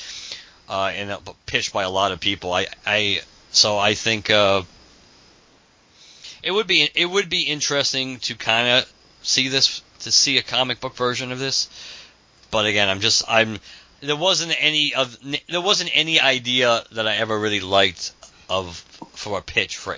uh, 0.69 0.93
and 0.95 1.11
uh, 1.11 1.19
pitched 1.47 1.73
by 1.73 1.83
a 1.83 1.91
lot 1.91 2.13
of 2.13 2.21
people. 2.21 2.53
I, 2.53 2.67
I 2.87 3.21
so 3.51 3.79
I 3.79 3.95
think 3.95 4.31
uh, 4.31 4.63
it 6.43 6.51
would 6.51 6.67
be 6.67 6.89
it 6.95 7.07
would 7.07 7.29
be 7.29 7.43
interesting 7.43 8.19
to 8.21 8.35
kind 8.35 8.69
of 8.69 8.93
see 9.23 9.49
this 9.49 9.83
to 10.01 10.13
see 10.13 10.39
a 10.39 10.43
comic 10.43 10.81
book 10.81 10.97
version 10.97 11.33
of 11.33 11.39
this. 11.39 11.69
But 12.51 12.67
again, 12.67 12.89
I'm 12.89 13.01
just 13.01 13.25
I'm 13.29 13.59
there 14.01 14.17
wasn't 14.17 14.55
any 14.59 14.95
of 14.95 15.19
there 15.49 15.61
wasn't 15.61 15.91
any 15.95 16.21
idea 16.21 16.85
that 16.93 17.07
I 17.07 17.17
ever 17.17 17.39
really 17.39 17.61
liked 17.61 18.13
of 18.49 18.77
for 19.13 19.39
a 19.39 19.43
pitch 19.43 19.77
for 19.77 19.95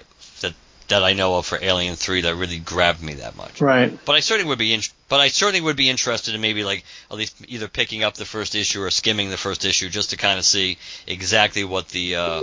that 0.88 1.02
I 1.02 1.12
know 1.12 1.36
of 1.36 1.46
for 1.46 1.58
Alien 1.60 1.96
Three 1.96 2.22
that 2.22 2.34
really 2.34 2.58
grabbed 2.58 3.02
me 3.02 3.14
that 3.14 3.36
much. 3.36 3.60
Right. 3.60 3.96
But 4.04 4.14
I 4.14 4.20
certainly 4.20 4.48
would 4.48 4.58
be 4.58 4.72
in, 4.72 4.80
but 5.08 5.20
I 5.20 5.28
certainly 5.28 5.60
would 5.60 5.76
be 5.76 5.88
interested 5.88 6.34
in 6.34 6.40
maybe 6.40 6.64
like 6.64 6.84
at 7.10 7.16
least 7.16 7.36
either 7.48 7.68
picking 7.68 8.04
up 8.04 8.14
the 8.14 8.24
first 8.24 8.54
issue 8.54 8.82
or 8.82 8.90
skimming 8.90 9.30
the 9.30 9.36
first 9.36 9.64
issue 9.64 9.88
just 9.88 10.10
to 10.10 10.16
kind 10.16 10.38
of 10.38 10.44
see 10.44 10.78
exactly 11.06 11.64
what 11.64 11.88
the 11.88 12.16
uh, 12.16 12.42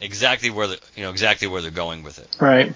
exactly 0.00 0.50
where 0.50 0.68
the 0.68 0.80
you 0.96 1.02
know 1.02 1.10
exactly 1.10 1.48
where 1.48 1.62
they're 1.62 1.70
going 1.70 2.02
with 2.02 2.18
it. 2.18 2.36
Right. 2.40 2.74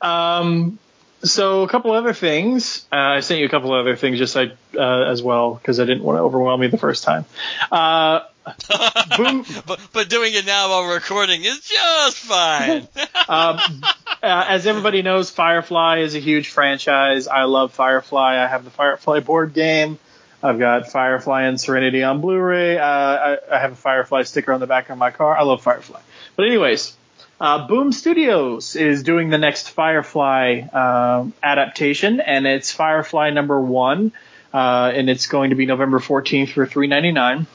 Um, 0.00 0.78
so 1.22 1.62
a 1.62 1.68
couple 1.68 1.92
other 1.92 2.12
things. 2.12 2.86
Uh, 2.92 2.96
I 2.96 3.20
sent 3.20 3.40
you 3.40 3.46
a 3.46 3.48
couple 3.48 3.72
other 3.72 3.96
things 3.96 4.18
just 4.18 4.36
I, 4.36 4.52
uh, 4.76 5.10
as 5.10 5.22
well 5.22 5.54
because 5.54 5.80
I 5.80 5.84
didn't 5.84 6.04
want 6.04 6.18
to 6.18 6.22
overwhelm 6.22 6.62
you 6.62 6.68
the 6.68 6.78
first 6.78 7.04
time. 7.04 7.24
Uh, 7.72 8.20
boom. 9.16 9.44
but 9.66 9.80
but 9.92 10.08
doing 10.08 10.34
it 10.34 10.46
now 10.46 10.68
while 10.70 10.94
recording 10.94 11.44
is 11.44 11.60
just 11.60 12.18
fine. 12.18 12.86
Um, 13.28 13.58
uh, 14.22 14.44
as 14.48 14.66
everybody 14.66 15.02
knows, 15.02 15.30
Firefly 15.30 15.98
is 15.98 16.14
a 16.14 16.18
huge 16.18 16.48
franchise. 16.48 17.28
I 17.28 17.44
love 17.44 17.72
Firefly. 17.72 18.42
I 18.42 18.46
have 18.46 18.64
the 18.64 18.70
Firefly 18.70 19.20
board 19.20 19.54
game. 19.54 19.98
I've 20.42 20.58
got 20.58 20.88
Firefly 20.88 21.42
and 21.44 21.60
Serenity 21.60 22.02
on 22.02 22.20
Blu-ray. 22.20 22.78
Uh, 22.78 22.84
I, 22.84 23.38
I 23.50 23.58
have 23.58 23.72
a 23.72 23.76
Firefly 23.76 24.22
sticker 24.22 24.52
on 24.52 24.60
the 24.60 24.66
back 24.66 24.88
of 24.90 24.98
my 24.98 25.10
car. 25.10 25.36
I 25.36 25.42
love 25.42 25.62
Firefly. 25.62 26.00
But 26.36 26.46
anyways, 26.46 26.96
uh, 27.40 27.66
Boom 27.66 27.92
Studios 27.92 28.76
is 28.76 29.02
doing 29.02 29.30
the 29.30 29.38
next 29.38 29.70
Firefly 29.70 30.60
uh, 30.72 31.26
adaptation, 31.42 32.20
and 32.20 32.46
it's 32.46 32.72
Firefly 32.72 33.30
number 33.30 33.60
one, 33.60 34.12
uh, 34.52 34.92
and 34.94 35.10
it's 35.10 35.26
going 35.26 35.50
to 35.50 35.56
be 35.56 35.66
November 35.66 35.98
14th 35.98 36.50
for 36.50 36.66
3.99. 36.66 37.46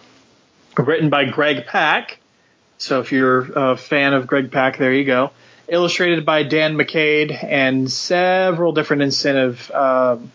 Written 0.78 1.10
by 1.10 1.26
Greg 1.26 1.66
Pak. 1.66 2.20
So 2.78 3.00
if 3.00 3.12
you're 3.12 3.52
a 3.56 3.78
fan 3.78 4.14
of 4.14 4.28
Greg 4.28 4.52
Pak, 4.52 4.78
there 4.78 4.94
you 4.94 5.06
go. 5.06 5.32
Illustrated 5.68 6.26
by 6.26 6.44
Dan 6.44 6.78
McDaid 6.78 7.42
and 7.44 7.90
several 7.90 8.74
different 8.74 9.04
incentive 9.04 9.72
um, 9.72 10.32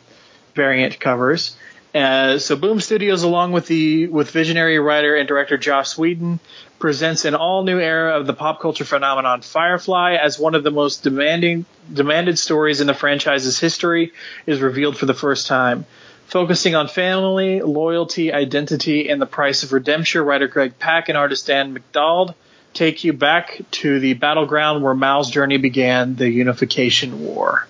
variant 0.54 0.98
covers. 0.98 1.56
Uh, 1.94 2.38
so 2.38 2.56
Boom 2.56 2.80
Studios, 2.80 3.22
along 3.22 3.52
with 3.52 3.66
the 3.66 4.06
with 4.08 4.30
visionary 4.30 4.78
writer 4.78 5.16
and 5.16 5.26
director 5.26 5.58
Joss 5.58 5.98
Whedon, 5.98 6.38
presents 6.78 7.24
an 7.24 7.34
all 7.34 7.62
new 7.62 7.78
era 7.78 8.18
of 8.18 8.26
the 8.26 8.34
pop 8.34 8.60
culture 8.60 8.84
phenomenon 8.84 9.42
Firefly 9.42 10.14
as 10.14 10.38
one 10.38 10.54
of 10.54 10.64
the 10.64 10.70
most 10.70 11.02
demanding 11.02 11.64
demanded 11.92 12.38
stories 12.38 12.80
in 12.80 12.86
the 12.86 12.94
franchise's 12.94 13.58
history 13.58 14.12
is 14.46 14.60
revealed 14.60 14.96
for 14.96 15.06
the 15.06 15.14
first 15.14 15.46
time. 15.46 15.86
Focusing 16.26 16.74
on 16.74 16.88
family, 16.88 17.62
loyalty, 17.62 18.32
identity, 18.32 19.08
and 19.08 19.20
the 19.20 19.26
price 19.26 19.62
of 19.62 19.72
redemption, 19.72 20.22
writer 20.22 20.46
Greg 20.46 20.78
Pak 20.78 21.08
and 21.08 21.16
artist 21.16 21.46
Dan 21.46 21.72
McDonald 21.72 22.34
take 22.78 23.02
you 23.02 23.12
back 23.12 23.60
to 23.72 23.98
the 23.98 24.14
battleground 24.14 24.84
where 24.84 24.94
Mal's 24.94 25.30
journey 25.30 25.56
began, 25.58 26.14
the 26.14 26.28
Unification 26.28 27.24
War. 27.24 27.66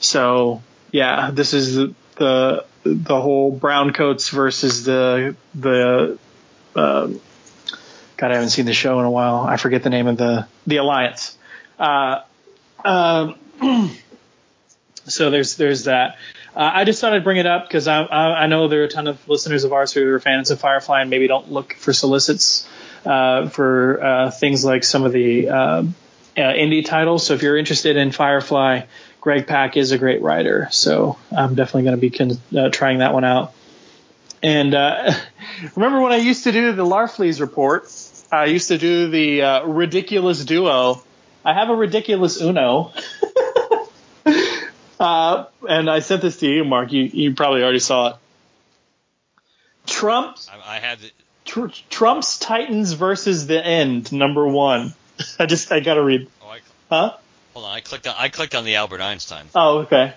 So, 0.00 0.62
yeah, 0.90 1.30
this 1.30 1.54
is 1.54 1.76
the 1.76 1.94
the, 2.16 2.64
the 2.84 3.20
whole 3.20 3.56
browncoats 3.56 4.30
versus 4.30 4.84
the 4.84 5.36
the 5.54 6.18
um, 6.74 7.20
God, 8.16 8.30
I 8.30 8.34
haven't 8.34 8.50
seen 8.50 8.66
the 8.66 8.74
show 8.74 8.98
in 8.98 9.04
a 9.04 9.10
while. 9.10 9.40
I 9.40 9.56
forget 9.56 9.82
the 9.82 9.90
name 9.90 10.08
of 10.08 10.16
the 10.16 10.46
the 10.66 10.78
alliance. 10.78 11.38
Uh, 11.78 12.22
um, 12.84 13.36
so 15.06 15.30
there's 15.30 15.56
there's 15.56 15.84
that. 15.84 16.18
Uh, 16.54 16.70
I 16.74 16.84
just 16.84 17.00
thought 17.00 17.14
I'd 17.14 17.24
bring 17.24 17.38
it 17.38 17.46
up 17.46 17.66
because 17.66 17.88
I, 17.88 18.02
I, 18.02 18.42
I 18.42 18.46
know 18.46 18.68
there 18.68 18.82
are 18.82 18.84
a 18.84 18.88
ton 18.88 19.06
of 19.06 19.26
listeners 19.26 19.64
of 19.64 19.72
ours 19.72 19.92
who 19.92 20.06
are 20.12 20.20
fans 20.20 20.50
of 20.50 20.60
Firefly 20.60 21.00
and 21.00 21.08
maybe 21.08 21.26
don't 21.26 21.50
look 21.50 21.72
for 21.74 21.94
solicits 21.94 22.68
uh, 23.04 23.48
for 23.48 24.02
uh, 24.02 24.30
things 24.30 24.64
like 24.64 24.84
some 24.84 25.04
of 25.04 25.12
the 25.12 25.48
uh, 25.48 25.54
uh, 25.54 25.84
indie 26.36 26.84
titles. 26.84 27.26
So 27.26 27.34
if 27.34 27.42
you're 27.42 27.56
interested 27.56 27.96
in 27.96 28.12
Firefly, 28.12 28.82
Greg 29.20 29.46
Pak 29.46 29.76
is 29.76 29.92
a 29.92 29.98
great 29.98 30.22
writer. 30.22 30.68
So 30.70 31.18
I'm 31.36 31.54
definitely 31.54 31.84
going 31.84 31.96
to 31.96 32.00
be 32.00 32.10
con- 32.10 32.40
uh, 32.56 32.70
trying 32.70 32.98
that 32.98 33.12
one 33.12 33.24
out. 33.24 33.52
And 34.42 34.72
remember 35.76 36.00
when 36.00 36.12
I 36.12 36.16
used 36.16 36.44
to 36.44 36.52
do 36.52 36.72
the 36.72 36.84
Larfleeze 36.84 37.40
report? 37.40 37.92
I 38.30 38.46
used 38.46 38.68
to 38.68 38.78
do 38.78 39.10
the 39.10 39.62
ridiculous 39.66 40.44
duo. 40.44 41.02
I 41.44 41.54
have 41.54 41.70
a 41.70 41.74
ridiculous 41.74 42.40
Uno. 42.40 42.92
uh, 45.00 45.46
and 45.68 45.90
I 45.90 45.98
sent 45.98 46.22
this 46.22 46.38
to 46.38 46.48
you, 46.48 46.64
Mark. 46.64 46.92
You, 46.92 47.02
you 47.02 47.34
probably 47.34 47.62
already 47.62 47.80
saw 47.80 48.10
it. 48.10 48.16
Trump, 49.86 50.38
I, 50.50 50.76
I 50.76 50.78
had 50.78 50.98
tr- 51.44 51.66
Trump's 51.90 52.38
Titans 52.38 52.92
versus 52.92 53.46
the 53.46 53.64
End, 53.64 54.12
number 54.12 54.46
one. 54.46 54.94
I 55.38 55.46
just 55.46 55.70
I 55.72 55.80
gotta 55.80 56.02
read. 56.02 56.28
oh, 56.42 56.48
I, 56.48 56.60
Huh? 56.88 57.16
hold 57.54 57.66
on. 57.66 57.72
I 57.72 57.80
clicked 57.80 58.06
on 58.06 58.14
I 58.18 58.28
clicked 58.28 58.54
on 58.54 58.64
the 58.64 58.76
Albert 58.76 59.00
Einstein. 59.00 59.46
Oh, 59.54 59.78
okay. 59.80 60.14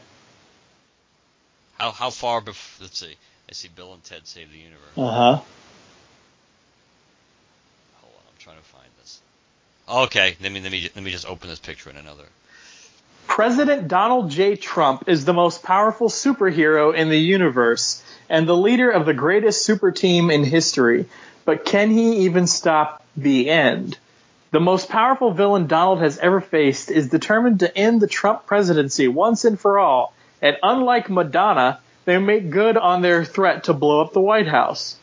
How 1.78 1.92
how 1.92 2.10
far 2.10 2.42
before? 2.42 2.84
Let's 2.86 3.00
see. 3.00 3.16
I 3.50 3.54
see 3.54 3.68
Bill 3.68 3.94
and 3.94 4.04
Ted 4.04 4.26
Save 4.26 4.52
the 4.52 4.58
Universe. 4.58 4.82
Uh 4.98 5.12
huh. 5.12 5.42
Hold 8.02 8.14
on, 8.14 8.24
I'm 8.28 8.40
trying 8.40 8.58
to 8.58 8.64
find 8.64 8.88
this. 9.00 9.22
Okay, 9.88 10.36
let 10.42 10.52
me 10.52 10.62
let 10.62 10.72
me 10.72 10.90
let 10.96 11.04
me 11.04 11.12
just 11.12 11.28
open 11.30 11.50
this 11.50 11.60
picture 11.60 11.90
in 11.90 11.98
another. 11.98 12.26
President 13.36 13.90
Donald 13.90 14.32
J. 14.32 14.56
Trump 14.56 15.10
is 15.10 15.26
the 15.26 15.34
most 15.34 15.62
powerful 15.62 16.08
superhero 16.08 16.96
in 16.96 17.10
the 17.10 17.20
universe 17.20 18.02
and 18.30 18.48
the 18.48 18.56
leader 18.56 18.90
of 18.90 19.06
the 19.06 19.14
greatest 19.14 19.66
super 19.66 19.92
team 19.92 20.32
in 20.32 20.46
history. 20.46 21.06
But 21.44 21.66
can 21.66 21.92
he 21.92 22.20
even 22.20 22.48
stop 22.48 23.04
the 23.18 23.50
end? 23.50 23.98
The 24.52 24.62
most 24.62 24.88
powerful 24.88 25.32
villain 25.32 25.68
Donald 25.68 26.00
has 26.00 26.18
ever 26.18 26.40
faced 26.40 26.90
is 26.90 27.10
determined 27.10 27.60
to 27.60 27.78
end 27.78 28.00
the 28.00 28.08
Trump 28.08 28.46
presidency 28.46 29.10
once 29.10 29.44
and 29.44 29.60
for 29.60 29.80
all. 29.80 30.14
And 30.42 30.56
unlike 30.64 31.10
Madonna, 31.10 31.82
they 32.06 32.18
make 32.18 32.50
good 32.50 32.78
on 32.78 33.02
their 33.02 33.26
threat 33.26 33.66
to 33.66 33.74
blow 33.74 34.00
up 34.00 34.14
the 34.14 34.22
White 34.22 34.48
House. 34.48 34.96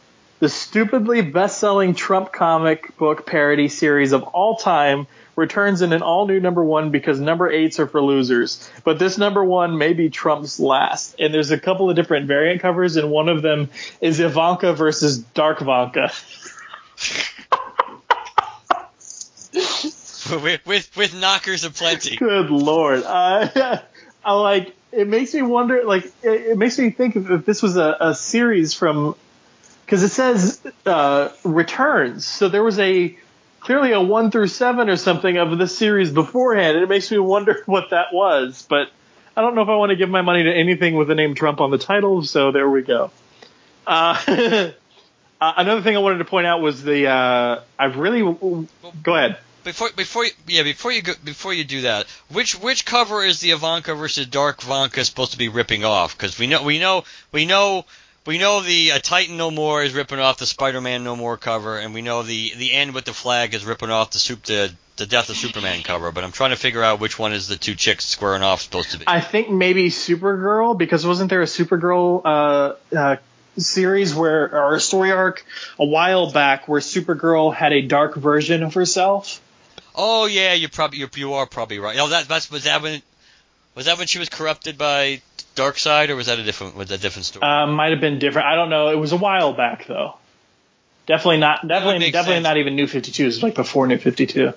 The 0.42 0.48
stupidly 0.48 1.22
best-selling 1.22 1.94
Trump 1.94 2.32
comic 2.32 2.96
book 2.96 3.26
parody 3.26 3.68
series 3.68 4.10
of 4.10 4.24
all 4.24 4.56
time 4.56 5.06
returns 5.36 5.82
in 5.82 5.92
an 5.92 6.02
all-new 6.02 6.40
number 6.40 6.64
one 6.64 6.90
because 6.90 7.20
number 7.20 7.48
eights 7.48 7.78
are 7.78 7.86
for 7.86 8.02
losers. 8.02 8.68
But 8.82 8.98
this 8.98 9.18
number 9.18 9.44
one 9.44 9.78
may 9.78 9.92
be 9.92 10.10
Trump's 10.10 10.58
last. 10.58 11.14
And 11.20 11.32
there's 11.32 11.52
a 11.52 11.60
couple 11.60 11.88
of 11.88 11.94
different 11.94 12.26
variant 12.26 12.60
covers, 12.60 12.96
and 12.96 13.08
one 13.08 13.28
of 13.28 13.42
them 13.42 13.70
is 14.00 14.18
Ivanka 14.18 14.72
versus 14.72 15.18
Dark 15.18 15.60
Vanka. 15.60 16.10
with, 20.42 20.66
with 20.66 20.90
with 20.96 21.14
knockers 21.14 21.62
aplenty. 21.62 22.16
Good 22.16 22.50
lord. 22.50 23.04
Uh, 23.04 23.78
I 24.24 24.32
like 24.32 24.74
it 24.90 25.06
makes 25.06 25.34
me 25.34 25.42
wonder 25.42 25.84
like 25.84 26.06
it, 26.24 26.50
it 26.50 26.58
makes 26.58 26.80
me 26.80 26.90
think 26.90 27.14
if, 27.14 27.30
if 27.30 27.46
this 27.46 27.62
was 27.62 27.76
a, 27.76 27.96
a 28.00 28.14
series 28.16 28.74
from 28.74 29.14
because 29.92 30.04
it 30.04 30.08
says 30.08 30.58
uh, 30.86 31.28
returns. 31.44 32.24
So 32.24 32.48
there 32.48 32.64
was 32.64 32.78
a 32.78 33.14
clearly 33.60 33.92
a 33.92 34.00
one 34.00 34.30
through 34.30 34.48
seven 34.48 34.88
or 34.88 34.96
something 34.96 35.36
of 35.36 35.58
the 35.58 35.68
series 35.68 36.10
beforehand, 36.10 36.78
and 36.78 36.82
it 36.82 36.88
makes 36.88 37.10
me 37.10 37.18
wonder 37.18 37.62
what 37.66 37.90
that 37.90 38.06
was. 38.10 38.64
But 38.66 38.88
I 39.36 39.42
don't 39.42 39.54
know 39.54 39.60
if 39.60 39.68
I 39.68 39.76
want 39.76 39.90
to 39.90 39.96
give 39.96 40.08
my 40.08 40.22
money 40.22 40.44
to 40.44 40.50
anything 40.50 40.94
with 40.94 41.08
the 41.08 41.14
name 41.14 41.34
Trump 41.34 41.60
on 41.60 41.70
the 41.70 41.76
title. 41.76 42.24
So 42.24 42.52
there 42.52 42.70
we 42.70 42.80
go. 42.80 43.10
Uh, 43.86 44.16
uh, 45.42 45.52
another 45.58 45.82
thing 45.82 45.94
I 45.94 45.98
wanted 45.98 46.18
to 46.18 46.24
point 46.24 46.46
out 46.46 46.62
was 46.62 46.82
the 46.82 47.08
uh, 47.08 47.60
I've 47.78 47.98
really 47.98 48.22
go 48.22 49.14
ahead. 49.14 49.36
Before 49.62 49.90
before 49.94 50.24
you, 50.24 50.30
yeah 50.48 50.62
before 50.62 50.90
you 50.90 51.02
go, 51.02 51.12
before 51.22 51.52
you 51.52 51.64
do 51.64 51.82
that, 51.82 52.06
which 52.30 52.58
which 52.58 52.86
cover 52.86 53.22
is 53.22 53.40
the 53.40 53.50
Ivanka 53.50 53.94
versus 53.94 54.24
Dark 54.24 54.62
Vanka 54.62 55.04
supposed 55.04 55.32
to 55.32 55.38
be 55.38 55.50
ripping 55.50 55.84
off? 55.84 56.16
Because 56.16 56.38
we 56.38 56.46
know 56.46 56.62
we 56.62 56.78
know 56.78 57.04
we 57.30 57.44
know 57.44 57.84
we 58.26 58.38
know 58.38 58.60
the 58.60 58.92
uh, 58.92 58.98
Titan 58.98 59.36
No 59.36 59.50
More 59.50 59.82
is 59.82 59.92
ripping 59.94 60.18
off 60.18 60.38
the 60.38 60.46
Spider-Man 60.46 61.04
No 61.04 61.16
More 61.16 61.36
cover, 61.36 61.78
and 61.78 61.94
we 61.94 62.02
know 62.02 62.22
the 62.22 62.52
the 62.56 62.72
end 62.72 62.94
with 62.94 63.04
the 63.04 63.12
flag 63.12 63.54
is 63.54 63.64
ripping 63.64 63.90
off 63.90 64.12
the 64.12 64.18
soup 64.18 64.42
the 64.44 64.72
the 64.96 65.06
Death 65.06 65.30
of 65.30 65.36
Superman 65.36 65.82
cover. 65.82 66.12
But 66.12 66.24
I'm 66.24 66.32
trying 66.32 66.50
to 66.50 66.56
figure 66.56 66.82
out 66.82 67.00
which 67.00 67.18
one 67.18 67.32
is 67.32 67.48
the 67.48 67.56
two 67.56 67.74
chicks 67.74 68.04
squaring 68.04 68.42
off 68.42 68.62
supposed 68.62 68.92
to 68.92 68.98
be. 68.98 69.04
I 69.06 69.20
think 69.20 69.50
maybe 69.50 69.88
Supergirl 69.88 70.76
because 70.76 71.06
wasn't 71.06 71.30
there 71.30 71.42
a 71.42 71.46
Supergirl 71.46 72.22
uh, 72.24 72.96
uh, 72.96 73.16
series 73.56 74.14
where 74.14 74.54
or 74.54 74.74
a 74.74 74.80
story 74.80 75.12
arc 75.12 75.44
a 75.78 75.84
while 75.84 76.30
back 76.30 76.68
where 76.68 76.80
Supergirl 76.80 77.54
had 77.54 77.72
a 77.72 77.82
dark 77.82 78.14
version 78.14 78.62
of 78.62 78.74
herself? 78.74 79.40
Oh 79.94 80.26
yeah, 80.26 80.54
you 80.54 80.68
probably 80.68 80.98
you 80.98 81.08
you 81.16 81.32
are 81.34 81.46
probably 81.46 81.78
right. 81.78 81.98
Oh, 81.98 82.08
that 82.08 82.28
that's 82.28 82.50
was 82.50 82.64
that 82.64 82.82
when 82.82 83.02
was 83.74 83.86
that 83.86 83.98
when 83.98 84.06
she 84.06 84.18
was 84.18 84.28
corrupted 84.28 84.78
by 84.78 85.22
Darkseid, 85.56 86.08
or 86.08 86.16
was 86.16 86.26
that 86.26 86.38
a 86.38 86.42
different 86.42 86.76
was 86.76 86.88
that 86.88 86.96
a 86.98 87.02
different 87.02 87.26
story? 87.26 87.42
Uh, 87.44 87.66
might 87.66 87.90
have 87.92 88.00
been 88.00 88.18
different. 88.18 88.46
I 88.48 88.54
don't 88.56 88.70
know. 88.70 88.88
It 88.88 88.96
was 88.98 89.12
a 89.12 89.16
while 89.16 89.52
back 89.52 89.86
though. 89.86 90.16
Definitely 91.06 91.38
not. 91.38 91.66
Definitely 91.66 92.10
definitely 92.10 92.36
sense. 92.36 92.44
not 92.44 92.56
even 92.58 92.76
New 92.76 92.86
Fifty 92.86 93.10
Two. 93.12 93.24
It 93.24 93.26
was 93.26 93.42
like 93.42 93.54
before 93.54 93.86
New 93.86 93.98
Fifty 93.98 94.26
Two. 94.26 94.52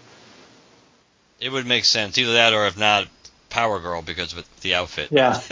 it 1.39 1.51
would 1.51 1.65
make 1.65 1.85
sense 1.85 2.17
either 2.17 2.33
that 2.33 2.53
or 2.53 2.65
if 2.67 2.77
not, 2.77 3.07
Power 3.49 3.79
Girl 3.79 4.01
because 4.01 4.33
of 4.33 4.45
the 4.61 4.75
outfit. 4.75 5.09
Yeah. 5.11 5.39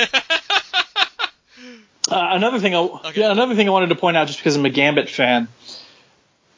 Uh, 2.05 2.31
another 2.35 2.59
thing, 2.59 2.75
I, 2.75 2.79
Okay. 2.79 3.21
yeah, 3.21 3.31
another 3.31 3.55
thing 3.55 3.65
I 3.67 3.71
wanted 3.71 3.87
to 3.89 3.95
point 3.95 4.17
out, 4.17 4.27
just 4.27 4.37
because 4.37 4.57
I'm 4.57 4.65
a 4.65 4.69
Gambit 4.69 5.09
fan, 5.09 5.47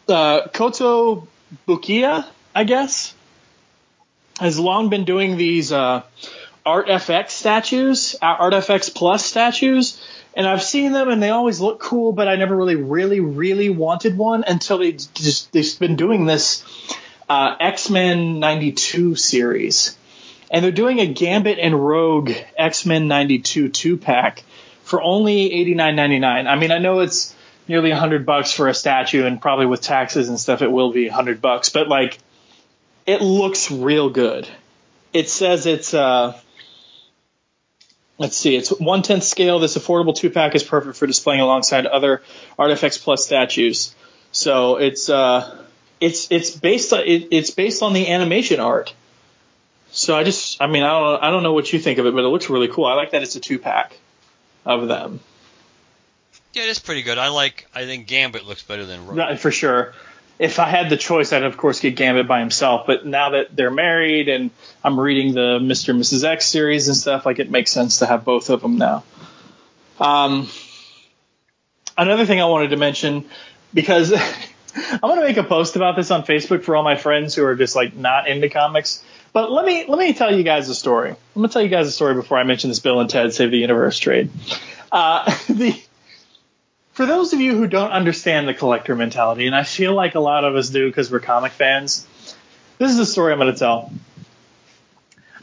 uh, 0.10 0.48
Koto 0.48 1.28
Bukia, 1.68 2.26
I 2.56 2.64
guess, 2.64 3.14
has 4.40 4.58
long 4.58 4.90
been 4.90 5.06
doing 5.06 5.38
these 5.38 5.72
uh, 5.72 6.02
Art 6.66 6.88
FX 6.88 7.30
statues, 7.32 8.16
uh, 8.22 8.26
Art 8.26 8.54
FX 8.54 8.94
Plus 8.94 9.26
statues, 9.26 10.02
and 10.34 10.48
I've 10.48 10.64
seen 10.64 10.92
them 10.92 11.10
and 11.10 11.22
they 11.22 11.30
always 11.30 11.60
look 11.60 11.80
cool, 11.80 12.12
but 12.12 12.28
I 12.28 12.36
never 12.36 12.56
really, 12.56 12.76
really, 12.76 13.20
really 13.20 13.70
wanted 13.70 14.18
one 14.18 14.44
until 14.48 14.80
they 14.80 14.94
just 14.94 15.52
they've 15.52 15.80
been 15.80 15.96
doing 15.96 16.26
this 16.26 16.64
uh, 17.30 17.56
X 17.60 17.90
Men 17.90 18.40
'92 18.40 19.16
series, 19.16 19.98
and 20.50 20.64
they're 20.64 20.72
doing 20.72 21.00
a 21.00 21.06
Gambit 21.06 21.60
and 21.60 21.76
Rogue 21.76 22.32
X 22.58 22.86
Men 22.86 23.08
'92 23.08 23.70
two 23.70 23.98
pack 23.98 24.44
for 24.86 25.02
only 25.02 25.50
$89.99. 25.50 26.48
I 26.48 26.56
mean, 26.56 26.72
I 26.72 26.78
know 26.78 27.00
it's 27.00 27.36
nearly 27.68 27.90
100 27.90 28.26
bucks 28.26 28.54
for 28.54 28.68
a 28.68 28.74
statue, 28.74 29.26
and 29.26 29.42
probably 29.42 29.66
with 29.66 29.82
taxes 29.82 30.30
and 30.30 30.40
stuff, 30.40 30.62
it 30.62 30.72
will 30.72 30.92
be 30.92 31.08
100 31.08 31.42
bucks. 31.42 31.70
But 31.70 31.88
like, 31.88 32.20
it 33.08 33.22
looks 33.22 33.72
real 33.72 34.10
good. 34.12 34.48
It 35.12 35.28
says 35.30 35.66
it's 35.66 35.94
uh, 35.96 36.40
let's 38.18 38.38
see, 38.38 38.56
it's 38.56 38.70
one 38.70 39.02
tenth 39.02 39.24
scale. 39.24 39.60
This 39.60 39.78
affordable 39.78 40.16
two 40.16 40.30
pack 40.30 40.56
is 40.56 40.64
perfect 40.64 40.98
for 40.98 41.08
displaying 41.08 41.42
alongside 41.42 41.86
other 41.86 42.22
Art 42.58 42.72
FX 42.72 43.02
Plus 43.02 43.26
statues. 43.26 43.96
So 44.32 44.78
it's 44.78 45.10
uh, 45.10 45.64
it's 46.00 46.32
it's 46.32 46.52
based 46.52 46.94
on 46.94 47.02
it, 47.02 47.30
it's 47.32 47.52
based 47.52 47.82
on 47.82 47.94
the 47.94 48.10
animation 48.10 48.60
art. 48.60 48.94
So 49.92 50.18
I 50.18 50.26
just, 50.26 50.62
I 50.62 50.68
mean, 50.68 50.84
I 50.84 50.90
don't, 50.90 51.24
I 51.24 51.32
don't 51.32 51.42
know 51.42 51.54
what 51.54 51.72
you 51.72 51.80
think 51.80 52.00
of 52.00 52.06
it, 52.06 52.14
but 52.14 52.26
it 52.26 52.28
looks 52.28 52.50
really 52.50 52.68
cool. 52.68 52.84
I 52.86 52.96
like 52.96 53.12
that 53.12 53.24
it's 53.24 53.38
a 53.38 53.40
two 53.40 53.60
pack 53.60 53.98
of 54.66 54.90
them. 54.90 55.22
Yeah, 56.54 56.64
it 56.64 56.70
is 56.70 56.80
pretty 56.80 57.02
good. 57.02 57.18
I 57.18 57.30
like. 57.30 57.68
I 57.74 57.86
think 57.86 58.08
Gambit 58.08 58.46
looks 58.46 58.62
better 58.64 58.86
than 58.86 59.08
Rogue. 59.08 59.18
Right, 59.18 59.40
for 59.40 59.52
sure. 59.52 59.94
If 60.38 60.60
I 60.60 60.68
had 60.68 60.90
the 60.90 60.98
choice, 60.98 61.32
I'd 61.32 61.44
of 61.44 61.56
course 61.58 61.80
get 61.80 61.96
Gambit 61.96 62.28
by 62.28 62.40
himself. 62.40 62.86
But 62.86 63.06
now 63.06 63.32
that 63.32 63.56
they're 63.56 63.72
married 63.72 64.28
and 64.28 64.52
I'm 64.84 65.00
reading 65.00 65.34
the 65.34 65.60
Mr. 65.60 65.90
and 65.90 66.02
Mrs. 66.02 66.24
X 66.24 66.48
series 66.48 66.88
and 66.88 66.98
stuff, 66.98 67.26
like 67.26 67.40
it 67.40 67.50
makes 67.50 67.72
sense 67.72 68.00
to 68.00 68.06
have 68.06 68.26
both 68.26 68.50
of 68.50 68.62
them 68.62 68.78
now. 68.78 69.04
Um, 70.00 70.50
another 71.98 72.26
thing 72.26 72.42
I 72.42 72.46
wanted 72.46 72.70
to 72.70 72.78
mention 72.78 73.26
because 73.74 74.14
I'm 74.76 75.00
going 75.00 75.20
to 75.20 75.26
make 75.26 75.38
a 75.38 75.44
post 75.44 75.76
about 75.76 75.96
this 75.96 76.12
on 76.12 76.24
Facebook 76.24 76.64
for 76.64 76.76
all 76.76 76.84
my 76.84 76.96
friends 76.98 77.34
who 77.36 77.46
are 77.46 77.56
just 77.56 77.76
like 77.76 77.96
not 77.96 78.28
into 78.28 78.50
comics. 78.50 79.04
But 79.32 79.52
let 79.52 79.66
me 79.66 79.86
let 79.88 80.00
me 80.00 80.14
tell 80.14 80.34
you 80.34 80.44
guys 80.44 80.70
a 80.70 80.76
story. 80.76 81.10
I'm 81.10 81.18
going 81.36 81.48
to 81.48 81.54
tell 81.54 81.62
you 81.62 81.70
guys 81.70 81.88
a 81.88 81.92
story 81.92 82.14
before 82.14 82.38
I 82.38 82.44
mention 82.44 82.70
this 82.70 82.80
Bill 82.80 83.00
and 83.00 83.10
Ted 83.10 83.34
Save 83.34 83.52
the 83.52 83.58
Universe 83.58 84.00
trade. 84.00 84.30
Uh, 84.92 85.26
the 85.50 85.78
for 86.96 87.06
those 87.06 87.34
of 87.34 87.42
you 87.42 87.56
who 87.58 87.68
don't 87.68 87.92
understand 87.92 88.48
the 88.48 88.54
collector 88.54 88.96
mentality, 88.96 89.48
and 89.48 89.56
I 89.56 89.64
feel 89.64 89.94
like 89.94 90.16
a 90.16 90.22
lot 90.22 90.46
of 90.46 90.56
us 90.56 90.70
do 90.70 90.88
because 90.88 91.12
we're 91.12 91.20
comic 91.20 91.52
fans, 91.52 92.08
this 92.78 92.90
is 92.90 92.98
a 92.98 93.06
story 93.06 93.34
I'm 93.34 93.40
going 93.40 93.52
to 93.52 93.60
tell. 93.60 93.92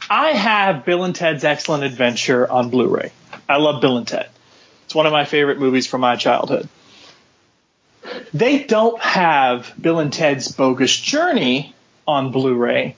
I 0.09 0.29
have 0.31 0.83
Bill 0.83 1.03
and 1.03 1.15
Ted's 1.15 1.43
Excellent 1.43 1.83
Adventure 1.83 2.51
on 2.51 2.71
Blu-ray. 2.71 3.11
I 3.47 3.57
love 3.57 3.81
Bill 3.81 3.97
and 3.97 4.07
Ted. 4.07 4.29
It's 4.85 4.95
one 4.95 5.05
of 5.05 5.11
my 5.11 5.25
favorite 5.25 5.59
movies 5.59 5.85
from 5.85 6.01
my 6.01 6.15
childhood. 6.15 6.67
They 8.33 8.63
don't 8.63 8.99
have 8.99 9.71
Bill 9.79 9.99
and 9.99 10.11
Ted's 10.11 10.51
Bogus 10.51 10.97
Journey 10.97 11.75
on 12.07 12.31
Blu-ray 12.31 12.95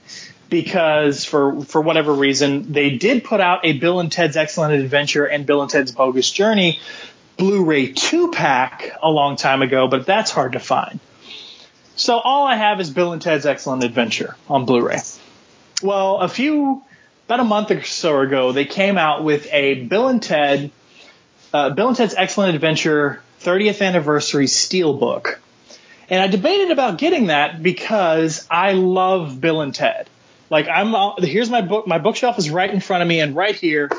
because 0.50 1.26
for 1.26 1.64
for 1.64 1.82
whatever 1.82 2.14
reason 2.14 2.72
they 2.72 2.92
did 2.92 3.24
put 3.24 3.42
out 3.42 3.66
a 3.66 3.74
Bill 3.74 4.00
and 4.00 4.12
Ted's 4.12 4.38
Excellent 4.38 4.74
Adventure 4.82 5.26
and 5.26 5.46
Bill 5.46 5.62
and 5.62 5.70
Ted's 5.70 5.92
Bogus 5.92 6.32
Journey 6.32 6.80
Blu-ray 7.38 7.94
two 7.94 8.32
pack 8.32 8.92
a 9.02 9.10
long 9.10 9.36
time 9.36 9.62
ago, 9.62 9.88
but 9.88 10.06
that's 10.06 10.32
hard 10.32 10.54
to 10.54 10.60
find. 10.60 11.00
So 11.96 12.20
all 12.20 12.46
I 12.46 12.56
have 12.56 12.80
is 12.80 12.90
Bill 12.90 13.14
and 13.14 13.22
Ted's 13.22 13.46
Excellent 13.46 13.84
Adventure 13.84 14.36
on 14.50 14.66
Blu-ray. 14.66 15.00
Well, 15.82 16.18
a 16.18 16.28
few 16.28 16.84
about 17.28 17.40
a 17.40 17.44
month 17.44 17.72
or 17.72 17.84
so 17.84 18.20
ago, 18.22 18.52
they 18.52 18.66
came 18.66 18.98
out 18.98 19.24
with 19.24 19.48
a 19.52 19.76
Bill 19.76 20.08
and 20.08 20.22
Ted 20.22 20.72
uh, 21.54 21.70
Bill 21.70 21.88
and 21.88 21.98
Ted's 21.98 22.14
Excellent 22.16 22.54
Adventure 22.56 23.22
30th 23.42 23.86
Anniversary 23.86 24.46
Steelbook. 24.46 25.38
And 26.10 26.22
I 26.22 26.28
debated 26.28 26.72
about 26.72 26.98
getting 26.98 27.28
that 27.28 27.64
because 27.64 28.46
I 28.52 28.74
love 28.74 29.40
Bill 29.40 29.62
and 29.62 29.74
Ted. 29.74 30.10
Like 30.50 30.68
I'm 30.68 30.94
here's 31.24 31.50
my 31.50 31.62
book 31.62 31.88
my 31.88 31.98
bookshelf 31.98 32.38
is 32.38 32.50
right 32.50 32.70
in 32.70 32.80
front 32.80 33.02
of 33.02 33.08
me 33.08 33.20
and 33.20 33.36
right 33.36 33.56
here 33.56 33.90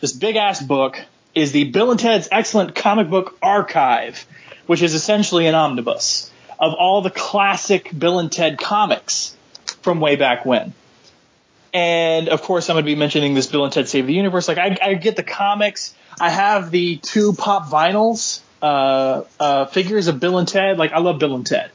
this 0.00 0.12
big 0.12 0.36
ass 0.36 0.60
book 0.60 0.98
is 1.36 1.52
the 1.52 1.64
Bill 1.64 1.90
and 1.90 2.00
Ted's 2.00 2.28
Excellent 2.32 2.74
Comic 2.74 3.10
Book 3.10 3.36
Archive, 3.42 4.26
which 4.66 4.82
is 4.82 4.94
essentially 4.94 5.46
an 5.46 5.54
omnibus 5.54 6.32
of 6.58 6.72
all 6.72 7.02
the 7.02 7.10
classic 7.10 7.96
Bill 7.96 8.18
and 8.18 8.32
Ted 8.32 8.58
comics 8.58 9.36
from 9.82 10.00
way 10.00 10.16
back 10.16 10.46
when. 10.46 10.72
And 11.74 12.30
of 12.30 12.40
course, 12.40 12.70
I'm 12.70 12.74
going 12.74 12.86
to 12.86 12.90
be 12.90 12.94
mentioning 12.94 13.34
this 13.34 13.46
Bill 13.48 13.64
and 13.64 13.72
Ted 13.72 13.86
Save 13.86 14.06
the 14.06 14.14
Universe. 14.14 14.48
Like, 14.48 14.56
I, 14.56 14.78
I 14.80 14.94
get 14.94 15.16
the 15.16 15.22
comics. 15.22 15.94
I 16.18 16.30
have 16.30 16.70
the 16.70 16.96
two 16.96 17.34
pop 17.34 17.66
vinyls 17.66 18.40
uh, 18.62 19.24
uh, 19.38 19.66
figures 19.66 20.08
of 20.08 20.18
Bill 20.18 20.38
and 20.38 20.48
Ted. 20.48 20.78
Like, 20.78 20.92
I 20.92 21.00
love 21.00 21.18
Bill 21.18 21.34
and 21.34 21.46
Ted. 21.46 21.70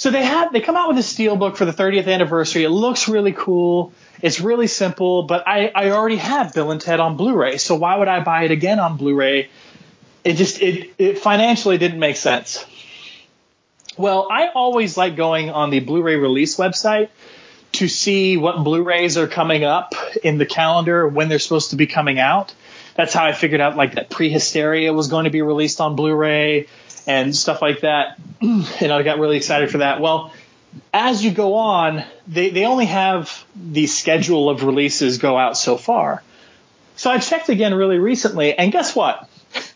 So 0.00 0.10
they 0.10 0.24
have 0.24 0.50
they 0.50 0.62
come 0.62 0.76
out 0.76 0.88
with 0.88 0.96
a 0.96 1.02
steel 1.02 1.36
book 1.36 1.58
for 1.58 1.66
the 1.66 1.74
30th 1.74 2.10
anniversary. 2.10 2.64
It 2.64 2.70
looks 2.70 3.06
really 3.06 3.32
cool. 3.32 3.92
It's 4.22 4.40
really 4.40 4.66
simple, 4.66 5.24
but 5.24 5.46
I, 5.46 5.70
I 5.74 5.90
already 5.90 6.16
have 6.16 6.54
Bill 6.54 6.70
and 6.70 6.80
Ted 6.80 7.00
on 7.00 7.18
Blu-ray, 7.18 7.58
so 7.58 7.74
why 7.74 7.98
would 7.98 8.08
I 8.08 8.20
buy 8.20 8.44
it 8.44 8.50
again 8.50 8.78
on 8.78 8.96
Blu-ray? 8.96 9.50
It 10.24 10.36
just 10.36 10.62
it, 10.62 10.94
it 10.96 11.18
financially 11.18 11.76
didn't 11.76 11.98
make 11.98 12.16
sense. 12.16 12.64
Well, 13.98 14.26
I 14.30 14.48
always 14.48 14.96
like 14.96 15.16
going 15.16 15.50
on 15.50 15.68
the 15.68 15.80
Blu-ray 15.80 16.16
release 16.16 16.56
website 16.56 17.10
to 17.72 17.86
see 17.86 18.38
what 18.38 18.64
Blu-rays 18.64 19.18
are 19.18 19.28
coming 19.28 19.64
up 19.64 19.94
in 20.24 20.38
the 20.38 20.46
calendar 20.46 21.06
when 21.08 21.28
they're 21.28 21.38
supposed 21.38 21.70
to 21.70 21.76
be 21.76 21.86
coming 21.86 22.18
out. 22.18 22.54
That's 22.94 23.12
how 23.12 23.26
I 23.26 23.32
figured 23.34 23.60
out 23.60 23.76
like 23.76 23.96
that 23.96 24.08
Prehysteria 24.08 24.94
was 24.94 25.08
going 25.08 25.24
to 25.24 25.30
be 25.30 25.42
released 25.42 25.78
on 25.78 25.94
Blu-ray 25.94 26.68
and 27.10 27.34
stuff 27.34 27.60
like 27.60 27.80
that. 27.80 28.18
and 28.40 28.92
I 28.92 29.02
got 29.02 29.18
really 29.18 29.36
excited 29.36 29.70
for 29.72 29.78
that. 29.78 30.00
Well, 30.00 30.32
as 30.94 31.24
you 31.24 31.32
go 31.32 31.54
on, 31.54 32.04
they, 32.28 32.50
they 32.50 32.64
only 32.64 32.86
have 32.86 33.44
the 33.56 33.88
schedule 33.88 34.48
of 34.48 34.62
releases 34.62 35.18
go 35.18 35.36
out 35.36 35.56
so 35.56 35.76
far. 35.76 36.22
So 36.94 37.10
I 37.10 37.18
checked 37.18 37.48
again 37.48 37.74
really 37.74 37.98
recently, 37.98 38.56
and 38.56 38.70
guess 38.70 38.94
what? 38.94 39.28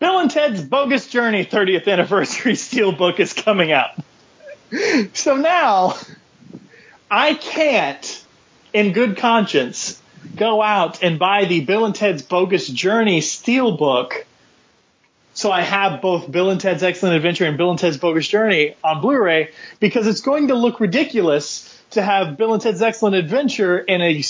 Bill 0.00 0.18
and 0.18 0.30
Ted's 0.30 0.60
Bogus 0.60 1.06
Journey 1.06 1.44
30th 1.44 1.86
Anniversary 1.86 2.52
Steelbook 2.54 3.20
is 3.20 3.32
coming 3.32 3.72
out. 3.72 3.90
So 5.14 5.36
now 5.36 5.96
I 7.10 7.32
can't, 7.32 8.24
in 8.74 8.92
good 8.92 9.16
conscience, 9.16 9.98
go 10.36 10.60
out 10.60 11.02
and 11.02 11.18
buy 11.18 11.46
the 11.46 11.62
Bill 11.62 11.86
and 11.86 11.94
Ted's 11.94 12.20
Bogus 12.20 12.68
Journey 12.68 13.22
Steelbook 13.22 14.24
so 15.38 15.52
I 15.52 15.60
have 15.60 16.00
both 16.00 16.28
Bill 16.28 16.50
and 16.50 16.60
Ted's 16.60 16.82
Excellent 16.82 17.14
Adventure 17.14 17.44
and 17.44 17.56
Bill 17.56 17.70
and 17.70 17.78
Ted's 17.78 17.96
Bogus 17.96 18.26
Journey 18.26 18.74
on 18.82 19.00
Blu-ray 19.00 19.50
because 19.78 20.08
it's 20.08 20.20
going 20.20 20.48
to 20.48 20.56
look 20.56 20.80
ridiculous 20.80 21.80
to 21.90 22.02
have 22.02 22.36
Bill 22.36 22.54
and 22.54 22.60
Ted's 22.60 22.82
Excellent 22.82 23.14
Adventure 23.14 23.78
in 23.78 24.02
a 24.02 24.24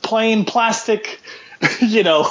plain 0.00 0.46
plastic, 0.46 1.20
you 1.80 2.02
know, 2.02 2.22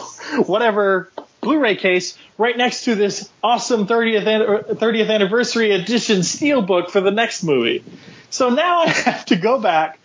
whatever 0.48 1.12
Blu-ray 1.42 1.76
case 1.76 2.18
right 2.40 2.58
next 2.58 2.86
to 2.86 2.96
this 2.96 3.30
awesome 3.44 3.86
30th 3.86 4.26
an- 4.26 4.76
30th 4.78 5.12
anniversary 5.12 5.70
edition 5.70 6.22
steelbook 6.22 6.90
for 6.90 7.02
the 7.02 7.12
next 7.12 7.44
movie. 7.44 7.84
So 8.32 8.50
now 8.50 8.80
I 8.80 8.90
have 8.90 9.26
to 9.26 9.36
go 9.36 9.60
back 9.60 10.00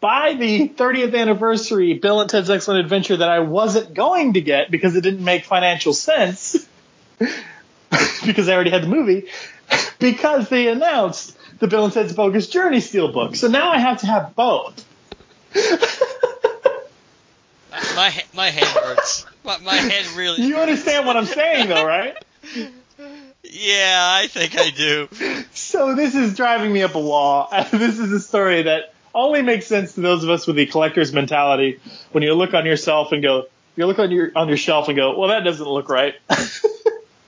buy 0.00 0.34
the 0.34 0.68
30th 0.68 1.16
anniversary 1.16 1.94
Bill 1.94 2.20
and 2.20 2.28
Ted's 2.28 2.50
Excellent 2.50 2.80
Adventure 2.80 3.18
that 3.18 3.28
I 3.28 3.38
wasn't 3.38 3.94
going 3.94 4.32
to 4.32 4.40
get 4.40 4.68
because 4.68 4.96
it 4.96 5.02
didn't 5.02 5.22
make 5.22 5.44
financial 5.44 5.94
sense 5.94 6.68
because 8.26 8.48
I 8.48 8.54
already 8.54 8.70
had 8.70 8.82
the 8.82 8.88
movie 8.88 9.28
because 9.98 10.48
they 10.48 10.68
announced 10.68 11.36
the 11.58 11.68
Bill 11.68 11.84
and 11.84 11.92
Ted's 11.92 12.12
Bogus 12.12 12.48
Journey 12.48 12.78
Steelbook. 12.78 13.36
So 13.36 13.48
now 13.48 13.70
I 13.70 13.78
have 13.78 14.00
to 14.00 14.06
have 14.06 14.34
both. 14.34 14.84
My 17.96 18.14
my 18.34 18.50
head 18.50 18.64
hurts. 18.64 19.26
My, 19.44 19.58
my 19.58 19.74
head 19.74 20.06
really. 20.16 20.42
You 20.42 20.56
understand 20.56 21.06
what 21.06 21.16
I'm 21.16 21.26
saying 21.26 21.68
though, 21.68 21.84
right? 21.84 22.16
Yeah, 23.42 24.08
I 24.12 24.26
think 24.28 24.58
I 24.58 24.70
do. 24.70 25.08
So 25.52 25.94
this 25.94 26.14
is 26.14 26.36
driving 26.36 26.72
me 26.72 26.82
up 26.82 26.94
a 26.94 27.00
wall. 27.00 27.48
This 27.70 27.98
is 27.98 28.12
a 28.12 28.20
story 28.20 28.62
that 28.62 28.94
only 29.14 29.42
makes 29.42 29.66
sense 29.66 29.94
to 29.94 30.00
those 30.00 30.24
of 30.24 30.30
us 30.30 30.46
with 30.46 30.56
the 30.56 30.66
collector's 30.66 31.12
mentality 31.12 31.80
when 32.12 32.22
you 32.22 32.34
look 32.34 32.54
on 32.54 32.66
yourself 32.66 33.12
and 33.12 33.22
go, 33.22 33.46
you 33.76 33.86
look 33.86 33.98
on 33.98 34.10
your 34.10 34.32
on 34.34 34.48
your 34.48 34.56
shelf 34.56 34.88
and 34.88 34.96
go, 34.96 35.18
well, 35.18 35.28
that 35.28 35.44
doesn't 35.44 35.66
look 35.66 35.88
right, 35.88 36.14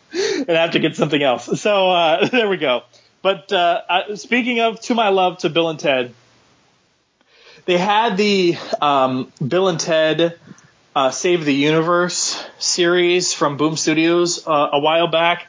and 0.12 0.50
I 0.50 0.62
have 0.62 0.72
to 0.72 0.78
get 0.78 0.96
something 0.96 1.22
else. 1.22 1.60
So 1.60 1.90
uh, 1.90 2.28
there 2.32 2.48
we 2.48 2.56
go. 2.56 2.82
But 3.22 3.52
uh, 3.52 3.82
I, 3.88 4.14
speaking 4.14 4.60
of 4.60 4.80
to 4.82 4.94
my 4.94 5.08
love 5.08 5.38
to 5.38 5.50
Bill 5.50 5.68
and 5.68 5.78
Ted, 5.78 6.14
they 7.64 7.78
had 7.78 8.16
the 8.16 8.56
um, 8.80 9.32
Bill 9.46 9.68
and 9.68 9.80
Ted 9.80 10.38
uh, 10.94 11.10
Save 11.10 11.44
the 11.44 11.54
Universe 11.54 12.42
series 12.58 13.32
from 13.32 13.56
Boom 13.56 13.76
Studios 13.76 14.46
uh, 14.46 14.70
a 14.72 14.78
while 14.78 15.08
back, 15.08 15.48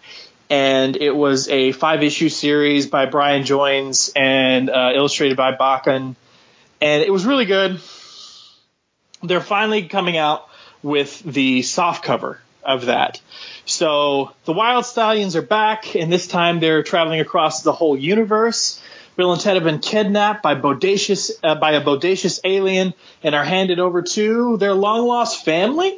and 0.49 0.97
it 0.97 1.11
was 1.11 1.47
a 1.49 1.71
five 1.71 2.03
issue 2.03 2.29
series 2.29 2.87
by 2.87 3.05
Brian 3.05 3.43
Joines 3.43 4.11
and 4.15 4.69
uh, 4.69 4.91
illustrated 4.95 5.37
by 5.37 5.53
Bakken, 5.53 6.15
and 6.81 7.03
it 7.03 7.13
was 7.13 7.25
really 7.25 7.45
good. 7.45 7.79
They're 9.21 9.39
finally 9.39 9.87
coming 9.87 10.17
out 10.17 10.47
with 10.81 11.19
the 11.19 11.61
soft 11.61 12.03
cover 12.03 12.39
of 12.67 12.85
that. 12.85 13.21
So 13.65 14.33
the 14.45 14.53
Wild 14.53 14.85
Stallions 14.85 15.35
are 15.35 15.41
back, 15.41 15.95
and 15.95 16.11
this 16.11 16.27
time 16.27 16.59
they're 16.59 16.83
traveling 16.83 17.21
across 17.21 17.63
the 17.63 17.71
whole 17.71 17.97
universe. 17.97 18.81
Bill 19.15 19.31
and 19.31 19.41
Ted 19.41 19.55
have 19.55 19.63
been 19.63 19.79
kidnapped 19.79 20.43
by 20.43 20.53
bodacious 20.53 21.31
uh, 21.43 21.55
by 21.55 21.71
a 21.71 21.81
bodacious 21.83 22.39
alien 22.43 22.93
and 23.23 23.33
are 23.33 23.43
handed 23.43 23.79
over 23.79 24.03
to 24.03 24.57
their 24.57 24.73
long 24.73 25.07
lost 25.07 25.43
family. 25.43 25.97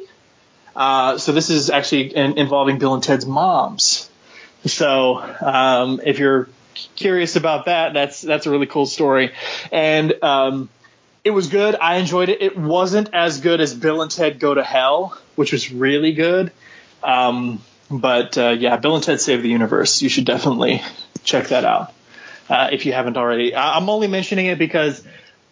Uh, 0.74 1.18
so 1.18 1.32
this 1.32 1.50
is 1.50 1.68
actually 1.68 2.16
in, 2.16 2.38
involving 2.38 2.78
Bill 2.78 2.94
and 2.94 3.02
Ted's 3.02 3.26
moms. 3.26 4.08
So 4.64 5.18
um, 5.40 6.00
if 6.04 6.18
you're 6.18 6.48
curious 6.96 7.36
about 7.36 7.66
that, 7.66 7.92
that's 7.92 8.22
that's 8.22 8.46
a 8.46 8.50
really 8.50 8.66
cool 8.66 8.86
story, 8.86 9.32
and 9.70 10.14
um, 10.22 10.70
it 11.24 11.30
was 11.30 11.48
good. 11.48 11.76
I 11.76 11.96
enjoyed 11.96 12.30
it. 12.30 12.40
It 12.40 12.56
wasn't 12.56 13.12
as 13.12 13.40
good 13.40 13.60
as 13.60 13.74
Bill 13.74 14.00
and 14.00 14.10
Ted 14.10 14.38
Go 14.38 14.54
to 14.54 14.62
Hell, 14.62 15.18
which 15.36 15.52
was 15.52 15.72
really 15.72 16.12
good. 16.12 16.52
Um, 17.02 17.62
but 17.90 18.38
uh, 18.38 18.50
yeah, 18.50 18.76
Bill 18.76 18.94
and 18.94 19.04
Ted 19.04 19.20
Save 19.20 19.42
the 19.42 19.48
Universe. 19.48 20.02
You 20.02 20.08
should 20.08 20.24
definitely 20.24 20.82
check 21.24 21.48
that 21.48 21.64
out 21.64 21.92
uh, 22.48 22.68
if 22.72 22.86
you 22.86 22.92
haven't 22.92 23.16
already. 23.16 23.54
I'm 23.54 23.88
only 23.88 24.06
mentioning 24.06 24.46
it 24.46 24.58
because 24.58 25.02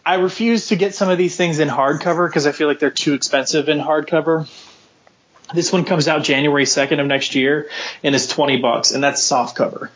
I 0.05 0.15
refuse 0.15 0.67
to 0.67 0.75
get 0.75 0.95
some 0.95 1.09
of 1.09 1.17
these 1.17 1.35
things 1.35 1.59
in 1.59 1.67
hardcover 1.67 2.27
because 2.27 2.47
I 2.47 2.51
feel 2.51 2.67
like 2.67 2.79
they're 2.79 2.91
too 2.91 3.13
expensive 3.13 3.69
in 3.69 3.79
hardcover. 3.79 4.47
This 5.53 5.73
one 5.73 5.83
comes 5.83 6.07
out 6.07 6.23
January 6.23 6.65
2nd 6.65 6.99
of 6.99 7.07
next 7.07 7.35
year 7.35 7.69
and 8.03 8.13
is 8.13 8.27
20 8.27 8.57
bucks, 8.57 8.91
and 8.91 9.03
that's 9.03 9.21
soft 9.21 9.55
cover. 9.55 9.91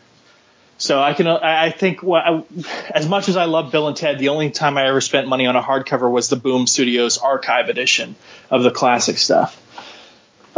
So 0.76 1.00
I 1.00 1.14
can, 1.14 1.26
I 1.28 1.70
think, 1.70 2.02
well, 2.02 2.46
as 2.92 3.08
much 3.08 3.28
as 3.28 3.36
I 3.36 3.44
love 3.44 3.70
Bill 3.70 3.86
and 3.86 3.96
Ted, 3.96 4.18
the 4.18 4.30
only 4.30 4.50
time 4.50 4.76
I 4.76 4.88
ever 4.88 5.00
spent 5.00 5.28
money 5.28 5.46
on 5.46 5.54
a 5.54 5.62
hardcover 5.62 6.10
was 6.10 6.28
the 6.28 6.36
Boom 6.36 6.66
Studios 6.66 7.16
Archive 7.18 7.68
edition 7.68 8.16
of 8.50 8.64
the 8.64 8.70
classic 8.70 9.18
stuff. 9.18 9.60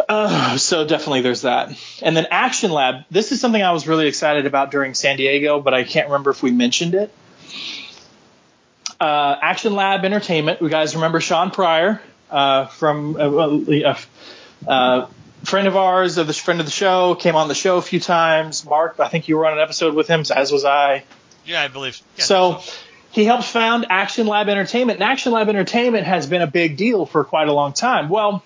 Uh, 0.09 0.56
so 0.56 0.86
definitely 0.86 1.20
there's 1.20 1.43
that. 1.43 1.70
And 2.02 2.16
then 2.16 2.26
Action 2.30 2.70
Lab. 2.70 3.05
This 3.10 3.32
is 3.32 3.40
something 3.40 3.62
I 3.62 3.72
was 3.72 3.86
really 3.86 4.09
excited 4.09 4.47
about 4.47 4.70
during 4.70 4.94
San 4.94 5.16
Diego, 5.16 5.60
but 5.60 5.74
I 5.74 5.84
can't 5.84 6.09
remember 6.09 6.30
if 6.30 6.43
we 6.43 6.51
mentioned 6.51 6.94
it. 6.94 7.12
Uh, 9.01 9.36
Action 9.40 9.74
Lab 9.74 10.05
Entertainment. 10.05 10.62
You 10.62 10.68
guys 10.68 10.94
remember 10.94 11.20
Shawn 11.20 11.51
Pryor 11.51 12.01
uh, 12.30 12.66
from 12.66 13.16
uh, 13.16 13.94
uh, 14.66 15.06
friend 15.47 15.68
of 15.68 15.77
ours, 15.77 16.18
of 16.18 16.27
the 16.27 16.32
friend 16.35 16.60
of 16.60 16.66
the 16.66 16.73
show, 16.73 17.14
came 17.14 17.36
on 17.36 17.48
the 17.48 17.55
show 17.55 17.78
a 17.78 17.82
few 17.82 18.01
times. 18.01 18.64
Mark, 18.64 18.97
I 18.98 19.09
think 19.09 19.28
you 19.28 19.36
were 19.36 19.47
on 19.47 19.55
an 19.55 19.60
episode 19.60 19.94
with 19.94 20.09
him, 20.09 20.24
as 20.35 20.52
was 20.52 20.64
I. 20.64 21.05
Yeah, 21.44 21.62
I 21.62 21.68
believe. 21.68 22.01
Yeah, 22.16 22.24
so 22.24 22.60
he 23.12 23.24
helped 23.24 23.44
found 23.44 23.86
Action 23.89 24.27
Lab 24.27 24.48
Entertainment, 24.48 25.01
and 25.01 25.09
Action 25.09 25.32
Lab 25.32 25.48
Entertainment 25.48 26.06
has 26.06 26.27
been 26.27 26.43
a 26.43 26.47
big 26.47 26.77
deal 26.77 27.06
for 27.06 27.24
quite 27.24 27.48
a 27.48 27.52
long 27.52 27.73
time. 27.73 28.09
Well, 28.09 28.43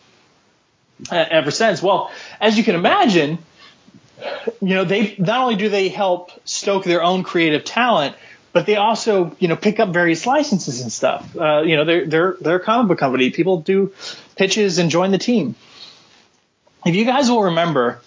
ever 1.11 1.51
since. 1.51 1.83
Well, 1.83 2.11
as 2.41 2.57
you 2.57 2.65
can 2.65 2.75
imagine, 2.75 3.39
you 4.61 4.75
know, 4.75 4.85
they 4.85 5.15
not 5.19 5.41
only 5.41 5.57
do 5.57 5.69
they 5.69 5.89
help 5.89 6.31
stoke 6.45 6.85
their 6.85 7.03
own 7.03 7.23
creative 7.23 7.65
talent, 7.65 8.17
but 8.53 8.67
they 8.67 8.77
also, 8.77 9.35
you 9.39 9.49
know, 9.49 9.57
pick 9.57 9.81
up 9.81 9.91
various 9.91 10.27
licenses 10.27 10.83
and 10.83 10.93
stuff. 10.93 11.37
Uh, 11.37 11.63
you 11.63 11.77
know, 11.77 11.85
they're 11.85 12.07
they're 12.07 12.37
they're 12.41 12.57
a 12.57 12.61
comic 12.61 12.89
book 12.89 12.99
company. 12.99 13.31
People 13.31 13.61
do 13.61 13.93
pitches 14.37 14.79
and 14.79 14.91
join 14.91 15.11
the 15.13 15.19
team. 15.19 15.55
If 16.85 16.94
you 16.94 17.05
guys 17.05 17.31
will 17.31 17.44
remember, 17.44 18.01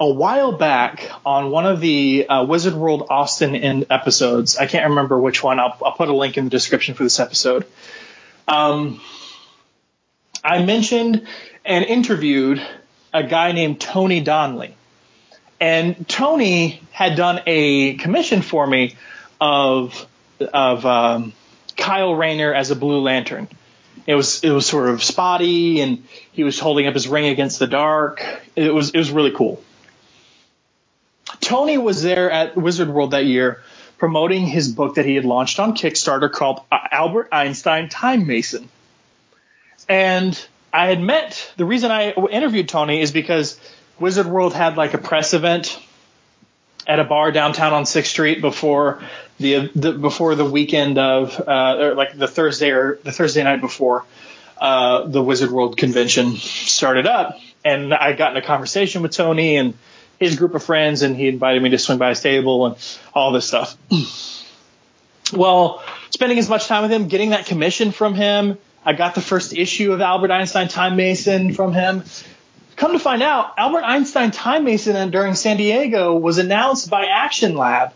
a 0.00 0.08
while 0.08 0.52
back 0.52 1.08
on 1.24 1.50
one 1.50 1.66
of 1.66 1.80
the 1.80 2.26
uh, 2.26 2.44
Wizard 2.44 2.74
World 2.74 3.06
Austin 3.08 3.54
in 3.54 3.86
episodes, 3.90 4.56
I 4.56 4.66
can't 4.66 4.90
remember 4.90 5.18
which 5.18 5.42
one. 5.42 5.60
I'll, 5.60 5.76
I'll 5.84 5.92
put 5.92 6.08
a 6.08 6.16
link 6.16 6.36
in 6.36 6.44
the 6.44 6.50
description 6.50 6.94
for 6.94 7.04
this 7.04 7.20
episode. 7.20 7.64
Um, 8.48 9.00
I 10.42 10.64
mentioned 10.64 11.26
and 11.64 11.84
interviewed 11.84 12.60
a 13.12 13.22
guy 13.22 13.52
named 13.52 13.80
Tony 13.80 14.20
Donnelly. 14.20 14.74
And 15.60 16.08
Tony 16.08 16.82
had 16.90 17.16
done 17.16 17.40
a 17.46 17.94
commission 17.94 18.42
for 18.42 18.66
me 18.66 18.96
of 19.40 20.08
of 20.52 20.84
um, 20.84 21.32
Kyle 21.76 22.14
Rayner 22.16 22.52
as 22.52 22.72
a 22.72 22.76
Blue 22.76 23.00
Lantern. 23.00 23.48
It 24.06 24.14
was 24.14 24.42
it 24.42 24.50
was 24.50 24.66
sort 24.66 24.88
of 24.88 25.02
spotty, 25.02 25.80
and 25.80 26.04
he 26.32 26.44
was 26.44 26.58
holding 26.58 26.86
up 26.86 26.94
his 26.94 27.06
ring 27.08 27.26
against 27.26 27.58
the 27.58 27.66
dark. 27.66 28.24
It 28.56 28.74
was 28.74 28.90
it 28.90 28.98
was 28.98 29.10
really 29.10 29.30
cool. 29.30 29.62
Tony 31.40 31.78
was 31.78 32.02
there 32.02 32.30
at 32.30 32.56
Wizard 32.56 32.88
World 32.88 33.12
that 33.12 33.24
year 33.24 33.62
promoting 33.98 34.46
his 34.46 34.68
book 34.68 34.96
that 34.96 35.04
he 35.04 35.14
had 35.14 35.24
launched 35.24 35.60
on 35.60 35.74
Kickstarter 35.76 36.30
called 36.30 36.60
Albert 36.72 37.28
Einstein 37.30 37.88
Time 37.88 38.26
Mason. 38.26 38.68
And 39.88 40.46
I 40.72 40.86
had 40.86 41.00
met 41.00 41.52
the 41.56 41.64
reason 41.64 41.92
I 41.92 42.10
interviewed 42.12 42.68
Tony 42.68 43.00
is 43.00 43.12
because 43.12 43.60
Wizard 44.00 44.26
World 44.26 44.54
had 44.54 44.76
like 44.76 44.94
a 44.94 44.98
press 44.98 45.34
event 45.34 45.80
at 46.86 46.98
a 46.98 47.04
bar 47.04 47.32
downtown 47.32 47.72
on 47.72 47.86
Sixth 47.86 48.10
Street 48.10 48.40
before 48.40 49.02
the, 49.38 49.70
the 49.74 49.92
before 49.92 50.34
the 50.34 50.44
weekend 50.44 50.98
of 50.98 51.38
uh, 51.40 51.76
or 51.78 51.94
like 51.94 52.16
the 52.16 52.28
Thursday 52.28 52.70
or 52.70 52.98
the 53.02 53.12
Thursday 53.12 53.42
night 53.42 53.60
before 53.60 54.04
uh, 54.58 55.06
the 55.06 55.22
Wizard 55.22 55.50
World 55.50 55.76
convention 55.76 56.36
started 56.36 57.06
up, 57.06 57.38
and 57.64 57.92
I 57.92 58.12
got 58.12 58.32
in 58.32 58.42
a 58.42 58.46
conversation 58.46 59.02
with 59.02 59.12
Tony 59.12 59.56
and 59.56 59.74
his 60.18 60.36
group 60.36 60.54
of 60.54 60.62
friends, 60.62 61.02
and 61.02 61.16
he 61.16 61.28
invited 61.28 61.62
me 61.62 61.70
to 61.70 61.78
swing 61.78 61.98
by 61.98 62.10
his 62.10 62.20
table 62.20 62.66
and 62.66 62.76
all 63.12 63.32
this 63.32 63.46
stuff. 63.46 63.76
well, 65.32 65.82
spending 66.10 66.38
as 66.38 66.48
much 66.48 66.66
time 66.66 66.82
with 66.82 66.92
him, 66.92 67.08
getting 67.08 67.30
that 67.30 67.46
commission 67.46 67.90
from 67.90 68.14
him, 68.14 68.58
I 68.84 68.92
got 68.92 69.14
the 69.14 69.20
first 69.20 69.52
issue 69.52 69.92
of 69.92 70.00
Albert 70.00 70.30
Einstein 70.30 70.68
Time 70.68 70.96
Mason 70.96 71.54
from 71.54 71.72
him. 71.72 72.04
Come 72.82 72.94
to 72.94 72.98
find 72.98 73.22
out, 73.22 73.54
Albert 73.58 73.84
Einstein 73.84 74.32
Time 74.32 74.64
Mason 74.64 75.12
during 75.12 75.36
San 75.36 75.56
Diego 75.56 76.16
was 76.16 76.38
announced 76.38 76.90
by 76.90 77.04
Action 77.04 77.54
Lab. 77.54 77.92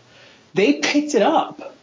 They 0.53 0.75
picked 0.75 1.13
it 1.13 1.21
up. 1.21 1.75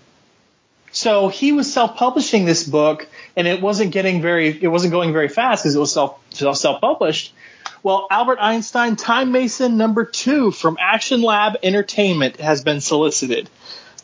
So 0.90 1.28
he 1.28 1.52
was 1.52 1.70
self-publishing 1.70 2.46
this 2.46 2.66
book, 2.66 3.06
and 3.36 3.46
it 3.46 3.60
wasn't 3.60 3.92
getting 3.92 4.22
very, 4.22 4.58
it 4.58 4.68
wasn't 4.68 4.92
going 4.92 5.12
very 5.12 5.28
fast 5.28 5.62
because 5.62 5.76
it 5.76 5.78
was 5.78 5.92
self 5.92 6.18
self-published. 6.30 7.34
Well, 7.82 8.06
Albert 8.10 8.38
Einstein 8.40 8.96
Time 8.96 9.32
Mason 9.32 9.76
number 9.76 10.06
two 10.06 10.50
from 10.50 10.78
Action 10.80 11.20
Lab 11.20 11.58
Entertainment 11.62 12.40
has 12.40 12.64
been 12.64 12.80
solicited. 12.80 13.50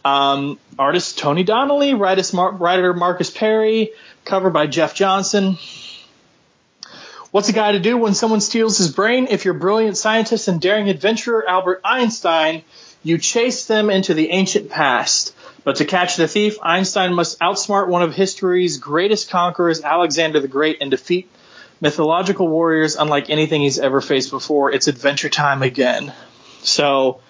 Um, 0.05 0.59
artist 0.79 1.19
Tony 1.19 1.43
Donnelly, 1.43 1.95
writer 1.95 2.93
Marcus 2.93 3.31
Perry, 3.31 3.93
cover 4.27 4.51
by 4.51 4.67
Jeff 4.67 4.95
Johnson. 4.95 5.57
What's 7.31 7.49
a 7.49 7.53
guy 7.53 7.73
to 7.73 7.79
do 7.79 7.97
when 7.97 8.15
someone 8.15 8.41
steals 8.41 8.79
his 8.79 8.91
brain? 8.91 9.29
If 9.31 9.45
you're 9.45 9.55
brilliant 9.55 9.97
scientist 9.97 10.49
and 10.49 10.61
daring 10.61 10.89
adventurer 10.89 11.49
Albert 11.49 11.81
Einstein, 11.85 12.65
you 13.05 13.19
chase 13.19 13.67
them 13.67 13.89
into 13.89 14.15
the 14.15 14.31
ancient 14.31 14.69
past. 14.69 15.33
But 15.63 15.77
to 15.77 15.85
catch 15.85 16.17
the 16.17 16.27
thief, 16.27 16.57
Einstein 16.61 17.15
must 17.15 17.39
outsmart 17.39 17.87
one 17.87 18.03
of 18.03 18.15
history's 18.15 18.79
greatest 18.79 19.31
conquerors, 19.31 19.81
Alexander 19.81 20.41
the 20.41 20.49
Great, 20.49 20.79
and 20.81 20.91
defeat 20.91 21.31
mythological 21.81 22.49
warriors 22.49 22.97
unlike 22.97 23.31
anything 23.31 23.61
he's 23.61 23.79
ever 23.79 24.01
faced 24.01 24.33
before. 24.33 24.73
It's 24.73 24.89
adventure 24.89 25.29
time 25.29 25.63
again. 25.63 26.13
So, 26.63 27.21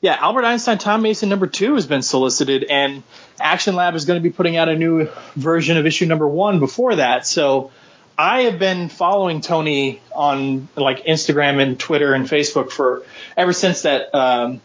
yeah, 0.00 0.16
Albert 0.18 0.46
Einstein 0.46 0.78
Time 0.78 1.02
Mason 1.02 1.28
number 1.28 1.46
two 1.46 1.76
has 1.76 1.86
been 1.86 2.02
solicited, 2.02 2.64
and 2.64 3.04
Action 3.38 3.76
Lab 3.76 3.94
is 3.94 4.04
going 4.04 4.20
to 4.20 4.28
be 4.28 4.34
putting 4.34 4.56
out 4.56 4.68
a 4.68 4.74
new 4.74 5.08
version 5.36 5.76
of 5.76 5.86
issue 5.86 6.06
number 6.06 6.26
one 6.26 6.58
before 6.58 6.96
that. 6.96 7.24
So 7.24 7.70
I 8.16 8.42
have 8.42 8.58
been 8.58 8.88
following 8.88 9.40
Tony 9.40 10.00
on 10.14 10.68
like 10.76 11.04
Instagram 11.04 11.60
and 11.60 11.78
Twitter 11.78 12.14
and 12.14 12.26
Facebook 12.26 12.70
for 12.70 13.04
ever 13.36 13.52
since 13.52 13.82
that 13.82 14.14
um, 14.14 14.60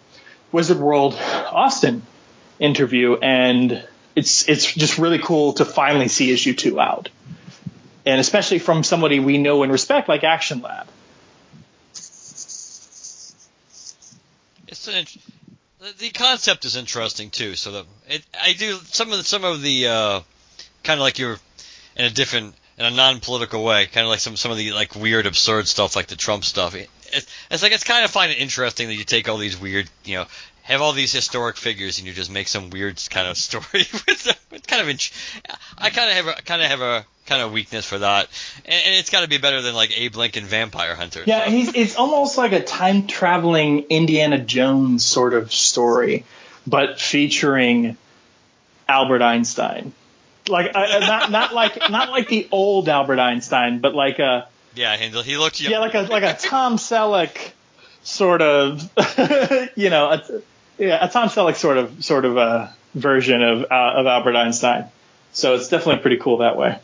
Wizard 0.52 0.78
World 0.78 1.16
Austin 1.16 2.04
interview, 2.60 3.16
and 3.16 3.84
it's 4.16 4.48
it's 4.48 4.72
just 4.74 4.98
really 5.00 5.20
cool 5.20 5.54
to 5.54 5.66
finally 5.66 6.10
see 6.10 6.32
issue 6.32 6.54
two 6.54 6.80
out, 6.80 7.10
and 8.06 8.20
especially 8.20 8.60
from 8.60 8.84
somebody 8.84 9.20
we 9.20 9.38
know 9.38 9.64
and 9.64 9.72
respect 9.72 10.08
like 10.08 10.24
Action 10.24 10.62
Lab. 10.62 10.88
It's 14.68 14.88
an 14.88 15.06
the 15.98 16.10
concept 16.10 16.66
is 16.66 16.76
interesting 16.76 17.30
too. 17.30 17.56
So 17.56 17.72
the 17.72 17.86
it, 18.08 18.24
I 18.40 18.54
do 18.54 18.78
some 18.86 19.12
of 19.12 19.18
the, 19.18 19.24
some 19.24 19.44
of 19.44 19.62
the 19.62 19.88
uh, 19.88 20.22
kind 20.84 21.00
of 21.00 21.02
like 21.02 21.18
you're 21.18 21.40
in 21.96 22.06
a 22.06 22.10
different 22.10 22.54
in 22.80 22.86
a 22.86 22.92
non-political 22.92 23.64
way, 23.64 23.86
kind 23.88 24.06
of 24.06 24.10
like 24.10 24.20
some 24.22 24.36
some 24.38 24.52
of 24.52 24.58
the 24.58 24.72
like 24.72 24.96
weird 24.96 25.26
absurd 25.26 25.68
stuff 25.68 25.96
like 25.96 26.08
the 26.08 26.16
Trump 26.16 26.44
stuff. 26.46 26.74
it's, 26.76 27.28
it's 27.52 27.62
like 27.62 27.74
it's 27.74 27.84
kind 27.84 28.06
of 28.06 28.12
find 28.12 28.32
it 28.32 28.40
interesting 28.40 28.88
that 28.88 28.96
you 28.96 29.04
take 29.04 29.28
all 29.28 29.38
these 29.38 29.60
weird, 29.60 29.90
you 30.06 30.16
know, 30.18 30.26
have 30.64 30.82
all 30.82 30.94
these 30.94 31.12
historic 31.12 31.58
figures 31.58 31.98
and 31.98 32.08
you 32.08 32.14
just 32.14 32.32
make 32.32 32.48
some 32.48 32.70
weird 32.70 33.02
kind 33.10 33.28
of 33.28 33.38
story 33.38 33.66
with 34.08 34.24
them. 34.24 34.36
It's 34.52 34.66
kind 34.68 34.82
of, 34.82 34.88
int- 34.90 35.12
I 35.78 35.90
kind 35.90 36.10
of 36.10 36.16
have 36.16 36.28
a 36.38 36.42
kind 36.44 36.62
of 36.62 36.68
have 36.70 36.82
a 36.82 37.06
kind 37.26 37.42
of 37.42 37.52
weakness 37.52 37.86
for 37.86 38.00
that, 38.00 38.28
and, 38.66 38.74
and 38.86 38.96
it's 38.96 39.10
got 39.10 39.22
to 39.22 39.28
be 39.28 39.38
better 39.38 39.62
than 39.62 39.76
like 39.76 39.92
Abe 40.00 40.16
Lincoln 40.16 40.46
Vampire 40.46 40.96
Hunter. 40.96 41.24
Yeah, 41.26 41.46
So- 41.46 41.52
he's 41.52 41.76
it's 41.76 41.96
almost 41.98 42.38
like 42.38 42.54
a 42.54 42.64
time 42.64 43.08
traveling 43.08 43.82
Indiana 43.90 44.38
Jones 44.40 45.04
sort 45.06 45.34
of 45.34 45.52
story, 45.54 46.24
but 46.66 47.00
featuring 47.00 47.98
Albert 48.88 49.22
Einstein. 49.22 49.92
Like 50.50 50.76
uh, 50.76 50.80
uh, 50.80 51.00
not 51.00 51.32
not 51.32 51.54
like 51.54 51.90
not 51.90 52.10
like 52.10 52.28
the 52.28 52.48
old 52.52 52.90
Albert 52.90 53.20
Einstein, 53.20 53.80
but 53.80 53.96
like 53.96 54.20
a 54.20 54.48
yeah, 54.76 54.98
he, 54.98 55.10
he 55.22 55.38
looked 55.38 55.62
young. 55.62 55.72
yeah 55.72 55.80
like 55.80 55.94
a 55.94 56.02
like 56.02 56.24
a 56.24 56.38
Tom 56.40 56.78
Selleck 56.78 57.52
sort 58.04 58.42
of 58.42 58.82
you 59.76 59.90
know 59.90 60.10
a, 60.10 60.24
yeah 60.78 61.06
a 61.06 61.10
Tom 61.10 61.30
Selleck 61.30 61.56
sort 61.56 61.78
of 61.78 62.04
sort 62.04 62.26
of 62.26 62.38
a 62.38 62.74
version 62.96 63.42
of 63.42 63.64
uh, 63.64 63.94
of 63.96 64.08
Albert 64.08 64.36
Einstein. 64.36 64.86
So 65.32 65.56
it's 65.56 65.70
definitely 65.70 66.02
pretty 66.02 66.18
cool 66.18 66.38
that 66.38 66.58
way. 66.58 66.80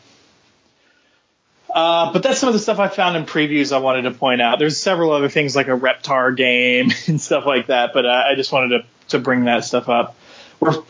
Uh, 1.76 2.10
but 2.10 2.22
that's 2.22 2.38
some 2.38 2.48
of 2.48 2.54
the 2.54 2.58
stuff 2.58 2.78
I 2.78 2.88
found 2.88 3.18
in 3.18 3.26
previews 3.26 3.70
I 3.70 3.78
wanted 3.78 4.02
to 4.02 4.12
point 4.12 4.40
out. 4.40 4.58
There's 4.58 4.78
several 4.78 5.12
other 5.12 5.28
things 5.28 5.54
like 5.54 5.68
a 5.68 5.76
Reptar 5.76 6.34
game 6.34 6.90
and 7.06 7.20
stuff 7.20 7.44
like 7.44 7.66
that, 7.66 7.92
but 7.92 8.06
uh, 8.06 8.22
I 8.26 8.34
just 8.34 8.50
wanted 8.50 8.78
to, 8.78 8.84
to 9.08 9.18
bring 9.18 9.44
that 9.44 9.64
stuff 9.64 9.90
up. 9.90 10.16
We're, 10.58 10.80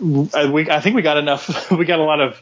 we, 0.48 0.70
I 0.70 0.80
think 0.80 0.94
we 0.94 1.02
got 1.02 1.16
enough, 1.16 1.70
we 1.72 1.86
got 1.86 1.98
a 1.98 2.04
lot 2.04 2.20
of 2.20 2.40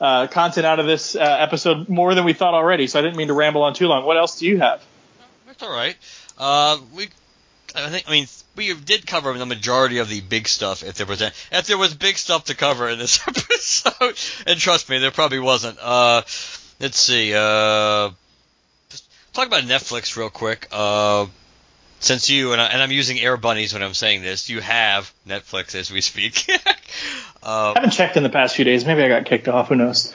uh, 0.00 0.26
content 0.28 0.66
out 0.66 0.80
of 0.80 0.86
this 0.86 1.16
uh, 1.16 1.20
episode, 1.20 1.88
more 1.88 2.14
than 2.14 2.24
we 2.24 2.32
thought 2.32 2.54
already, 2.54 2.86
so 2.86 2.98
I 2.98 3.02
didn't 3.02 3.16
mean 3.16 3.28
to 3.28 3.34
ramble 3.34 3.62
on 3.62 3.74
too 3.74 3.86
long. 3.88 4.04
What 4.04 4.16
else 4.16 4.38
do 4.38 4.46
you 4.46 4.58
have? 4.58 4.82
That's 5.46 5.62
all 5.62 5.72
right. 5.72 5.96
Uh, 6.36 6.78
we, 6.94 7.08
I 7.74 7.88
think, 7.90 8.08
I 8.08 8.12
mean, 8.12 8.26
we 8.56 8.74
did 8.74 9.06
cover 9.06 9.32
the 9.36 9.46
majority 9.46 9.98
of 9.98 10.08
the 10.08 10.20
big 10.20 10.48
stuff. 10.48 10.82
If 10.82 10.96
there 10.96 11.06
was, 11.06 11.20
if 11.22 11.66
there 11.66 11.78
was 11.78 11.94
big 11.94 12.16
stuff 12.16 12.44
to 12.44 12.54
cover 12.54 12.88
in 12.88 12.98
this 12.98 13.20
episode, 13.26 14.18
and 14.46 14.60
trust 14.60 14.88
me, 14.88 14.98
there 14.98 15.10
probably 15.10 15.40
wasn't. 15.40 15.78
Uh, 15.80 16.22
let's 16.80 16.98
see. 16.98 17.34
Uh, 17.34 18.10
talk 19.32 19.46
about 19.46 19.64
Netflix 19.64 20.16
real 20.16 20.30
quick. 20.30 20.68
Uh, 20.70 21.26
since 22.00 22.30
you 22.30 22.52
and, 22.52 22.60
I, 22.60 22.66
and 22.66 22.82
I'm 22.82 22.92
using 22.92 23.18
Air 23.18 23.36
Bunnies 23.36 23.72
when 23.72 23.82
I'm 23.82 23.94
saying 23.94 24.22
this, 24.22 24.48
you 24.48 24.60
have 24.60 25.12
Netflix 25.26 25.74
as 25.74 25.90
we 25.90 26.00
speak. 26.00 26.44
uh, 27.42 27.72
I 27.74 27.80
haven't 27.80 27.90
checked 27.90 28.16
in 28.16 28.22
the 28.22 28.30
past 28.30 28.56
few 28.56 28.64
days. 28.64 28.84
Maybe 28.84 29.02
I 29.02 29.08
got 29.08 29.24
kicked 29.26 29.48
off. 29.48 29.68
Who 29.68 29.76
knows? 29.76 30.12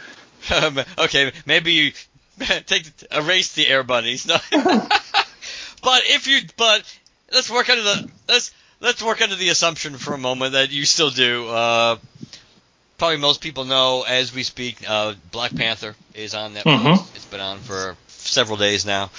um, 0.53 0.79
okay, 0.97 1.31
maybe 1.45 1.73
you 1.73 1.91
take 2.65 2.85
erase 3.11 3.53
the 3.53 3.67
air 3.67 3.83
bunnies. 3.83 4.29
But 5.83 6.03
if 6.05 6.27
you 6.27 6.39
but 6.55 6.81
let's 7.33 7.49
work 7.49 7.69
under 7.69 7.83
the 7.83 8.09
let's 8.29 8.51
let's 8.79 9.03
work 9.03 9.21
under 9.21 9.35
the 9.35 9.49
assumption 9.49 9.97
for 9.97 10.13
a 10.13 10.17
moment 10.17 10.53
that 10.53 10.71
you 10.71 10.85
still 10.85 11.09
do. 11.09 11.47
Uh, 11.49 11.97
probably 12.97 13.17
most 13.17 13.41
people 13.41 13.65
know 13.65 14.05
as 14.07 14.33
we 14.33 14.43
speak, 14.43 14.77
uh, 14.87 15.13
Black 15.31 15.53
Panther 15.53 15.95
is 16.13 16.33
on 16.35 16.53
Netflix. 16.53 16.83
Mhm. 16.83 17.15
It's 17.15 17.25
been 17.25 17.41
on 17.41 17.59
for 17.59 17.97
several 18.07 18.57
days 18.57 18.85
now. 18.85 19.11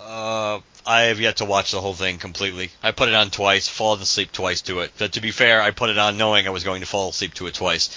Uh, 0.00 0.58
I 0.86 1.02
have 1.02 1.20
yet 1.20 1.36
to 1.36 1.44
watch 1.44 1.70
the 1.70 1.80
whole 1.80 1.94
thing 1.94 2.18
completely. 2.18 2.70
I 2.82 2.90
put 2.90 3.08
it 3.08 3.14
on 3.14 3.30
twice, 3.30 3.68
fallen 3.68 4.00
asleep 4.00 4.32
twice 4.32 4.62
to 4.62 4.80
it. 4.80 4.92
But 4.98 5.12
to 5.12 5.20
be 5.20 5.30
fair, 5.30 5.62
I 5.62 5.70
put 5.70 5.90
it 5.90 5.98
on 5.98 6.16
knowing 6.16 6.46
I 6.46 6.50
was 6.50 6.64
going 6.64 6.80
to 6.80 6.86
fall 6.86 7.10
asleep 7.10 7.34
to 7.34 7.46
it 7.46 7.54
twice. 7.54 7.96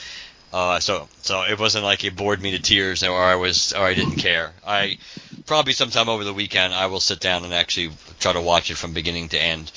Uh, 0.53 0.79
so 0.79 1.09
so 1.21 1.41
it 1.41 1.59
wasn't 1.59 1.83
like 1.83 2.03
it 2.03 2.15
bored 2.15 2.41
me 2.41 2.51
to 2.51 2.59
tears 2.59 3.03
or 3.03 3.21
I 3.21 3.35
was 3.35 3.73
or 3.73 3.83
I 3.83 3.93
didn't 3.93 4.15
care. 4.15 4.53
I 4.65 4.99
probably 5.45 5.73
sometime 5.73 6.07
over 6.07 6.23
the 6.23 6.33
weekend 6.33 6.73
I 6.73 6.85
will 6.85 6.99
sit 6.99 7.19
down 7.19 7.43
and 7.43 7.53
actually 7.53 7.91
try 8.19 8.33
to 8.33 8.41
watch 8.41 8.71
it 8.71 8.75
from 8.75 8.93
beginning 8.93 9.29
to 9.29 9.41
end. 9.41 9.71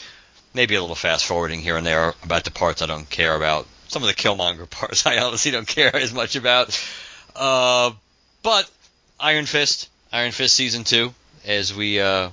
Maybe 0.54 0.76
a 0.76 0.80
little 0.80 0.94
fast 0.94 1.24
forwarding 1.24 1.60
here 1.60 1.76
and 1.76 1.86
there 1.86 2.14
about 2.22 2.44
the 2.44 2.50
parts 2.50 2.82
I 2.82 2.86
don't 2.86 3.08
care 3.08 3.34
about. 3.34 3.66
Some 3.88 4.02
of 4.02 4.08
the 4.08 4.14
Killmonger 4.14 4.68
parts 4.70 5.06
I 5.06 5.18
honestly 5.18 5.50
don't 5.50 5.66
care 5.66 5.96
as 5.96 6.12
much 6.12 6.36
about. 6.36 6.78
Uh, 7.34 7.92
but 8.42 8.70
Iron 9.18 9.46
Fist, 9.46 9.88
Iron 10.12 10.32
Fist 10.32 10.54
season 10.54 10.84
two, 10.84 11.12
as 11.44 11.74
we 11.74 12.00
uh, 12.00 12.30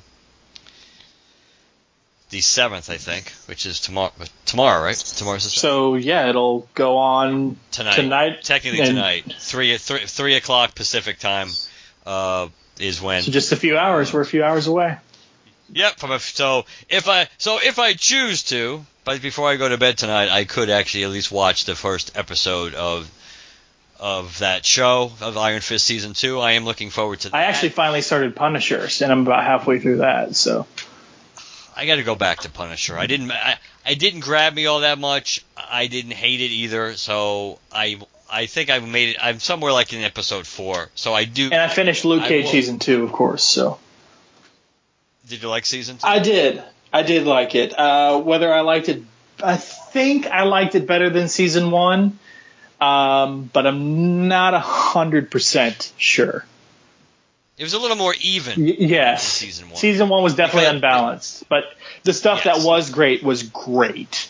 the 2.35 2.41
seventh 2.41 2.89
I 2.89 2.97
think, 2.97 3.31
which 3.47 3.65
is 3.65 3.79
tomorrow. 3.79 4.11
Tomorrow, 4.45 4.83
right? 4.83 4.97
Tomorrow's 4.97 5.45
the 5.45 5.51
7th. 5.51 5.61
So 5.61 5.95
yeah, 5.95 6.27
it'll 6.27 6.67
go 6.73 6.97
on 6.97 7.55
tonight. 7.71 7.95
tonight. 7.95 8.43
Technically 8.43 8.81
and- 8.81 8.89
tonight, 8.89 9.33
three, 9.39 9.77
three 9.77 10.05
three 10.05 10.35
o'clock 10.35 10.75
Pacific 10.75 11.17
time 11.17 11.47
uh, 12.05 12.49
is 12.77 13.01
when. 13.01 13.21
So 13.21 13.31
just 13.31 13.53
a 13.53 13.55
few 13.55 13.77
hours. 13.77 14.11
We're 14.11 14.19
a 14.19 14.25
few 14.25 14.43
hours 14.43 14.67
away. 14.67 14.97
Yep. 15.71 15.97
From 15.97 16.11
a, 16.11 16.19
so 16.19 16.65
if 16.89 17.07
I 17.07 17.29
so 17.37 17.57
if 17.63 17.79
I 17.79 17.93
choose 17.93 18.43
to, 18.43 18.85
but 19.05 19.21
before 19.21 19.49
I 19.49 19.55
go 19.55 19.69
to 19.69 19.77
bed 19.77 19.97
tonight, 19.97 20.29
I 20.29 20.43
could 20.43 20.69
actually 20.69 21.05
at 21.05 21.11
least 21.11 21.31
watch 21.31 21.63
the 21.63 21.75
first 21.75 22.17
episode 22.17 22.73
of 22.73 23.09
of 23.97 24.39
that 24.39 24.65
show 24.65 25.09
of 25.21 25.37
Iron 25.37 25.61
Fist 25.61 25.85
season 25.85 26.13
two. 26.13 26.41
I 26.41 26.51
am 26.53 26.65
looking 26.65 26.89
forward 26.89 27.21
to 27.21 27.29
that. 27.29 27.37
I 27.37 27.43
actually 27.43 27.69
finally 27.69 28.01
started 28.01 28.35
Punishers, 28.35 29.01
and 29.01 29.09
I'm 29.09 29.21
about 29.21 29.45
halfway 29.45 29.79
through 29.79 29.97
that. 29.97 30.35
So 30.35 30.67
I 31.75 31.85
got 31.85 31.95
to 31.95 32.03
go 32.03 32.15
back 32.15 32.41
to 32.41 32.49
Punisher. 32.49 32.97
I 32.97 33.07
didn't. 33.07 33.31
I, 33.31 33.57
I 33.85 33.93
didn't 33.95 34.21
grab 34.21 34.53
me 34.53 34.65
all 34.65 34.79
that 34.81 34.97
much. 34.97 35.43
I 35.57 35.87
didn't 35.87 36.13
hate 36.13 36.41
it 36.41 36.51
either. 36.51 36.93
So 36.95 37.59
I. 37.71 37.99
I 38.27 38.47
think 38.47 38.71
I've 38.71 38.87
made 38.87 39.09
it. 39.09 39.17
I'm 39.21 39.39
somewhere 39.39 39.71
like 39.71 39.93
in 39.93 40.01
episode 40.01 40.47
four. 40.47 40.89
So 40.95 41.13
I 41.13 41.25
do. 41.25 41.45
and 41.45 41.61
I 41.61 41.67
finished 41.67 42.05
Luke 42.05 42.23
Cage 42.23 42.47
season 42.47 42.79
two, 42.79 43.03
of 43.03 43.11
course. 43.11 43.43
So 43.43 43.77
Did 45.29 45.43
you 45.43 45.49
like 45.49 45.65
season 45.65 45.97
two? 45.97 46.07
I 46.07 46.19
did. 46.19 46.61
I 46.91 47.03
did 47.03 47.27
like 47.27 47.53
it. 47.53 47.77
Uh, 47.77 48.19
whether 48.21 48.51
I 48.51 48.61
liked 48.61 48.89
it, 48.89 49.03
I 49.43 49.57
think 49.57 50.25
I 50.25 50.43
liked 50.43 50.73
it 50.73 50.87
better 50.87 51.09
than 51.11 51.27
season 51.27 51.69
one, 51.69 52.17
um, 52.81 53.49
but 53.53 53.67
I'm 53.67 54.27
not 54.27 54.53
a 54.55 54.59
hundred 54.59 55.29
percent 55.29 55.93
sure. 55.97 56.45
It 57.57 57.63
was 57.63 57.73
a 57.73 57.79
little 57.79 57.95
more 57.97 58.13
even. 58.21 58.65
Y- 58.65 58.75
yes, 58.79 59.23
Season 59.25 59.69
one. 59.69 59.77
Season 59.77 60.09
one 60.09 60.23
was 60.23 60.35
definitely 60.35 60.61
Because- 60.63 60.75
unbalanced, 60.75 61.49
but 61.49 61.63
the 62.03 62.13
stuff 62.13 62.43
Yes. 62.43 62.57
that 62.57 62.67
was 62.67 62.89
great 62.89 63.23
was 63.23 63.43
great. 63.43 64.29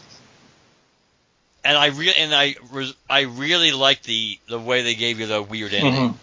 and 1.64 1.76
I 1.76 1.88
re- 1.88 2.14
and 2.16 2.34
I 2.36 2.56
re- 2.72 2.96
I 3.10 3.22
really 3.22 3.72
like 3.72 4.04
the 4.04 4.38
the 4.48 4.60
way 4.60 4.84
they 4.84 4.94
gave 4.94 5.20
you 5.20 5.26
the 5.26 5.42
weird 5.42 5.74
ending. 5.74 6.10
Mhm. 6.12 6.16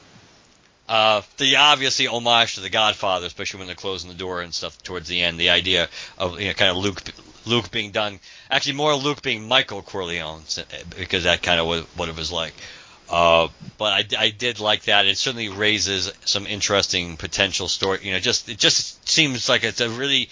Uh, 0.89 1.23
the 1.39 1.57
obviously 1.57 2.07
homage 2.07 2.55
to 2.55 2.61
The 2.61 2.69
Godfather, 2.71 3.27
especially 3.27 3.59
when 3.59 3.67
they're 3.67 3.75
closing 3.75 4.09
the 4.09 4.15
door 4.17 4.41
and 4.43 4.55
stuff 4.55 4.81
towards 4.85 5.09
the 5.09 5.21
end. 5.23 5.41
The 5.41 5.51
idea 5.51 5.89
of 6.19 6.41
you 6.41 6.47
know 6.49 6.55
kind 6.55 6.71
of 6.71 6.77
Luke 6.77 7.03
Luke 7.45 7.73
being 7.73 7.91
done, 7.91 8.21
actually 8.53 8.75
more 8.75 8.95
Luke 8.95 9.21
being 9.23 9.49
Michael 9.49 9.83
Corleone 9.83 10.43
because 10.97 11.25
that 11.25 11.43
kind 11.43 11.59
of 11.59 11.67
was 11.67 11.83
what 11.97 12.09
it 12.09 12.15
was 12.17 12.31
like. 12.31 12.55
Uh, 13.13 13.49
but 13.79 13.93
I, 13.93 14.25
I 14.25 14.31
did 14.31 14.59
like 14.59 14.85
that. 14.85 15.05
It 15.07 15.19
certainly 15.19 15.49
raises 15.51 16.11
some 16.25 16.47
interesting 16.47 17.17
potential 17.19 17.69
story. 17.69 17.99
You 18.03 18.13
know, 18.13 18.19
just 18.21 18.49
it 18.49 18.59
just 18.59 19.07
seems 19.09 19.49
like 19.49 19.65
it's 19.65 19.81
a 19.83 19.91
really 19.91 20.31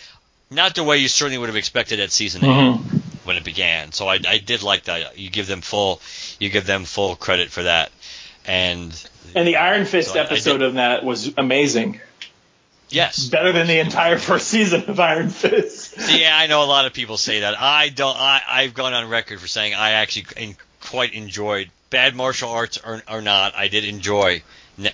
not 0.50 0.74
the 0.74 0.82
way 0.82 0.96
you 0.96 1.08
certainly 1.08 1.36
would 1.38 1.48
have 1.50 1.56
expected 1.56 2.00
at 2.00 2.10
season 2.10 2.42
eight 2.44 2.48
Mhm. 2.48 2.80
when 3.24 3.36
it 3.36 3.44
began. 3.44 3.92
So 3.92 4.08
I, 4.08 4.18
I 4.26 4.38
did 4.38 4.62
like 4.62 4.84
that. 4.84 5.18
You 5.18 5.28
give 5.30 5.46
them 5.46 5.60
full 5.60 6.00
you 6.38 6.48
give 6.48 6.64
them 6.66 6.84
full 6.86 7.16
credit 7.16 7.50
for 7.50 7.64
that. 7.64 7.92
And 8.46 8.90
And 9.34 9.46
the 9.46 9.56
Iron 9.56 9.84
Fist 9.84 10.12
so 10.12 10.18
I- 10.18 10.22
I 10.22 10.24
episode 10.24 10.58
did- 10.58 10.62
of 10.68 10.74
that 10.74 11.04
was 11.04 11.30
amazing. 11.36 12.00
yes, 12.88 13.26
Better 13.26 13.52
than 13.52 13.66
the 13.66 13.78
entire 13.78 14.18
first 14.18 14.48
season 14.48 14.84
of 14.88 14.98
Iron 14.98 15.28
Fist. 15.28 15.94
yeah, 16.08 16.36
I 16.36 16.46
know 16.46 16.62
a 16.62 16.64
lot 16.64 16.86
of 16.86 16.92
people 16.94 17.16
say 17.18 17.40
that. 17.40 17.60
I 17.60 17.90
don't. 17.90 18.16
I, 18.16 18.40
I've 18.48 18.72
gone 18.74 18.94
on 18.94 19.08
record 19.10 19.38
for 19.40 19.46
saying 19.48 19.74
I 19.74 19.90
actually 19.92 20.26
in, 20.36 20.56
quite 20.80 21.12
enjoyed 21.12 21.70
bad 21.90 22.14
martial 22.14 22.50
arts 22.50 22.78
or, 22.78 23.02
or 23.08 23.20
not. 23.20 23.54
I 23.54 23.68
did 23.68 23.84
enjoy 23.84 24.42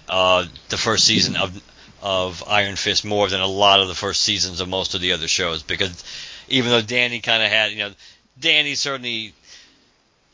uh, 0.09 0.47
the 0.69 0.77
first 0.77 1.05
season 1.05 1.37
of 1.37 1.63
of 2.03 2.45
Iron 2.47 2.77
Fist 2.77 3.05
more 3.05 3.29
than 3.29 3.41
a 3.41 3.47
lot 3.47 3.81
of 3.81 3.89
the 3.89 3.95
first 3.95 4.23
seasons 4.23 4.61
of 4.61 4.69
most 4.69 4.95
of 4.95 5.01
the 5.01 5.13
other 5.13 5.29
shows 5.29 5.63
because 5.63 6.05
even 6.49 6.71
though 6.71 6.83
Danny 6.83 7.21
kind 7.21 7.43
of 7.43 7.51
had, 7.51 7.73
you 7.73 7.79
know, 7.79 7.93
Danny 8.39 8.75
certainly 8.75 9.33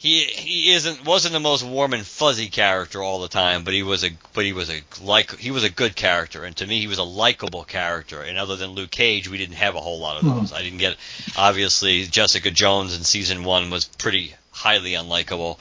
he 0.02 0.24
he 0.24 0.72
isn't 0.72 1.04
wasn't 1.04 1.32
the 1.32 1.38
most 1.38 1.62
warm 1.62 1.92
and 1.92 2.04
fuzzy 2.04 2.48
character 2.48 3.00
all 3.00 3.20
the 3.20 3.28
time, 3.28 3.62
but 3.62 3.72
he 3.72 3.84
was 3.84 4.02
a 4.02 4.10
but 4.34 4.44
he 4.44 4.52
was 4.52 4.68
a 4.68 4.82
like 5.00 5.36
he 5.38 5.52
was 5.52 5.62
a 5.62 5.70
good 5.70 5.94
character, 5.94 6.44
and 6.44 6.56
to 6.56 6.66
me 6.66 6.80
he 6.80 6.88
was 6.88 6.98
a 6.98 7.04
likable 7.04 7.62
character. 7.62 8.20
And 8.20 8.36
other 8.36 8.56
than 8.56 8.70
Luke 8.70 8.90
Cage, 8.90 9.28
we 9.28 9.38
didn't 9.38 9.54
have 9.54 9.76
a 9.76 9.80
whole 9.80 10.00
lot 10.00 10.16
of 10.16 10.24
those. 10.24 10.52
I 10.52 10.62
didn't 10.62 10.80
get 10.80 10.96
obviously 11.36 12.04
Jessica 12.04 12.50
Jones 12.50 12.96
in 12.96 13.04
season 13.04 13.44
one 13.44 13.70
was 13.70 13.84
pretty 13.84 14.34
highly 14.50 14.94
unlikable. 14.94 15.58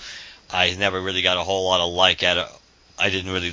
I 0.54 0.76
never 0.76 1.00
really 1.00 1.22
got 1.22 1.38
a 1.38 1.44
whole 1.44 1.66
lot 1.66 1.82
of 1.82 1.94
like 1.94 2.24
out 2.24 2.38
of 2.38 2.62
I 3.00 3.10
didn't 3.10 3.32
really 3.32 3.52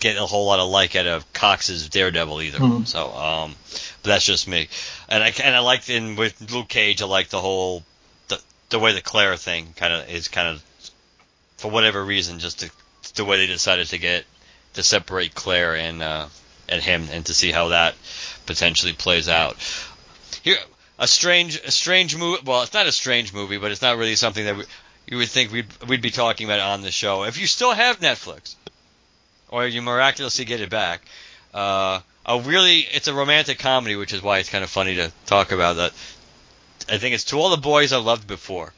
get 0.00 0.16
a 0.16 0.26
whole 0.26 0.46
lot 0.46 0.58
of 0.58 0.68
like 0.68 0.94
out 0.96 1.06
of 1.06 1.32
Cox's 1.32 1.88
Daredevil 1.88 2.42
either. 2.42 2.58
Hmm. 2.58 2.84
So 2.84 3.10
um, 3.12 3.54
but 4.02 4.10
that's 4.10 4.26
just 4.26 4.48
me. 4.48 4.68
And 5.08 5.22
I 5.22 5.32
and 5.42 5.54
I 5.54 5.60
liked 5.60 5.88
in 5.90 6.16
with 6.16 6.52
Luke 6.52 6.68
Cage, 6.68 7.02
I 7.02 7.06
like 7.06 7.28
the 7.28 7.40
whole 7.40 7.82
the 8.28 8.40
the 8.70 8.78
way 8.78 8.92
the 8.92 9.02
Claire 9.02 9.36
thing 9.36 9.74
kind 9.76 9.92
of 9.92 10.08
is 10.10 10.28
kind 10.28 10.48
of 10.48 10.62
for 11.56 11.70
whatever 11.70 12.04
reason 12.04 12.38
just 12.38 12.60
the 12.60 12.70
the 13.14 13.24
way 13.24 13.38
they 13.38 13.46
decided 13.46 13.86
to 13.88 13.98
get 13.98 14.24
to 14.74 14.82
separate 14.82 15.34
Claire 15.34 15.76
and 15.76 16.02
uh, 16.02 16.26
and 16.68 16.82
him 16.82 17.08
and 17.10 17.24
to 17.26 17.34
see 17.34 17.50
how 17.50 17.68
that 17.68 17.94
potentially 18.46 18.92
plays 18.92 19.28
out. 19.28 19.56
Here, 20.42 20.58
a 20.98 21.06
strange, 21.06 21.60
a 21.64 21.70
strange 21.70 22.16
movie. 22.16 22.42
Well, 22.44 22.62
it's 22.62 22.72
not 22.72 22.86
a 22.86 22.92
strange 22.92 23.32
movie, 23.32 23.58
but 23.58 23.70
it's 23.72 23.82
not 23.82 23.98
really 23.98 24.16
something 24.16 24.44
that 24.44 24.56
we, 24.56 24.64
you 25.06 25.18
would 25.18 25.28
think 25.28 25.52
we'd 25.52 25.66
we'd 25.88 26.02
be 26.02 26.10
talking 26.10 26.46
about 26.46 26.58
it 26.58 26.64
on 26.64 26.82
the 26.82 26.90
show. 26.90 27.24
If 27.24 27.38
you 27.38 27.46
still 27.46 27.72
have 27.72 28.00
Netflix, 28.00 28.54
or 29.48 29.66
you 29.66 29.82
miraculously 29.82 30.44
get 30.44 30.60
it 30.60 30.70
back, 30.70 31.02
uh, 31.54 32.00
a 32.26 32.40
really, 32.40 32.80
it's 32.80 33.08
a 33.08 33.14
romantic 33.14 33.58
comedy, 33.58 33.96
which 33.96 34.12
is 34.12 34.22
why 34.22 34.38
it's 34.38 34.50
kind 34.50 34.64
of 34.64 34.70
funny 34.70 34.96
to 34.96 35.12
talk 35.26 35.52
about 35.52 35.76
that. 35.76 35.92
I 36.88 36.98
think 36.98 37.14
it's 37.14 37.24
To 37.24 37.38
All 37.38 37.50
the 37.50 37.56
Boys 37.56 37.92
I 37.92 37.98
Loved 37.98 38.26
Before, 38.26 38.72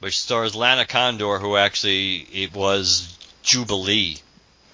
which 0.00 0.18
stars 0.18 0.54
Lana 0.54 0.84
Condor, 0.84 1.38
who 1.38 1.56
actually 1.56 2.26
it 2.32 2.54
was 2.54 3.16
Jubilee 3.42 4.18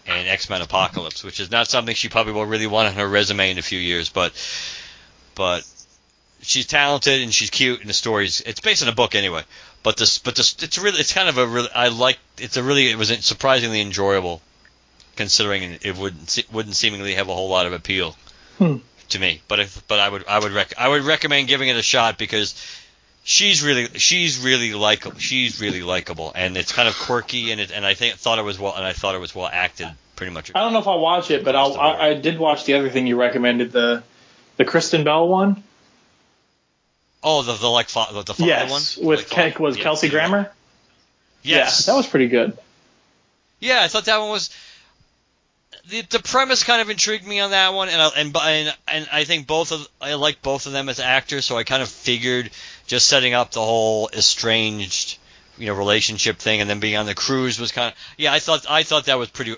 and 0.06 0.28
X 0.28 0.50
Men 0.50 0.60
Apocalypse, 0.60 1.24
which 1.24 1.40
is 1.40 1.50
not 1.50 1.68
something 1.68 1.94
she 1.94 2.08
probably 2.08 2.32
will 2.32 2.46
really 2.46 2.66
want 2.66 2.88
on 2.88 2.94
her 2.94 3.08
resume 3.08 3.50
in 3.50 3.58
a 3.58 3.62
few 3.62 3.78
years, 3.78 4.08
but 4.08 4.32
but 5.34 5.64
she's 6.42 6.66
talented 6.66 7.22
and 7.22 7.32
she's 7.32 7.50
cute 7.50 7.80
and 7.80 7.88
the 7.88 7.94
story's 7.94 8.40
it's 8.42 8.60
based 8.60 8.82
on 8.82 8.88
a 8.88 8.94
book 8.94 9.14
anyway. 9.14 9.42
But 9.84 9.96
this 9.98 10.18
but 10.18 10.34
this 10.34 10.56
it's 10.60 10.78
really 10.78 10.98
it's 10.98 11.12
kind 11.12 11.28
of 11.28 11.38
a 11.38 11.46
really 11.46 11.68
I 11.72 11.88
like 11.88 12.18
it's 12.38 12.56
a 12.56 12.62
really 12.64 12.90
it 12.90 12.98
was 12.98 13.08
surprisingly 13.24 13.80
enjoyable 13.80 14.42
considering 15.14 15.78
it 15.82 15.96
wouldn't 15.96 16.44
wouldn't 16.52 16.74
seemingly 16.74 17.14
have 17.14 17.28
a 17.28 17.34
whole 17.34 17.48
lot 17.48 17.66
of 17.66 17.72
appeal 17.72 18.16
Hmm. 18.58 18.78
to 19.10 19.18
me. 19.18 19.42
But 19.46 19.60
if 19.60 19.86
but 19.86 20.00
I 20.00 20.08
would 20.08 20.26
I 20.26 20.38
would 20.40 20.52
rec- 20.52 20.74
I 20.78 20.88
would 20.88 21.02
recommend 21.02 21.46
giving 21.48 21.68
it 21.68 21.76
a 21.76 21.82
shot 21.82 22.18
because 22.18 22.54
she's 23.24 23.62
really 23.62 23.86
she's 23.98 24.38
really 24.38 24.74
likable 24.74 25.18
she's 25.18 25.60
really 25.60 25.82
likable 25.82 26.32
and 26.34 26.56
it's 26.56 26.72
kind 26.72 26.88
of 26.88 26.94
quirky 26.98 27.52
and 27.52 27.60
it 27.60 27.70
and 27.70 27.84
I 27.86 27.94
think 27.94 28.16
thought 28.16 28.38
it 28.38 28.44
was 28.44 28.58
well 28.58 28.74
and 28.74 28.84
I 28.84 28.92
thought 28.92 29.14
it 29.14 29.20
was 29.20 29.34
well 29.34 29.48
acted 29.52 29.88
pretty 30.16 30.32
much. 30.32 30.50
I 30.54 30.60
don't 30.60 30.72
know 30.72 30.78
if 30.78 30.86
I'll 30.88 31.00
watch 31.00 31.30
it, 31.30 31.44
but 31.44 31.56
I'll. 31.56 31.78
I, 31.78 32.08
I 32.10 32.14
did 32.14 32.38
watch 32.38 32.64
the 32.64 32.74
other 32.74 32.88
thing 32.88 33.06
you 33.06 33.16
recommended 33.20 33.72
the 33.72 34.02
the 34.56 34.64
Kristen 34.64 35.04
Bell 35.04 35.28
one. 35.28 35.62
Oh, 37.24 37.42
the 37.42 37.54
the 37.54 37.68
like 37.68 37.88
the, 37.88 38.22
the 38.22 38.34
father 38.34 38.46
yes, 38.46 38.98
one 38.98 39.06
with 39.06 39.32
Like, 39.32 39.56
Ke- 39.56 39.58
was 39.58 39.78
yeah, 39.78 39.82
Kelsey. 39.82 40.10
Grammer. 40.10 40.52
Yes, 41.42 41.86
yeah, 41.86 41.92
that 41.92 41.96
was 41.96 42.06
pretty 42.06 42.28
good. 42.28 42.56
Yeah, 43.60 43.82
I 43.82 43.88
thought 43.88 44.04
that 44.04 44.18
one 44.18 44.30
was. 44.30 44.50
The, 45.88 46.02
the 46.02 46.18
premise 46.18 46.64
kind 46.64 46.80
of 46.80 46.88
intrigued 46.88 47.26
me 47.26 47.40
on 47.40 47.50
that 47.50 47.74
one, 47.74 47.88
and 47.88 48.00
I, 48.00 48.08
and 48.16 48.36
and 48.36 48.76
and 48.88 49.08
I 49.10 49.24
think 49.24 49.46
both 49.46 49.72
of 49.72 49.88
I 50.00 50.14
like 50.14 50.42
both 50.42 50.66
of 50.66 50.72
them 50.72 50.88
as 50.88 51.00
actors, 51.00 51.46
so 51.46 51.56
I 51.56 51.64
kind 51.64 51.82
of 51.82 51.88
figured 51.88 52.50
just 52.86 53.06
setting 53.06 53.34
up 53.34 53.50
the 53.50 53.60
whole 53.60 54.10
estranged, 54.12 55.18
you 55.58 55.66
know, 55.66 55.74
relationship 55.74 56.38
thing, 56.38 56.60
and 56.60 56.68
then 56.68 56.80
being 56.80 56.96
on 56.96 57.06
the 57.06 57.14
cruise 57.14 57.58
was 57.58 57.72
kind 57.72 57.92
of 57.92 57.98
yeah. 58.18 58.32
I 58.32 58.38
thought 58.38 58.66
I 58.68 58.82
thought 58.82 59.06
that 59.06 59.18
was 59.18 59.30
pretty 59.30 59.56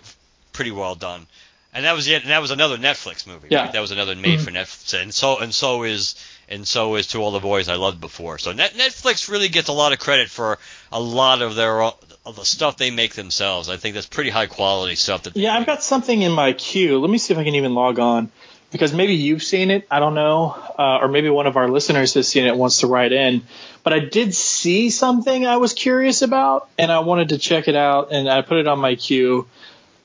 pretty 0.53 0.73
well 0.73 0.95
done, 0.97 1.27
and 1.75 1.85
that 1.85 1.95
was 1.95 2.09
it. 2.09 2.23
And 2.23 2.31
that 2.31 2.41
was 2.41 2.51
another 2.53 2.77
Netflix 2.77 3.27
movie. 3.27 3.49
Yeah. 3.51 3.63
right? 3.63 3.73
that 3.73 3.81
was 3.81 3.93
another 3.93 4.17
made 4.17 4.39
mm-hmm. 4.39 4.45
for 4.45 4.51
Netflix, 4.51 5.01
and 5.01 5.15
so 5.15 5.39
and 5.39 5.55
so 5.55 5.85
is 5.85 6.15
and 6.49 6.67
so 6.67 6.95
is 6.97 7.09
to 7.09 7.19
all 7.19 7.33
the 7.33 7.41
boys 7.41 7.69
I 7.69 7.77
loved 7.77 8.01
before. 8.01 8.39
So 8.39 8.53
Net, 8.53 8.73
Netflix 8.75 9.29
really 9.29 9.49
gets 9.49 9.69
a 9.69 9.73
lot 9.73 9.93
of 9.93 9.99
credit 9.99 10.29
for 10.29 10.59
a 10.93 11.01
lot 11.01 11.43
of 11.43 11.55
their 11.55 11.83
of 11.83 12.37
the 12.37 12.45
stuff 12.45 12.77
they 12.77 12.91
make 12.91 13.15
themselves. 13.15 13.69
I 13.69 13.77
think 13.77 13.95
that's 13.95 14.07
pretty 14.07 14.31
high 14.31 14.47
quality 14.47 14.97
stuff. 14.97 15.25
That 15.25 15.37
Yeah, 15.37 15.57
I've 15.57 15.67
got 15.67 15.83
something 15.83 16.23
in 16.23 16.33
my 16.33 16.53
queue. 16.53 16.99
Let 16.99 17.11
me 17.11 17.19
see 17.19 17.33
if 17.33 17.39
I 17.39 17.45
can 17.45 17.55
even 17.55 17.75
log 17.75 17.99
on 17.99 18.31
because 18.73 18.93
maybe 18.93 19.15
you've 19.15 19.43
seen 19.43 19.71
it. 19.71 19.87
I 19.91 20.01
don't 20.01 20.15
know, 20.15 20.57
uh, 20.79 20.99
or 21.01 21.09
maybe 21.09 21.31
one 21.31 21.47
of 21.47 21.57
our 21.57 21.69
listeners 21.69 22.15
has 22.15 22.29
seen 22.29 22.47
it 22.47 22.51
and 22.51 22.59
wants 22.59 22.81
to 22.81 22.89
write 22.89 23.13
in. 23.13 23.43
But 23.85 23.93
I 23.93 24.01
did 24.01 24.35
see 24.35 24.91
something 24.91 25.47
I 25.47 25.59
was 25.59 25.73
curious 25.73 26.23
about, 26.23 26.69
and 26.77 26.91
I 26.91 26.99
wanted 27.01 27.29
to 27.31 27.39
check 27.39 27.69
it 27.69 27.77
out, 27.77 28.13
and 28.13 28.29
I 28.29 28.43
put 28.43 28.59
it 28.59 28.67
on 28.67 28.81
my 28.81 28.97
queue. 28.97 29.47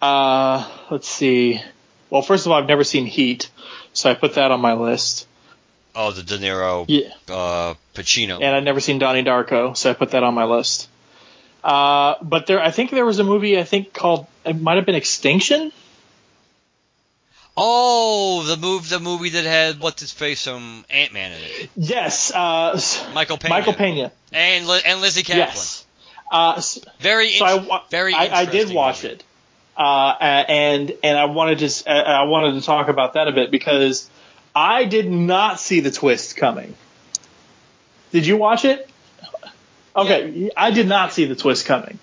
Uh, 0.01 0.69
let's 0.89 1.07
see. 1.07 1.61
Well, 2.09 2.21
first 2.21 2.45
of 2.45 2.51
all, 2.51 2.59
I've 2.59 2.67
never 2.67 2.83
seen 2.83 3.05
Heat, 3.05 3.49
so 3.93 4.11
I 4.11 4.13
put 4.13 4.35
that 4.35 4.51
on 4.51 4.61
my 4.61 4.73
list. 4.73 5.27
Oh 5.95 6.11
the 6.11 6.23
De 6.23 6.37
Niro, 6.37 6.85
Yeah, 6.87 7.09
uh, 7.29 7.73
Pacino. 7.93 8.35
and 8.41 8.55
I'd 8.55 8.63
never 8.63 8.79
seen 8.79 8.97
Donnie 8.99 9.23
Darko, 9.23 9.75
so 9.75 9.89
I 9.89 9.93
put 9.93 10.11
that 10.11 10.23
on 10.23 10.33
my 10.33 10.45
list. 10.45 10.87
Uh, 11.63 12.15
but 12.21 12.47
there, 12.47 12.59
I 12.61 12.71
think 12.71 12.91
there 12.91 13.05
was 13.05 13.19
a 13.19 13.23
movie 13.23 13.59
I 13.59 13.63
think 13.63 13.93
called 13.93 14.25
it 14.45 14.59
might 14.59 14.77
have 14.77 14.85
been 14.85 14.95
Extinction. 14.95 15.71
oh, 17.57 18.43
the 18.47 18.57
move 18.57 18.89
the 18.89 18.99
movie 18.99 19.29
that 19.29 19.43
had 19.45 19.79
what's 19.79 20.01
his 20.01 20.11
face 20.11 20.43
from 20.45 20.85
Ant 20.89 21.13
Man 21.13 21.31
in 21.33 21.37
it, 21.43 21.69
Yes, 21.75 22.31
uh, 22.31 22.79
Michael 23.13 23.37
Pena, 23.37 23.53
Michael 23.53 23.73
Pena. 23.73 24.11
and 24.31 24.67
and 24.85 25.01
Lizzy 25.01 25.23
Caplan. 25.23 25.37
Yes. 25.37 25.85
Uh, 26.31 26.61
Very 27.01 27.31
so 27.33 27.43
I, 27.45 27.55
wa- 27.55 27.81
very 27.89 28.13
I, 28.13 28.41
I 28.41 28.45
did 28.45 28.73
watch 28.73 29.03
movie. 29.03 29.15
it, 29.15 29.23
uh, 29.75 30.15
and 30.21 30.93
and 31.03 31.17
I 31.17 31.25
wanted 31.25 31.59
to 31.59 31.89
uh, 31.89 31.93
I 31.93 32.23
wanted 32.23 32.53
to 32.53 32.61
talk 32.65 32.87
about 32.87 33.13
that 33.15 33.27
a 33.27 33.33
bit 33.33 33.51
because 33.51 34.09
I 34.55 34.85
did 34.85 35.09
not 35.09 35.59
see 35.59 35.79
the 35.79 35.91
twist 35.91 36.35
coming. 36.37 36.75
Did 38.11 38.25
you 38.25 38.37
watch 38.37 38.65
it? 38.65 38.89
Okay, 39.95 40.49
I 40.55 40.71
did 40.71 40.87
not 40.87 41.11
see 41.13 41.25
the 41.25 41.35
twist 41.35 41.65
coming, 41.65 41.99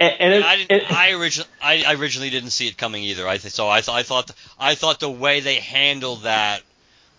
and, 0.00 0.14
and 0.18 0.34
it, 0.34 0.44
I, 0.44 0.56
didn't, 0.56 0.70
it- 0.72 0.92
I 0.92 1.12
originally, 1.12 1.48
I, 1.62 1.84
I 1.86 1.94
originally 1.94 2.30
didn't 2.30 2.50
see 2.50 2.66
it 2.66 2.76
coming 2.76 3.04
either. 3.04 3.26
I 3.28 3.36
th- 3.38 3.54
so 3.54 3.68
I, 3.68 3.80
th- 3.80 3.96
I 3.96 4.02
thought, 4.02 4.32
I 4.58 4.74
thought 4.74 4.98
the 4.98 5.08
way 5.10 5.38
they 5.40 5.56
handled 5.56 6.22
that 6.24 6.62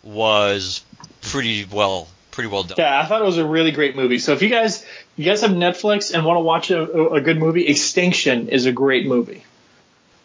was 0.03 0.84
pretty 1.22 1.64
well, 1.64 2.10
pretty 2.31 2.49
well 2.49 2.64
done. 2.64 2.76
Yeah, 2.77 2.99
I 2.99 3.06
thought 3.06 3.22
it 3.22 3.26
was 3.26 3.38
a 3.38 3.45
really 3.45 3.72
great 3.72 3.95
movie. 3.95 4.19
So 4.19 4.34
if 4.34 4.41
you 4.41 4.49
guys 4.49 4.85
you 5.15 5.23
guys 5.23 5.40
have 5.41 5.52
Netflix 5.52 6.14
and 6.14 6.26
want 6.26 6.35
to 6.38 6.41
watch 6.41 6.69
a, 6.72 7.11
a 7.14 7.22
good 7.22 7.38
movie, 7.38 7.65
Extinction 7.68 8.49
is 8.49 8.65
a 8.65 8.73
great 8.73 9.06
movie. 9.06 9.44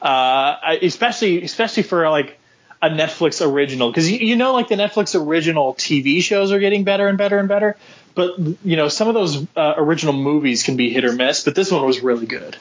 Uh, 0.02 0.56
especially 0.82 1.42
especially 1.44 1.82
for 1.84 2.08
like 2.10 2.37
a 2.80 2.88
Netflix 2.88 3.44
original 3.44 3.90
because 3.90 4.10
you, 4.10 4.18
you 4.18 4.36
know 4.36 4.52
like 4.52 4.68
the 4.68 4.76
Netflix 4.76 5.18
original 5.20 5.74
TV 5.74 6.22
shows 6.22 6.52
are 6.52 6.60
getting 6.60 6.84
better 6.84 7.08
and 7.08 7.18
better 7.18 7.38
and 7.38 7.48
better. 7.48 7.76
But 8.14 8.38
you 8.38 8.76
know 8.76 8.88
some 8.88 9.08
of 9.08 9.14
those 9.14 9.46
uh, 9.56 9.74
original 9.76 10.14
movies 10.14 10.62
can 10.62 10.76
be 10.76 10.90
hit 10.90 11.04
or 11.04 11.12
miss. 11.12 11.44
But 11.44 11.54
this 11.54 11.70
one 11.70 11.84
was 11.84 12.00
really 12.00 12.26
good. 12.26 12.56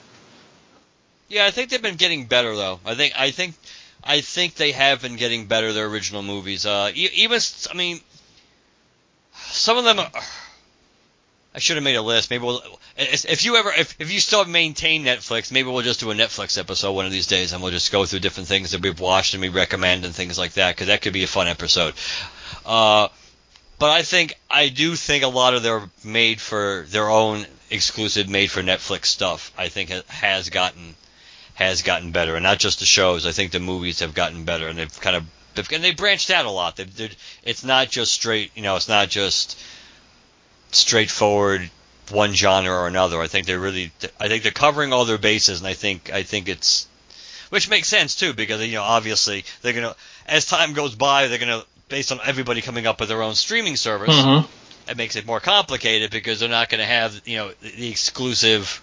Yeah, 1.29 1.45
I 1.45 1.51
think 1.51 1.69
they've 1.69 1.81
been 1.81 1.95
getting 1.95 2.25
better 2.25 2.55
though. 2.55 2.79
I 2.85 2.95
think, 2.95 3.13
I 3.19 3.31
think, 3.31 3.55
I 4.03 4.21
think 4.21 4.55
they 4.55 4.71
have 4.71 5.01
been 5.01 5.17
getting 5.17 5.47
better. 5.47 5.73
Their 5.73 5.87
original 5.87 6.23
movies, 6.23 6.65
uh, 6.65 6.91
even, 6.95 7.39
I 7.69 7.73
mean, 7.75 7.99
some 9.33 9.77
of 9.77 9.83
them. 9.83 9.99
Are, 9.99 10.11
I 11.57 11.59
should 11.59 11.77
have 11.77 11.83
made 11.83 11.95
a 11.95 12.03
list. 12.03 12.29
Maybe 12.29 12.45
we'll, 12.45 12.61
if 12.97 13.43
you 13.43 13.55
ever, 13.55 13.71
if, 13.75 13.99
if 13.99 14.11
you 14.11 14.19
still 14.19 14.45
maintain 14.45 15.03
Netflix, 15.03 15.51
maybe 15.51 15.69
we'll 15.69 15.81
just 15.81 15.99
do 15.99 16.11
a 16.11 16.13
Netflix 16.13 16.55
episode 16.55 16.93
one 16.93 17.07
of 17.07 17.11
these 17.11 17.25
days, 17.25 17.51
and 17.51 17.63
we'll 17.63 17.71
just 17.71 17.91
go 17.91 18.05
through 18.05 18.19
different 18.19 18.47
things 18.47 18.71
that 18.71 18.83
we've 18.83 18.99
watched 18.99 19.33
and 19.33 19.41
we 19.41 19.49
recommend 19.49 20.05
and 20.05 20.13
things 20.13 20.37
like 20.37 20.53
that, 20.53 20.75
because 20.75 20.85
that 20.85 21.01
could 21.01 21.13
be 21.13 21.23
a 21.23 21.27
fun 21.27 21.47
episode. 21.47 21.95
Uh, 22.63 23.07
but 23.79 23.89
I 23.89 24.03
think 24.03 24.35
I 24.51 24.69
do 24.69 24.95
think 24.95 25.23
a 25.23 25.29
lot 25.29 25.55
of 25.55 25.63
their 25.63 25.89
made 26.03 26.39
for 26.39 26.85
their 26.89 27.09
own 27.09 27.43
exclusive, 27.71 28.29
made 28.29 28.51
for 28.51 28.61
Netflix 28.61 29.07
stuff. 29.07 29.51
I 29.57 29.69
think 29.69 29.89
has 29.89 30.51
gotten 30.51 30.93
has 31.55 31.81
gotten 31.81 32.11
better, 32.11 32.35
and 32.35 32.43
not 32.43 32.59
just 32.59 32.81
the 32.81 32.85
shows. 32.85 33.25
I 33.25 33.31
think 33.31 33.51
the 33.51 33.59
movies 33.59 34.01
have 34.01 34.13
gotten 34.13 34.43
better, 34.43 34.67
and 34.67 34.77
they've 34.77 35.01
kind 35.01 35.15
of 35.15 35.25
they've, 35.55 35.71
and 35.71 35.83
they 35.83 35.95
branched 35.95 36.29
out 36.29 36.45
a 36.45 36.51
lot. 36.51 36.75
They've, 36.75 37.17
it's 37.41 37.63
not 37.63 37.89
just 37.89 38.11
straight, 38.11 38.51
you 38.55 38.61
know, 38.61 38.75
it's 38.75 38.87
not 38.87 39.09
just 39.09 39.59
straightforward 40.71 41.69
one 42.11 42.33
genre 42.33 42.71
or 42.73 42.87
another. 42.87 43.19
I 43.21 43.27
think 43.27 43.47
they're 43.47 43.59
really, 43.59 43.91
I 44.19 44.27
think 44.27 44.43
they're 44.43 44.51
covering 44.51 44.93
all 44.93 45.05
their 45.05 45.17
bases, 45.17 45.59
and 45.59 45.67
I 45.67 45.73
think 45.73 46.11
I 46.11 46.23
think 46.23 46.47
it's 46.49 46.87
which 47.49 47.69
makes 47.69 47.87
sense 47.87 48.15
too 48.15 48.33
because 48.33 48.65
you 48.65 48.73
know 48.75 48.83
obviously 48.83 49.43
they're 49.61 49.73
gonna 49.73 49.95
as 50.27 50.45
time 50.45 50.73
goes 50.73 50.95
by 50.95 51.27
they're 51.27 51.37
gonna 51.37 51.63
based 51.87 52.11
on 52.11 52.19
everybody 52.25 52.61
coming 52.61 52.85
up 52.87 52.99
with 52.99 53.07
their 53.09 53.21
own 53.23 53.35
streaming 53.35 53.77
service 53.77 54.13
Mm-hmm. 54.13 54.91
it 54.91 54.97
makes 54.97 55.15
it 55.15 55.25
more 55.25 55.39
complicated 55.39 56.11
because 56.11 56.39
they're 56.41 56.49
not 56.49 56.67
going 56.69 56.79
to 56.79 56.85
have 56.85 57.21
you 57.25 57.37
know 57.37 57.51
the 57.61 57.89
exclusive 57.89 58.81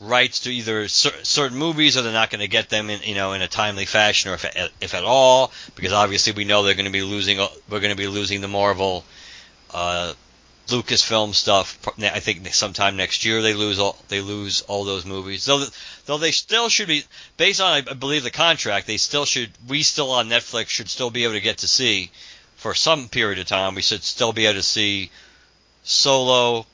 rights 0.00 0.40
to 0.40 0.50
either 0.50 0.86
cer- 0.88 1.24
certain 1.24 1.58
movies 1.58 1.96
or 1.96 2.02
they're 2.02 2.12
not 2.12 2.30
going 2.30 2.40
to 2.40 2.48
get 2.48 2.68
them 2.68 2.88
in 2.90 3.00
you 3.02 3.14
know 3.14 3.32
in 3.32 3.42
a 3.42 3.48
timely 3.48 3.84
fashion 3.84 4.30
or 4.30 4.34
if 4.34 4.44
at, 4.44 4.70
if 4.80 4.94
at 4.94 5.04
all 5.04 5.52
because 5.74 5.92
obviously 5.92 6.32
we 6.32 6.44
know 6.44 6.62
they're 6.62 6.74
going 6.74 6.86
to 6.86 6.92
be 6.92 7.02
losing 7.02 7.38
we're 7.68 7.80
going 7.80 7.90
to 7.90 7.96
be 7.96 8.06
losing 8.06 8.40
the 8.40 8.48
Marvel 8.48 9.04
uh, 9.72 10.12
Lucasfilm 10.68 11.34
stuff 11.34 11.78
I 11.98 12.20
think 12.20 12.46
sometime 12.52 12.96
next 12.96 13.24
year 13.24 13.40
they 13.40 13.54
lose 13.54 13.78
all 13.78 13.96
they 14.08 14.20
lose 14.20 14.60
all 14.62 14.84
those 14.84 15.06
movies 15.06 15.46
though 15.46 15.64
though 16.04 16.18
they 16.18 16.30
still 16.30 16.68
should 16.68 16.88
be 16.88 17.04
based 17.38 17.62
on 17.62 17.88
I 17.88 17.94
believe 17.94 18.22
the 18.22 18.30
contract 18.30 18.86
they 18.86 18.98
still 18.98 19.24
should 19.24 19.50
we 19.66 19.82
still 19.82 20.10
on 20.10 20.28
Netflix 20.28 20.68
should 20.68 20.90
still 20.90 21.10
be 21.10 21.24
able 21.24 21.34
to 21.34 21.40
get 21.40 21.58
to 21.58 21.68
see 21.68 22.10
for 22.58 22.74
some 22.74 23.08
period 23.08 23.38
of 23.38 23.46
time, 23.46 23.76
we 23.76 23.82
should 23.82 24.02
still 24.02 24.32
be 24.32 24.46
able 24.46 24.54
to 24.54 24.62
see 24.62 25.10
Solo, 25.84 26.66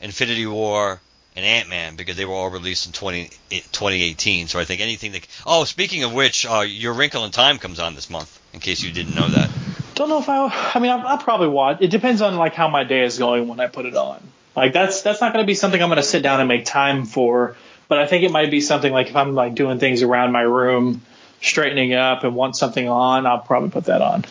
Infinity 0.00 0.46
War, 0.46 1.00
and 1.34 1.44
Ant 1.44 1.68
Man 1.68 1.96
because 1.96 2.16
they 2.16 2.24
were 2.24 2.34
all 2.34 2.48
released 2.48 2.86
in 2.86 2.92
20, 2.92 3.28
2018. 3.50 4.46
So 4.46 4.60
I 4.60 4.64
think 4.64 4.80
anything 4.80 5.12
that. 5.12 5.26
Oh, 5.44 5.64
speaking 5.64 6.04
of 6.04 6.14
which, 6.14 6.46
uh, 6.46 6.60
Your 6.60 6.94
Wrinkle 6.94 7.24
in 7.24 7.32
Time 7.32 7.58
comes 7.58 7.80
on 7.80 7.96
this 7.96 8.08
month. 8.08 8.38
In 8.54 8.60
case 8.60 8.82
you 8.82 8.92
didn't 8.92 9.16
know 9.16 9.28
that. 9.28 9.50
Don't 9.94 10.08
know 10.08 10.18
if 10.18 10.28
I. 10.28 10.72
I 10.74 10.78
mean, 10.78 10.90
I'll, 10.90 11.06
I'll 11.06 11.18
probably 11.18 11.48
watch. 11.48 11.78
It 11.80 11.90
depends 11.90 12.22
on 12.22 12.36
like 12.36 12.54
how 12.54 12.68
my 12.68 12.84
day 12.84 13.04
is 13.04 13.18
going 13.18 13.48
when 13.48 13.60
I 13.60 13.66
put 13.66 13.86
it 13.86 13.96
on. 13.96 14.22
Like 14.56 14.72
that's 14.72 15.02
that's 15.02 15.20
not 15.20 15.32
going 15.32 15.42
to 15.42 15.46
be 15.46 15.54
something 15.54 15.80
I'm 15.82 15.88
going 15.88 15.96
to 15.96 16.02
sit 16.02 16.22
down 16.22 16.40
and 16.40 16.48
make 16.48 16.64
time 16.64 17.04
for. 17.04 17.56
But 17.88 17.98
I 17.98 18.06
think 18.06 18.24
it 18.24 18.30
might 18.30 18.50
be 18.50 18.60
something 18.60 18.92
like 18.92 19.08
if 19.08 19.16
I'm 19.16 19.34
like 19.34 19.54
doing 19.54 19.78
things 19.78 20.02
around 20.02 20.32
my 20.32 20.42
room, 20.42 21.02
straightening 21.40 21.94
up 21.94 22.24
and 22.24 22.34
want 22.34 22.56
something 22.56 22.88
on, 22.88 23.26
I'll 23.26 23.40
probably 23.40 23.70
put 23.70 23.84
that 23.84 24.00
on. 24.00 24.24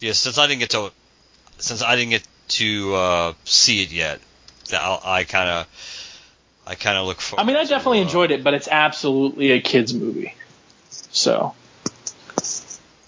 Yeah, 0.00 0.12
since 0.12 0.38
I 0.38 0.46
didn't 0.46 0.60
get 0.60 0.70
to 0.70 0.92
since 1.58 1.82
I 1.82 1.96
didn't 1.96 2.10
get 2.10 2.28
to 2.48 2.94
uh, 2.94 3.32
see 3.44 3.82
it 3.82 3.92
yet, 3.92 4.20
I'll, 4.72 5.00
I 5.04 5.24
kind 5.24 5.48
of 5.48 5.66
I 6.66 6.74
kind 6.74 6.98
of 6.98 7.06
look 7.06 7.20
for. 7.20 7.40
I 7.40 7.44
mean, 7.44 7.56
I 7.56 7.64
definitely 7.64 8.00
enjoyed 8.00 8.30
it, 8.30 8.44
but 8.44 8.54
it's 8.54 8.68
absolutely 8.68 9.52
a 9.52 9.60
kids 9.60 9.94
movie. 9.94 10.34
So 10.90 11.54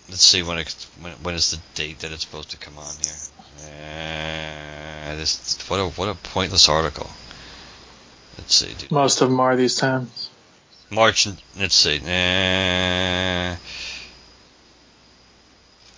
Let's 0.08 0.22
see 0.22 0.42
when 0.42 0.58
it 0.58 0.86
when, 1.00 1.12
when 1.14 1.34
is 1.34 1.50
the 1.50 1.58
date 1.74 2.00
that 2.00 2.12
it's 2.12 2.22
supposed 2.22 2.50
to 2.50 2.56
come 2.56 2.78
on 2.78 2.94
here. 3.02 3.12
Uh, 3.58 5.16
this 5.16 5.58
what 5.68 5.78
a 5.78 5.88
what 5.88 6.08
a 6.08 6.14
pointless 6.14 6.68
article. 6.68 7.10
Let's 8.38 8.54
see. 8.54 8.72
Dude. 8.74 8.92
most 8.92 9.20
of 9.20 9.28
them 9.28 9.40
are 9.40 9.56
these 9.56 9.76
times. 9.76 10.30
March. 10.90 11.26
Let's 11.58 11.74
see. 11.74 11.98
Uh, 11.98 13.56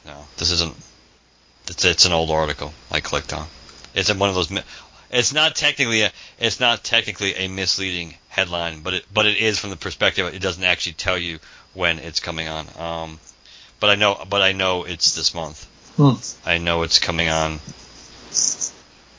no, 0.07 0.25
this 0.39 0.51
isn't. 0.53 0.75
It's 1.69 1.85
it's 1.85 2.07
an 2.07 2.13
old 2.13 2.31
article 2.31 2.73
I 2.91 3.01
clicked 3.01 3.35
on. 3.35 3.47
It's 3.95 4.13
one 4.13 4.31
of 4.31 4.35
those. 4.35 4.51
It's 5.11 5.35
not 5.35 5.55
technically 5.55 6.03
a. 6.03 6.13
It's 6.39 6.61
not 6.61 6.83
technically 6.83 7.35
a 7.35 7.49
misleading 7.49 8.15
headline, 8.29 8.81
but 8.81 8.95
it 8.95 9.05
but 9.13 9.27
it 9.27 9.37
is 9.37 9.59
from 9.59 9.71
the 9.71 9.77
perspective. 9.77 10.33
It 10.33 10.41
doesn't 10.41 10.65
actually 10.65 10.95
tell 10.95 11.19
you 11.19 11.41
when 11.75 11.99
it's 11.99 12.21
coming 12.21 12.49
on. 12.49 12.67
Um, 12.79 13.21
but 13.81 13.91
I 13.91 13.95
know. 13.95 14.25
But 14.29 14.43
I 14.43 14.53
know 14.53 14.85
it's 14.85 15.15
this 15.15 15.35
month. 15.35 15.65
Hmm. 15.97 16.15
I 16.49 16.59
know 16.59 16.83
it's 16.83 16.99
coming 16.99 17.29
on 17.29 17.61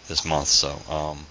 this 0.07 0.25
month. 0.25 0.47
So 0.47 0.79
um, 0.89 1.25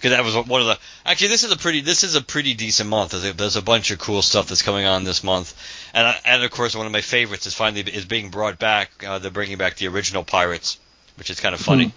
because 0.00 0.16
that 0.16 0.24
was 0.24 0.34
one 0.34 0.62
of 0.62 0.66
the 0.66 0.78
actually 1.04 1.28
this 1.28 1.44
is 1.44 1.52
a 1.52 1.56
pretty 1.56 1.80
this 1.80 2.04
is 2.04 2.14
a 2.14 2.22
pretty 2.22 2.54
decent 2.54 2.88
month. 2.88 3.10
There's 3.10 3.26
a, 3.26 3.32
there's 3.34 3.56
a 3.56 3.62
bunch 3.62 3.90
of 3.90 3.98
cool 3.98 4.22
stuff 4.22 4.48
that's 4.48 4.62
coming 4.62 4.86
on 4.86 5.04
this 5.04 5.22
month, 5.22 5.54
and 5.92 6.06
I, 6.06 6.16
and 6.24 6.42
of 6.42 6.50
course 6.50 6.74
one 6.74 6.86
of 6.86 6.92
my 6.92 7.02
favorites 7.02 7.46
is 7.46 7.54
finally 7.54 7.82
is 7.82 8.06
being 8.06 8.30
brought 8.30 8.58
back. 8.58 9.04
Uh, 9.04 9.18
they're 9.18 9.30
bringing 9.30 9.58
back 9.58 9.76
the 9.76 9.88
original 9.88 10.24
Pirates, 10.24 10.78
which 11.16 11.30
is 11.30 11.40
kind 11.40 11.54
of 11.54 11.60
funny. 11.60 11.84
Hmm. 11.84 11.90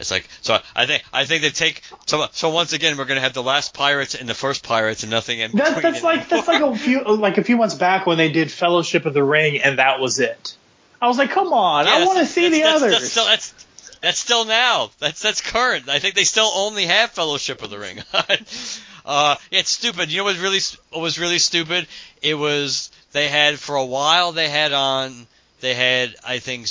It's 0.00 0.10
like 0.10 0.26
so 0.40 0.58
I 0.74 0.86
think 0.86 1.04
I 1.12 1.24
think 1.26 1.42
they 1.42 1.50
take 1.50 1.82
so 2.06 2.26
so 2.32 2.50
once 2.50 2.72
again 2.72 2.96
we're 2.96 3.04
gonna 3.04 3.20
have 3.20 3.34
the 3.34 3.42
last 3.42 3.74
Pirates 3.74 4.14
and 4.14 4.28
the 4.28 4.34
first 4.34 4.64
Pirates 4.64 5.02
and 5.02 5.10
nothing 5.10 5.38
in 5.40 5.52
That, 5.52 5.74
between 5.76 5.92
that's 5.92 6.02
like 6.02 6.28
that's 6.28 6.48
like 6.48 6.62
a 6.62 6.74
few 6.74 7.04
like 7.04 7.38
a 7.38 7.44
few 7.44 7.56
months 7.56 7.74
back 7.74 8.06
when 8.06 8.16
they 8.18 8.32
did 8.32 8.50
Fellowship 8.50 9.04
of 9.06 9.14
the 9.14 9.22
Ring 9.22 9.60
and 9.60 9.78
that 9.78 10.00
was 10.00 10.18
it. 10.18 10.56
I 11.02 11.06
was 11.08 11.16
like, 11.18 11.30
come 11.30 11.52
on, 11.52 11.86
Yeah, 11.86 11.92
I 11.92 11.98
want 12.00 12.10
to 12.10 12.14
that's- 12.14 12.30
see 12.32 12.48
the 12.48 12.60
that's, 12.62 12.82
others. 12.82 12.92
That's, 12.92 13.10
still, 13.10 13.24
that's 13.26 13.66
that's 14.02 14.18
still 14.18 14.44
now. 14.46 14.90
That's 14.98 15.20
that's 15.22 15.40
current. 15.42 15.88
I 15.88 15.98
think 15.98 16.14
they 16.14 16.24
still 16.24 16.50
only 16.54 16.86
have 16.86 17.10
Fellowship 17.10 17.62
of 17.62 17.70
the 17.70 17.78
Ring. 17.78 17.98
uh, 18.12 19.36
yeah, 19.50 19.58
it's 19.60 19.70
stupid. 19.70 20.10
You 20.10 20.18
know 20.18 20.24
what 20.24 20.34
was 20.34 20.42
really 20.42 20.60
what 20.90 21.02
was 21.02 21.18
really 21.18 21.38
stupid? 21.38 21.86
It 22.22 22.34
was 22.34 22.90
they 23.12 23.28
had 23.28 23.58
for 23.58 23.76
a 23.76 23.84
while 23.84 24.32
they 24.32 24.48
had 24.48 24.72
on 24.72 25.26
they 25.60 25.74
had 25.74 26.14
I 26.26 26.38
think 26.38 26.68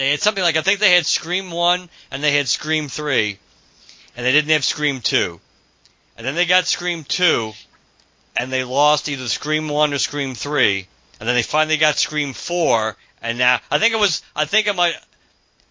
they 0.00 0.10
had 0.10 0.22
something 0.22 0.42
like 0.42 0.56
I 0.56 0.62
think 0.62 0.80
they 0.80 0.94
had 0.94 1.04
Scream 1.04 1.50
one 1.50 1.90
and 2.10 2.24
they 2.24 2.32
had 2.32 2.48
Scream 2.48 2.88
three, 2.88 3.38
and 4.16 4.24
they 4.24 4.32
didn't 4.32 4.50
have 4.50 4.64
Scream 4.64 5.00
two, 5.00 5.40
and 6.16 6.26
then 6.26 6.34
they 6.34 6.46
got 6.46 6.66
Scream 6.66 7.04
two, 7.04 7.52
and 8.36 8.50
they 8.50 8.64
lost 8.64 9.08
either 9.08 9.28
Scream 9.28 9.68
one 9.68 9.92
or 9.92 9.98
Scream 9.98 10.34
three, 10.34 10.86
and 11.18 11.28
then 11.28 11.36
they 11.36 11.42
finally 11.42 11.76
got 11.76 11.98
Scream 11.98 12.32
four, 12.32 12.96
and 13.20 13.36
now 13.38 13.60
I 13.70 13.78
think 13.78 13.92
it 13.92 14.00
was 14.00 14.22
I 14.34 14.46
think 14.46 14.68
it 14.68 14.74
might 14.74 14.94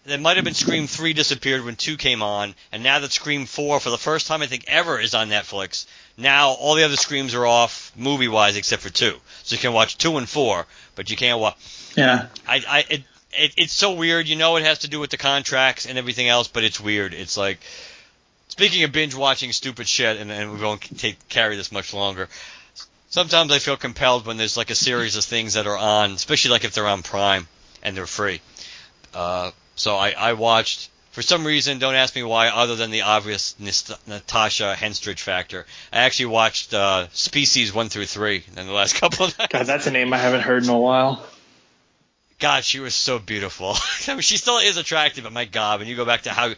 it 0.06 0.20
might 0.20 0.36
have 0.36 0.44
been 0.44 0.54
Scream 0.54 0.86
three 0.86 1.12
disappeared 1.12 1.64
when 1.64 1.74
two 1.74 1.96
came 1.96 2.22
on, 2.22 2.54
and 2.70 2.84
now 2.84 3.00
that 3.00 3.12
Scream 3.12 3.46
four 3.46 3.80
for 3.80 3.90
the 3.90 3.98
first 3.98 4.28
time 4.28 4.42
I 4.42 4.46
think 4.46 4.64
ever 4.68 5.00
is 5.00 5.12
on 5.12 5.28
Netflix. 5.28 5.86
Now 6.16 6.50
all 6.50 6.76
the 6.76 6.84
other 6.84 6.96
Screams 6.96 7.34
are 7.34 7.46
off 7.46 7.90
movie 7.96 8.28
wise 8.28 8.56
except 8.56 8.82
for 8.82 8.90
two, 8.90 9.16
so 9.42 9.54
you 9.54 9.60
can 9.60 9.72
watch 9.72 9.98
two 9.98 10.18
and 10.18 10.28
four, 10.28 10.66
but 10.94 11.10
you 11.10 11.16
can't 11.16 11.40
watch. 11.40 11.56
yeah, 11.96 12.26
I, 12.46 12.64
I 12.68 12.84
it, 12.88 13.02
it 13.32 13.54
it's 13.56 13.72
so 13.72 13.92
weird. 13.92 14.28
You 14.28 14.36
know 14.36 14.56
it 14.56 14.64
has 14.64 14.80
to 14.80 14.88
do 14.88 15.00
with 15.00 15.10
the 15.10 15.16
contracts 15.16 15.86
and 15.86 15.98
everything 15.98 16.28
else, 16.28 16.48
but 16.48 16.64
it's 16.64 16.80
weird. 16.80 17.14
It's 17.14 17.36
like 17.36 17.60
speaking 18.48 18.82
of 18.82 18.92
binge 18.92 19.14
watching 19.14 19.52
stupid 19.52 19.88
shit, 19.88 20.18
and, 20.18 20.30
and 20.30 20.52
we 20.52 20.60
won't 20.60 20.82
take, 20.98 21.28
carry 21.28 21.56
this 21.56 21.72
much 21.72 21.94
longer. 21.94 22.28
Sometimes 23.08 23.50
I 23.52 23.58
feel 23.58 23.76
compelled 23.76 24.26
when 24.26 24.36
there's 24.36 24.56
like 24.56 24.70
a 24.70 24.74
series 24.74 25.16
of 25.16 25.24
things 25.24 25.54
that 25.54 25.66
are 25.66 25.76
on, 25.76 26.12
especially 26.12 26.52
like 26.52 26.64
if 26.64 26.74
they're 26.74 26.86
on 26.86 27.02
Prime 27.02 27.48
and 27.82 27.96
they're 27.96 28.06
free. 28.06 28.40
Uh, 29.14 29.50
so 29.76 29.96
I, 29.96 30.10
I 30.10 30.32
watched. 30.34 30.90
For 31.12 31.22
some 31.22 31.44
reason, 31.44 31.80
don't 31.80 31.96
ask 31.96 32.14
me 32.14 32.22
why, 32.22 32.48
other 32.48 32.76
than 32.76 32.92
the 32.92 33.02
obvious 33.02 33.56
Natasha 33.58 34.76
Henstridge 34.78 35.18
factor. 35.18 35.66
I 35.92 36.02
actually 36.02 36.26
watched 36.26 36.72
uh, 36.72 37.08
Species 37.10 37.74
one 37.74 37.88
through 37.88 38.06
three 38.06 38.44
in 38.56 38.66
the 38.66 38.72
last 38.72 38.94
couple 39.00 39.26
of 39.26 39.36
nights. 39.36 39.52
God, 39.52 39.66
that's 39.66 39.88
a 39.88 39.90
name 39.90 40.12
I 40.12 40.18
haven't 40.18 40.42
heard 40.42 40.62
in 40.62 40.68
a 40.68 40.78
while. 40.78 41.26
God, 42.40 42.64
she 42.64 42.80
was 42.80 42.94
so 42.94 43.18
beautiful. 43.18 43.76
I 44.08 44.14
mean, 44.14 44.22
she 44.22 44.38
still 44.38 44.58
is 44.58 44.78
attractive, 44.78 45.24
but 45.24 45.32
my 45.32 45.44
God, 45.44 45.78
when 45.78 45.88
you 45.88 45.94
go 45.94 46.06
back 46.06 46.22
to 46.22 46.30
how 46.30 46.54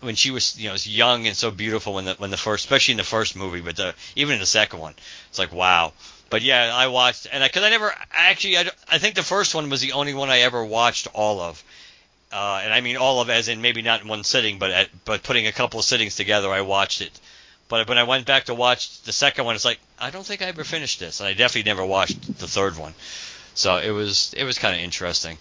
when 0.00 0.14
she 0.14 0.30
was, 0.30 0.58
you 0.58 0.70
know, 0.70 0.76
young 0.82 1.26
and 1.26 1.36
so 1.36 1.50
beautiful 1.50 1.94
when 1.94 2.06
the 2.06 2.14
when 2.14 2.30
the 2.30 2.36
first, 2.36 2.64
especially 2.64 2.92
in 2.92 2.98
the 2.98 3.04
first 3.04 3.36
movie, 3.36 3.60
but 3.60 3.76
the, 3.76 3.94
even 4.16 4.34
in 4.34 4.40
the 4.40 4.46
second 4.46 4.80
one, 4.80 4.94
it's 5.28 5.38
like 5.38 5.52
wow. 5.52 5.92
But 6.28 6.42
yeah, 6.42 6.72
I 6.74 6.88
watched, 6.88 7.28
and 7.30 7.44
because 7.44 7.62
I, 7.62 7.70
never 7.70 7.94
actually, 8.12 8.58
I, 8.58 8.68
I 8.90 8.98
think 8.98 9.14
the 9.14 9.22
first 9.22 9.54
one 9.54 9.70
was 9.70 9.80
the 9.80 9.92
only 9.92 10.12
one 10.12 10.28
I 10.28 10.40
ever 10.40 10.64
watched 10.64 11.06
all 11.14 11.40
of, 11.40 11.62
uh, 12.32 12.62
and 12.64 12.72
I 12.72 12.80
mean 12.80 12.96
all 12.96 13.20
of 13.20 13.30
as 13.30 13.48
in 13.48 13.60
maybe 13.60 13.82
not 13.82 14.02
in 14.02 14.08
one 14.08 14.24
sitting, 14.24 14.58
but 14.58 14.70
at, 14.70 15.04
but 15.04 15.22
putting 15.22 15.46
a 15.46 15.52
couple 15.52 15.78
of 15.78 15.86
sittings 15.86 16.16
together, 16.16 16.50
I 16.50 16.62
watched 16.62 17.00
it. 17.00 17.12
But 17.68 17.88
when 17.88 17.98
I 17.98 18.04
went 18.04 18.26
back 18.26 18.44
to 18.44 18.54
watch 18.54 19.02
the 19.02 19.12
second 19.12 19.44
one, 19.44 19.54
it's 19.54 19.64
like 19.64 19.80
I 19.98 20.10
don't 20.10 20.24
think 20.24 20.40
I 20.40 20.46
ever 20.46 20.64
finished 20.64 20.98
this, 20.98 21.20
and 21.20 21.28
I 21.28 21.34
definitely 21.34 21.68
never 21.68 21.84
watched 21.84 22.38
the 22.38 22.48
third 22.48 22.76
one. 22.78 22.94
So 23.56 23.78
it 23.78 23.90
was 23.90 24.34
it 24.36 24.44
was 24.44 24.58
kind 24.58 24.76
of 24.76 24.82
interesting 24.82 25.38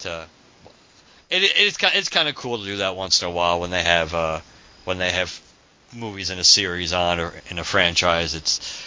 to 0.00 0.26
it, 1.28 1.52
it's 1.56 1.76
kind 1.76 1.94
it's 1.94 2.08
kind 2.08 2.28
of 2.28 2.34
cool 2.34 2.58
to 2.58 2.64
do 2.64 2.76
that 2.78 2.96
once 2.96 3.22
in 3.22 3.28
a 3.28 3.30
while 3.30 3.60
when 3.60 3.70
they 3.70 3.82
have 3.82 4.14
uh, 4.14 4.40
when 4.84 4.98
they 4.98 5.10
have 5.10 5.40
movies 5.94 6.30
in 6.30 6.38
a 6.38 6.44
series 6.44 6.92
on 6.94 7.20
or 7.20 7.34
in 7.50 7.58
a 7.58 7.64
franchise. 7.64 8.34
It's 8.34 8.82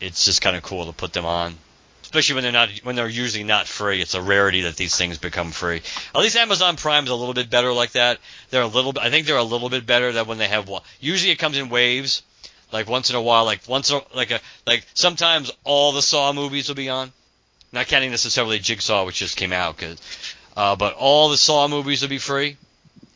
it's 0.00 0.24
just 0.24 0.42
kind 0.42 0.56
of 0.56 0.62
cool 0.62 0.86
to 0.86 0.92
put 0.92 1.12
them 1.12 1.24
on, 1.24 1.56
especially 2.02 2.36
when 2.36 2.44
they're 2.44 2.52
not 2.52 2.70
when 2.84 2.94
they're 2.94 3.08
usually 3.08 3.42
not 3.42 3.66
free. 3.66 4.00
It's 4.00 4.14
a 4.14 4.22
rarity 4.22 4.62
that 4.62 4.76
these 4.76 4.96
things 4.96 5.18
become 5.18 5.50
free. 5.50 5.82
At 6.14 6.20
least 6.20 6.36
Amazon 6.36 6.76
Prime 6.76 7.04
is 7.04 7.10
a 7.10 7.16
little 7.16 7.34
bit 7.34 7.50
better 7.50 7.72
like 7.72 7.92
that. 7.92 8.20
They're 8.50 8.62
a 8.62 8.66
little. 8.68 8.92
I 9.00 9.10
think 9.10 9.26
they're 9.26 9.36
a 9.36 9.42
little 9.42 9.70
bit 9.70 9.86
better 9.86 10.12
that 10.12 10.28
when 10.28 10.38
they 10.38 10.48
have 10.48 10.68
one. 10.68 10.82
Usually 11.00 11.32
it 11.32 11.40
comes 11.40 11.58
in 11.58 11.68
waves. 11.68 12.22
Like 12.72 12.88
once 12.88 13.10
in 13.10 13.14
a 13.16 13.22
while, 13.22 13.44
like 13.44 13.60
once 13.68 13.90
a, 13.90 14.02
like 14.14 14.30
a 14.30 14.40
like 14.66 14.84
sometimes 14.94 15.52
all 15.64 15.92
the 15.92 16.02
Saw 16.02 16.32
movies 16.32 16.68
will 16.68 16.76
be 16.76 16.88
on. 16.88 17.12
Not 17.74 17.88
counting 17.88 18.10
necessarily 18.10 18.58
Jigsaw, 18.60 19.04
which 19.04 19.16
just 19.18 19.36
came 19.36 19.52
out, 19.52 19.76
'cause- 19.76 19.98
uh, 20.56 20.76
but 20.76 20.94
all 20.94 21.28
the 21.28 21.36
Saw 21.36 21.66
movies 21.68 22.00
will 22.02 22.08
be 22.08 22.18
free. 22.18 22.56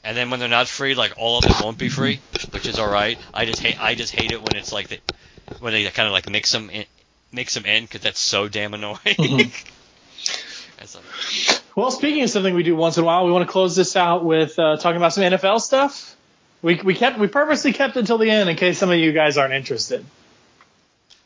And 0.04 0.16
then 0.16 0.30
when 0.30 0.40
they're 0.40 0.48
not 0.48 0.68
free, 0.68 0.94
like 0.94 1.12
all 1.16 1.38
of 1.38 1.44
them 1.44 1.54
won't 1.62 1.78
be 1.78 1.88
free, 1.88 2.20
which 2.50 2.66
is 2.66 2.78
all 2.78 2.88
right. 2.88 3.18
I 3.32 3.44
just 3.44 3.60
hate 3.60 3.80
I 3.80 3.94
just 3.94 4.12
hate 4.12 4.32
it 4.32 4.42
when 4.42 4.56
it's 4.56 4.72
like 4.72 4.88
the, 4.88 4.98
when 5.60 5.72
they 5.72 5.84
kind 5.90 6.06
of 6.06 6.12
like 6.12 6.28
mix 6.28 6.50
them 6.52 6.70
in, 6.70 6.84
mix 7.32 7.54
them 7.54 7.66
in 7.66 7.84
because 7.84 8.00
that's 8.00 8.20
so 8.20 8.48
damn 8.48 8.74
annoying. 8.74 8.98
Mhm. 9.04 9.64
Well, 11.74 11.90
speaking 11.90 12.22
of 12.22 12.30
something 12.30 12.54
we 12.54 12.62
do 12.62 12.74
once 12.76 12.96
in 12.96 13.02
a 13.04 13.06
while, 13.06 13.26
we 13.26 13.32
want 13.32 13.46
to 13.46 13.52
close 13.52 13.76
this 13.76 13.96
out 13.96 14.24
with 14.24 14.58
uh, 14.58 14.76
talking 14.76 14.96
about 14.96 15.12
some 15.12 15.24
NFL 15.24 15.60
stuff. 15.60 16.16
We 16.62 16.76
we 16.76 16.94
kept 16.94 17.18
we 17.18 17.26
purposely 17.28 17.72
kept 17.72 17.96
it 17.96 18.00
until 18.00 18.18
the 18.18 18.30
end 18.30 18.48
in 18.48 18.56
case 18.56 18.78
some 18.78 18.90
of 18.90 18.98
you 18.98 19.12
guys 19.12 19.36
aren't 19.36 19.54
interested. 19.54 20.04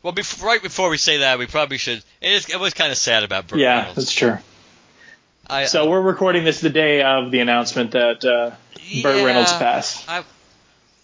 Well, 0.02 0.12
bef- 0.12 0.42
right 0.42 0.62
before 0.62 0.90
we 0.90 0.98
say 0.98 1.18
that, 1.18 1.38
we 1.38 1.46
probably 1.46 1.78
should. 1.78 2.02
It, 2.20 2.32
is, 2.32 2.48
it 2.48 2.58
was 2.58 2.74
kind 2.74 2.90
of 2.90 2.98
sad 2.98 3.22
about 3.22 3.46
Burt 3.48 3.58
yeah, 3.58 3.78
Reynolds. 3.78 3.96
that's 3.96 4.12
true. 4.12 4.38
I, 5.48 5.64
So 5.64 5.88
we're 5.88 6.00
recording 6.00 6.44
this 6.44 6.60
the 6.60 6.70
day 6.70 7.02
of 7.02 7.30
the 7.30 7.40
announcement 7.40 7.92
that 7.92 8.24
uh, 8.24 8.52
Burt. 9.02 9.24
Reynolds 9.24 9.52
passed. 9.52 10.08
I, 10.08 10.24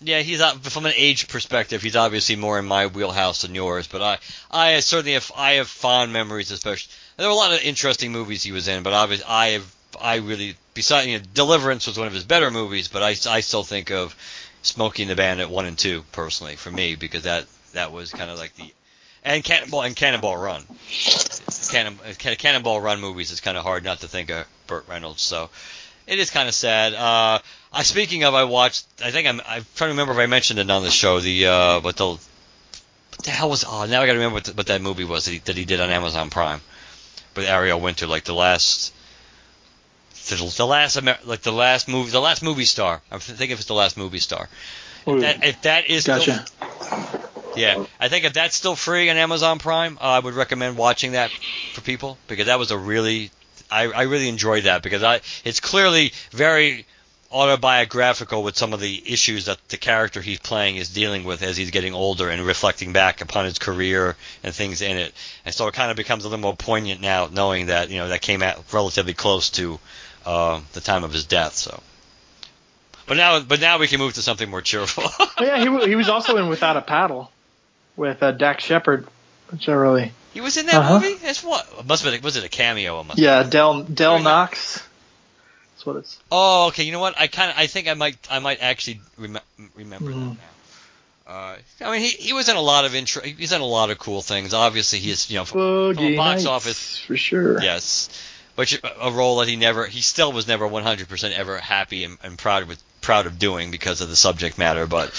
yeah, 0.00 0.20
he's 0.20 0.42
from 0.42 0.86
an 0.86 0.92
age 0.96 1.28
perspective, 1.28 1.82
he's 1.82 1.96
obviously 1.96 2.36
more 2.36 2.58
in 2.58 2.64
my 2.64 2.86
wheelhouse 2.86 3.42
than 3.42 3.54
yours. 3.54 3.88
But 3.88 4.02
I, 4.02 4.18
I 4.50 4.80
certainly 4.80 5.14
have, 5.14 5.30
I 5.36 5.52
have 5.54 5.68
fond 5.68 6.12
memories, 6.12 6.50
especially. 6.50 6.92
There 7.16 7.26
were 7.26 7.32
a 7.32 7.36
lot 7.36 7.52
of 7.52 7.60
interesting 7.62 8.12
movies 8.12 8.42
he 8.42 8.52
was 8.52 8.68
in, 8.68 8.84
but 8.84 8.92
obviously, 8.92 9.26
I 9.28 9.46
have, 9.48 9.74
I 10.00 10.16
really, 10.16 10.54
besides, 10.74 11.08
you 11.08 11.18
know, 11.18 11.24
Deliverance 11.34 11.86
was 11.88 11.98
one 11.98 12.06
of 12.06 12.12
his 12.14 12.24
better 12.24 12.50
movies, 12.50 12.86
but 12.88 13.02
I, 13.02 13.10
I 13.28 13.40
still 13.40 13.64
think 13.64 13.90
of 13.90 14.14
Smokey 14.62 15.02
and 15.02 15.10
the 15.10 15.16
Bandit 15.16 15.50
one 15.50 15.66
and 15.66 15.76
two 15.76 16.04
personally 16.12 16.54
for 16.54 16.70
me 16.70 16.94
because 16.94 17.24
that, 17.24 17.46
that 17.72 17.90
was 17.90 18.12
kind 18.12 18.30
of 18.30 18.38
like 18.38 18.54
the, 18.54 18.72
and 19.28 19.44
Cannonball 19.44 19.82
and 19.82 19.94
Cannonball 19.94 20.36
Run. 20.36 20.64
Cannon, 21.70 21.98
Cannonball 22.18 22.80
Run 22.80 23.00
movies, 23.00 23.30
it's 23.30 23.42
kind 23.42 23.58
of 23.58 23.62
hard 23.62 23.84
not 23.84 24.00
to 24.00 24.08
think 24.08 24.30
of 24.30 24.46
Burt 24.66 24.88
Reynolds. 24.88 25.20
So 25.20 25.50
it 26.06 26.18
is 26.18 26.30
kind 26.30 26.48
of 26.48 26.54
sad. 26.54 26.94
Uh, 26.94 27.38
I 27.70 27.82
speaking 27.82 28.24
of, 28.24 28.34
I 28.34 28.44
watched. 28.44 28.86
I 29.04 29.10
think 29.10 29.28
I'm. 29.28 29.40
I'm 29.46 29.66
trying 29.76 29.88
to 29.88 29.92
remember 29.92 30.14
if 30.14 30.18
I 30.18 30.26
mentioned 30.26 30.58
it 30.58 30.70
on 30.70 30.82
the 30.82 30.90
show. 30.90 31.20
The 31.20 31.46
uh, 31.46 31.80
what 31.80 31.96
the 31.96 32.06
what 32.06 32.20
the 33.22 33.30
hell 33.30 33.50
was? 33.50 33.64
Oh, 33.68 33.84
now 33.84 34.00
I 34.00 34.06
got 34.06 34.12
to 34.12 34.18
remember 34.18 34.34
what, 34.34 34.44
the, 34.44 34.52
what 34.54 34.66
that 34.68 34.80
movie 34.80 35.04
was 35.04 35.26
that 35.26 35.32
he, 35.32 35.38
that 35.40 35.56
he 35.56 35.66
did 35.66 35.80
on 35.80 35.90
Amazon 35.90 36.30
Prime 36.30 36.62
with 37.36 37.46
Ariel 37.46 37.80
Winter, 37.80 38.06
like 38.06 38.24
the 38.24 38.34
last. 38.34 38.94
The, 40.28 40.36
the 40.58 40.66
last 40.66 40.96
Amer- 40.98 41.18
like 41.24 41.40
the 41.40 41.52
last 41.52 41.88
movie 41.88 42.10
the 42.10 42.20
last 42.20 42.42
movie 42.42 42.66
star 42.66 43.00
I'm 43.10 43.18
thinking 43.18 43.52
if 43.52 43.60
it's 43.60 43.68
the 43.68 43.72
last 43.72 43.96
movie 43.96 44.18
star 44.18 44.46
Ooh, 45.06 45.20
that, 45.20 45.42
if 45.42 45.62
that 45.62 45.86
is 45.86 46.06
gotcha. 46.06 46.44
still, 46.44 47.20
Yeah, 47.54 47.84
I 47.98 48.08
think 48.08 48.24
if 48.24 48.34
that's 48.34 48.54
still 48.54 48.76
free 48.76 49.10
on 49.10 49.16
Amazon 49.16 49.58
Prime, 49.58 49.98
uh, 50.00 50.04
I 50.04 50.18
would 50.18 50.34
recommend 50.34 50.76
watching 50.76 51.12
that 51.12 51.30
for 51.72 51.80
people 51.80 52.18
because 52.28 52.46
that 52.46 52.58
was 52.58 52.70
a 52.70 52.78
really, 52.78 53.30
I, 53.70 53.84
I 53.84 54.02
really 54.02 54.28
enjoyed 54.28 54.64
that 54.64 54.82
because 54.82 55.02
I 55.02 55.20
it's 55.44 55.60
clearly 55.60 56.12
very 56.30 56.86
autobiographical 57.30 58.42
with 58.42 58.56
some 58.56 58.72
of 58.72 58.80
the 58.80 59.02
issues 59.12 59.46
that 59.46 59.58
the 59.68 59.76
character 59.76 60.22
he's 60.22 60.38
playing 60.38 60.76
is 60.76 60.88
dealing 60.88 61.24
with 61.24 61.42
as 61.42 61.56
he's 61.56 61.70
getting 61.70 61.92
older 61.92 62.30
and 62.30 62.42
reflecting 62.42 62.92
back 62.92 63.20
upon 63.20 63.44
his 63.44 63.58
career 63.58 64.16
and 64.42 64.54
things 64.54 64.80
in 64.80 64.96
it. 64.96 65.12
And 65.44 65.54
so 65.54 65.66
it 65.68 65.74
kind 65.74 65.90
of 65.90 65.96
becomes 65.96 66.24
a 66.24 66.28
little 66.28 66.40
more 66.40 66.56
poignant 66.56 67.00
now, 67.00 67.28
knowing 67.30 67.66
that 67.66 67.90
you 67.90 67.98
know 67.98 68.08
that 68.08 68.22
came 68.22 68.42
out 68.42 68.72
relatively 68.72 69.14
close 69.14 69.50
to 69.50 69.78
uh, 70.24 70.60
the 70.72 70.80
time 70.80 71.04
of 71.04 71.12
his 71.12 71.24
death. 71.24 71.54
So. 71.54 71.82
But 73.06 73.16
now, 73.16 73.40
but 73.40 73.60
now 73.60 73.78
we 73.78 73.88
can 73.88 73.98
move 73.98 74.14
to 74.14 74.22
something 74.22 74.48
more 74.48 74.62
cheerful. 74.62 75.04
Yeah, 75.40 75.58
he, 75.58 75.86
he 75.86 75.94
was 75.94 76.08
also 76.08 76.36
in 76.36 76.48
Without 76.48 76.76
a 76.76 76.82
Paddle 76.82 77.30
with 77.98 78.22
uh, 78.22 78.32
Dax 78.32 78.64
Shepard, 78.64 79.06
which 79.50 79.68
I 79.68 79.72
really. 79.72 80.12
he 80.32 80.40
was 80.40 80.56
in 80.56 80.66
that 80.66 80.74
Uh-huh. 80.76 81.00
movie. 81.00 81.26
As 81.26 81.42
what? 81.42 81.86
Must 81.86 82.02
have 82.04 82.12
been. 82.12 82.22
Was 82.22 82.36
it 82.36 82.44
a 82.44 82.48
cameo? 82.48 83.00
It 83.00 83.04
must 83.04 83.18
Yeah, 83.18 83.42
Del 83.42 83.82
Del. 83.82 84.20
Knox. 84.20 84.82
That's 85.74 85.86
what 85.86 85.96
it's. 85.96 86.18
Oh, 86.32 86.68
okay. 86.68 86.84
You 86.84 86.92
know 86.92 87.00
what? 87.00 87.18
I 87.20 87.26
kind 87.26 87.50
of, 87.50 87.58
I 87.58 87.66
think 87.66 87.88
I 87.88 87.94
might, 87.94 88.16
I 88.30 88.38
might 88.38 88.60
actually 88.62 89.00
rem- 89.16 89.38
remember 89.74 90.10
Mhm. 90.12 90.14
that 90.30 90.36
now. 90.36 91.32
Uh, 91.34 91.56
I 91.82 91.92
mean, 91.92 92.00
he, 92.00 92.08
he 92.08 92.32
was 92.32 92.48
in 92.48 92.56
a 92.56 92.60
lot 92.60 92.86
of 92.86 92.94
intro. 92.94 93.22
He's 93.22 93.52
in 93.52 93.60
a 93.60 93.66
lot 93.66 93.90
of 93.90 93.98
cool 93.98 94.22
things. 94.22 94.54
Obviously, 94.54 94.98
he's 94.98 95.30
you 95.30 95.36
know, 95.36 95.44
from, 95.44 95.94
from 95.94 96.04
a 96.04 96.16
box 96.16 96.36
Nights, 96.42 96.46
office. 96.46 96.98
for 97.00 97.18
sure. 97.18 97.62
Yes, 97.62 98.08
which 98.54 98.80
a 98.82 99.10
role 99.12 99.36
that 99.38 99.48
he 99.48 99.56
never, 99.56 99.86
he 99.86 100.00
still 100.00 100.32
was 100.32 100.48
never 100.48 100.66
100% 100.66 101.32
ever 101.32 101.58
happy 101.58 102.04
and, 102.04 102.16
and 102.22 102.38
proud 102.38 102.64
with, 102.64 102.82
proud 103.02 103.26
of 103.26 103.38
doing 103.38 103.70
because 103.70 104.00
of 104.00 104.08
the 104.08 104.16
subject 104.16 104.56
matter. 104.56 104.86
But, 104.86 105.10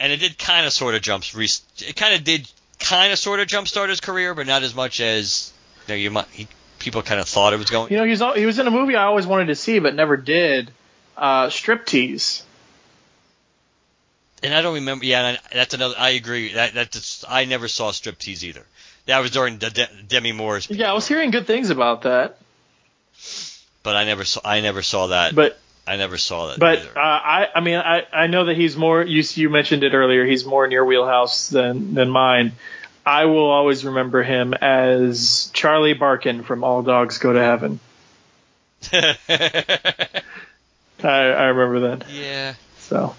and 0.00 0.12
it 0.12 0.16
did 0.16 0.38
kind 0.38 0.66
of 0.66 0.72
sort 0.72 0.94
of 0.94 1.02
jumps, 1.02 1.34
re- 1.34 1.46
it 1.78 1.94
kind 1.96 2.14
of 2.14 2.24
did 2.24 2.50
kind 2.80 3.12
of 3.12 3.18
sort 3.18 3.38
of 3.40 3.46
jumpstart 3.46 3.88
his 3.90 4.00
career, 4.00 4.34
but 4.34 4.46
not 4.46 4.62
as 4.62 4.74
much 4.74 5.00
as 5.00 5.52
you 5.86 5.94
know, 5.94 5.98
you 5.98 6.10
might. 6.10 6.26
He, 6.32 6.48
people 6.78 7.02
kind 7.02 7.20
of 7.20 7.28
thought 7.28 7.52
it 7.52 7.58
was 7.58 7.68
going. 7.70 7.92
You 7.92 7.98
know, 7.98 8.04
he's 8.04 8.20
he 8.36 8.46
was 8.46 8.58
in 8.58 8.66
a 8.66 8.70
movie 8.70 8.96
I 8.96 9.04
always 9.04 9.26
wanted 9.26 9.46
to 9.46 9.54
see 9.54 9.78
but 9.78 9.94
never 9.94 10.16
did. 10.16 10.70
Uh, 11.16 11.48
Striptease. 11.48 12.42
And 14.42 14.54
I 14.54 14.62
don't 14.62 14.74
remember. 14.74 15.04
Yeah, 15.04 15.36
I- 15.52 15.54
that's 15.54 15.74
another. 15.74 15.94
I 15.98 16.10
agree. 16.10 16.54
That 16.54 16.72
that's. 16.72 17.24
I 17.28 17.44
never 17.44 17.68
saw 17.68 17.90
striptease 17.90 18.42
either. 18.42 18.64
That 19.06 19.18
was 19.20 19.30
during 19.30 19.58
the 19.58 19.68
De- 19.70 19.88
Demi 20.08 20.32
Moore's. 20.32 20.70
Yeah, 20.70 20.90
I 20.90 20.94
was 20.94 21.06
hearing 21.06 21.30
good 21.30 21.46
things 21.46 21.68
about 21.68 22.02
that, 22.02 22.38
But 23.82 23.96
I 23.96 24.04
never 24.04 24.24
saw. 24.24 24.40
I 24.44 24.60
never 24.62 24.80
saw 24.82 25.08
that. 25.08 25.34
but 25.34 25.58
I 25.86 25.96
never 25.96 26.18
saw 26.18 26.48
that. 26.48 26.58
but 26.58 26.78
uh, 26.96 27.00
I 27.00 27.48
I 27.54 27.60
mean 27.60 27.76
I 27.76 28.06
I 28.12 28.26
know 28.28 28.44
that 28.44 28.56
he's 28.56 28.76
more. 28.76 29.02
You 29.02 29.22
you 29.34 29.50
mentioned 29.50 29.82
it 29.82 29.92
earlier. 29.94 30.24
He's 30.24 30.44
more 30.44 30.64
in 30.64 30.70
your 30.70 30.84
wheelhouse 30.84 31.48
than 31.48 31.94
than 31.94 32.10
mine. 32.10 32.52
I 33.04 33.24
will 33.24 33.48
always 33.50 33.84
remember 33.84 34.22
him 34.22 34.54
as 34.54 35.50
Charlie 35.52 35.94
Barkin 35.94 36.42
from 36.44 36.62
All 36.64 36.82
Dogs 36.82 37.18
Go 37.18 37.32
to 37.32 37.40
Heaven. 37.40 37.80
I 38.92 40.20
I 41.02 41.44
remember 41.46 41.96
that. 41.96 42.10
yeah. 42.10 42.54
So 42.78 43.14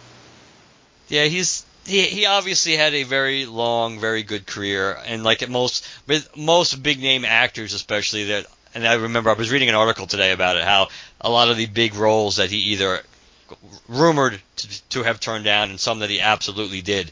Yeah. 1.09 1.25
He's. 1.25 1.65
He, 1.83 2.03
he 2.03 2.25
obviously 2.27 2.77
had 2.77 2.93
a 2.93 3.01
very 3.01 3.47
long, 3.47 3.99
very 3.99 4.21
good 4.21 4.45
career, 4.45 4.95
and 5.07 5.23
like 5.23 5.41
at 5.41 5.49
most, 5.49 5.83
with 6.07 6.37
most 6.37 6.75
big 6.83 7.01
name 7.01 7.25
actors, 7.25 7.73
especially 7.73 8.25
that. 8.25 8.45
And 8.73 8.87
I 8.87 8.93
remember 8.95 9.29
I 9.29 9.33
was 9.33 9.51
reading 9.51 9.69
an 9.69 9.75
article 9.75 10.07
today 10.07 10.31
about 10.31 10.55
it, 10.57 10.63
how 10.63 10.87
a 11.19 11.29
lot 11.29 11.49
of 11.49 11.57
the 11.57 11.65
big 11.65 11.95
roles 11.95 12.37
that 12.37 12.49
he 12.49 12.57
either 12.73 13.01
rumored 13.89 14.39
to, 14.57 14.89
to 14.89 15.03
have 15.03 15.19
turned 15.19 15.43
down, 15.43 15.69
and 15.69 15.79
some 15.79 15.99
that 15.99 16.09
he 16.09 16.21
absolutely 16.21 16.81
did 16.81 17.11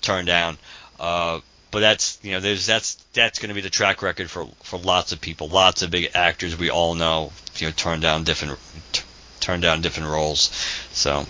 turn 0.00 0.24
down. 0.24 0.58
Uh, 0.98 1.40
but 1.70 1.80
that's 1.80 2.18
you 2.22 2.32
know 2.32 2.40
there's 2.40 2.66
that's 2.66 2.94
that's 3.12 3.38
going 3.38 3.48
to 3.50 3.54
be 3.54 3.60
the 3.60 3.70
track 3.70 4.02
record 4.02 4.28
for 4.30 4.46
for 4.62 4.78
lots 4.78 5.12
of 5.12 5.20
people, 5.20 5.48
lots 5.48 5.82
of 5.82 5.90
big 5.90 6.10
actors 6.14 6.58
we 6.58 6.70
all 6.70 6.94
know 6.94 7.30
you 7.56 7.66
know 7.66 7.72
turn 7.72 8.00
down 8.00 8.24
different 8.24 8.58
t- 8.92 9.02
turn 9.40 9.60
down 9.60 9.80
different 9.82 10.08
roles. 10.10 10.50
So 10.92 11.26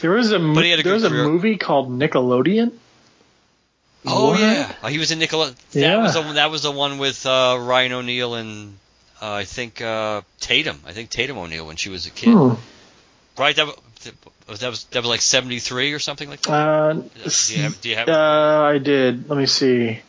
there 0.00 0.10
was 0.10 0.32
a 0.32 0.38
mo- 0.40 0.54
But 0.54 0.64
he 0.64 0.70
had 0.70 0.80
a 0.80 0.82
there 0.82 0.94
was 0.94 1.04
a 1.04 1.10
movie 1.10 1.56
called 1.56 1.88
Nickelodeon. 1.90 2.72
oh 4.06 4.30
What? 4.30 4.40
yeah, 4.40 4.72
oh, 4.82 4.88
he 4.88 4.98
was 4.98 5.10
in 5.12 5.18
Nicola. 5.20 5.50
That 5.72 5.80
Yeah. 5.80 6.02
was 6.02 6.14
the 6.14 6.22
that 6.32 6.50
was 6.50 6.62
the 6.62 6.72
one 6.72 6.98
with 6.98 7.24
uh, 7.26 7.58
Ryan 7.60 7.92
O'Neal 7.92 8.34
and 8.34 8.78
uh, 9.24 9.32
I 9.32 9.44
think 9.44 9.80
uh, 9.80 10.20
Tatum. 10.40 10.80
I 10.86 10.92
think 10.92 11.08
Tatum 11.08 11.38
O'Neal 11.38 11.66
when 11.66 11.76
she 11.76 11.88
was 11.88 12.06
a 12.06 12.10
kid. 12.10 12.34
Hmm. 12.34 12.54
Right, 13.40 13.56
that 13.56 13.66
was, 13.66 14.58
that 14.58 14.68
was 14.68 14.84
that 14.84 15.00
was 15.00 15.08
like 15.08 15.20
seventy 15.22 15.58
three 15.58 15.92
or 15.92 15.98
something 15.98 16.28
like 16.28 16.42
that. 16.42 16.52
Uh, 16.52 16.92
do 16.92 17.54
you 17.54 17.62
have? 17.62 17.80
Do 17.80 17.88
you 17.88 17.96
have 17.96 18.08
uh, 18.08 18.62
I 18.74 18.78
did. 18.78 19.28
Let 19.28 19.38
me 19.38 19.46
see. 19.46 20.00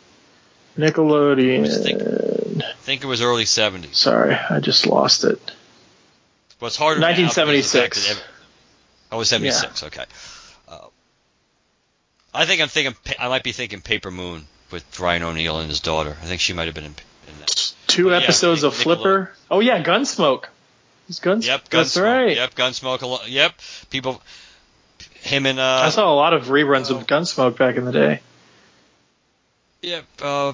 Nickelodeon. 0.78 2.62
I 2.62 2.74
think 2.82 3.04
it 3.04 3.08
was 3.08 3.22
early 3.22 3.46
seventies. 3.46 3.98
Sorry, 3.98 4.36
I 4.36 4.60
just 4.60 4.86
lost 4.86 5.24
it. 5.24 5.40
It's 6.62 6.76
harder. 6.78 7.00
now 7.00 7.10
because 7.16 7.38
of 7.38 7.48
the 7.48 7.62
fact 7.62 7.96
1976. 7.96 8.08
that 8.08 8.12
ev- 8.18 8.24
Oh, 9.12 9.18
was 9.20 9.30
76. 9.30 9.84
Okay. 9.84 10.04
Uh, 10.68 10.80
I 12.34 12.46
think 12.46 12.62
I'm 12.62 12.68
thinking. 12.68 12.96
I 13.20 13.28
might 13.30 13.44
be 13.44 13.52
thinking 13.52 13.82
Paper 13.82 14.10
Moon 14.12 14.46
with 14.72 15.00
Ryan 15.00 15.24
O'Neal 15.24 15.60
and 15.60 15.70
his 15.70 15.80
daughter. 15.80 16.18
I 16.22 16.26
think 16.26 16.42
she 16.42 16.54
might 16.54 16.66
have 16.66 16.74
been 16.76 16.86
in, 16.86 16.96
in 17.28 17.40
that. 17.40 17.65
Two 17.96 18.10
Yeah, 18.10 18.18
episodes 18.18 18.64
Nic- 18.64 18.72
of 18.74 18.78
Flipper. 18.78 19.32
Oh 19.50 19.60
yeah, 19.62 19.82
Gunsmoke. 19.82 20.46
It's 21.08 21.20
Guns. 21.20 21.48
Yep. 21.48 21.66
Gunsmoke. 21.66 21.70
That's 21.70 21.98
right. 21.98 22.36
Yep. 22.36 22.56
Gunsmoke. 22.56 23.20
Yep. 23.28 23.54
People. 23.90 24.22
Him 25.22 25.46
and 25.46 25.60
uh. 25.60 25.82
I 25.86 25.90
saw 25.90 26.12
a 26.12 26.16
lot 26.16 26.34
of 26.34 26.46
reruns 26.46 26.92
Oh. 26.92 26.98
of 26.98 27.08
Gunsmoke 27.08 27.58
back 27.58 27.78
in 27.78 27.86
the 27.86 27.92
day. 27.92 28.20
Yep. 29.82 30.06
Uh, 30.22 30.54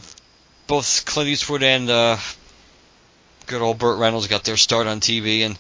both 0.68 1.06
Clint 1.06 1.30
Eastwood 1.30 1.64
and 1.64 1.90
uh, 1.90 2.18
good 3.48 3.62
old 3.62 3.78
Burt 3.80 3.98
Reynolds 4.00 4.28
got 4.28 4.44
their 4.44 4.58
start 4.58 4.88
on 4.88 5.00
TV, 5.00 5.42
and 5.42 5.58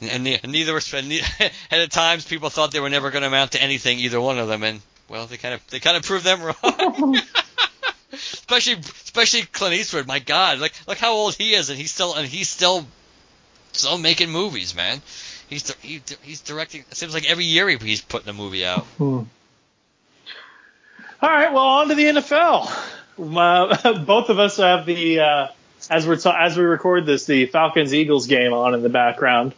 and, 0.00 0.26
and 0.26 0.52
neither 0.52 0.72
were. 0.72 0.80
And 0.92 1.12
at 1.70 1.90
times, 1.90 2.24
people 2.24 2.50
thought 2.50 2.72
they 2.72 2.80
were 2.80 2.90
never 2.90 3.10
going 3.10 3.22
to 3.22 3.28
amount 3.28 3.52
to 3.52 3.62
anything, 3.62 3.98
either 3.98 4.20
one 4.20 4.38
of 4.38 4.48
them, 4.48 4.62
and 4.62 4.80
well, 5.08 5.26
they 5.26 5.36
kind 5.36 5.54
of 5.54 5.66
they 5.68 5.78
kind 5.78 5.96
of 5.96 6.02
proved 6.04 6.24
them 6.24 6.42
wrong. 6.42 7.20
especially 8.12 8.74
especially 8.74 9.42
Clint 9.42 9.74
Eastwood. 9.74 10.06
My 10.06 10.18
God, 10.18 10.58
like 10.58 10.72
look 10.86 10.98
how 10.98 11.12
old 11.12 11.34
he 11.34 11.54
is, 11.54 11.70
and 11.70 11.78
he's 11.78 11.90
still 11.92 12.14
and 12.14 12.26
he's 12.26 12.48
still 12.48 12.86
still 13.72 13.98
making 13.98 14.30
movies, 14.30 14.74
man. 14.74 15.02
He's 15.48 15.72
he, 15.76 16.02
he's 16.22 16.40
directing. 16.40 16.82
It 16.90 16.96
seems 16.96 17.14
like 17.14 17.28
every 17.30 17.44
year 17.44 17.68
he- 17.68 17.76
he's 17.76 18.00
putting 18.00 18.28
a 18.28 18.32
movie 18.32 18.64
out. 18.64 18.84
Hmm. 18.98 19.20
All 21.22 21.30
right, 21.30 21.52
well, 21.52 21.62
on 21.62 21.88
to 21.88 21.94
the 21.94 22.04
NFL. 22.04 22.70
Uh, 23.18 23.98
both 24.04 24.28
of 24.28 24.38
us 24.38 24.58
have 24.58 24.84
the 24.86 25.20
uh, 25.20 25.46
as 25.88 26.06
we're 26.06 26.16
ta- 26.16 26.36
as 26.38 26.56
we 26.56 26.64
record 26.64 27.06
this, 27.06 27.24
the 27.26 27.46
Falcons 27.46 27.94
Eagles 27.94 28.26
game 28.26 28.52
on 28.52 28.74
in 28.74 28.82
the 28.82 28.88
background. 28.88 29.54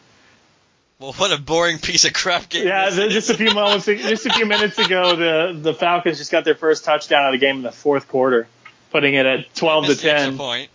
Well, 0.98 1.12
what 1.12 1.32
a 1.32 1.40
boring 1.40 1.78
piece 1.78 2.04
of 2.04 2.12
crap 2.12 2.48
game. 2.48 2.66
Yeah, 2.66 2.90
just 2.90 3.30
a 3.30 3.34
few 3.34 3.54
moments, 3.54 3.86
just 3.86 4.26
a 4.26 4.30
few 4.30 4.46
minutes 4.46 4.78
ago, 4.78 5.14
the 5.14 5.56
the 5.56 5.72
Falcons 5.72 6.18
just 6.18 6.32
got 6.32 6.44
their 6.44 6.56
first 6.56 6.84
touchdown 6.84 7.26
of 7.26 7.32
the 7.32 7.38
game 7.38 7.58
in 7.58 7.62
the 7.62 7.70
fourth 7.70 8.08
quarter, 8.08 8.48
putting 8.90 9.14
it 9.14 9.24
at 9.24 9.54
twelve 9.54 9.84
to 9.84 9.90
Missed 9.90 10.02
the 10.02 10.12
extra 10.12 10.30
ten. 10.30 10.38
Point. 10.38 10.70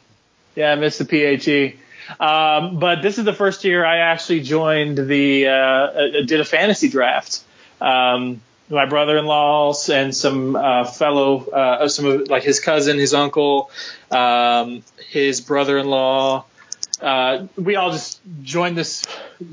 Yeah, 0.55 0.71
I 0.71 0.75
missed 0.75 0.99
the 0.99 1.05
PHE. 1.05 1.77
Um, 2.19 2.79
but 2.79 3.01
this 3.01 3.17
is 3.17 3.25
the 3.25 3.33
first 3.33 3.63
year 3.65 3.85
I 3.85 3.97
actually 3.97 4.41
joined 4.41 4.97
the 4.97 5.47
uh, 5.47 5.51
uh, 5.51 6.07
did 6.25 6.39
a 6.39 6.45
fantasy 6.45 6.87
draft. 6.87 7.41
Um, 7.81 8.41
my 8.69 8.85
brother-in-law 8.85 9.73
and 9.91 10.15
some 10.15 10.55
uh, 10.55 10.85
fellow, 10.85 11.45
uh, 11.49 11.87
some 11.89 12.05
of 12.05 12.29
like 12.29 12.43
his 12.43 12.61
cousin, 12.61 12.97
his 12.97 13.13
uncle, 13.13 13.69
um, 14.09 14.83
his 15.09 15.41
brother-in-law. 15.41 16.45
Uh, 17.03 17.47
we 17.57 17.75
all 17.75 17.91
just 17.91 18.21
joined 18.43 18.77
this, 18.77 19.03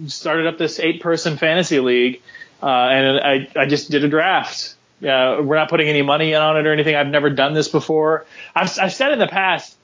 started 0.06 0.46
up 0.46 0.56
this 0.56 0.78
eight-person 0.78 1.36
fantasy 1.36 1.80
league, 1.80 2.22
uh, 2.62 2.66
and 2.66 3.20
I, 3.20 3.48
I 3.62 3.66
just 3.66 3.90
did 3.90 4.04
a 4.04 4.08
draft. 4.08 4.76
Uh, 5.02 5.40
we're 5.42 5.56
not 5.56 5.68
putting 5.68 5.88
any 5.88 6.02
money 6.02 6.32
in 6.32 6.40
on 6.40 6.56
it 6.58 6.66
or 6.66 6.72
anything. 6.72 6.94
I've 6.94 7.08
never 7.08 7.30
done 7.30 7.52
this 7.54 7.68
before. 7.68 8.24
I've, 8.54 8.70
I've 8.78 8.92
said 8.92 9.12
in 9.12 9.18
the 9.18 9.26
past, 9.26 9.76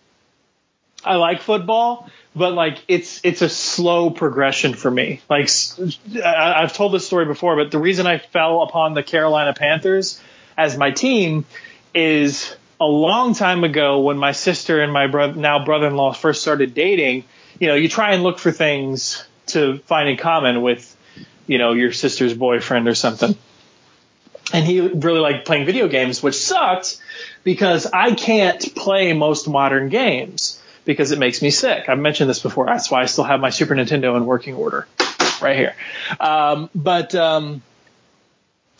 I 1.04 1.16
like 1.16 1.40
football, 1.42 2.08
but 2.34 2.52
like 2.54 2.78
it's 2.88 3.20
it's 3.24 3.40
a 3.42 3.48
slow 3.48 4.10
progression 4.10 4.74
for 4.74 4.90
me. 4.90 5.20
Like 5.28 5.48
I- 6.24 6.62
I've 6.62 6.72
told 6.72 6.92
this 6.92 7.06
story 7.06 7.24
before, 7.26 7.56
but 7.56 7.70
the 7.70 7.78
reason 7.78 8.06
I 8.06 8.18
fell 8.18 8.62
upon 8.62 8.94
the 8.94 9.02
Carolina 9.02 9.54
Panthers 9.54 10.20
as 10.56 10.76
my 10.76 10.90
team 10.90 11.44
is 11.94 12.54
a 12.80 12.84
long 12.86 13.34
time 13.34 13.64
ago 13.64 14.00
when 14.00 14.18
my 14.18 14.32
sister 14.32 14.82
and 14.82 14.92
my 14.92 15.06
brother 15.06 15.34
now 15.34 15.64
brother-in-law 15.64 16.12
first 16.12 16.42
started 16.42 16.74
dating. 16.74 17.24
You 17.58 17.68
know, 17.68 17.74
you 17.74 17.88
try 17.88 18.12
and 18.12 18.22
look 18.22 18.38
for 18.38 18.52
things 18.52 19.26
to 19.46 19.78
find 19.78 20.08
in 20.08 20.16
common 20.16 20.62
with, 20.62 20.96
you 21.46 21.58
know, 21.58 21.72
your 21.72 21.92
sister's 21.92 22.34
boyfriend 22.34 22.88
or 22.88 22.94
something. 22.94 23.34
And 24.52 24.64
he 24.64 24.80
really 24.80 25.20
liked 25.20 25.46
playing 25.46 25.66
video 25.66 25.88
games, 25.88 26.22
which 26.22 26.36
sucked 26.36 27.00
because 27.44 27.86
I 27.86 28.14
can't 28.14 28.74
play 28.74 29.12
most 29.12 29.48
modern 29.48 29.88
games 29.88 30.62
because 30.84 31.10
it 31.10 31.18
makes 31.18 31.42
me 31.42 31.50
sick. 31.50 31.88
I've 31.88 31.98
mentioned 31.98 32.30
this 32.30 32.40
before. 32.40 32.66
That's 32.66 32.90
why 32.90 33.02
I 33.02 33.06
still 33.06 33.24
have 33.24 33.40
my 33.40 33.50
Super 33.50 33.74
Nintendo 33.74 34.16
in 34.16 34.24
working 34.24 34.54
order 34.54 34.86
right 35.40 35.56
here. 35.56 35.74
Um, 36.20 36.70
but 36.74 37.14
um, 37.14 37.62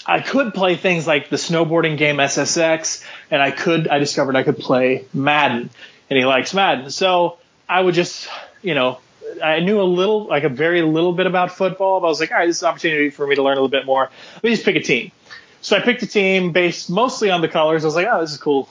I 0.07 0.21
could 0.21 0.55
play 0.55 0.77
things 0.77 1.07
like 1.07 1.29
the 1.29 1.37
snowboarding 1.37 1.99
game 1.99 2.17
SSX, 2.17 3.05
and 3.31 3.43
I 3.43 3.51
could 3.51 3.89
I 3.89 3.99
discovered 3.99 4.37
I 4.37 4.45
could 4.45 4.59
play 4.59 5.05
Madden, 5.13 5.69
and 6.09 6.19
he 6.19 6.25
likes 6.25 6.55
Madden. 6.55 6.91
So 6.91 7.39
I 7.69 7.81
would 7.81 7.95
just 7.95 8.29
you 8.67 8.75
know 8.75 8.99
I 9.43 9.61
knew 9.61 9.81
a 9.81 9.85
little 9.85 10.27
like 10.27 10.45
a 10.45 10.49
very 10.49 10.83
little 10.83 11.13
bit 11.13 11.27
about 11.27 11.53
football, 11.53 12.01
but 12.01 12.07
I 12.07 12.11
was 12.11 12.21
like, 12.21 12.31
all 12.31 12.39
right, 12.39 12.47
this 12.47 12.57
is 12.57 12.63
an 12.63 12.69
opportunity 12.69 13.11
for 13.11 13.27
me 13.27 13.37
to 13.37 13.43
learn 13.43 13.53
a 13.53 13.61
little 13.61 13.69
bit 13.69 13.87
more. 13.87 14.11
Let 14.35 14.45
me 14.45 14.51
just 14.51 14.65
pick 14.65 14.77
a 14.77 14.83
team. 14.83 15.13
So 15.61 15.77
I 15.77 15.81
picked 15.81 16.03
a 16.03 16.07
team 16.07 16.53
based 16.53 16.91
mostly 16.91 17.31
on 17.31 17.41
the 17.41 17.49
colors. 17.49 17.85
I 17.85 17.89
was 17.89 17.95
like, 17.95 18.07
oh, 18.11 18.21
this 18.21 18.33
is 18.33 18.39
cool 18.39 18.69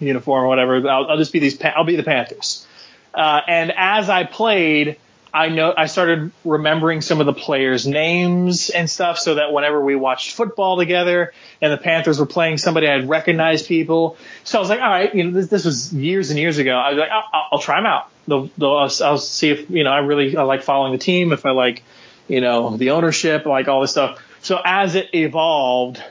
uniform 0.00 0.44
or 0.44 0.48
whatever. 0.48 0.88
I'll, 0.88 1.06
I'll 1.08 1.18
just 1.18 1.32
be 1.32 1.38
these. 1.38 1.60
I'll 1.62 1.84
be 1.84 1.96
the 1.96 2.02
Panthers. 2.02 2.66
Uh, 3.14 3.40
and 3.46 3.72
as 3.76 4.08
I 4.08 4.24
played, 4.24 4.96
I 5.32 5.48
know 5.48 5.74
I 5.76 5.86
started 5.86 6.32
remembering 6.44 7.02
some 7.02 7.20
of 7.20 7.26
the 7.26 7.32
players' 7.32 7.86
names 7.86 8.70
and 8.70 8.88
stuff, 8.88 9.18
so 9.18 9.34
that 9.34 9.52
whenever 9.52 9.82
we 9.82 9.94
watched 9.94 10.34
football 10.34 10.76
together 10.78 11.32
and 11.60 11.72
the 11.72 11.76
Panthers 11.76 12.18
were 12.18 12.26
playing 12.26 12.58
somebody, 12.58 12.88
I'd 12.88 13.08
recognize 13.08 13.62
people. 13.62 14.16
So 14.44 14.58
I 14.58 14.60
was 14.60 14.70
like, 14.70 14.80
all 14.80 14.88
right, 14.88 15.14
you 15.14 15.24
know, 15.24 15.30
this, 15.32 15.48
this 15.48 15.64
was 15.64 15.92
years 15.92 16.30
and 16.30 16.38
years 16.38 16.58
ago. 16.58 16.76
I 16.76 16.90
was 16.90 16.98
like, 16.98 17.10
I'll, 17.10 17.48
I'll 17.52 17.58
try 17.58 17.76
them 17.76 17.86
out. 17.86 18.10
They'll, 18.26 18.50
they'll, 18.56 18.76
I'll, 18.76 18.90
I'll 19.04 19.18
see 19.18 19.50
if 19.50 19.70
you 19.70 19.84
know 19.84 19.90
I 19.90 19.98
really 19.98 20.36
I 20.36 20.42
like 20.42 20.62
following 20.62 20.92
the 20.92 20.98
team, 20.98 21.32
if 21.32 21.44
I 21.44 21.50
like 21.50 21.82
you 22.26 22.40
know 22.40 22.76
the 22.76 22.90
ownership, 22.90 23.44
like 23.44 23.68
all 23.68 23.80
this 23.82 23.90
stuff. 23.90 24.22
So 24.42 24.58
as 24.64 24.94
it 24.94 25.14
evolved, 25.14 26.02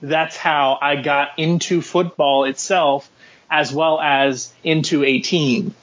that's 0.00 0.36
how 0.36 0.78
I 0.80 0.96
got 0.96 1.38
into 1.38 1.82
football 1.82 2.44
itself, 2.44 3.10
as 3.50 3.72
well 3.72 4.00
as 4.00 4.52
into 4.62 5.04
a 5.04 5.20
team. 5.20 5.74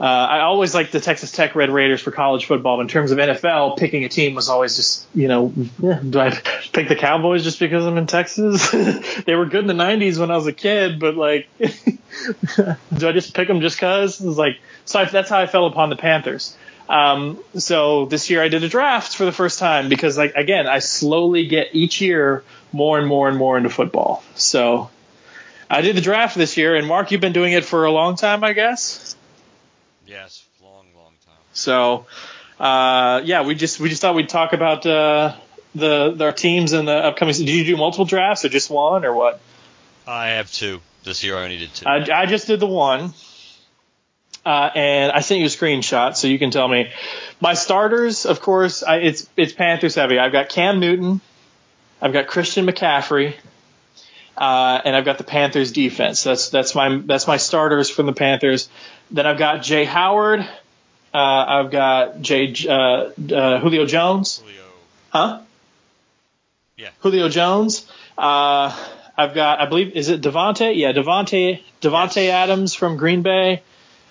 Uh, 0.00 0.04
I 0.04 0.40
always 0.40 0.74
liked 0.74 0.92
the 0.92 1.00
Texas 1.00 1.30
Tech 1.30 1.54
Red 1.54 1.68
Raiders 1.68 2.00
for 2.00 2.10
college 2.10 2.46
football. 2.46 2.80
In 2.80 2.88
terms 2.88 3.10
of 3.10 3.18
NFL, 3.18 3.76
picking 3.76 4.04
a 4.04 4.08
team 4.08 4.34
was 4.34 4.48
always 4.48 4.74
just, 4.74 5.06
you 5.14 5.28
know, 5.28 5.52
yeah, 5.78 6.00
do 6.00 6.18
I 6.18 6.30
pick 6.72 6.88
the 6.88 6.96
Cowboys 6.96 7.44
just 7.44 7.60
because 7.60 7.84
I'm 7.84 7.98
in 7.98 8.06
Texas? 8.06 8.70
they 9.26 9.34
were 9.34 9.44
good 9.44 9.60
in 9.60 9.66
the 9.66 9.84
90s 9.84 10.18
when 10.18 10.30
I 10.30 10.36
was 10.36 10.46
a 10.46 10.54
kid, 10.54 10.98
but 11.00 11.16
like, 11.16 11.50
do 11.58 13.08
I 13.08 13.12
just 13.12 13.34
pick 13.34 13.46
them 13.46 13.60
just 13.60 13.76
because? 13.76 14.18
It 14.22 14.26
was 14.26 14.38
like, 14.38 14.58
so 14.86 15.00
I, 15.00 15.04
that's 15.04 15.28
how 15.28 15.38
I 15.38 15.46
fell 15.46 15.66
upon 15.66 15.90
the 15.90 15.96
Panthers. 15.96 16.56
Um, 16.88 17.38
so 17.56 18.06
this 18.06 18.30
year 18.30 18.42
I 18.42 18.48
did 18.48 18.64
a 18.64 18.70
draft 18.70 19.14
for 19.14 19.26
the 19.26 19.32
first 19.32 19.58
time 19.58 19.90
because, 19.90 20.16
like, 20.16 20.34
again, 20.34 20.66
I 20.66 20.78
slowly 20.78 21.46
get 21.46 21.74
each 21.74 22.00
year 22.00 22.42
more 22.72 22.98
and 22.98 23.06
more 23.06 23.28
and 23.28 23.36
more 23.36 23.58
into 23.58 23.68
football. 23.68 24.24
So 24.34 24.88
I 25.68 25.82
did 25.82 25.94
the 25.94 26.00
draft 26.00 26.36
this 26.36 26.56
year, 26.56 26.74
and 26.74 26.88
Mark, 26.88 27.10
you've 27.10 27.20
been 27.20 27.34
doing 27.34 27.52
it 27.52 27.66
for 27.66 27.84
a 27.84 27.92
long 27.92 28.16
time, 28.16 28.42
I 28.42 28.54
guess. 28.54 29.14
Yes, 30.10 30.44
long, 30.60 30.86
long 30.96 31.12
time. 31.24 31.36
So, 31.52 32.06
uh, 32.58 33.22
yeah, 33.24 33.44
we 33.44 33.54
just 33.54 33.78
we 33.78 33.88
just 33.88 34.02
thought 34.02 34.16
we'd 34.16 34.28
talk 34.28 34.52
about 34.52 34.84
uh, 34.84 35.36
the 35.76 36.16
our 36.20 36.32
teams 36.32 36.72
in 36.72 36.84
the 36.84 36.96
upcoming. 36.96 37.32
Did 37.32 37.48
you 37.48 37.64
do 37.64 37.76
multiple 37.76 38.06
drafts 38.06 38.44
or 38.44 38.48
just 38.48 38.70
one 38.70 39.04
or 39.04 39.14
what? 39.14 39.40
I 40.08 40.30
have 40.30 40.50
two 40.50 40.80
this 41.04 41.22
year. 41.22 41.36
I 41.36 41.44
only 41.44 41.58
did 41.58 41.72
two. 41.72 41.86
I, 41.86 42.22
I 42.22 42.26
just 42.26 42.48
did 42.48 42.58
the 42.58 42.66
one, 42.66 43.14
uh, 44.44 44.70
and 44.74 45.12
I 45.12 45.20
sent 45.20 45.38
you 45.38 45.46
a 45.46 45.48
screenshot 45.48 46.16
so 46.16 46.26
you 46.26 46.40
can 46.40 46.50
tell 46.50 46.66
me. 46.66 46.90
My 47.40 47.54
starters, 47.54 48.26
of 48.26 48.40
course, 48.40 48.82
I, 48.82 48.96
it's 48.96 49.28
it's 49.36 49.52
Panthers 49.52 49.94
heavy. 49.94 50.18
I've 50.18 50.32
got 50.32 50.48
Cam 50.48 50.80
Newton, 50.80 51.20
I've 52.02 52.12
got 52.12 52.26
Christian 52.26 52.66
McCaffrey, 52.66 53.36
uh, 54.36 54.80
and 54.84 54.96
I've 54.96 55.04
got 55.04 55.18
the 55.18 55.24
Panthers 55.24 55.70
defense. 55.70 56.24
That's 56.24 56.48
that's 56.48 56.74
my 56.74 57.00
that's 57.04 57.28
my 57.28 57.36
starters 57.36 57.88
from 57.88 58.06
the 58.06 58.12
Panthers. 58.12 58.68
Then 59.10 59.26
I've 59.26 59.38
got 59.38 59.62
Jay 59.62 59.84
Howard. 59.84 60.40
Uh, 60.40 60.46
I've 61.14 61.70
got 61.70 62.20
Jay 62.20 62.54
uh, 62.68 62.72
uh, 62.72 63.10
Julio 63.60 63.86
Jones. 63.86 64.38
Julio. 64.38 64.62
Huh? 65.10 65.40
Yeah. 66.76 66.90
Julio 67.00 67.28
Jones. 67.28 67.86
Uh, 68.16 68.74
I've 69.16 69.34
got, 69.34 69.60
I 69.60 69.66
believe, 69.66 69.96
is 69.96 70.08
it 70.08 70.22
Devonte? 70.22 70.76
Yeah, 70.76 70.92
Devonte 70.92 71.60
Devonte 71.80 72.24
Yes. 72.24 72.32
Adams 72.32 72.74
from 72.74 72.96
Green 72.96 73.22
Bay. 73.22 73.62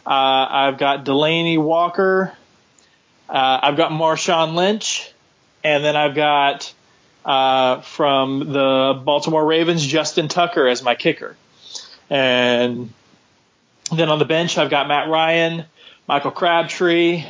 Uh, 0.06 0.48
I've 0.50 0.78
got 0.78 1.06
Delanie 1.06 1.62
Walker. 1.62 2.34
Uh, 3.30 3.60
I've 3.62 3.78
got 3.78 3.92
Marshawn 3.92 4.56
Lynch, 4.56 5.12
and 5.64 5.84
then 5.84 5.96
I've 5.96 6.16
got 6.16 6.74
uh, 7.26 7.82
from 7.82 8.52
the 8.52 9.02
Baltimore 9.04 9.46
Ravens 9.46 9.86
Justin 9.86 10.28
Tucker 10.28 10.68
as 10.68 10.82
my 10.82 10.96
kicker, 10.96 11.36
and 12.10 12.92
then 13.96 14.10
on 14.10 14.20
the 14.20 14.26
bench 14.26 14.58
I've 14.58 14.70
got 14.70 14.88
Matt 14.88 15.10
Ryan, 15.10 15.66
Michael 16.08 16.32
Crabtree, 16.32 17.24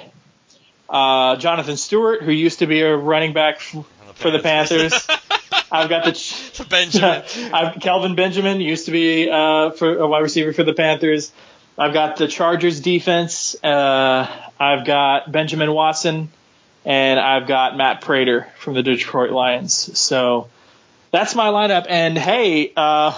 uh, 0.89 1.35
Jonathan 1.37 1.77
Stewart, 1.77 2.21
who 2.23 2.31
used 2.31 2.59
to 2.59 2.67
be 2.67 2.81
a 2.81 2.95
running 2.95 3.33
back 3.33 3.55
f- 3.57 3.85
for 4.15 4.31
the 4.31 4.39
Panthers. 4.39 4.93
I've 5.71 5.89
got 5.89 6.05
the 6.05 6.13
For 6.13 6.63
Benjamin. 6.69 7.23
I've 7.53 7.79
Kelvin 7.79 8.15
Benjamin 8.15 8.59
used 8.59 8.85
to 8.85 8.91
be 8.91 9.29
uh, 9.29 9.71
for 9.71 9.97
a 9.97 10.07
wide 10.07 10.19
receiver 10.23 10.53
for 10.53 10.63
the 10.63 10.73
Panthers. 10.73 11.31
I've 11.77 11.93
got 11.93 12.17
the 12.17 12.27
Chargers 12.27 12.81
defense. 12.81 13.55
Uh, 13.63 14.27
I've 14.59 14.85
got 14.85 15.31
Benjamin 15.31 15.71
Watson, 15.71 16.29
and 16.83 17.19
I've 17.19 17.47
got 17.47 17.77
Matt 17.77 18.01
Prater 18.01 18.47
from 18.57 18.73
the 18.73 18.83
Detroit 18.83 19.31
Lions. 19.31 19.97
So 19.97 20.49
that's 21.11 21.35
my 21.35 21.47
lineup. 21.47 21.85
And 21.87 22.17
hey, 22.17 22.73
uh, 22.75 23.17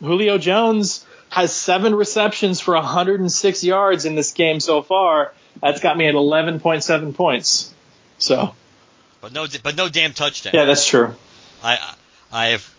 Julio 0.00 0.38
Jones 0.38 1.04
has 1.30 1.52
seven 1.54 1.94
receptions 1.94 2.60
for 2.60 2.74
106 2.74 3.64
yards 3.64 4.04
in 4.04 4.14
this 4.14 4.32
game 4.32 4.60
so 4.60 4.82
far. 4.82 5.32
That's 5.60 5.80
got 5.80 5.96
me 5.96 6.06
at 6.06 6.14
11.7 6.14 7.14
points. 7.14 7.72
So 8.18 8.54
but 9.20 9.32
no, 9.32 9.46
but 9.62 9.76
no 9.76 9.88
damn 9.88 10.12
touchdown. 10.12 10.52
yeah, 10.54 10.64
that's 10.64 10.86
true. 10.86 11.14
I 11.62 11.78
I 12.32 12.46
have. 12.48 12.74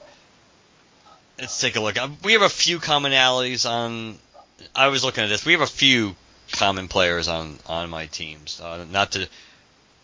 Let's 1.40 1.60
take 1.60 1.76
a 1.76 1.82
look. 1.82 1.98
Um, 1.98 2.18
We 2.24 2.34
have 2.34 2.42
a 2.42 2.50
few 2.50 2.80
commonalities 2.80 3.70
on. 3.70 4.18
I 4.76 4.88
was 4.88 5.04
looking 5.04 5.24
at 5.24 5.30
this. 5.30 5.46
We 5.46 5.54
have 5.54 5.62
a 5.62 5.68
few 5.68 6.16
common 6.52 6.88
players 6.88 7.28
on 7.28 7.58
on 7.68 7.90
my 7.90 8.08
teams. 8.08 8.60
Uh, 8.62 8.86
not 8.90 9.14
to. 9.14 9.28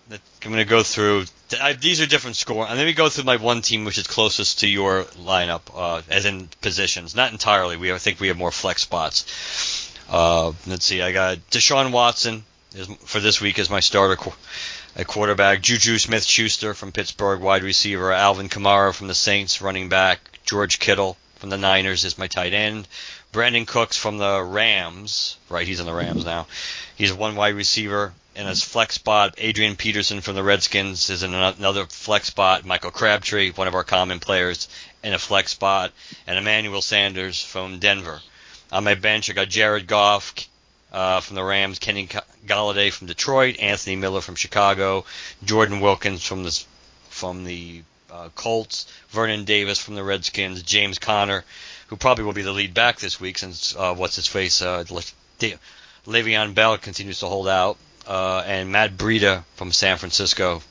I'm 0.10 0.20
going 0.52 0.58
to 0.58 0.66
go 0.66 0.84
through. 0.84 1.26
I, 1.62 1.74
these 1.74 2.02
are 2.02 2.06
different 2.06 2.36
score. 2.36 2.66
And 2.68 2.78
let 2.78 2.86
me 2.86 2.94
go 2.94 3.10
through 3.10 3.26
my 3.26 3.36
one 3.38 3.62
team, 3.62 3.86
which 3.86 3.98
is 3.98 4.08
closest 4.08 4.60
to 4.60 4.68
your 4.68 5.04
lineup, 5.04 5.62
uh, 5.76 6.02
as 6.10 6.26
in 6.26 6.50
positions. 6.62 7.16
Not 7.16 7.32
entirely. 7.32 7.78
We 7.78 7.92
I 7.92 7.98
think 7.98 8.20
we 8.20 8.30
have 8.30 8.38
more 8.38 8.52
flex 8.52 8.84
spots. 8.84 9.94
Uh, 10.10 10.54
let's 10.66 10.86
see. 10.86 11.02
I 11.02 11.12
got 11.12 11.38
Deshaun 11.50 11.92
Watson 11.92 12.44
is, 12.74 12.88
for 13.06 13.20
this 13.20 13.42
week 13.42 13.60
as 13.60 13.70
my 13.70 13.82
starter 13.82 14.16
qu- 14.16 14.34
at 14.96 15.08
quarterback. 15.08 15.62
Juju 15.62 15.98
Smith 15.98 16.24
Schuster 16.24 16.74
from 16.74 16.92
Pittsburgh, 16.92 17.42
wide 17.42 17.64
receiver. 17.64 18.12
Alvin 18.12 18.50
Kamara 18.50 18.94
from 18.94 19.08
the 19.08 19.16
Saints, 19.16 19.62
running 19.62 19.90
back. 19.90 20.20
George 20.46 20.80
Kittle 20.80 21.18
from 21.36 21.50
the 21.50 21.58
Niners 21.58 22.06
is 22.06 22.18
my 22.18 22.28
tight 22.28 22.54
end. 22.54 22.88
Brandin 23.34 23.68
Cooks 23.68 23.98
from 23.98 24.18
the 24.18 24.42
Rams. 24.42 25.38
Right, 25.50 25.68
he's 25.68 25.80
on 25.80 25.86
the 25.86 25.94
Rams 25.94 26.24
now. 26.24 26.48
He's 26.96 27.14
one 27.14 27.36
wide 27.36 27.56
receiver. 27.56 28.14
In 28.38 28.46
his 28.46 28.64
flex 28.64 28.94
spot, 28.94 29.34
Adrian 29.40 29.76
Peterson 29.76 30.22
from 30.22 30.36
the 30.36 30.44
Redskins 30.44 31.10
is 31.10 31.24
in 31.24 31.34
another 31.34 31.88
flex 31.88 32.28
spot. 32.28 32.66
Michael 32.66 32.92
Crabtree, 32.92 33.52
one 33.52 33.68
of 33.68 33.74
our 33.74 33.84
common 33.84 34.20
players, 34.20 34.70
in 35.04 35.16
a 35.16 35.18
flex 35.18 35.50
spot. 35.52 35.92
And 36.28 36.38
Emmanuel 36.38 36.84
Sanders 36.84 37.42
from 37.42 37.80
Denver. 37.80 38.22
On 38.72 38.84
my 38.84 38.94
bench, 38.94 39.28
I 39.28 39.34
got 39.34 39.50
Jared 39.50 39.88
Goff 39.88 40.36
uh, 40.92 41.20
from 41.20 41.36
the 41.36 41.44
Rams, 41.44 41.80
Kenny 41.80 42.08
Golladay 42.46 42.94
from 42.94 43.08
Detroit, 43.08 43.58
Anthony 43.58 43.96
Miller 43.96 44.22
from 44.22 44.36
Chicago, 44.36 45.06
Jordan 45.44 45.80
Wilkins 45.80 46.24
from 46.24 46.44
the 46.44 46.64
from 47.10 47.44
the 47.44 47.82
uh, 48.12 48.30
Colts, 48.36 48.86
Vernon 49.10 49.46
Davis 49.46 49.80
from 49.80 49.96
the 49.96 50.04
Redskins, 50.04 50.62
James 50.62 51.00
Conner, 51.00 51.44
who 51.88 51.96
probably 51.96 52.24
will 52.24 52.34
be 52.34 52.44
the 52.44 52.52
lead 52.52 52.76
back 52.76 53.00
this 53.00 53.20
week 53.20 53.40
since 53.40 53.76
uh, 53.76 53.96
what's 53.96 54.16
his 54.16 54.28
face, 54.28 54.62
uh, 54.62 54.84
Le- 54.92 55.58
Le'Veon 56.06 56.54
Bell 56.54 56.78
continues 56.78 57.20
to 57.20 57.26
hold 57.26 57.48
out, 57.48 57.78
uh, 58.08 58.44
and 58.46 58.72
Matt 58.72 58.98
Breida 58.98 59.44
from 59.56 59.72
San 59.72 59.98
Francisco. 59.98 60.62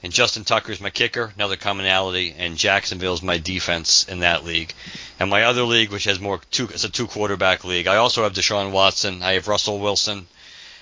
And 0.00 0.12
Justin 0.12 0.44
Tucker's 0.44 0.80
my 0.80 0.90
kicker, 0.90 1.32
another 1.34 1.56
commonality, 1.56 2.32
and 2.38 2.56
Jacksonville's 2.56 3.20
my 3.22 3.38
defense 3.38 4.04
in 4.08 4.20
that 4.20 4.44
league. 4.44 4.72
And 5.18 5.28
my 5.28 5.42
other 5.42 5.64
league, 5.64 5.90
which 5.90 6.04
has 6.04 6.20
more 6.20 6.40
two, 6.52 6.68
it's 6.68 6.84
a 6.84 6.88
two 6.88 7.08
quarterback 7.08 7.64
league. 7.64 7.88
I 7.88 7.96
also 7.96 8.22
have 8.22 8.32
Deshaun 8.32 8.70
Watson. 8.70 9.22
I 9.24 9.32
have 9.32 9.48
Russell 9.48 9.80
Wilson. 9.80 10.28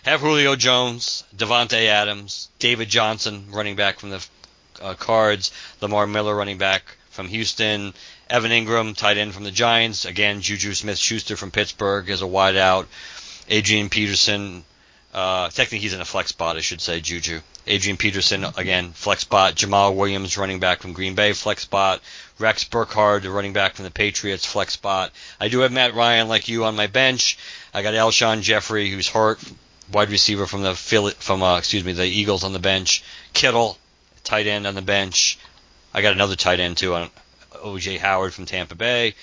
Have 0.04 0.20
Julio 0.20 0.54
Jones, 0.54 1.24
Davante 1.34 1.86
Adams, 1.86 2.48
David 2.58 2.90
Johnson, 2.90 3.46
running 3.50 3.74
back 3.74 3.98
from 3.98 4.10
the 4.10 4.26
uh, 4.80 4.94
Cards, 4.94 5.50
Lamar 5.80 6.06
Miller, 6.06 6.36
running 6.36 6.58
back 6.58 6.84
from 7.10 7.28
Houston, 7.28 7.94
Evan 8.28 8.50
Engram, 8.50 8.94
tight 8.94 9.16
end 9.16 9.32
from 9.32 9.44
the 9.44 9.50
Giants. 9.50 10.04
Again, 10.04 10.42
Juju 10.42 10.74
Smith-Schuster 10.74 11.36
from 11.36 11.50
Pittsburgh 11.50 12.10
as 12.10 12.20
a 12.20 12.26
wideout. 12.26 12.86
Adrian 13.48 13.88
Peterson, 13.88 14.64
uh, 15.16 15.48
technically 15.48 15.78
he's 15.78 15.94
in 15.94 16.00
a 16.02 16.04
flex 16.04 16.28
spot, 16.28 16.56
I 16.56 16.60
should 16.60 16.82
say, 16.82 17.00
Juju. 17.00 17.40
Adrian 17.66 17.96
Peterson, 17.96 18.44
again, 18.56 18.92
flex 18.92 19.22
spot. 19.22 19.54
Jamaal 19.54 19.96
Williams, 19.96 20.36
running 20.36 20.60
back 20.60 20.82
from 20.82 20.92
Green 20.92 21.14
Bay, 21.14 21.32
flex 21.32 21.62
spot. 21.62 22.02
Rex 22.38 22.64
Burkhardt, 22.64 23.22
the 23.22 23.30
running 23.30 23.54
back 23.54 23.74
from 23.74 23.86
the 23.86 23.90
Patriots, 23.90 24.44
flex 24.44 24.74
spot. 24.74 25.12
I 25.40 25.48
do 25.48 25.60
have 25.60 25.72
Matt 25.72 25.94
Ryan, 25.94 26.28
like 26.28 26.48
you, 26.48 26.66
on 26.66 26.76
my 26.76 26.86
bench. 26.86 27.38
I 27.72 27.80
got 27.80 27.94
Alshon 27.94 28.42
Jeffery, 28.42 28.90
who's 28.90 29.08
hurt, 29.08 29.40
wide 29.90 30.10
receiver 30.10 30.46
from 30.46 30.62
the 30.62 30.74
Philly, 30.74 31.14
from 31.18 31.42
uh, 31.42 31.56
excuse 31.56 31.82
me, 31.82 31.92
the 31.92 32.04
Eagles 32.04 32.44
on 32.44 32.52
the 32.52 32.58
bench. 32.58 33.02
Kittle, 33.32 33.78
tight 34.22 34.46
end 34.46 34.66
on 34.66 34.74
the 34.74 34.82
bench. 34.82 35.38
I 35.94 36.02
got 36.02 36.12
another 36.12 36.36
tight 36.36 36.60
end 36.60 36.76
too 36.76 36.94
on 36.94 37.10
OJ 37.54 37.98
Howard 38.00 38.34
from 38.34 38.44
Tampa 38.44 38.74
Bay. 38.74 39.14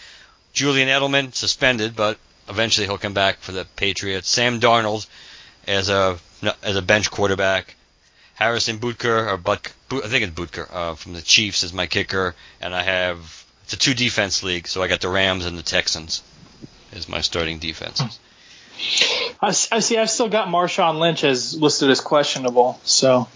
Julian 0.54 0.90
Edelman 0.90 1.36
suspended, 1.36 1.96
but 1.96 2.18
eventually 2.50 2.88
he'll 2.88 2.98
come 2.98 3.14
back 3.14 3.42
for 3.42 3.52
the 3.52 3.66
Patriots. 3.76 4.28
Sam 4.28 4.60
Darnold 4.60 5.06
as 5.68 5.90
a 5.90 6.18
as 6.62 6.76
a 6.76 6.82
bench 6.82 7.10
quarterback. 7.12 7.76
Harrison 8.36 8.80
Butker 8.80 9.32
or 9.32 9.38
But 9.38 9.72
I 9.92 10.08
think 10.08 10.24
it's 10.24 10.34
Butker 10.34 10.68
uh, 10.74 10.96
from 10.96 11.14
the 11.14 11.22
Chiefs 11.22 11.64
is 11.64 11.72
my 11.72 11.86
kicker, 11.86 12.36
and 12.60 12.74
I 12.74 12.82
have 12.82 13.46
it's 13.64 13.74
a 13.74 13.78
two 13.78 13.94
defense 13.94 14.44
league, 14.44 14.68
so 14.68 14.82
I 14.82 14.88
got 14.88 15.02
the 15.02 15.10
Rams 15.10 15.46
and 15.46 15.58
the 15.58 15.64
Texans 15.64 16.24
as 16.92 17.08
my 17.08 17.22
starting 17.22 17.60
defenses. 17.60 18.20
I, 19.42 19.48
I 19.48 19.80
see. 19.80 19.98
I've 19.98 20.10
still 20.10 20.30
got 20.30 20.48
Marshawn 20.48 21.00
Lynch 21.00 21.24
as 21.24 21.56
listed 21.60 21.90
as 21.92 22.02
questionable. 22.02 22.80
So 22.84 23.28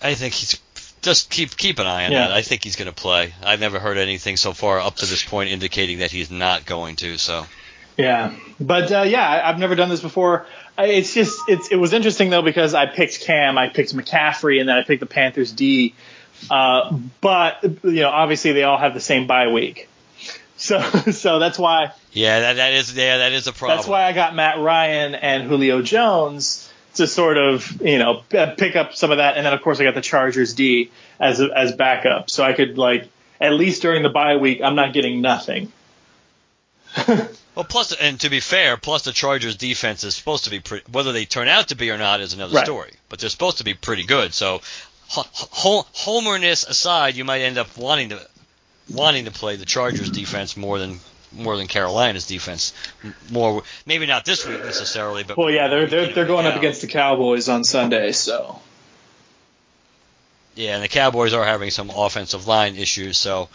I 0.00 0.14
think 0.14 0.34
he's 0.34 0.60
just 1.02 1.28
keep 1.30 1.56
keep 1.56 1.78
an 1.80 1.86
eye 1.86 2.06
on 2.06 2.12
Yeah. 2.12 2.28
that. 2.28 2.32
I 2.32 2.42
think 2.42 2.62
he's 2.64 2.76
going 2.76 2.86
to 2.88 2.94
play. 2.94 3.34
I've 3.42 3.60
never 3.60 3.78
heard 3.80 3.98
anything 3.98 4.36
so 4.36 4.52
far 4.52 4.80
up 4.80 4.96
to 4.96 5.06
this 5.06 5.22
point 5.24 5.50
indicating 5.50 5.98
that 5.98 6.10
he's 6.12 6.30
not 6.30 6.64
going 6.64 6.96
to. 6.96 7.18
So 7.18 7.44
yeah, 7.96 8.34
but 8.60 8.90
uh, 8.90 9.02
yeah, 9.02 9.42
I've 9.44 9.58
never 9.58 9.74
done 9.74 9.88
this 9.88 10.00
before. 10.00 10.46
It's 10.76 11.14
just 11.14 11.38
it's 11.48 11.68
it 11.68 11.76
was 11.76 11.92
interesting 11.92 12.30
though 12.30 12.42
because 12.42 12.74
I 12.74 12.86
picked 12.86 13.20
Cam, 13.20 13.56
I 13.58 13.68
picked 13.68 13.94
McCaffrey, 13.94 14.60
and 14.60 14.68
then 14.68 14.76
I 14.76 14.82
picked 14.82 15.00
the 15.00 15.06
Panthers 15.06 15.52
D. 15.52 15.94
Uh, 16.50 16.98
but 17.20 17.62
you 17.62 18.02
know, 18.02 18.10
obviously 18.10 18.52
they 18.52 18.64
all 18.64 18.78
have 18.78 18.94
the 18.94 19.00
same 19.00 19.26
bye 19.26 19.48
week. 19.48 19.88
So 20.56 20.80
so 21.12 21.38
that's 21.38 21.58
why 21.58 21.92
yeah, 22.12 22.40
that 22.40 22.52
that 22.54 22.72
is 22.72 22.94
yeah 22.94 23.18
that 23.18 23.32
is 23.32 23.46
a 23.46 23.52
problem. 23.52 23.78
That's 23.78 23.88
why 23.88 24.04
I 24.04 24.12
got 24.12 24.34
Matt 24.34 24.58
Ryan 24.58 25.14
and 25.14 25.44
Julio 25.44 25.82
Jones 25.82 26.70
to 26.94 27.06
sort 27.06 27.36
of, 27.38 27.82
you 27.82 27.98
know, 27.98 28.22
pick 28.30 28.76
up 28.76 28.94
some 28.94 29.10
of 29.10 29.18
that. 29.18 29.36
And 29.36 29.44
then, 29.44 29.52
of 29.52 29.62
course, 29.62 29.80
I 29.80 29.84
got 29.84 29.94
the 29.94 30.00
Chargers 30.00 30.54
D 30.54 30.90
as 31.20 31.40
as 31.40 31.72
backup, 31.72 32.30
so 32.30 32.44
I 32.44 32.52
could 32.52 32.78
like 32.78 33.08
at 33.40 33.52
least 33.52 33.82
during 33.82 34.02
the 34.02 34.08
bye 34.08 34.36
week, 34.36 34.60
I'm 34.62 34.74
not 34.74 34.92
getting 34.92 35.20
nothing. 35.20 35.72
Well, 37.54 37.64
plus, 37.64 37.92
and 37.92 38.18
to 38.20 38.30
be 38.30 38.40
fair, 38.40 38.76
plus 38.76 39.02
the 39.02 39.12
Chargers' 39.12 39.56
defense 39.56 40.02
is 40.02 40.14
supposed 40.16 40.44
to 40.44 40.50
be 40.50 40.58
pretty. 40.60 40.84
Whether 40.90 41.12
they 41.12 41.24
turn 41.24 41.46
out 41.48 41.68
to 41.68 41.76
be 41.76 41.90
or 41.90 41.98
not 41.98 42.20
is 42.20 42.32
another 42.32 42.56
Right. 42.56 42.64
story. 42.64 42.92
But 43.08 43.20
they're 43.20 43.30
supposed 43.30 43.58
to 43.58 43.64
be 43.64 43.74
pretty 43.74 44.02
good. 44.02 44.34
So, 44.34 44.60
ho- 45.08 45.26
ho- 45.32 45.86
homerness 45.92 46.64
aside, 46.64 47.14
you 47.14 47.24
might 47.24 47.42
end 47.42 47.58
up 47.58 47.76
wanting 47.76 48.08
to 48.10 48.20
wanting 48.90 49.24
to 49.24 49.30
play 49.30 49.56
the 49.56 49.64
Chargers' 49.64 50.10
defense 50.10 50.56
more 50.56 50.78
than 50.78 51.00
more 51.32 51.56
than 51.56 51.66
Carolina's 51.68 52.26
defense. 52.26 52.72
M- 53.02 53.14
More, 53.30 53.62
maybe 53.86 54.06
not 54.06 54.24
this 54.24 54.44
week 54.46 54.62
necessarily, 54.64 55.22
but 55.24 55.36
Well, 55.38 55.50
yeah, 55.50 55.68
they're 55.68 55.86
they're 55.86 56.12
they're 56.12 56.26
going 56.26 56.46
up 56.46 56.56
against 56.56 56.80
the 56.80 56.86
Cowboys 56.88 57.48
on 57.48 57.62
Sunday, 57.64 58.12
so 58.12 58.60
Yeah, 60.56 60.74
and 60.74 60.84
the 60.84 60.88
Cowboys 60.88 61.32
are 61.32 61.44
having 61.44 61.70
some 61.70 61.90
offensive 61.90 62.46
line 62.46 62.76
issues, 62.76 63.18
so 63.18 63.48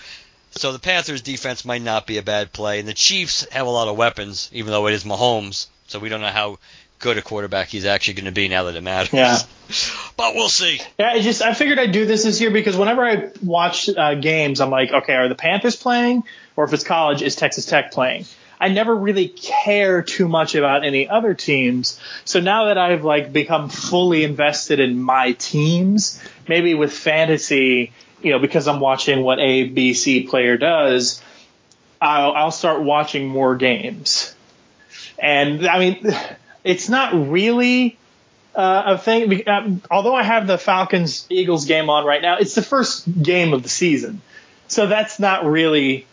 so 0.51 0.71
the 0.71 0.79
Panthers 0.79 1.21
defense 1.21 1.65
might 1.65 1.81
not 1.81 2.07
be 2.07 2.17
a 2.17 2.23
bad 2.23 2.51
play. 2.51 2.79
And 2.79 2.87
the 2.87 2.93
Chiefs 2.93 3.47
have 3.51 3.67
a 3.67 3.69
lot 3.69 3.87
of 3.87 3.97
weapons, 3.97 4.49
even 4.53 4.71
though 4.71 4.87
it 4.87 4.93
is 4.93 5.03
Mahomes, 5.03 5.67
so 5.87 5.99
we 5.99 6.09
don't 6.09 6.21
know 6.21 6.27
how 6.27 6.59
good 6.99 7.17
a 7.17 7.21
quarterback 7.21 7.69
he's 7.69 7.85
actually 7.85 8.15
going 8.15 8.25
to 8.25 8.31
be 8.31 8.47
now 8.47 8.63
that 8.65 8.75
it 8.75 8.83
matters. 8.83 9.13
Yeah. 9.13 9.39
But 10.17 10.35
we'll 10.35 10.49
see. 10.49 10.81
Yeah, 10.97 11.11
I 11.11 11.21
just 11.21 11.41
I 11.41 11.53
figured 11.53 11.79
I'd 11.79 11.93
do 11.93 12.05
this 12.05 12.23
this 12.23 12.41
year 12.41 12.51
because 12.51 12.75
whenever 12.75 13.05
I 13.05 13.29
watch 13.41 13.87
uh, 13.87 14.15
games, 14.15 14.59
I'm 14.59 14.69
like, 14.69 14.91
okay, 14.91 15.13
are 15.13 15.29
the 15.29 15.35
Panthers 15.35 15.77
playing, 15.77 16.23
or 16.57 16.65
if 16.65 16.73
it's 16.73 16.83
college, 16.83 17.21
is 17.21 17.37
Texas 17.37 17.65
Tech 17.65 17.93
playing? 17.93 18.25
I 18.59 18.67
never 18.67 18.93
really 18.93 19.29
care 19.29 20.01
too 20.01 20.27
much 20.27 20.55
about 20.55 20.85
any 20.85 21.07
other 21.07 21.33
teams. 21.33 21.99
So 22.25 22.41
now 22.41 22.65
that 22.65 22.77
I've 22.77 23.05
like 23.05 23.31
become 23.31 23.69
fully 23.69 24.25
invested 24.25 24.81
in 24.81 24.99
my 25.01 25.31
teams, 25.33 26.21
maybe 26.47 26.73
with 26.73 26.91
fantasy, 26.91 27.93
you 28.21 28.31
know, 28.31 28.39
because 28.39 28.67
I'm 28.67 28.79
watching 28.79 29.23
what 29.23 29.39
A, 29.39 29.63
B, 29.65 29.93
C 29.93 30.23
player 30.23 30.57
does, 30.57 31.21
I'll, 32.01 32.33
I'll 32.33 32.51
start 32.51 32.81
watching 32.81 33.27
more 33.27 33.55
games. 33.55 34.33
And 35.17 35.67
I 35.67 35.79
mean, 35.79 36.13
it's 36.63 36.89
not 36.89 37.13
really 37.29 37.97
uh, 38.55 38.83
a 38.87 38.97
thing. 38.97 39.47
Uh, 39.47 39.75
although 39.91 40.15
I 40.15 40.23
have 40.23 40.47
the 40.47 40.57
Falcons 40.57 41.25
Eagles 41.29 41.65
game 41.65 41.89
on 41.89 42.05
right 42.05 42.21
now, 42.21 42.37
it's 42.37 42.55
the 42.55 42.61
first 42.61 43.21
game 43.21 43.53
of 43.53 43.63
the 43.63 43.69
season, 43.69 44.21
so 44.67 44.87
that's 44.87 45.19
not 45.19 45.45
really 45.45 46.05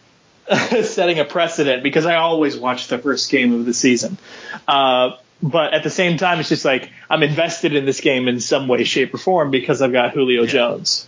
setting 0.82 1.18
a 1.18 1.24
precedent 1.24 1.82
because 1.82 2.06
I 2.06 2.16
always 2.16 2.56
watch 2.56 2.88
the 2.88 2.98
first 2.98 3.30
game 3.30 3.52
of 3.52 3.64
the 3.64 3.74
season. 3.74 4.18
Uh, 4.66 5.16
but 5.42 5.74
at 5.74 5.82
the 5.82 5.90
same 5.90 6.16
time, 6.18 6.40
it's 6.40 6.48
just 6.48 6.64
like 6.64 6.90
I'm 7.10 7.22
invested 7.22 7.74
in 7.74 7.84
this 7.84 8.00
game 8.00 8.26
in 8.28 8.40
some 8.40 8.68
way, 8.68 8.84
shape, 8.84 9.12
or 9.12 9.18
form 9.18 9.50
because 9.50 9.82
I've 9.82 9.92
got 9.92 10.12
Julio 10.12 10.42
Yeah. 10.42 10.48
Jones. 10.48 11.06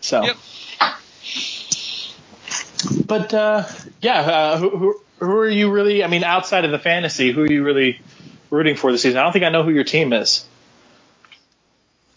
So, 0.00 0.22
Yep. 0.24 0.36
but 3.06 3.34
uh, 3.34 3.66
yeah, 4.00 4.20
uh, 4.20 4.58
who, 4.58 4.70
who 4.70 5.00
who 5.18 5.36
are 5.38 5.48
you 5.48 5.70
really? 5.70 6.02
I 6.02 6.06
mean, 6.06 6.24
outside 6.24 6.64
of 6.64 6.70
the 6.70 6.78
fantasy, 6.78 7.32
who 7.32 7.42
are 7.42 7.50
you 7.52 7.62
really 7.62 8.00
rooting 8.50 8.76
for 8.76 8.92
this 8.92 9.02
season? 9.02 9.18
I 9.18 9.22
don't 9.24 9.32
think 9.32 9.44
I 9.44 9.50
know 9.50 9.62
who 9.62 9.70
your 9.70 9.84
team 9.84 10.12
is. 10.12 10.44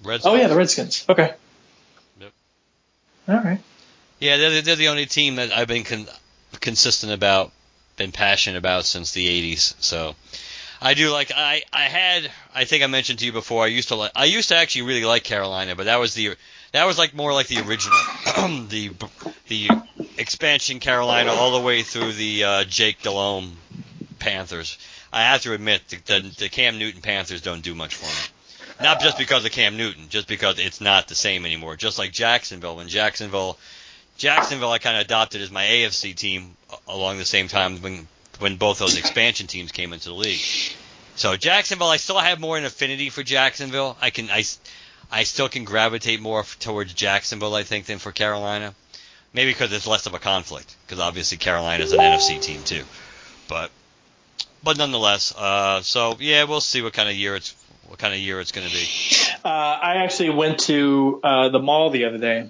Reds. 0.04 0.26
Oh 0.26 0.36
yeah, 0.36 0.48
the 0.48 0.56
Redskins. 0.56 1.06
Okay. 1.08 1.34
Yep. 2.20 2.32
All 3.30 3.36
right. 3.36 3.60
Yeah, 4.20 4.38
they're, 4.38 4.50
the- 4.52 4.62
they're 4.62 4.76
the 4.76 4.88
only 4.90 5.06
team 5.06 5.36
that 5.36 5.52
I've 5.52 5.68
been 5.68 5.84
con- 5.84 6.08
consistent 6.62 7.12
about, 7.14 7.52
been 7.98 8.12
passionate 8.12 8.58
about 8.58 8.86
since 8.86 9.12
the 9.12 9.28
'80s. 9.56 9.76
So 9.82 10.16
I 10.82 10.94
do 10.94 11.12
like 11.12 11.32
I 11.36 11.64
I 11.72 11.84
had 11.84 12.32
I 12.54 12.66
think 12.66 12.84
I 12.84 12.88
mentioned 12.88 13.20
to 13.20 13.26
you 13.26 13.32
before 13.32 13.64
I 13.64 13.68
used 13.68 13.90
to 13.90 13.96
like 13.96 14.12
I 14.16 14.26
used 14.26 14.50
to 14.50 14.56
actually 14.56 14.84
really 14.84 15.06
like 15.06 15.24
Carolina, 15.24 15.76
but 15.76 15.86
that 15.86 16.00
was 16.00 16.14
the 16.14 16.36
that 16.74 16.86
was 16.86 16.98
like 16.98 17.16
more 17.16 17.34
like 17.34 17.48
the 17.48 17.62
original 17.68 17.98
the 18.68 18.92
the 19.48 19.70
expansion 20.18 20.80
Carolina 20.80 21.32
all 21.32 21.58
the 21.58 21.66
way 21.66 21.84
through 21.84 22.12
the 22.12 22.44
uh, 22.44 22.64
Jake 22.66 23.02
Delhomme 23.02 23.56
Panthers. 24.20 24.78
I 25.12 25.24
have 25.24 25.42
to 25.44 25.54
admit 25.54 25.88
the, 25.90 25.98
the, 25.98 26.36
the 26.40 26.50
Cam 26.50 26.80
Newton 26.80 27.02
Panthers 27.02 27.42
don't 27.42 27.62
do 27.62 27.76
much 27.76 27.96
for 27.96 28.06
me. 28.06 28.34
Not 28.82 29.00
just 29.00 29.20
because 29.20 29.46
of 29.46 29.52
Cam 29.52 29.78
Newton, 29.78 30.10
just 30.10 30.28
because 30.28 30.58
it's 30.58 30.82
not 30.82 31.08
the 31.08 31.16
same 31.16 31.46
anymore. 31.46 31.76
Just 31.76 32.00
like 32.00 32.12
Jacksonville, 32.12 32.76
when 32.76 32.88
Jacksonville 32.88 33.58
Jacksonville 34.18 34.72
I 34.72 34.80
kind 34.80 34.98
of 34.98 35.06
adopted 35.06 35.42
as 35.42 35.52
my 35.52 35.64
AFC 35.64 36.16
team 36.16 36.56
along 36.88 37.18
the 37.18 37.26
same 37.26 37.48
time 37.48 37.78
when 37.78 38.08
when 38.40 38.58
both 38.58 38.80
those 38.80 38.98
expansion 38.98 39.48
teams 39.48 39.72
came 39.72 39.94
into 39.94 40.10
the 40.10 40.16
league. 40.16 40.42
So 41.16 41.38
Jacksonville, 41.38 41.88
I 41.88 41.98
still 41.98 42.18
have 42.18 42.40
more 42.40 42.58
an 42.58 42.66
affinity 42.66 43.10
for 43.10 43.22
Jacksonville. 43.22 43.96
I 44.02 44.10
can 44.10 44.32
I, 44.32 44.44
I 45.12 45.24
still 45.24 45.50
can 45.50 45.64
gravitate 45.64 46.22
more 46.22 46.44
towards 46.60 46.94
Jacksonville 46.94 47.56
I 47.56 47.64
think 47.64 47.86
than 47.86 48.00
for 48.00 48.12
Carolina. 48.12 48.74
Maybe 49.34 49.52
because 49.52 49.74
it's 49.74 49.88
less 49.88 50.06
of 50.06 50.14
a 50.14 50.20
conflict 50.20 50.76
because 50.86 51.00
obviously 51.00 51.38
Carolina's 51.38 51.92
an 51.92 52.00
NFC 52.00 52.42
team 52.42 52.64
too. 52.64 52.84
But 53.48 53.72
but 54.64 54.78
nonetheless, 54.78 55.34
uh, 55.36 55.82
so 55.82 56.18
yeah, 56.20 56.44
we'll 56.44 56.62
see 56.62 56.82
what 56.82 56.94
kind 56.94 57.10
of 57.10 57.16
year 57.16 57.36
it's 57.36 57.56
what 57.88 58.00
kind 58.00 58.14
of 58.14 58.20
year 58.20 58.40
it's 58.40 58.52
going 58.52 58.68
to 58.68 58.74
be. 58.74 58.88
Uh, 59.44 59.48
I 59.48 59.98
actually 60.04 60.30
went 60.30 60.60
to 60.62 61.20
uh, 61.24 61.50
the 61.50 61.60
mall 61.60 61.90
the 61.90 62.06
other 62.06 62.18
day. 62.18 62.50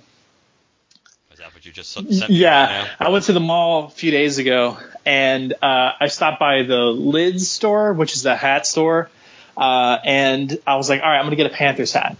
Is 1.31 1.39
that 1.39 1.53
what 1.53 1.65
you 1.65 1.71
just 1.71 1.91
sent 1.91 2.29
Yeah. 2.29 2.87
I 2.99 3.09
went 3.09 3.25
to 3.25 3.33
the 3.33 3.39
mall 3.39 3.85
a 3.85 3.89
few 3.89 4.11
days 4.11 4.37
ago, 4.37 4.77
and 5.05 5.53
uh, 5.53 5.91
I 5.99 6.07
stopped 6.07 6.39
by 6.39 6.63
the 6.63 6.77
Lids 6.77 7.49
store, 7.49 7.93
which 7.93 8.13
is 8.13 8.23
the 8.23 8.35
hat 8.35 8.67
store, 8.67 9.09
uh, 9.57 9.97
and 10.03 10.57
I 10.65 10.75
was 10.75 10.89
like, 10.89 11.01
all 11.01 11.09
right, 11.09 11.17
I'm 11.17 11.25
gonna 11.25 11.35
get 11.35 11.47
a 11.47 11.55
Panthers 11.55 11.93
hat. 11.93 12.17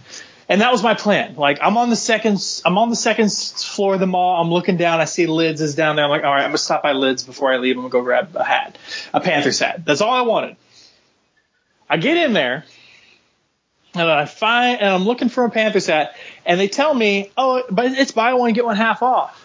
And 0.48 0.60
that 0.60 0.70
was 0.70 0.82
my 0.82 0.94
plan. 0.94 1.36
Like 1.36 1.58
I'm 1.62 1.76
on 1.78 1.90
the 1.90 1.96
second, 1.96 2.38
I'm 2.64 2.76
on 2.76 2.90
the 2.90 2.96
second 2.96 3.32
floor 3.32 3.94
of 3.94 4.00
the 4.00 4.06
mall. 4.06 4.42
I'm 4.42 4.50
looking 4.50 4.76
down. 4.76 5.00
I 5.00 5.06
see 5.06 5.26
Lids 5.26 5.60
is 5.60 5.74
down 5.74 5.96
there. 5.96 6.04
I'm 6.04 6.10
like, 6.10 6.24
all 6.24 6.32
right, 6.32 6.42
I'm 6.42 6.50
gonna 6.50 6.58
stop 6.58 6.82
by 6.82 6.92
Lids 6.92 7.22
before 7.22 7.52
I 7.52 7.56
leave. 7.56 7.76
I'm 7.76 7.82
gonna 7.82 7.90
go 7.90 8.02
grab 8.02 8.36
a 8.36 8.44
hat, 8.44 8.76
a 9.12 9.20
Panthers 9.20 9.58
hat. 9.58 9.84
That's 9.84 10.00
all 10.00 10.12
I 10.12 10.22
wanted. 10.22 10.56
I 11.88 11.96
get 11.96 12.16
in 12.16 12.32
there, 12.32 12.64
and 13.94 14.10
I 14.10 14.24
find, 14.26 14.80
and 14.80 14.90
I'm 14.90 15.04
looking 15.04 15.28
for 15.28 15.44
a 15.44 15.50
Panthers 15.50 15.86
hat, 15.86 16.16
and 16.44 16.58
they 16.60 16.68
tell 16.68 16.92
me, 16.92 17.30
oh, 17.36 17.62
but 17.70 17.86
it's 17.86 18.12
buy 18.12 18.34
one 18.34 18.52
get 18.52 18.64
one 18.64 18.76
half 18.76 19.02
off. 19.02 19.40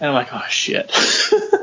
And 0.00 0.08
I'm 0.08 0.14
like, 0.14 0.28
oh 0.32 0.44
shit. 0.48 0.90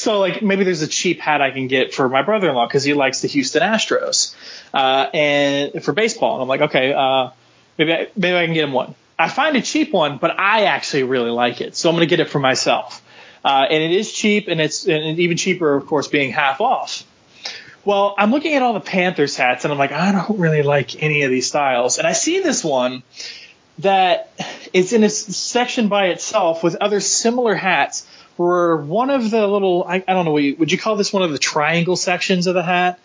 so 0.00 0.18
like 0.18 0.42
maybe 0.42 0.64
there's 0.64 0.82
a 0.82 0.88
cheap 0.88 1.20
hat 1.20 1.40
I 1.40 1.50
can 1.50 1.66
get 1.66 1.94
for 1.94 2.08
my 2.08 2.22
brother-in-law 2.22 2.66
because 2.66 2.84
he 2.84 2.94
likes 2.94 3.20
the 3.20 3.28
Houston 3.28 3.62
Astros, 3.62 4.34
uh, 4.72 5.08
and 5.12 5.82
for 5.84 5.92
baseball. 5.92 6.34
And 6.34 6.42
I'm 6.42 6.48
like, 6.48 6.62
okay, 6.62 6.92
uh, 6.92 7.30
maybe 7.78 7.92
I, 7.92 8.08
maybe 8.16 8.36
I 8.36 8.46
can 8.46 8.54
get 8.54 8.64
him 8.64 8.72
one. 8.72 8.94
I 9.18 9.28
find 9.28 9.56
a 9.56 9.62
cheap 9.62 9.92
one, 9.92 10.16
but 10.16 10.38
I 10.38 10.64
actually 10.64 11.02
really 11.02 11.30
like 11.30 11.60
it, 11.60 11.76
so 11.76 11.88
I'm 11.88 11.94
gonna 11.94 12.06
get 12.06 12.20
it 12.20 12.30
for 12.30 12.38
myself. 12.38 13.02
Uh, 13.44 13.66
and 13.70 13.82
it 13.82 13.92
is 13.92 14.12
cheap, 14.12 14.48
and 14.48 14.60
it's 14.60 14.86
and 14.86 15.18
even 15.18 15.36
cheaper, 15.36 15.74
of 15.74 15.86
course, 15.86 16.08
being 16.08 16.32
half 16.32 16.60
off. 16.60 17.04
Well, 17.84 18.14
I'm 18.18 18.30
looking 18.30 18.54
at 18.54 18.62
all 18.62 18.74
the 18.74 18.80
Panthers 18.80 19.36
hats, 19.36 19.64
and 19.64 19.72
I'm 19.72 19.78
like, 19.78 19.92
I 19.92 20.12
don't 20.12 20.38
really 20.38 20.62
like 20.62 21.02
any 21.02 21.22
of 21.22 21.30
these 21.30 21.46
styles. 21.46 21.98
And 21.98 22.06
I 22.06 22.12
see 22.12 22.40
this 22.40 22.62
one 22.62 23.02
that 23.78 24.32
is 24.72 24.92
in 24.92 25.02
a 25.04 25.08
section 25.08 25.88
by 25.88 26.08
itself 26.08 26.62
with 26.62 26.76
other 26.76 27.00
similar 27.00 27.54
hats. 27.54 28.06
Where 28.40 28.76
one 28.76 29.10
of 29.10 29.30
the 29.30 29.46
little, 29.46 29.84
I, 29.86 29.96
I 30.08 30.14
don't 30.14 30.24
know, 30.24 30.38
you- 30.38 30.56
would 30.56 30.72
you 30.72 30.78
call 30.78 30.96
this 30.96 31.12
one 31.12 31.22
of 31.22 31.30
the 31.30 31.38
triangle 31.38 31.94
sections 31.96 32.46
of 32.46 32.54
the 32.54 32.62
hat? 32.62 32.98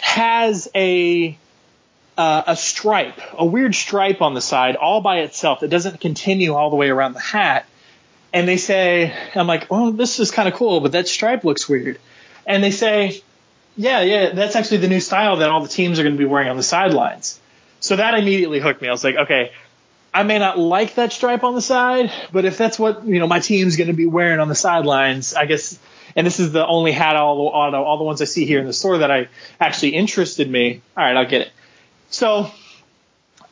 Has 0.00 0.68
a 0.74 1.36
uh, 2.16 2.42
a 2.46 2.56
stripe, 2.56 3.20
a 3.34 3.44
weird 3.44 3.74
stripe 3.74 4.20
on 4.22 4.32
the 4.34 4.40
side, 4.40 4.76
all 4.76 5.00
by 5.02 5.18
itself. 5.20 5.62
It 5.62 5.68
doesn't 5.68 6.00
continue 6.00 6.54
all 6.54 6.70
the 6.70 6.76
way 6.76 6.88
around 6.88 7.12
the 7.14 7.20
hat. 7.20 7.66
and 8.34 8.48
they 8.48 8.56
say, 8.56 9.14
I'm 9.34 9.46
like, 9.46 9.66
oh, 9.70 9.90
this 9.92 10.18
is 10.20 10.30
kind 10.30 10.48
of 10.48 10.54
cool, 10.54 10.80
but 10.80 10.92
that 10.92 11.06
stripe 11.06 11.44
looks 11.44 11.68
weird. 11.68 11.98
And 12.46 12.64
they 12.64 12.70
say, 12.70 13.22
yeah, 13.76 14.00
yeah, 14.02 14.30
that's 14.30 14.56
actually 14.56 14.78
the 14.78 14.88
new 14.88 15.00
style 15.00 15.36
that 15.36 15.48
all 15.50 15.60
the 15.62 15.68
teams 15.68 15.98
are 15.98 16.02
going 16.02 16.14
to 16.14 16.18
be 16.18 16.24
wearing 16.24 16.48
on 16.48 16.56
the 16.56 16.62
sidelines. 16.62 17.38
So 17.80 17.96
that 17.96 18.14
immediately 18.14 18.58
hooked 18.60 18.80
me. 18.82 18.88
I 18.88 18.92
was 18.92 19.04
like, 19.04 19.16
okay, 19.16 19.52
I 20.14 20.24
may 20.24 20.38
not 20.38 20.58
like 20.58 20.96
that 20.96 21.12
stripe 21.12 21.42
on 21.42 21.54
the 21.54 21.62
side, 21.62 22.12
but 22.32 22.44
if 22.44 22.58
that's 22.58 22.78
what 22.78 23.04
you 23.06 23.18
know 23.18 23.26
my 23.26 23.40
team's 23.40 23.76
going 23.76 23.88
to 23.88 23.94
be 23.94 24.06
wearing 24.06 24.40
on 24.40 24.48
the 24.48 24.54
sidelines, 24.54 25.34
I 25.34 25.46
guess. 25.46 25.78
And 26.14 26.26
this 26.26 26.40
is 26.40 26.52
the 26.52 26.66
only 26.66 26.92
hat 26.92 27.16
all, 27.16 27.48
all, 27.48 27.74
all 27.74 27.96
the 27.96 28.04
ones 28.04 28.20
I 28.20 28.26
see 28.26 28.44
here 28.44 28.60
in 28.60 28.66
the 28.66 28.74
store 28.74 28.98
that 28.98 29.10
I 29.10 29.28
actually 29.58 29.94
interested 29.94 30.50
me. 30.50 30.82
All 30.94 31.02
right, 31.02 31.16
I'll 31.16 31.26
get 31.26 31.40
it. 31.40 31.52
So 32.10 32.50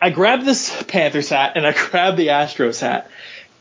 I 0.01 0.11
grabbed 0.11 0.45
this 0.45 0.83
Panthers 0.85 1.31
hat 1.31 1.53
and 1.57 1.67
I 1.67 1.73
grabbed 1.91 2.19
the 2.19 2.29
Astros 2.29 2.81
hat. 2.81 3.11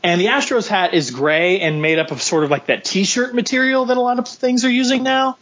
And 0.02 0.20
the 0.20 0.26
Astros 0.26 0.66
hat 0.66 0.92
is 0.92 1.10
gray 1.10 1.60
and 1.60 1.80
made 1.82 1.98
up 1.98 2.10
of 2.10 2.22
sort 2.22 2.44
of 2.44 2.50
like 2.50 2.66
that 2.66 2.84
T-shirt 2.84 3.34
material 3.34 3.86
that 3.86 3.96
a 3.96 4.00
lot 4.00 4.18
of 4.18 4.28
things 4.28 4.64
are 4.64 4.70
using 4.70 5.02
now. 5.02 5.36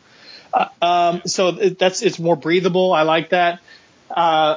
Uh, 0.53 0.69
um, 0.83 1.23
so 1.27 1.53
that's 1.53 2.03
it's 2.03 2.19
more 2.19 2.37
breathable. 2.37 2.93
I 2.93 3.03
like 3.03 3.31
that. 3.31 3.61
Uh, 4.11 4.57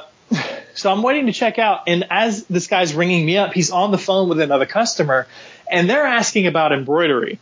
so 0.74 0.90
I'm 0.90 1.02
waiting 1.02 1.26
to 1.26 1.32
check 1.32 1.58
out, 1.58 1.82
and 1.86 2.06
as 2.10 2.44
this 2.46 2.66
guy's 2.66 2.94
ringing 2.94 3.26
me 3.26 3.36
up, 3.36 3.52
he's 3.52 3.70
on 3.70 3.90
the 3.90 3.98
phone 3.98 4.28
with 4.28 4.40
another 4.40 4.66
customer, 4.66 5.26
and 5.70 5.88
they're 5.88 6.06
asking 6.06 6.46
about 6.46 6.72
embroidery. 6.72 7.38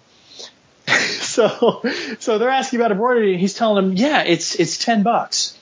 so, 0.89 1.83
so 2.19 2.39
they're 2.39 2.51
asking 2.51 2.81
about 2.81 2.93
embroidery, 2.93 3.33
and 3.33 3.41
he's 3.41 3.55
telling 3.55 3.85
them, 3.89 3.97
yeah, 3.97 4.23
it's 4.23 4.55
it's 4.57 4.79
ten 4.79 5.03
bucks. 5.03 5.57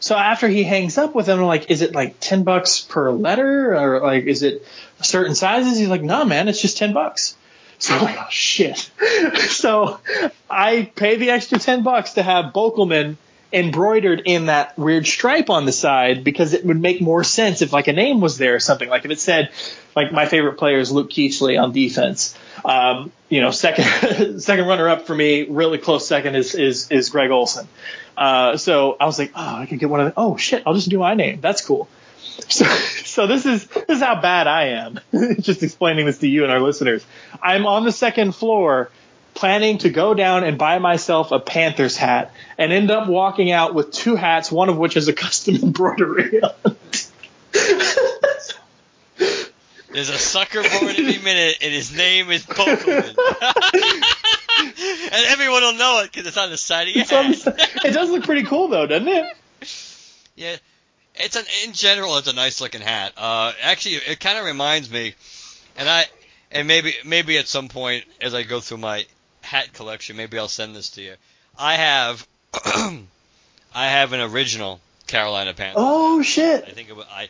So 0.00 0.16
after 0.16 0.48
he 0.48 0.64
hangs 0.64 0.98
up 0.98 1.14
with 1.14 1.26
them, 1.26 1.38
I'm 1.38 1.46
like, 1.46 1.70
is 1.70 1.80
it 1.80 1.94
like 1.94 2.18
ten 2.20 2.42
bucks 2.42 2.80
per 2.80 3.10
letter, 3.10 3.74
or 3.74 4.00
like 4.00 4.24
is 4.24 4.42
it 4.42 4.66
certain 5.00 5.34
sizes? 5.34 5.78
He's 5.78 5.88
like, 5.88 6.02
no, 6.02 6.24
man, 6.24 6.48
it's 6.48 6.60
just 6.60 6.78
ten 6.78 6.92
bucks. 6.92 7.36
So 7.78 7.94
I'm 7.94 8.04
like, 8.04 8.18
oh 8.18 8.26
shit. 8.30 8.90
so 9.48 10.00
I 10.50 10.90
pay 10.94 11.16
the 11.16 11.30
extra 11.30 11.58
ten 11.58 11.82
bucks 11.82 12.14
to 12.14 12.22
have 12.22 12.52
Bokelman 12.52 13.16
embroidered 13.54 14.22
in 14.24 14.46
that 14.46 14.76
weird 14.76 15.06
stripe 15.06 15.48
on 15.48 15.64
the 15.64 15.72
side 15.72 16.24
because 16.24 16.52
it 16.52 16.64
would 16.66 16.80
make 16.80 17.00
more 17.00 17.22
sense 17.22 17.62
if 17.62 17.72
like 17.72 17.88
a 17.88 17.92
name 17.92 18.20
was 18.20 18.36
there 18.36 18.56
or 18.56 18.60
something. 18.60 18.88
Like 18.88 19.04
if 19.04 19.10
it 19.10 19.20
said 19.20 19.50
like 19.94 20.12
my 20.12 20.26
favorite 20.26 20.58
player 20.58 20.78
is 20.78 20.90
Luke 20.90 21.10
Kuechly 21.10 21.60
on 21.60 21.72
defense. 21.72 22.36
Um, 22.64 23.12
you 23.28 23.40
know, 23.40 23.50
second 23.50 24.40
second 24.40 24.66
runner 24.66 24.88
up 24.88 25.06
for 25.06 25.14
me, 25.14 25.44
really 25.44 25.78
close 25.78 26.06
second 26.06 26.34
is 26.34 26.54
is 26.54 26.90
is 26.90 27.10
Greg 27.10 27.30
Olsen. 27.30 27.68
Uh, 28.16 28.56
so 28.56 28.96
I 29.00 29.06
was 29.06 29.18
like, 29.18 29.32
oh, 29.34 29.56
I 29.56 29.66
could 29.66 29.78
get 29.78 29.88
one 29.88 30.00
of 30.00 30.06
the. 30.06 30.14
Oh 30.16 30.36
shit, 30.36 30.62
I'll 30.66 30.74
just 30.74 30.90
do 30.90 30.98
my 30.98 31.14
name. 31.14 31.40
That's 31.40 31.64
cool. 31.64 31.88
So, 32.48 32.64
so 32.64 33.26
this 33.28 33.46
is 33.46 33.64
this 33.68 33.84
is 33.88 34.00
how 34.00 34.20
bad 34.20 34.48
I 34.48 34.64
am. 34.70 34.98
just 35.40 35.62
explaining 35.62 36.04
this 36.04 36.18
to 36.18 36.28
you 36.28 36.42
and 36.42 36.52
our 36.52 36.60
listeners. 36.60 37.06
I'm 37.40 37.64
on 37.64 37.84
the 37.84 37.92
second 37.92 38.34
floor 38.34 38.90
planning 39.34 39.78
to 39.78 39.90
go 39.90 40.14
down 40.14 40.44
and 40.44 40.56
buy 40.58 40.78
myself 40.78 41.32
a 41.32 41.40
Panthers 41.40 41.96
hat 41.96 42.32
and 42.56 42.72
end 42.72 42.90
up 42.90 43.08
walking 43.08 43.50
out 43.50 43.74
with 43.74 43.92
two 43.92 44.16
hats, 44.16 44.50
one 44.50 44.68
of 44.68 44.76
which 44.76 44.96
is 44.96 45.08
a 45.08 45.12
custom 45.12 45.56
embroidery. 45.62 46.40
There's 49.92 50.08
a 50.08 50.18
sucker 50.18 50.60
born 50.60 50.90
every 50.90 51.18
minute, 51.18 51.58
and 51.62 51.72
his 51.72 51.96
name 51.96 52.28
is 52.30 52.44
Bokelman. 52.44 53.14
and 54.58 55.26
everyone 55.26 55.62
will 55.62 55.74
know 55.74 56.00
it 56.02 56.10
because 56.10 56.26
it's 56.26 56.36
on 56.36 56.50
the 56.50 56.56
side 56.56 56.88
of 56.88 56.96
your 56.96 57.04
hat. 57.04 57.44
it 57.84 57.94
does 57.94 58.10
look 58.10 58.24
pretty 58.24 58.42
cool, 58.42 58.66
though, 58.66 58.86
doesn't 58.86 59.06
it? 59.06 59.26
Yeah, 60.34 60.56
it's 61.14 61.36
an 61.36 61.44
in 61.64 61.74
general, 61.74 62.18
it's 62.18 62.26
a 62.26 62.32
nice 62.32 62.60
looking 62.60 62.80
hat. 62.80 63.12
Uh, 63.16 63.52
actually, 63.62 63.96
it 63.96 64.18
kind 64.18 64.36
of 64.36 64.44
reminds 64.44 64.90
me, 64.90 65.14
and 65.76 65.88
I, 65.88 66.06
and 66.50 66.66
maybe 66.66 66.94
maybe 67.04 67.38
at 67.38 67.46
some 67.46 67.68
point 67.68 68.04
as 68.20 68.34
I 68.34 68.42
go 68.42 68.58
through 68.58 68.78
my 68.78 69.06
hat 69.44 69.72
collection. 69.72 70.16
Maybe 70.16 70.38
I'll 70.38 70.48
send 70.48 70.74
this 70.74 70.90
to 70.90 71.02
you. 71.02 71.14
I 71.58 71.76
have 71.76 72.26
I 72.64 73.86
have 73.88 74.12
an 74.12 74.20
original 74.20 74.80
Carolina 75.06 75.54
Panther. 75.54 75.78
Oh 75.80 76.22
shit! 76.22 76.64
I 76.66 76.70
think 76.70 76.88
it 76.88 76.96
was, 76.96 77.06
I 77.10 77.28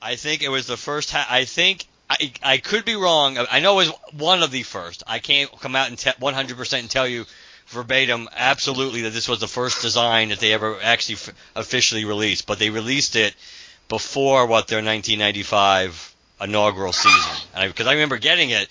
I 0.00 0.16
think 0.16 0.42
it 0.42 0.48
was 0.48 0.66
the 0.66 0.76
first 0.76 1.10
hat. 1.10 1.26
I 1.30 1.44
think 1.44 1.84
I 2.08 2.32
I 2.42 2.58
could 2.58 2.84
be 2.84 2.94
wrong. 2.94 3.38
I 3.50 3.60
know 3.60 3.80
it 3.80 3.88
was 3.88 3.94
one 4.18 4.42
of 4.42 4.50
the 4.50 4.62
first. 4.62 5.02
I 5.06 5.18
can't 5.18 5.50
come 5.60 5.76
out 5.76 5.88
and 5.88 5.98
100% 5.98 6.78
and 6.78 6.90
tell 6.90 7.08
you 7.08 7.24
verbatim 7.66 8.28
absolutely 8.36 9.02
that 9.02 9.10
this 9.12 9.28
was 9.28 9.40
the 9.40 9.48
first 9.48 9.82
design 9.82 10.28
that 10.28 10.38
they 10.38 10.52
ever 10.52 10.78
actually 10.80 11.16
f- 11.16 11.34
officially 11.56 12.04
released, 12.04 12.46
but 12.46 12.58
they 12.58 12.70
released 12.70 13.16
it 13.16 13.34
before 13.88 14.46
what 14.46 14.68
their 14.68 14.78
1995 14.78 16.14
inaugural 16.40 16.92
season. 16.92 17.32
Because 17.66 17.86
I, 17.86 17.90
I 17.90 17.94
remember 17.94 18.18
getting 18.18 18.50
it 18.50 18.68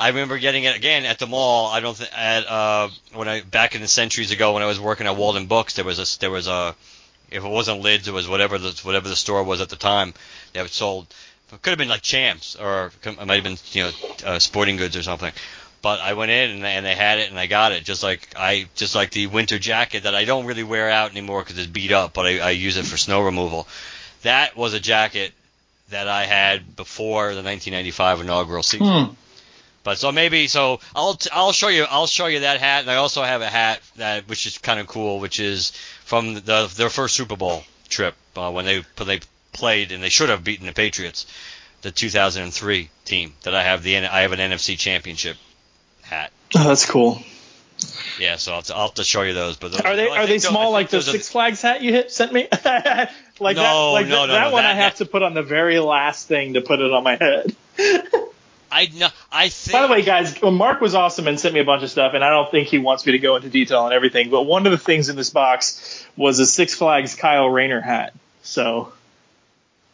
I 0.00 0.08
remember 0.08 0.38
getting 0.38 0.64
it 0.64 0.74
again 0.74 1.04
at 1.04 1.18
the 1.18 1.26
mall. 1.26 1.66
I 1.66 1.80
don't 1.80 1.94
think 1.94 2.10
at 2.16 2.48
uh 2.48 2.88
when 3.12 3.28
I 3.28 3.42
back 3.42 3.74
in 3.74 3.82
the 3.82 3.88
centuries 3.88 4.30
ago 4.30 4.54
when 4.54 4.62
I 4.62 4.66
was 4.66 4.80
working 4.80 5.06
at 5.06 5.14
Waldenbooks 5.14 5.74
there 5.74 5.84
was 5.84 5.98
a 5.98 6.20
there 6.20 6.30
was 6.30 6.48
a 6.48 6.74
if 7.30 7.44
it 7.44 7.48
wasn't 7.48 7.82
lids 7.82 8.08
it 8.08 8.14
was 8.14 8.26
whatever 8.26 8.56
the 8.56 8.80
whatever 8.82 9.10
the 9.10 9.16
store 9.16 9.44
was 9.44 9.60
at 9.60 9.68
the 9.68 9.76
time 9.76 10.14
that 10.54 10.68
sold. 10.70 11.06
It 11.52 11.60
could 11.60 11.70
have 11.70 11.78
been 11.78 11.88
like 11.88 12.00
Champs 12.00 12.56
or 12.56 12.92
it 13.04 13.26
might 13.26 13.34
have 13.34 13.44
been 13.44 13.58
you 13.72 13.82
know 13.82 13.90
uh, 14.24 14.38
Sporting 14.38 14.76
Goods 14.76 14.96
or 14.96 15.02
something. 15.02 15.32
But 15.82 16.00
I 16.00 16.14
went 16.14 16.30
in 16.30 16.50
and 16.50 16.64
and 16.64 16.86
they 16.86 16.94
had 16.94 17.18
it 17.18 17.28
and 17.28 17.38
I 17.38 17.46
got 17.46 17.72
it 17.72 17.84
just 17.84 18.02
like 18.02 18.26
I 18.36 18.68
just 18.76 18.94
like 18.94 19.10
the 19.10 19.26
winter 19.26 19.58
jacket 19.58 20.04
that 20.04 20.14
I 20.14 20.24
don't 20.24 20.46
really 20.46 20.64
wear 20.64 20.88
out 20.88 21.10
anymore 21.10 21.42
because 21.42 21.58
it's 21.58 21.66
beat 21.66 21.92
up, 21.92 22.14
but 22.14 22.24
I, 22.24 22.38
I 22.38 22.50
use 22.52 22.78
it 22.78 22.86
for 22.86 22.96
snow 22.96 23.22
removal. 23.22 23.68
That 24.22 24.56
was 24.56 24.72
a 24.72 24.80
jacket 24.80 25.34
that 25.90 26.08
I 26.08 26.24
had 26.24 26.74
before 26.74 27.34
the 27.34 27.42
1995 27.42 28.22
inaugural 28.22 28.62
season. 28.62 28.86
Hmm. 28.86 29.14
But 29.82 29.98
so 29.98 30.12
maybe 30.12 30.46
so 30.46 30.80
I'll 30.94 31.18
I'll 31.32 31.52
show 31.52 31.68
you 31.68 31.84
I'll 31.88 32.06
show 32.06 32.26
you 32.26 32.40
that 32.40 32.60
hat 32.60 32.82
and 32.82 32.90
I 32.90 32.96
also 32.96 33.22
have 33.22 33.40
a 33.40 33.48
hat 33.48 33.80
that 33.96 34.28
which 34.28 34.46
is 34.46 34.58
kind 34.58 34.78
of 34.78 34.86
cool 34.86 35.20
which 35.20 35.40
is 35.40 35.70
from 36.04 36.34
the 36.34 36.70
their 36.76 36.90
first 36.90 37.14
Super 37.14 37.36
Bowl 37.36 37.62
trip 37.88 38.14
uh, 38.36 38.50
when 38.50 38.66
they 38.66 38.84
they 39.04 39.20
played 39.52 39.92
and 39.92 40.02
they 40.02 40.10
should 40.10 40.28
have 40.28 40.44
beaten 40.44 40.66
the 40.66 40.72
Patriots 40.72 41.26
the 41.82 41.90
2003 41.90 42.90
team 43.04 43.32
that 43.42 43.54
I 43.54 43.62
have 43.62 43.82
the 43.82 43.96
I 43.96 44.20
have 44.20 44.32
an 44.32 44.38
NFC 44.38 44.78
Championship 44.78 45.36
hat. 46.02 46.30
Oh, 46.54 46.64
that's 46.64 46.86
cool. 46.86 47.22
Yeah, 48.18 48.36
so 48.36 48.52
I'll, 48.52 48.62
I'll 48.74 48.86
have 48.88 48.94
to 48.94 49.04
show 49.04 49.22
you 49.22 49.32
those. 49.32 49.56
But 49.56 49.72
those, 49.72 49.80
are 49.80 49.96
they 49.96 50.08
are 50.08 50.26
they 50.26 50.38
small 50.38 50.70
like 50.72 50.90
the 50.90 51.00
Six 51.00 51.30
Flags 51.30 51.62
hat 51.62 51.82
you 51.82 51.92
hit, 51.92 52.12
sent 52.12 52.32
me? 52.32 52.48
like 52.52 52.64
no, 52.64 52.72
that, 52.82 53.10
like 53.40 53.56
no, 53.56 53.56
that, 53.56 54.08
no, 54.08 54.26
that 54.26 54.44
no, 54.48 54.52
one 54.52 54.64
that, 54.64 54.72
I 54.72 54.74
have 54.74 54.96
to 54.96 55.06
put 55.06 55.22
on 55.22 55.32
the 55.32 55.42
very 55.42 55.78
last 55.78 56.28
thing 56.28 56.54
to 56.54 56.60
put 56.60 56.80
it 56.80 56.92
on 56.92 57.02
my 57.02 57.16
head. 57.16 57.56
I 58.72 58.86
know. 58.94 59.08
I 59.32 59.48
think. 59.48 59.72
By 59.72 59.86
the 59.86 59.92
way, 59.92 60.02
guys, 60.02 60.40
well, 60.40 60.50
Mark 60.50 60.80
was 60.80 60.94
awesome 60.94 61.28
and 61.28 61.38
sent 61.38 61.54
me 61.54 61.60
a 61.60 61.64
bunch 61.64 61.82
of 61.82 61.90
stuff, 61.90 62.14
and 62.14 62.24
I 62.24 62.30
don't 62.30 62.50
think 62.50 62.68
he 62.68 62.78
wants 62.78 63.06
me 63.06 63.12
to 63.12 63.18
go 63.18 63.36
into 63.36 63.48
detail 63.48 63.80
on 63.80 63.92
everything. 63.92 64.30
But 64.30 64.42
one 64.42 64.66
of 64.66 64.72
the 64.72 64.78
things 64.78 65.08
in 65.08 65.16
this 65.16 65.30
box 65.30 66.06
was 66.16 66.38
a 66.40 66.46
Six 66.46 66.74
Flags 66.74 67.14
Kyle 67.14 67.48
Rayner 67.48 67.80
hat, 67.80 68.12
so 68.42 68.92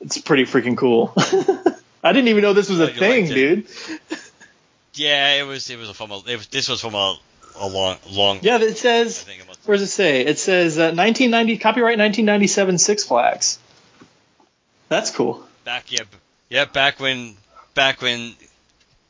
it's 0.00 0.18
pretty 0.18 0.44
freaking 0.44 0.76
cool. 0.76 1.12
I 2.02 2.12
didn't 2.12 2.28
even 2.28 2.42
know 2.42 2.54
this 2.54 2.70
was 2.70 2.80
a 2.80 2.90
oh, 2.90 2.94
thing, 2.94 3.26
dude. 3.26 3.66
yeah, 4.94 5.34
it 5.34 5.46
was. 5.46 5.68
It 5.68 5.78
was 5.78 5.90
from 5.90 6.12
a. 6.12 6.18
It 6.26 6.36
was, 6.36 6.46
this 6.46 6.68
was 6.68 6.80
from 6.80 6.94
a, 6.94 7.18
a 7.56 7.68
long, 7.68 7.98
long. 8.10 8.38
Yeah, 8.40 8.58
it 8.58 8.78
says. 8.78 9.26
Where 9.66 9.76
does 9.76 9.88
it 9.88 9.92
say? 9.92 10.24
It 10.24 10.38
says 10.38 10.78
uh, 10.78 10.94
1990 10.94 11.58
copyright 11.58 11.98
1997 11.98 12.78
Six 12.78 13.04
Flags. 13.04 13.58
That's 14.88 15.10
cool. 15.10 15.44
Back 15.64 15.90
yeah, 15.90 16.04
yeah, 16.48 16.64
back 16.64 17.00
when 17.00 17.36
back 17.74 18.00
when 18.00 18.34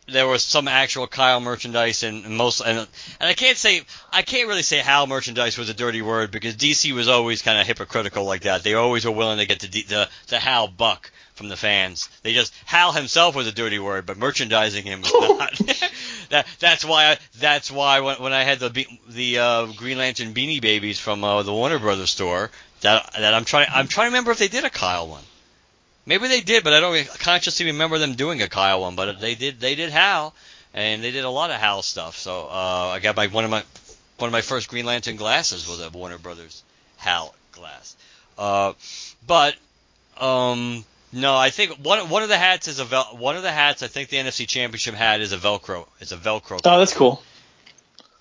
there 0.09 0.27
was 0.27 0.45
some 0.45 0.69
actual 0.69 1.07
Kyle 1.07 1.41
merchandise 1.41 2.03
and 2.03 2.37
most 2.37 2.61
and, 2.61 2.79
and 2.79 2.89
I 3.21 3.35
can't 3.35 3.57
say 3.57 3.83
I 4.13 4.23
can't 4.23 4.49
really 4.49 4.63
say 4.63 4.79
Hal 4.79 5.07
merchandise 5.07 5.59
was 5.59 5.69
a 5.69 5.75
dirty 5.75 6.03
word 6.03 6.31
because 6.31 6.57
DC 6.57 6.93
was 6.93 7.09
always 7.09 7.43
kind 7.43 7.61
of 7.61 7.67
hypocritical 7.67 8.25
like 8.25 8.43
that. 8.43 8.63
They 8.63 8.75
always 8.75 9.05
were 9.05 9.11
willing 9.11 9.39
to 9.39 9.47
get 9.47 9.61
the 9.61 9.69
the, 9.69 10.09
the 10.29 10.39
Hal 10.39 10.69
buck 10.69 11.11
from 11.35 11.49
the 11.49 11.57
fans. 11.57 12.09
They 12.23 12.35
just 12.35 12.55
Hal 12.65 12.93
himself 12.93 13.35
was 13.35 13.47
a 13.47 13.53
dirty 13.53 13.79
word, 13.79 14.07
but 14.07 14.17
merchandising 14.17 14.85
him 14.85 15.03
was 15.03 15.13
not. 15.39 15.53
that 16.31 16.47
that's 16.61 16.85
why 16.85 17.13
I, 17.13 17.19
that's 17.39 17.71
why 17.71 18.01
when, 18.01 18.17
when 18.17 18.33
I 18.33 18.43
had 18.43 18.61
the 18.61 18.87
the 19.09 19.39
uh, 19.39 19.67
Green 19.67 19.99
Lantern 19.99 20.35
Beanie 20.35 20.61
Babies 20.61 20.99
from 20.99 21.25
uh, 21.25 21.43
the 21.43 21.53
Warner 21.53 21.79
Brothers 21.79 22.11
store 22.11 22.51
that 22.83 23.13
that 23.15 23.35
I'm 23.35 23.45
trying 23.45 23.69
I'm 23.73 23.89
trying 23.89 24.07
to 24.07 24.11
remember 24.11 24.31
if 24.31 24.39
they 24.39 24.49
did 24.49 24.65
a 24.65 24.71
Kyle 24.71 25.09
one. 25.09 25.23
Maybe 26.07 26.29
they 26.29 26.41
did, 26.41 26.63
but 26.63 26.73
I 26.73 26.81
don't 26.81 27.09
consciously 27.19 27.67
remember 27.67 27.99
them 27.99 28.15
doing 28.15 28.41
a 28.41 28.49
Kyle 28.49 28.81
one. 28.81 28.95
But 28.95 29.21
they 29.21 29.35
did. 29.35 29.59
They 29.61 29.75
did 29.75 29.91
Hal, 29.91 30.35
and 30.73 31.03
they 31.03 31.11
did 31.11 31.25
a 31.25 31.31
lot 31.31 31.51
of 31.51 31.57
Hal 31.57 31.83
stuff. 31.83 32.17
So 32.17 32.47
uh, 32.47 32.93
I 32.95 33.01
got 33.01 33.17
my 33.17 33.27
one 33.27 33.45
of 33.45 33.51
my 33.51 33.65
one 34.19 34.29
of 34.29 34.33
my 34.33 34.41
first 34.41 34.69
Green 34.69 34.87
Lantern 34.87 35.17
glasses 35.17 35.69
was 35.69 35.81
a 35.81 35.91
Warner 35.91 36.19
Brothers 36.19 36.63
Hal 36.97 37.35
glass. 37.53 37.97
Uh, 38.39 38.75
but 39.27 39.57
um, 40.19 40.85
no, 41.13 41.37
I 41.37 41.51
think 41.51 41.85
one 41.85 42.09
one 42.09 42.23
of 42.23 42.29
the 42.29 42.39
hats 42.39 42.69
is 42.69 42.79
a 42.79 42.85
vel- 42.85 43.17
one 43.19 43.37
of 43.37 43.43
the 43.43 43.53
hats. 43.53 43.83
I 43.83 43.89
think 43.89 44.09
the 44.09 44.19
NFC 44.19 44.47
Championship 44.47 44.95
hat 44.95 45.21
is 45.21 45.33
a 45.33 45.39
Velcro. 45.39 45.87
It's 46.01 46.13
a 46.13 46.17
Velcro. 46.17 46.61
Oh, 46.65 46.79
that's 46.79 46.95
cool. 46.95 47.23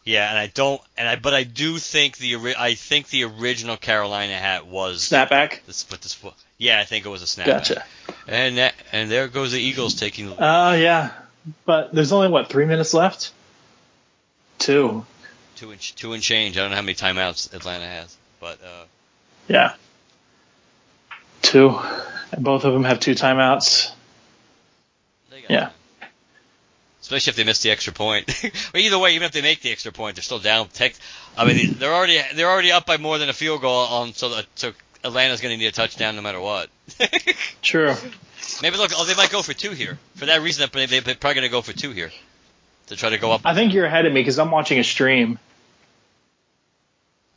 Yeah, 0.03 0.29
and 0.29 0.37
I 0.37 0.47
don't, 0.47 0.79
and 0.97 1.07
I, 1.07 1.15
but 1.15 1.33
I 1.33 1.43
do 1.43 1.79
think 1.79 2.17
the 2.17 2.55
I 2.57 2.75
think 2.75 3.09
the 3.09 3.23
original 3.23 3.75
Carolina 3.75 4.37
hat 4.37 4.67
was 4.67 5.09
snapback. 5.09 5.65
This, 5.65 5.83
but 5.83 6.01
this, 6.01 6.15
yeah, 6.57 6.79
I 6.79 6.85
think 6.85 7.05
it 7.05 7.09
was 7.09 7.21
a 7.21 7.25
snapback. 7.25 7.45
Gotcha. 7.45 7.85
And 8.27 8.57
that, 8.57 8.73
and 8.91 9.11
there 9.11 9.27
goes 9.27 9.51
the 9.51 9.59
Eagles 9.59 9.95
taking. 9.95 10.29
Oh 10.29 10.35
uh, 10.37 10.73
yeah. 10.73 11.11
but 11.65 11.93
there's 11.93 12.11
only 12.11 12.29
what 12.29 12.49
three 12.49 12.65
minutes 12.65 12.93
left. 12.93 13.31
Two. 14.57 15.05
Two 15.55 15.71
and 15.71 15.79
two 15.79 16.13
and 16.13 16.23
change. 16.23 16.57
I 16.57 16.61
don't 16.61 16.71
know 16.71 16.75
how 16.75 16.81
many 16.81 16.95
timeouts 16.95 17.53
Atlanta 17.53 17.85
has, 17.85 18.15
but 18.39 18.59
uh, 18.63 18.85
Yeah. 19.47 19.73
Two. 21.41 21.77
And 22.31 22.43
both 22.43 22.65
of 22.65 22.73
them 22.73 22.83
have 22.83 22.99
two 22.99 23.13
timeouts. 23.13 23.91
Yeah. 25.47 25.59
time. 25.65 25.71
Especially 27.01 27.29
if 27.31 27.35
they 27.35 27.43
miss 27.43 27.61
the 27.61 27.69
extra 27.69 27.93
point. 27.93 28.25
but 28.71 28.81
either 28.81 28.97
way, 28.97 29.13
even 29.13 29.27
if 29.27 29.31
they 29.31 29.43
make 29.43 29.61
the 29.61 29.71
extra 29.71 29.91
point, 29.91 30.15
they're 30.15 30.23
still 30.23 30.39
down. 30.39 30.69
Tech, 30.69 30.95
I 31.37 31.45
mean, 31.45 31.75
they're 31.77 31.93
already 31.93 32.19
they're 32.33 32.49
already 32.49 32.71
up 32.71 32.87
by 32.87 32.97
more 32.97 33.19
than 33.19 33.29
a 33.29 33.33
field 33.33 33.61
goal 33.61 33.85
on 33.85 34.13
so 34.13 34.29
that, 34.29 34.47
so 34.55 34.73
Atlanta's 35.05 35.39
going 35.41 35.53
to 35.53 35.57
need 35.57 35.67
a 35.67 35.71
touchdown 35.71 36.15
no 36.15 36.21
matter 36.21 36.41
what. 36.41 36.69
True. 37.61 37.93
Maybe 38.61 38.77
look, 38.77 38.91
oh, 38.95 39.05
they 39.05 39.15
might 39.15 39.29
go 39.31 39.41
for 39.41 39.53
two 39.53 39.71
here. 39.71 39.97
For 40.15 40.25
that 40.25 40.41
reason, 40.41 40.67
they- 40.73 40.85
they're 40.85 41.01
probably 41.15 41.35
going 41.35 41.43
to 41.43 41.49
go 41.49 41.61
for 41.61 41.73
two 41.73 41.91
here 41.91 42.11
to 42.87 42.95
try 42.95 43.09
to 43.09 43.17
go 43.17 43.31
up. 43.31 43.41
I 43.45 43.53
think 43.53 43.73
you're 43.73 43.85
ahead 43.85 44.05
of 44.05 44.13
me 44.13 44.21
because 44.21 44.39
I'm 44.39 44.51
watching 44.51 44.79
a 44.79 44.83
stream. 44.83 45.39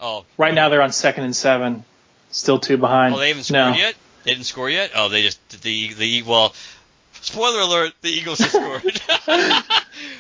Oh, 0.01 0.24
Right 0.36 0.55
now 0.55 0.69
they're 0.69 0.82
on 0.82 0.93
second 0.93 1.24
and 1.24 1.35
seven. 1.36 1.85
Still 2.31 2.59
two 2.59 2.77
behind. 2.77 3.15
oh, 3.15 3.19
they 3.19 3.28
haven't 3.28 3.45
scored 3.45 3.73
no. 3.73 3.78
yet. 3.78 3.95
They 4.24 4.32
didn't 4.32 4.45
score 4.47 4.69
yet. 4.70 4.90
Oh, 4.95 5.09
they 5.09 5.23
just 5.23 5.62
the 5.62 5.93
the 5.95 6.23
well. 6.23 6.55
Spoiler 7.20 7.61
alert: 7.61 7.93
the 8.03 8.11
Eagles 8.11 8.39
have 8.40 8.51
scored. 8.51 9.01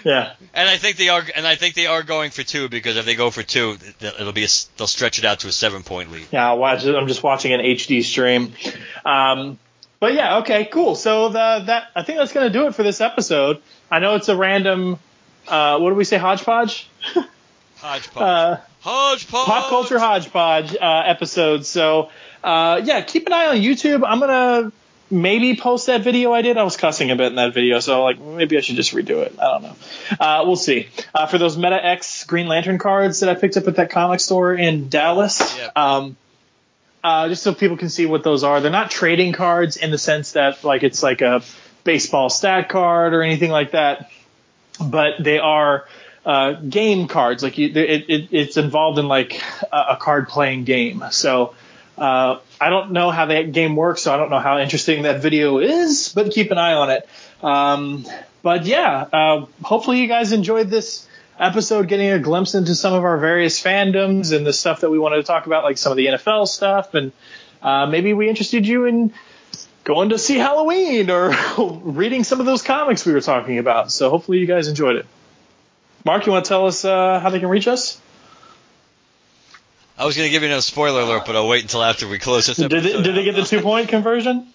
Yeah. 0.04 0.32
And 0.54 0.68
I 0.68 0.76
think 0.76 0.96
they 0.96 1.08
are, 1.08 1.22
and 1.36 1.46
I 1.46 1.54
think 1.56 1.74
they 1.74 1.86
are 1.86 2.02
going 2.02 2.30
for 2.30 2.42
two 2.42 2.68
because 2.68 2.96
if 2.96 3.04
they 3.04 3.14
go 3.14 3.30
for 3.30 3.42
two, 3.42 3.76
it'll 4.00 4.32
be 4.32 4.42
a, 4.42 4.44
s- 4.44 4.68
they'll 4.76 4.86
stretch 4.86 5.18
it 5.18 5.24
out 5.24 5.40
to 5.40 5.48
a 5.48 5.52
seven 5.52 5.82
point 5.82 6.10
lead. 6.12 6.26
Yeah, 6.32 6.48
I'll 6.48 6.58
watch 6.58 6.84
it. 6.84 6.94
I'm 6.94 7.06
just 7.08 7.22
watching 7.22 7.52
an 7.52 7.60
HD 7.60 8.02
stream. 8.04 8.52
Um, 9.04 9.58
but 10.00 10.14
yeah, 10.14 10.38
okay, 10.38 10.64
cool. 10.66 10.94
So 10.94 11.28
the, 11.28 11.62
that 11.66 11.88
I 11.94 12.02
think 12.02 12.18
that's 12.18 12.32
gonna 12.32 12.50
do 12.50 12.66
it 12.66 12.74
for 12.74 12.82
this 12.82 13.00
episode. 13.00 13.60
I 13.90 13.98
know 13.98 14.14
it's 14.16 14.28
a 14.28 14.36
random. 14.36 14.98
Uh, 15.46 15.78
what 15.78 15.90
do 15.90 15.96
we 15.96 16.04
say? 16.04 16.16
Hodgepodge. 16.18 16.88
Hodgepodge. 17.76 18.22
Uh, 18.22 18.56
Hodgepodge. 18.80 19.46
pop 19.46 19.68
culture 19.68 19.98
hodgepodge 19.98 20.76
uh, 20.76 21.02
episode. 21.06 21.66
So 21.66 22.10
uh, 22.42 22.80
yeah, 22.84 23.00
keep 23.02 23.26
an 23.26 23.32
eye 23.32 23.46
on 23.48 23.56
YouTube. 23.56 24.02
I'm 24.06 24.20
gonna 24.20 24.72
maybe 25.10 25.56
post 25.56 25.86
that 25.86 26.02
video 26.02 26.32
I 26.32 26.42
did. 26.42 26.56
I 26.56 26.62
was 26.62 26.76
cussing 26.76 27.10
a 27.10 27.16
bit 27.16 27.28
in 27.28 27.36
that 27.36 27.54
video, 27.54 27.80
so 27.80 28.04
like 28.04 28.20
maybe 28.20 28.56
I 28.56 28.60
should 28.60 28.76
just 28.76 28.92
redo 28.92 29.22
it. 29.22 29.34
I 29.38 29.44
don't 29.44 29.62
know. 29.62 29.76
Uh, 30.18 30.42
we'll 30.46 30.56
see. 30.56 30.88
Uh, 31.14 31.26
for 31.26 31.38
those 31.38 31.56
Meta 31.56 31.84
X 31.84 32.24
Green 32.24 32.48
Lantern 32.48 32.78
cards 32.78 33.20
that 33.20 33.28
I 33.28 33.34
picked 33.34 33.56
up 33.56 33.66
at 33.68 33.76
that 33.76 33.90
comic 33.90 34.20
store 34.20 34.54
in 34.54 34.88
Dallas. 34.88 35.56
Yeah. 35.58 35.70
Um, 35.76 36.16
uh, 37.02 37.28
just 37.28 37.42
so 37.42 37.54
people 37.54 37.76
can 37.76 37.88
see 37.88 38.06
what 38.06 38.24
those 38.24 38.44
are. 38.44 38.60
They're 38.60 38.70
not 38.70 38.90
trading 38.90 39.32
cards 39.32 39.76
in 39.76 39.90
the 39.90 39.98
sense 39.98 40.32
that 40.32 40.64
like 40.64 40.82
it's 40.82 41.02
like 41.02 41.20
a 41.20 41.42
baseball 41.84 42.28
stat 42.28 42.68
card 42.68 43.14
or 43.14 43.22
anything 43.22 43.50
like 43.50 43.70
that, 43.70 44.10
but 44.80 45.14
they 45.20 45.38
are 45.38 45.86
uh, 46.26 46.52
game 46.52 47.08
cards. 47.08 47.42
Like 47.42 47.56
you, 47.56 47.68
it, 47.68 48.10
it, 48.10 48.28
it's 48.32 48.56
involved 48.56 48.98
in 48.98 49.08
like 49.08 49.40
a, 49.72 49.76
a 49.90 49.96
card 49.96 50.28
playing 50.28 50.64
game. 50.64 51.02
So 51.10 51.54
uh, 51.98 52.40
I 52.60 52.70
don't 52.70 52.92
know 52.92 53.10
how 53.10 53.26
that 53.26 53.52
game 53.52 53.76
works, 53.76 54.02
so 54.02 54.14
I 54.14 54.16
don't 54.16 54.30
know 54.30 54.38
how 54.38 54.58
interesting 54.58 55.02
that 55.02 55.20
video 55.20 55.58
is, 55.58 56.12
but 56.14 56.30
keep 56.30 56.50
an 56.50 56.58
eye 56.58 56.74
on 56.74 56.90
it. 56.90 57.08
Um, 57.42 58.06
but 58.42 58.64
yeah, 58.64 59.06
uh, 59.12 59.46
hopefully 59.62 60.00
you 60.00 60.08
guys 60.08 60.32
enjoyed 60.32 60.70
this 60.70 61.06
episode, 61.38 61.88
getting 61.88 62.10
a 62.10 62.18
glimpse 62.18 62.54
into 62.54 62.74
some 62.74 62.94
of 62.94 63.04
our 63.04 63.18
various 63.18 63.62
fandoms 63.62 64.34
and 64.34 64.46
the 64.46 64.52
stuff 64.52 64.80
that 64.80 64.90
we 64.90 64.98
wanted 64.98 65.16
to 65.16 65.22
talk 65.24 65.46
about, 65.46 65.64
like 65.64 65.78
some 65.78 65.92
of 65.92 65.96
the 65.96 66.06
NFL 66.06 66.48
stuff, 66.48 66.94
and 66.94 67.12
uh, 67.62 67.86
maybe 67.86 68.14
we 68.14 68.28
interested 68.28 68.66
you 68.66 68.84
in 68.86 69.12
going 69.84 70.10
to 70.10 70.18
see 70.18 70.36
Halloween 70.36 71.10
or 71.10 71.34
reading 71.82 72.22
some 72.22 72.40
of 72.40 72.46
those 72.46 72.62
comics 72.62 73.06
we 73.06 73.12
were 73.12 73.20
talking 73.20 73.58
about. 73.58 73.90
So 73.90 74.10
hopefully 74.10 74.38
you 74.38 74.46
guys 74.46 74.68
enjoyed 74.68 74.96
it. 74.96 75.06
Mark, 76.04 76.26
you 76.26 76.32
want 76.32 76.44
to 76.44 76.48
tell 76.48 76.66
us 76.66 76.84
uh, 76.84 77.18
how 77.20 77.30
they 77.30 77.40
can 77.40 77.48
reach 77.48 77.66
us? 77.66 78.00
I 79.98 80.06
was 80.06 80.16
going 80.16 80.28
to 80.28 80.30
give 80.30 80.44
you 80.44 80.48
no 80.48 80.60
spoiler 80.60 81.00
alert, 81.00 81.24
but 81.26 81.34
I'll 81.34 81.48
wait 81.48 81.62
until 81.62 81.82
after 81.82 82.06
we 82.06 82.18
close 82.18 82.46
this 82.46 82.56
Did 82.56 82.72
episode. 82.72 82.98
they, 82.98 83.02
did 83.02 83.16
they 83.16 83.24
get 83.24 83.34
the 83.34 83.42
two 83.42 83.60
point 83.60 83.88
conversion? 83.88 84.46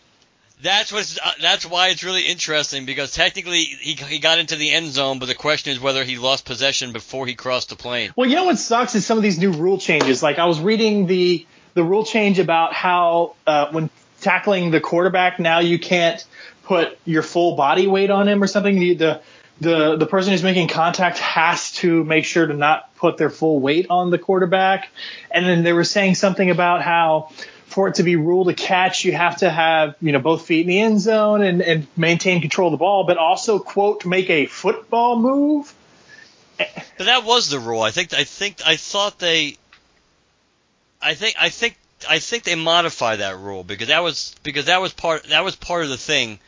That's 0.61 0.94
what's, 0.94 1.20
uh, 1.20 1.32
that's 1.41 1.65
why 1.65 1.90
it's 1.90 2.06
really 2.06 2.26
interesting 2.26 2.86
because 2.86 3.11
technically 3.11 3.64
he, 3.64 3.95
he 3.95 4.20
got 4.20 4.40
into 4.40 4.56
the 4.56 4.72
end 4.72 4.91
zone, 4.91 5.20
but 5.20 5.26
the 5.26 5.36
question 5.36 5.74
is 5.74 5.80
whether 5.82 6.06
he 6.06 6.18
lost 6.18 6.45
possession 6.45 6.94
before 6.94 7.28
he 7.28 7.36
crossed 7.36 7.70
the 7.70 7.76
plane. 7.76 8.14
Well, 8.15 8.30
you 8.30 8.38
know 8.38 8.45
what 8.45 8.57
sucks 8.57 8.95
is 8.95 9.06
some 9.06 9.18
of 9.18 9.24
these 9.24 9.38
new 9.38 9.52
rule 9.52 9.78
changes. 9.78 10.24
Like 10.24 10.40
I 10.40 10.45
was 10.45 10.61
reading 10.61 11.07
the 11.07 11.45
the 11.74 11.84
rule 11.84 12.06
change 12.06 12.40
about 12.40 12.74
how 12.74 13.36
uh, 13.45 13.72
when 13.72 13.90
tackling 14.22 14.72
the 14.72 14.80
quarterback, 14.80 15.40
now 15.40 15.60
you 15.60 15.80
can't 15.80 16.26
put 16.64 16.98
your 17.03 17.24
full 17.24 17.57
body 17.57 17.88
weight 17.88 18.10
on 18.10 18.30
him 18.30 18.41
or 18.41 18.48
something. 18.48 18.80
The 18.80 18.94
the 18.94 19.22
the, 19.62 19.96
the 19.96 20.06
person 20.06 20.32
who's 20.32 20.44
making 20.44 20.68
contact 20.68 21.20
has 21.20 21.72
to 21.74 22.04
make 22.04 22.26
sure 22.26 22.46
to 22.46 22.54
not 22.54 22.96
put 22.96 23.18
their 23.18 23.30
full 23.30 23.60
weight 23.60 23.88
on 23.90 24.10
the 24.10 24.18
quarterback. 24.18 24.90
And 25.32 25.46
then 25.46 25.64
they 25.64 25.74
were 25.74 25.84
saying 25.84 26.16
something 26.16 26.50
about 26.50 26.82
how 26.82 27.30
for 27.66 27.88
it 27.88 27.96
to 27.96 28.04
be 28.04 28.16
ruled 28.16 28.50
a 28.50 28.54
catch, 28.54 29.04
you 29.04 29.14
have 29.14 29.38
to 29.38 29.50
have, 29.50 29.96
you 30.00 30.12
know, 30.12 30.20
both 30.20 30.46
feet 30.46 30.62
in 30.62 30.68
the 30.68 30.80
end 30.80 31.02
zone 31.02 31.42
and, 31.42 31.62
and 31.62 31.88
maintain 31.98 32.40
control 32.40 32.68
of 32.68 32.72
the 32.72 32.78
ball, 32.78 33.06
but 33.06 33.18
also, 33.18 33.58
quote, 33.58 34.06
make 34.06 34.30
a 34.30 34.46
football 34.46 35.20
move. 35.20 35.74
But 36.58 37.06
that 37.06 37.24
was 37.24 37.50
the 37.50 37.60
rule. 37.60 37.82
I 37.82 37.90
think 37.90 38.14
I 38.14 38.24
think 38.26 38.58
I 38.66 38.76
thought 38.76 39.18
they 39.18 39.58
I 41.02 41.16
think 41.16 41.36
I 41.40 41.50
think 41.50 41.76
I 42.08 42.20
think 42.20 42.44
they 42.44 42.56
modified 42.56 43.20
that 43.20 43.38
rule 43.38 43.64
because 43.64 43.88
that 43.88 44.04
was 44.04 44.36
because 44.44 44.66
that 44.66 44.80
was 44.80 44.94
part 44.94 45.24
that 45.26 45.44
was 45.44 45.56
part 45.56 45.84
of 45.84 45.90
the 45.90 45.98
thing. 45.98 46.40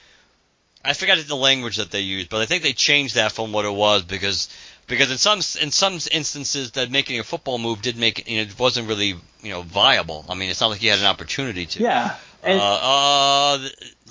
I 0.86 0.94
forgot 0.94 1.18
the 1.26 1.36
language 1.36 1.78
that 1.78 1.92
they 1.92 2.02
used, 2.02 2.30
but 2.30 2.42
I 2.42 2.46
think 2.46 2.64
they 2.64 2.74
changed 2.74 3.16
that 3.16 3.32
from 3.32 3.52
what 3.52 3.66
it 3.66 3.74
was 3.74 4.04
because 4.04 4.50
because 4.88 5.12
in 5.12 5.18
some 5.18 5.40
in 5.62 5.72
some 5.72 5.94
instances 6.12 6.72
that 6.72 6.92
making 6.92 7.20
a 7.20 7.24
football 7.24 7.58
move 7.58 7.82
did 7.82 7.98
make 7.98 8.20
it, 8.20 8.28
you 8.28 8.38
know, 8.38 8.44
it 8.44 8.60
wasn't 8.60 8.88
really 8.88 9.16
you 9.42 9.50
know 9.50 9.62
viable. 9.62 10.26
I 10.30 10.36
mean, 10.36 10.50
it's 10.50 10.62
not 10.62 10.68
like 10.70 10.82
you 10.84 10.92
had 10.92 11.00
an 11.00 11.06
opportunity 11.06 11.66
to. 11.66 11.84
Yeah. 11.84 12.16
And, 12.44 12.60
uh, 12.60 12.80
uh, 12.82 13.58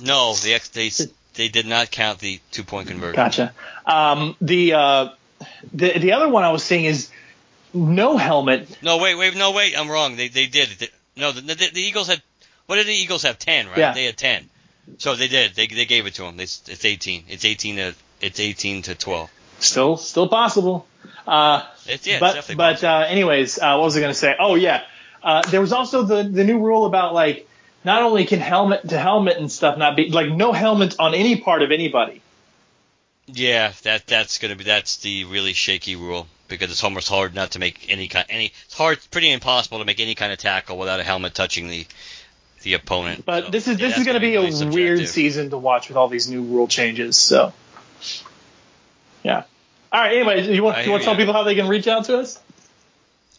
no, 0.02 0.34
the 0.34 0.54
ex 0.54 0.68
they 0.70 0.90
they 1.34 1.48
did 1.48 1.66
not 1.66 1.90
count 1.90 2.18
the 2.18 2.40
two 2.50 2.64
point 2.64 2.88
conversion. 2.88 3.16
Gotcha. 3.16 3.54
Um, 3.86 4.36
the 4.40 4.72
uh, 4.72 5.08
the 5.72 5.98
the 5.98 6.12
other 6.12 6.28
one 6.28 6.42
I 6.42 6.50
was 6.50 6.64
seeing 6.64 6.84
is 6.84 7.10
no 7.72 8.16
helmet. 8.16 8.82
No, 8.82 8.98
wait, 8.98 9.14
wait, 9.14 9.36
no, 9.36 9.52
wait. 9.52 9.78
I'm 9.78 9.88
wrong. 9.90 10.16
They 10.16 10.28
they 10.28 10.46
did. 10.46 10.68
They- 10.70 10.88
no, 11.16 11.30
the, 11.30 11.42
the, 11.42 11.54
the 11.54 11.80
Eagles 11.80 12.08
had. 12.08 12.20
What 12.66 12.76
did 12.76 12.88
the 12.88 12.92
Eagles 12.94 13.22
have? 13.22 13.38
Ten, 13.38 13.68
right? 13.68 13.78
Yeah. 13.78 13.92
They 13.94 14.06
had 14.06 14.16
ten. 14.16 14.50
So 14.98 15.14
they 15.14 15.28
did. 15.28 15.54
They 15.54 15.66
they 15.66 15.86
gave 15.86 16.06
it 16.06 16.14
to 16.14 16.22
them. 16.22 16.38
It's, 16.40 16.62
it's 16.68 16.84
18. 16.84 17.24
It's 17.28 17.44
18 17.44 17.76
to 17.76 17.94
it's 18.20 18.40
18 18.40 18.82
to 18.82 18.94
12. 18.94 19.30
Still 19.60 19.96
still 19.96 20.28
possible. 20.28 20.86
Uh, 21.26 21.62
It's 21.86 22.06
yeah, 22.06 22.14
it's 22.14 22.20
but 22.20 22.34
definitely 22.34 22.54
but 22.56 22.84
uh, 22.84 23.04
anyways, 23.08 23.58
uh, 23.58 23.76
what 23.76 23.84
was 23.84 23.96
I 23.96 24.00
going 24.00 24.12
to 24.12 24.18
say? 24.18 24.34
Oh 24.38 24.54
yeah, 24.56 24.82
uh, 25.22 25.42
there 25.50 25.60
was 25.60 25.72
also 25.72 26.02
the 26.02 26.22
the 26.22 26.44
new 26.44 26.58
rule 26.58 26.86
about 26.86 27.14
like 27.14 27.48
not 27.84 28.02
only 28.02 28.24
can 28.26 28.40
helmet 28.40 28.88
to 28.88 28.98
helmet 28.98 29.36
and 29.36 29.50
stuff 29.50 29.76
not 29.78 29.96
be 29.96 30.08
like 30.10 30.30
no 30.30 30.52
helmet 30.52 30.96
on 30.98 31.14
any 31.14 31.36
part 31.40 31.62
of 31.62 31.70
anybody. 31.70 32.20
yeah, 33.26 33.72
that 33.82 34.06
that's 34.06 34.38
gonna 34.38 34.56
be 34.56 34.64
that's 34.64 34.98
the 34.98 35.24
really 35.24 35.52
shaky 35.54 35.96
rule 35.96 36.26
because 36.48 36.70
it's 36.70 36.84
almost 36.84 37.08
hard 37.08 37.34
not 37.34 37.52
to 37.52 37.58
make 37.58 37.86
any 37.90 38.08
kind 38.08 38.26
any. 38.28 38.52
It's 38.66 38.76
hard, 38.76 38.98
pretty 39.10 39.30
impossible 39.30 39.78
to 39.78 39.84
make 39.84 40.00
any 40.00 40.14
kind 40.14 40.32
of 40.32 40.38
tackle 40.38 40.76
without 40.78 41.00
a 41.00 41.04
helmet 41.04 41.34
touching 41.34 41.68
the 41.68 41.86
the 42.64 42.74
opponent. 42.74 43.24
But 43.24 43.44
So, 43.44 43.50
this 43.50 43.68
is 43.68 43.78
yeah, 43.78 43.88
this 43.88 43.98
is 43.98 44.04
going 44.04 44.14
to 44.14 44.20
be 44.20 44.34
a 44.34 44.40
really 44.42 44.66
weird 44.66 45.08
season 45.08 45.50
to 45.50 45.58
watch 45.58 45.88
with 45.88 45.96
all 45.96 46.08
these 46.08 46.28
new 46.28 46.42
rule 46.42 46.66
changes. 46.66 47.16
So 47.16 47.52
yeah. 49.22 49.44
All 49.92 50.00
right. 50.00 50.16
Anyways, 50.16 50.48
you 50.48 50.62
want 50.62 50.84
you 50.84 50.90
want 50.90 51.02
to 51.02 51.06
tell 51.06 51.16
people 51.16 51.32
how 51.32 51.44
they 51.44 51.54
can 51.54 51.68
reach 51.68 51.86
out 51.86 52.06
to 52.06 52.18
us? 52.18 52.40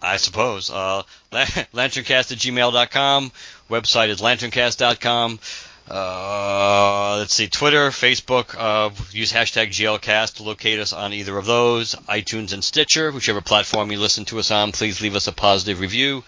I 0.01 0.17
suppose. 0.17 0.69
Uh, 0.69 1.03
lanterncast 1.31 2.31
at 2.31 2.37
gmail.com. 2.37 3.31
Website 3.69 4.09
is 4.09 4.21
lanterncast.com. 4.21 5.39
Uh, 5.87 7.17
let's 7.19 7.33
see, 7.33 7.47
Twitter, 7.47 7.89
Facebook, 7.89 8.55
uh, 8.57 8.89
use 9.11 9.31
hashtag 9.31 9.67
GLCast 9.67 10.37
to 10.37 10.43
locate 10.43 10.79
us 10.79 10.93
on 10.93 11.13
either 11.13 11.37
of 11.37 11.45
those. 11.45 11.93
iTunes 11.93 12.53
and 12.53 12.63
Stitcher, 12.63 13.11
whichever 13.11 13.41
platform 13.41 13.91
you 13.91 13.99
listen 13.99 14.25
to 14.25 14.39
us 14.39 14.49
on, 14.49 14.71
please 14.71 15.01
leave 15.01 15.15
us 15.15 15.27
a 15.27 15.31
positive 15.31 15.79
review. 15.79 16.23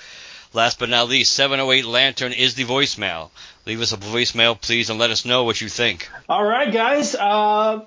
Last 0.54 0.80
but 0.80 0.90
not 0.90 1.10
least, 1.10 1.34
708 1.34 1.86
Lantern 1.86 2.34
is 2.34 2.56
the 2.56 2.64
voicemail. 2.66 3.30
Leave 3.66 3.82
us 3.82 3.92
a 3.92 3.98
voicemail, 3.98 4.60
please, 4.60 4.90
and 4.90 4.98
let 4.98 5.12
us 5.12 5.26
know 5.26 5.44
what 5.44 5.60
you 5.60 5.68
think. 5.68 6.10
All 6.30 6.44
right, 6.44 6.72
guys. 6.72 7.16
Uh, 7.16 7.82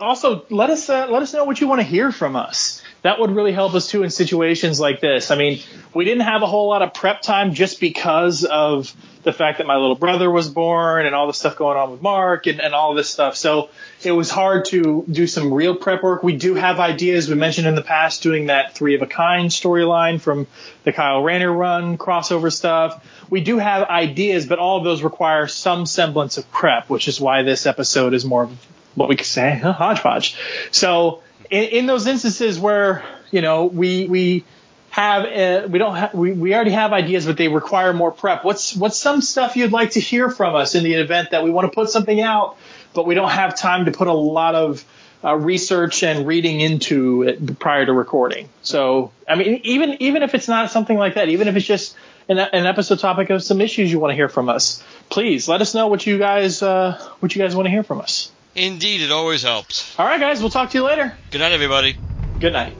also, 0.00 0.44
let 0.50 0.70
us 0.70 0.90
uh, 0.90 1.06
let 1.08 1.22
us 1.22 1.32
know 1.32 1.44
what 1.44 1.60
you 1.60 1.68
want 1.68 1.80
to 1.80 1.86
hear 1.86 2.10
from 2.10 2.34
us. 2.34 2.82
That 3.02 3.20
would 3.20 3.30
really 3.30 3.52
help 3.52 3.74
us 3.74 3.88
too 3.88 4.02
in 4.02 4.10
situations 4.10 4.80
like 4.80 5.00
this. 5.00 5.30
I 5.30 5.36
mean, 5.36 5.60
we 5.94 6.04
didn't 6.04 6.24
have 6.24 6.42
a 6.42 6.46
whole 6.46 6.68
lot 6.68 6.82
of 6.82 6.94
prep 6.94 7.22
time 7.22 7.54
just 7.54 7.80
because 7.80 8.44
of 8.44 8.92
the 9.22 9.32
fact 9.32 9.58
that 9.58 9.66
my 9.66 9.76
little 9.76 9.94
brother 9.94 10.30
was 10.30 10.48
born 10.48 11.04
and 11.04 11.14
all 11.14 11.26
the 11.26 11.34
stuff 11.34 11.56
going 11.56 11.76
on 11.76 11.90
with 11.90 12.00
Mark 12.00 12.46
and, 12.46 12.60
and 12.60 12.74
all 12.74 12.94
this 12.94 13.08
stuff. 13.08 13.36
So 13.36 13.68
it 14.02 14.12
was 14.12 14.30
hard 14.30 14.64
to 14.66 15.04
do 15.10 15.26
some 15.26 15.52
real 15.52 15.74
prep 15.74 16.02
work. 16.02 16.22
We 16.22 16.36
do 16.36 16.54
have 16.54 16.80
ideas. 16.80 17.28
We 17.28 17.34
mentioned 17.34 17.66
in 17.66 17.74
the 17.74 17.82
past 17.82 18.22
doing 18.22 18.46
that 18.46 18.74
three 18.74 18.94
of 18.94 19.02
a 19.02 19.06
kind 19.06 19.50
storyline 19.50 20.20
from 20.20 20.46
the 20.84 20.92
Kyle 20.92 21.22
Rayner 21.22 21.52
run 21.52 21.98
crossover 21.98 22.52
stuff. 22.52 23.04
We 23.28 23.42
do 23.42 23.58
have 23.58 23.88
ideas, 23.88 24.46
but 24.46 24.58
all 24.58 24.78
of 24.78 24.84
those 24.84 25.02
require 25.02 25.46
some 25.46 25.84
semblance 25.84 26.38
of 26.38 26.50
prep, 26.50 26.88
which 26.88 27.06
is 27.06 27.20
why 27.20 27.42
this 27.42 27.66
episode 27.66 28.14
is 28.14 28.24
more 28.24 28.44
of 28.44 28.66
what 28.94 29.08
we 29.08 29.16
could 29.16 29.26
say 29.26 29.54
hodgepodge. 29.62 30.36
So 30.70 31.22
in, 31.50 31.64
in 31.64 31.86
those 31.86 32.06
instances 32.06 32.58
where 32.58 33.04
you 33.30 33.42
know 33.42 33.66
we 33.66 34.06
we 34.06 34.44
have 34.90 35.24
uh, 35.24 35.68
we 35.68 35.78
don't 35.78 35.94
have 35.94 36.14
we, 36.14 36.32
we 36.32 36.54
already 36.54 36.72
have 36.72 36.92
ideas 36.92 37.24
but 37.24 37.36
they 37.36 37.48
require 37.48 37.92
more 37.92 38.10
prep. 38.10 38.44
What's 38.44 38.74
what's 38.74 38.98
some 38.98 39.22
stuff 39.22 39.56
you'd 39.56 39.72
like 39.72 39.92
to 39.92 40.00
hear 40.00 40.28
from 40.28 40.54
us 40.56 40.74
in 40.74 40.84
the 40.84 40.94
event 40.94 41.30
that 41.30 41.44
we 41.44 41.50
want 41.50 41.70
to 41.70 41.74
put 41.74 41.88
something 41.88 42.20
out 42.20 42.56
but 42.92 43.06
we 43.06 43.14
don't 43.14 43.30
have 43.30 43.56
time 43.56 43.84
to 43.84 43.92
put 43.92 44.08
a 44.08 44.12
lot 44.12 44.54
of 44.56 44.84
uh, 45.22 45.36
research 45.36 46.02
and 46.02 46.26
reading 46.26 46.60
into 46.60 47.22
it 47.22 47.58
prior 47.58 47.86
to 47.86 47.92
recording? 47.92 48.48
So 48.62 49.12
i 49.28 49.36
mean 49.36 49.60
even 49.64 49.96
even 50.00 50.22
if 50.22 50.34
it's 50.34 50.48
not 50.48 50.70
something 50.70 50.96
like 50.96 51.14
that 51.14 51.28
even 51.28 51.46
if 51.46 51.54
it's 51.54 51.66
just 51.66 51.96
an, 52.28 52.38
an 52.38 52.66
episode 52.66 52.98
topic 52.98 53.30
of 53.30 53.42
some 53.44 53.60
issues 53.60 53.92
you 53.92 54.00
want 54.00 54.10
to 54.10 54.16
hear 54.16 54.28
from 54.28 54.48
us 54.48 54.82
please 55.08 55.48
let 55.48 55.60
us 55.60 55.74
know 55.74 55.86
what 55.86 56.04
you 56.06 56.18
guys 56.18 56.62
uh, 56.62 56.98
what 57.20 57.34
you 57.34 57.40
guys 57.40 57.54
want 57.54 57.66
to 57.66 57.70
hear 57.70 57.84
from 57.84 58.00
us. 58.00 58.32
Indeed, 58.56 59.02
it 59.02 59.12
always 59.12 59.42
helps. 59.42 59.96
all 60.00 60.06
right 60.06 60.18
guys 60.18 60.40
we'll 60.40 60.50
talk 60.50 60.70
to 60.70 60.78
you 60.78 60.84
later. 60.84 61.16
Good 61.30 61.38
night, 61.38 61.52
everybody. 61.52 61.96
good 62.40 62.52
night 62.52 62.74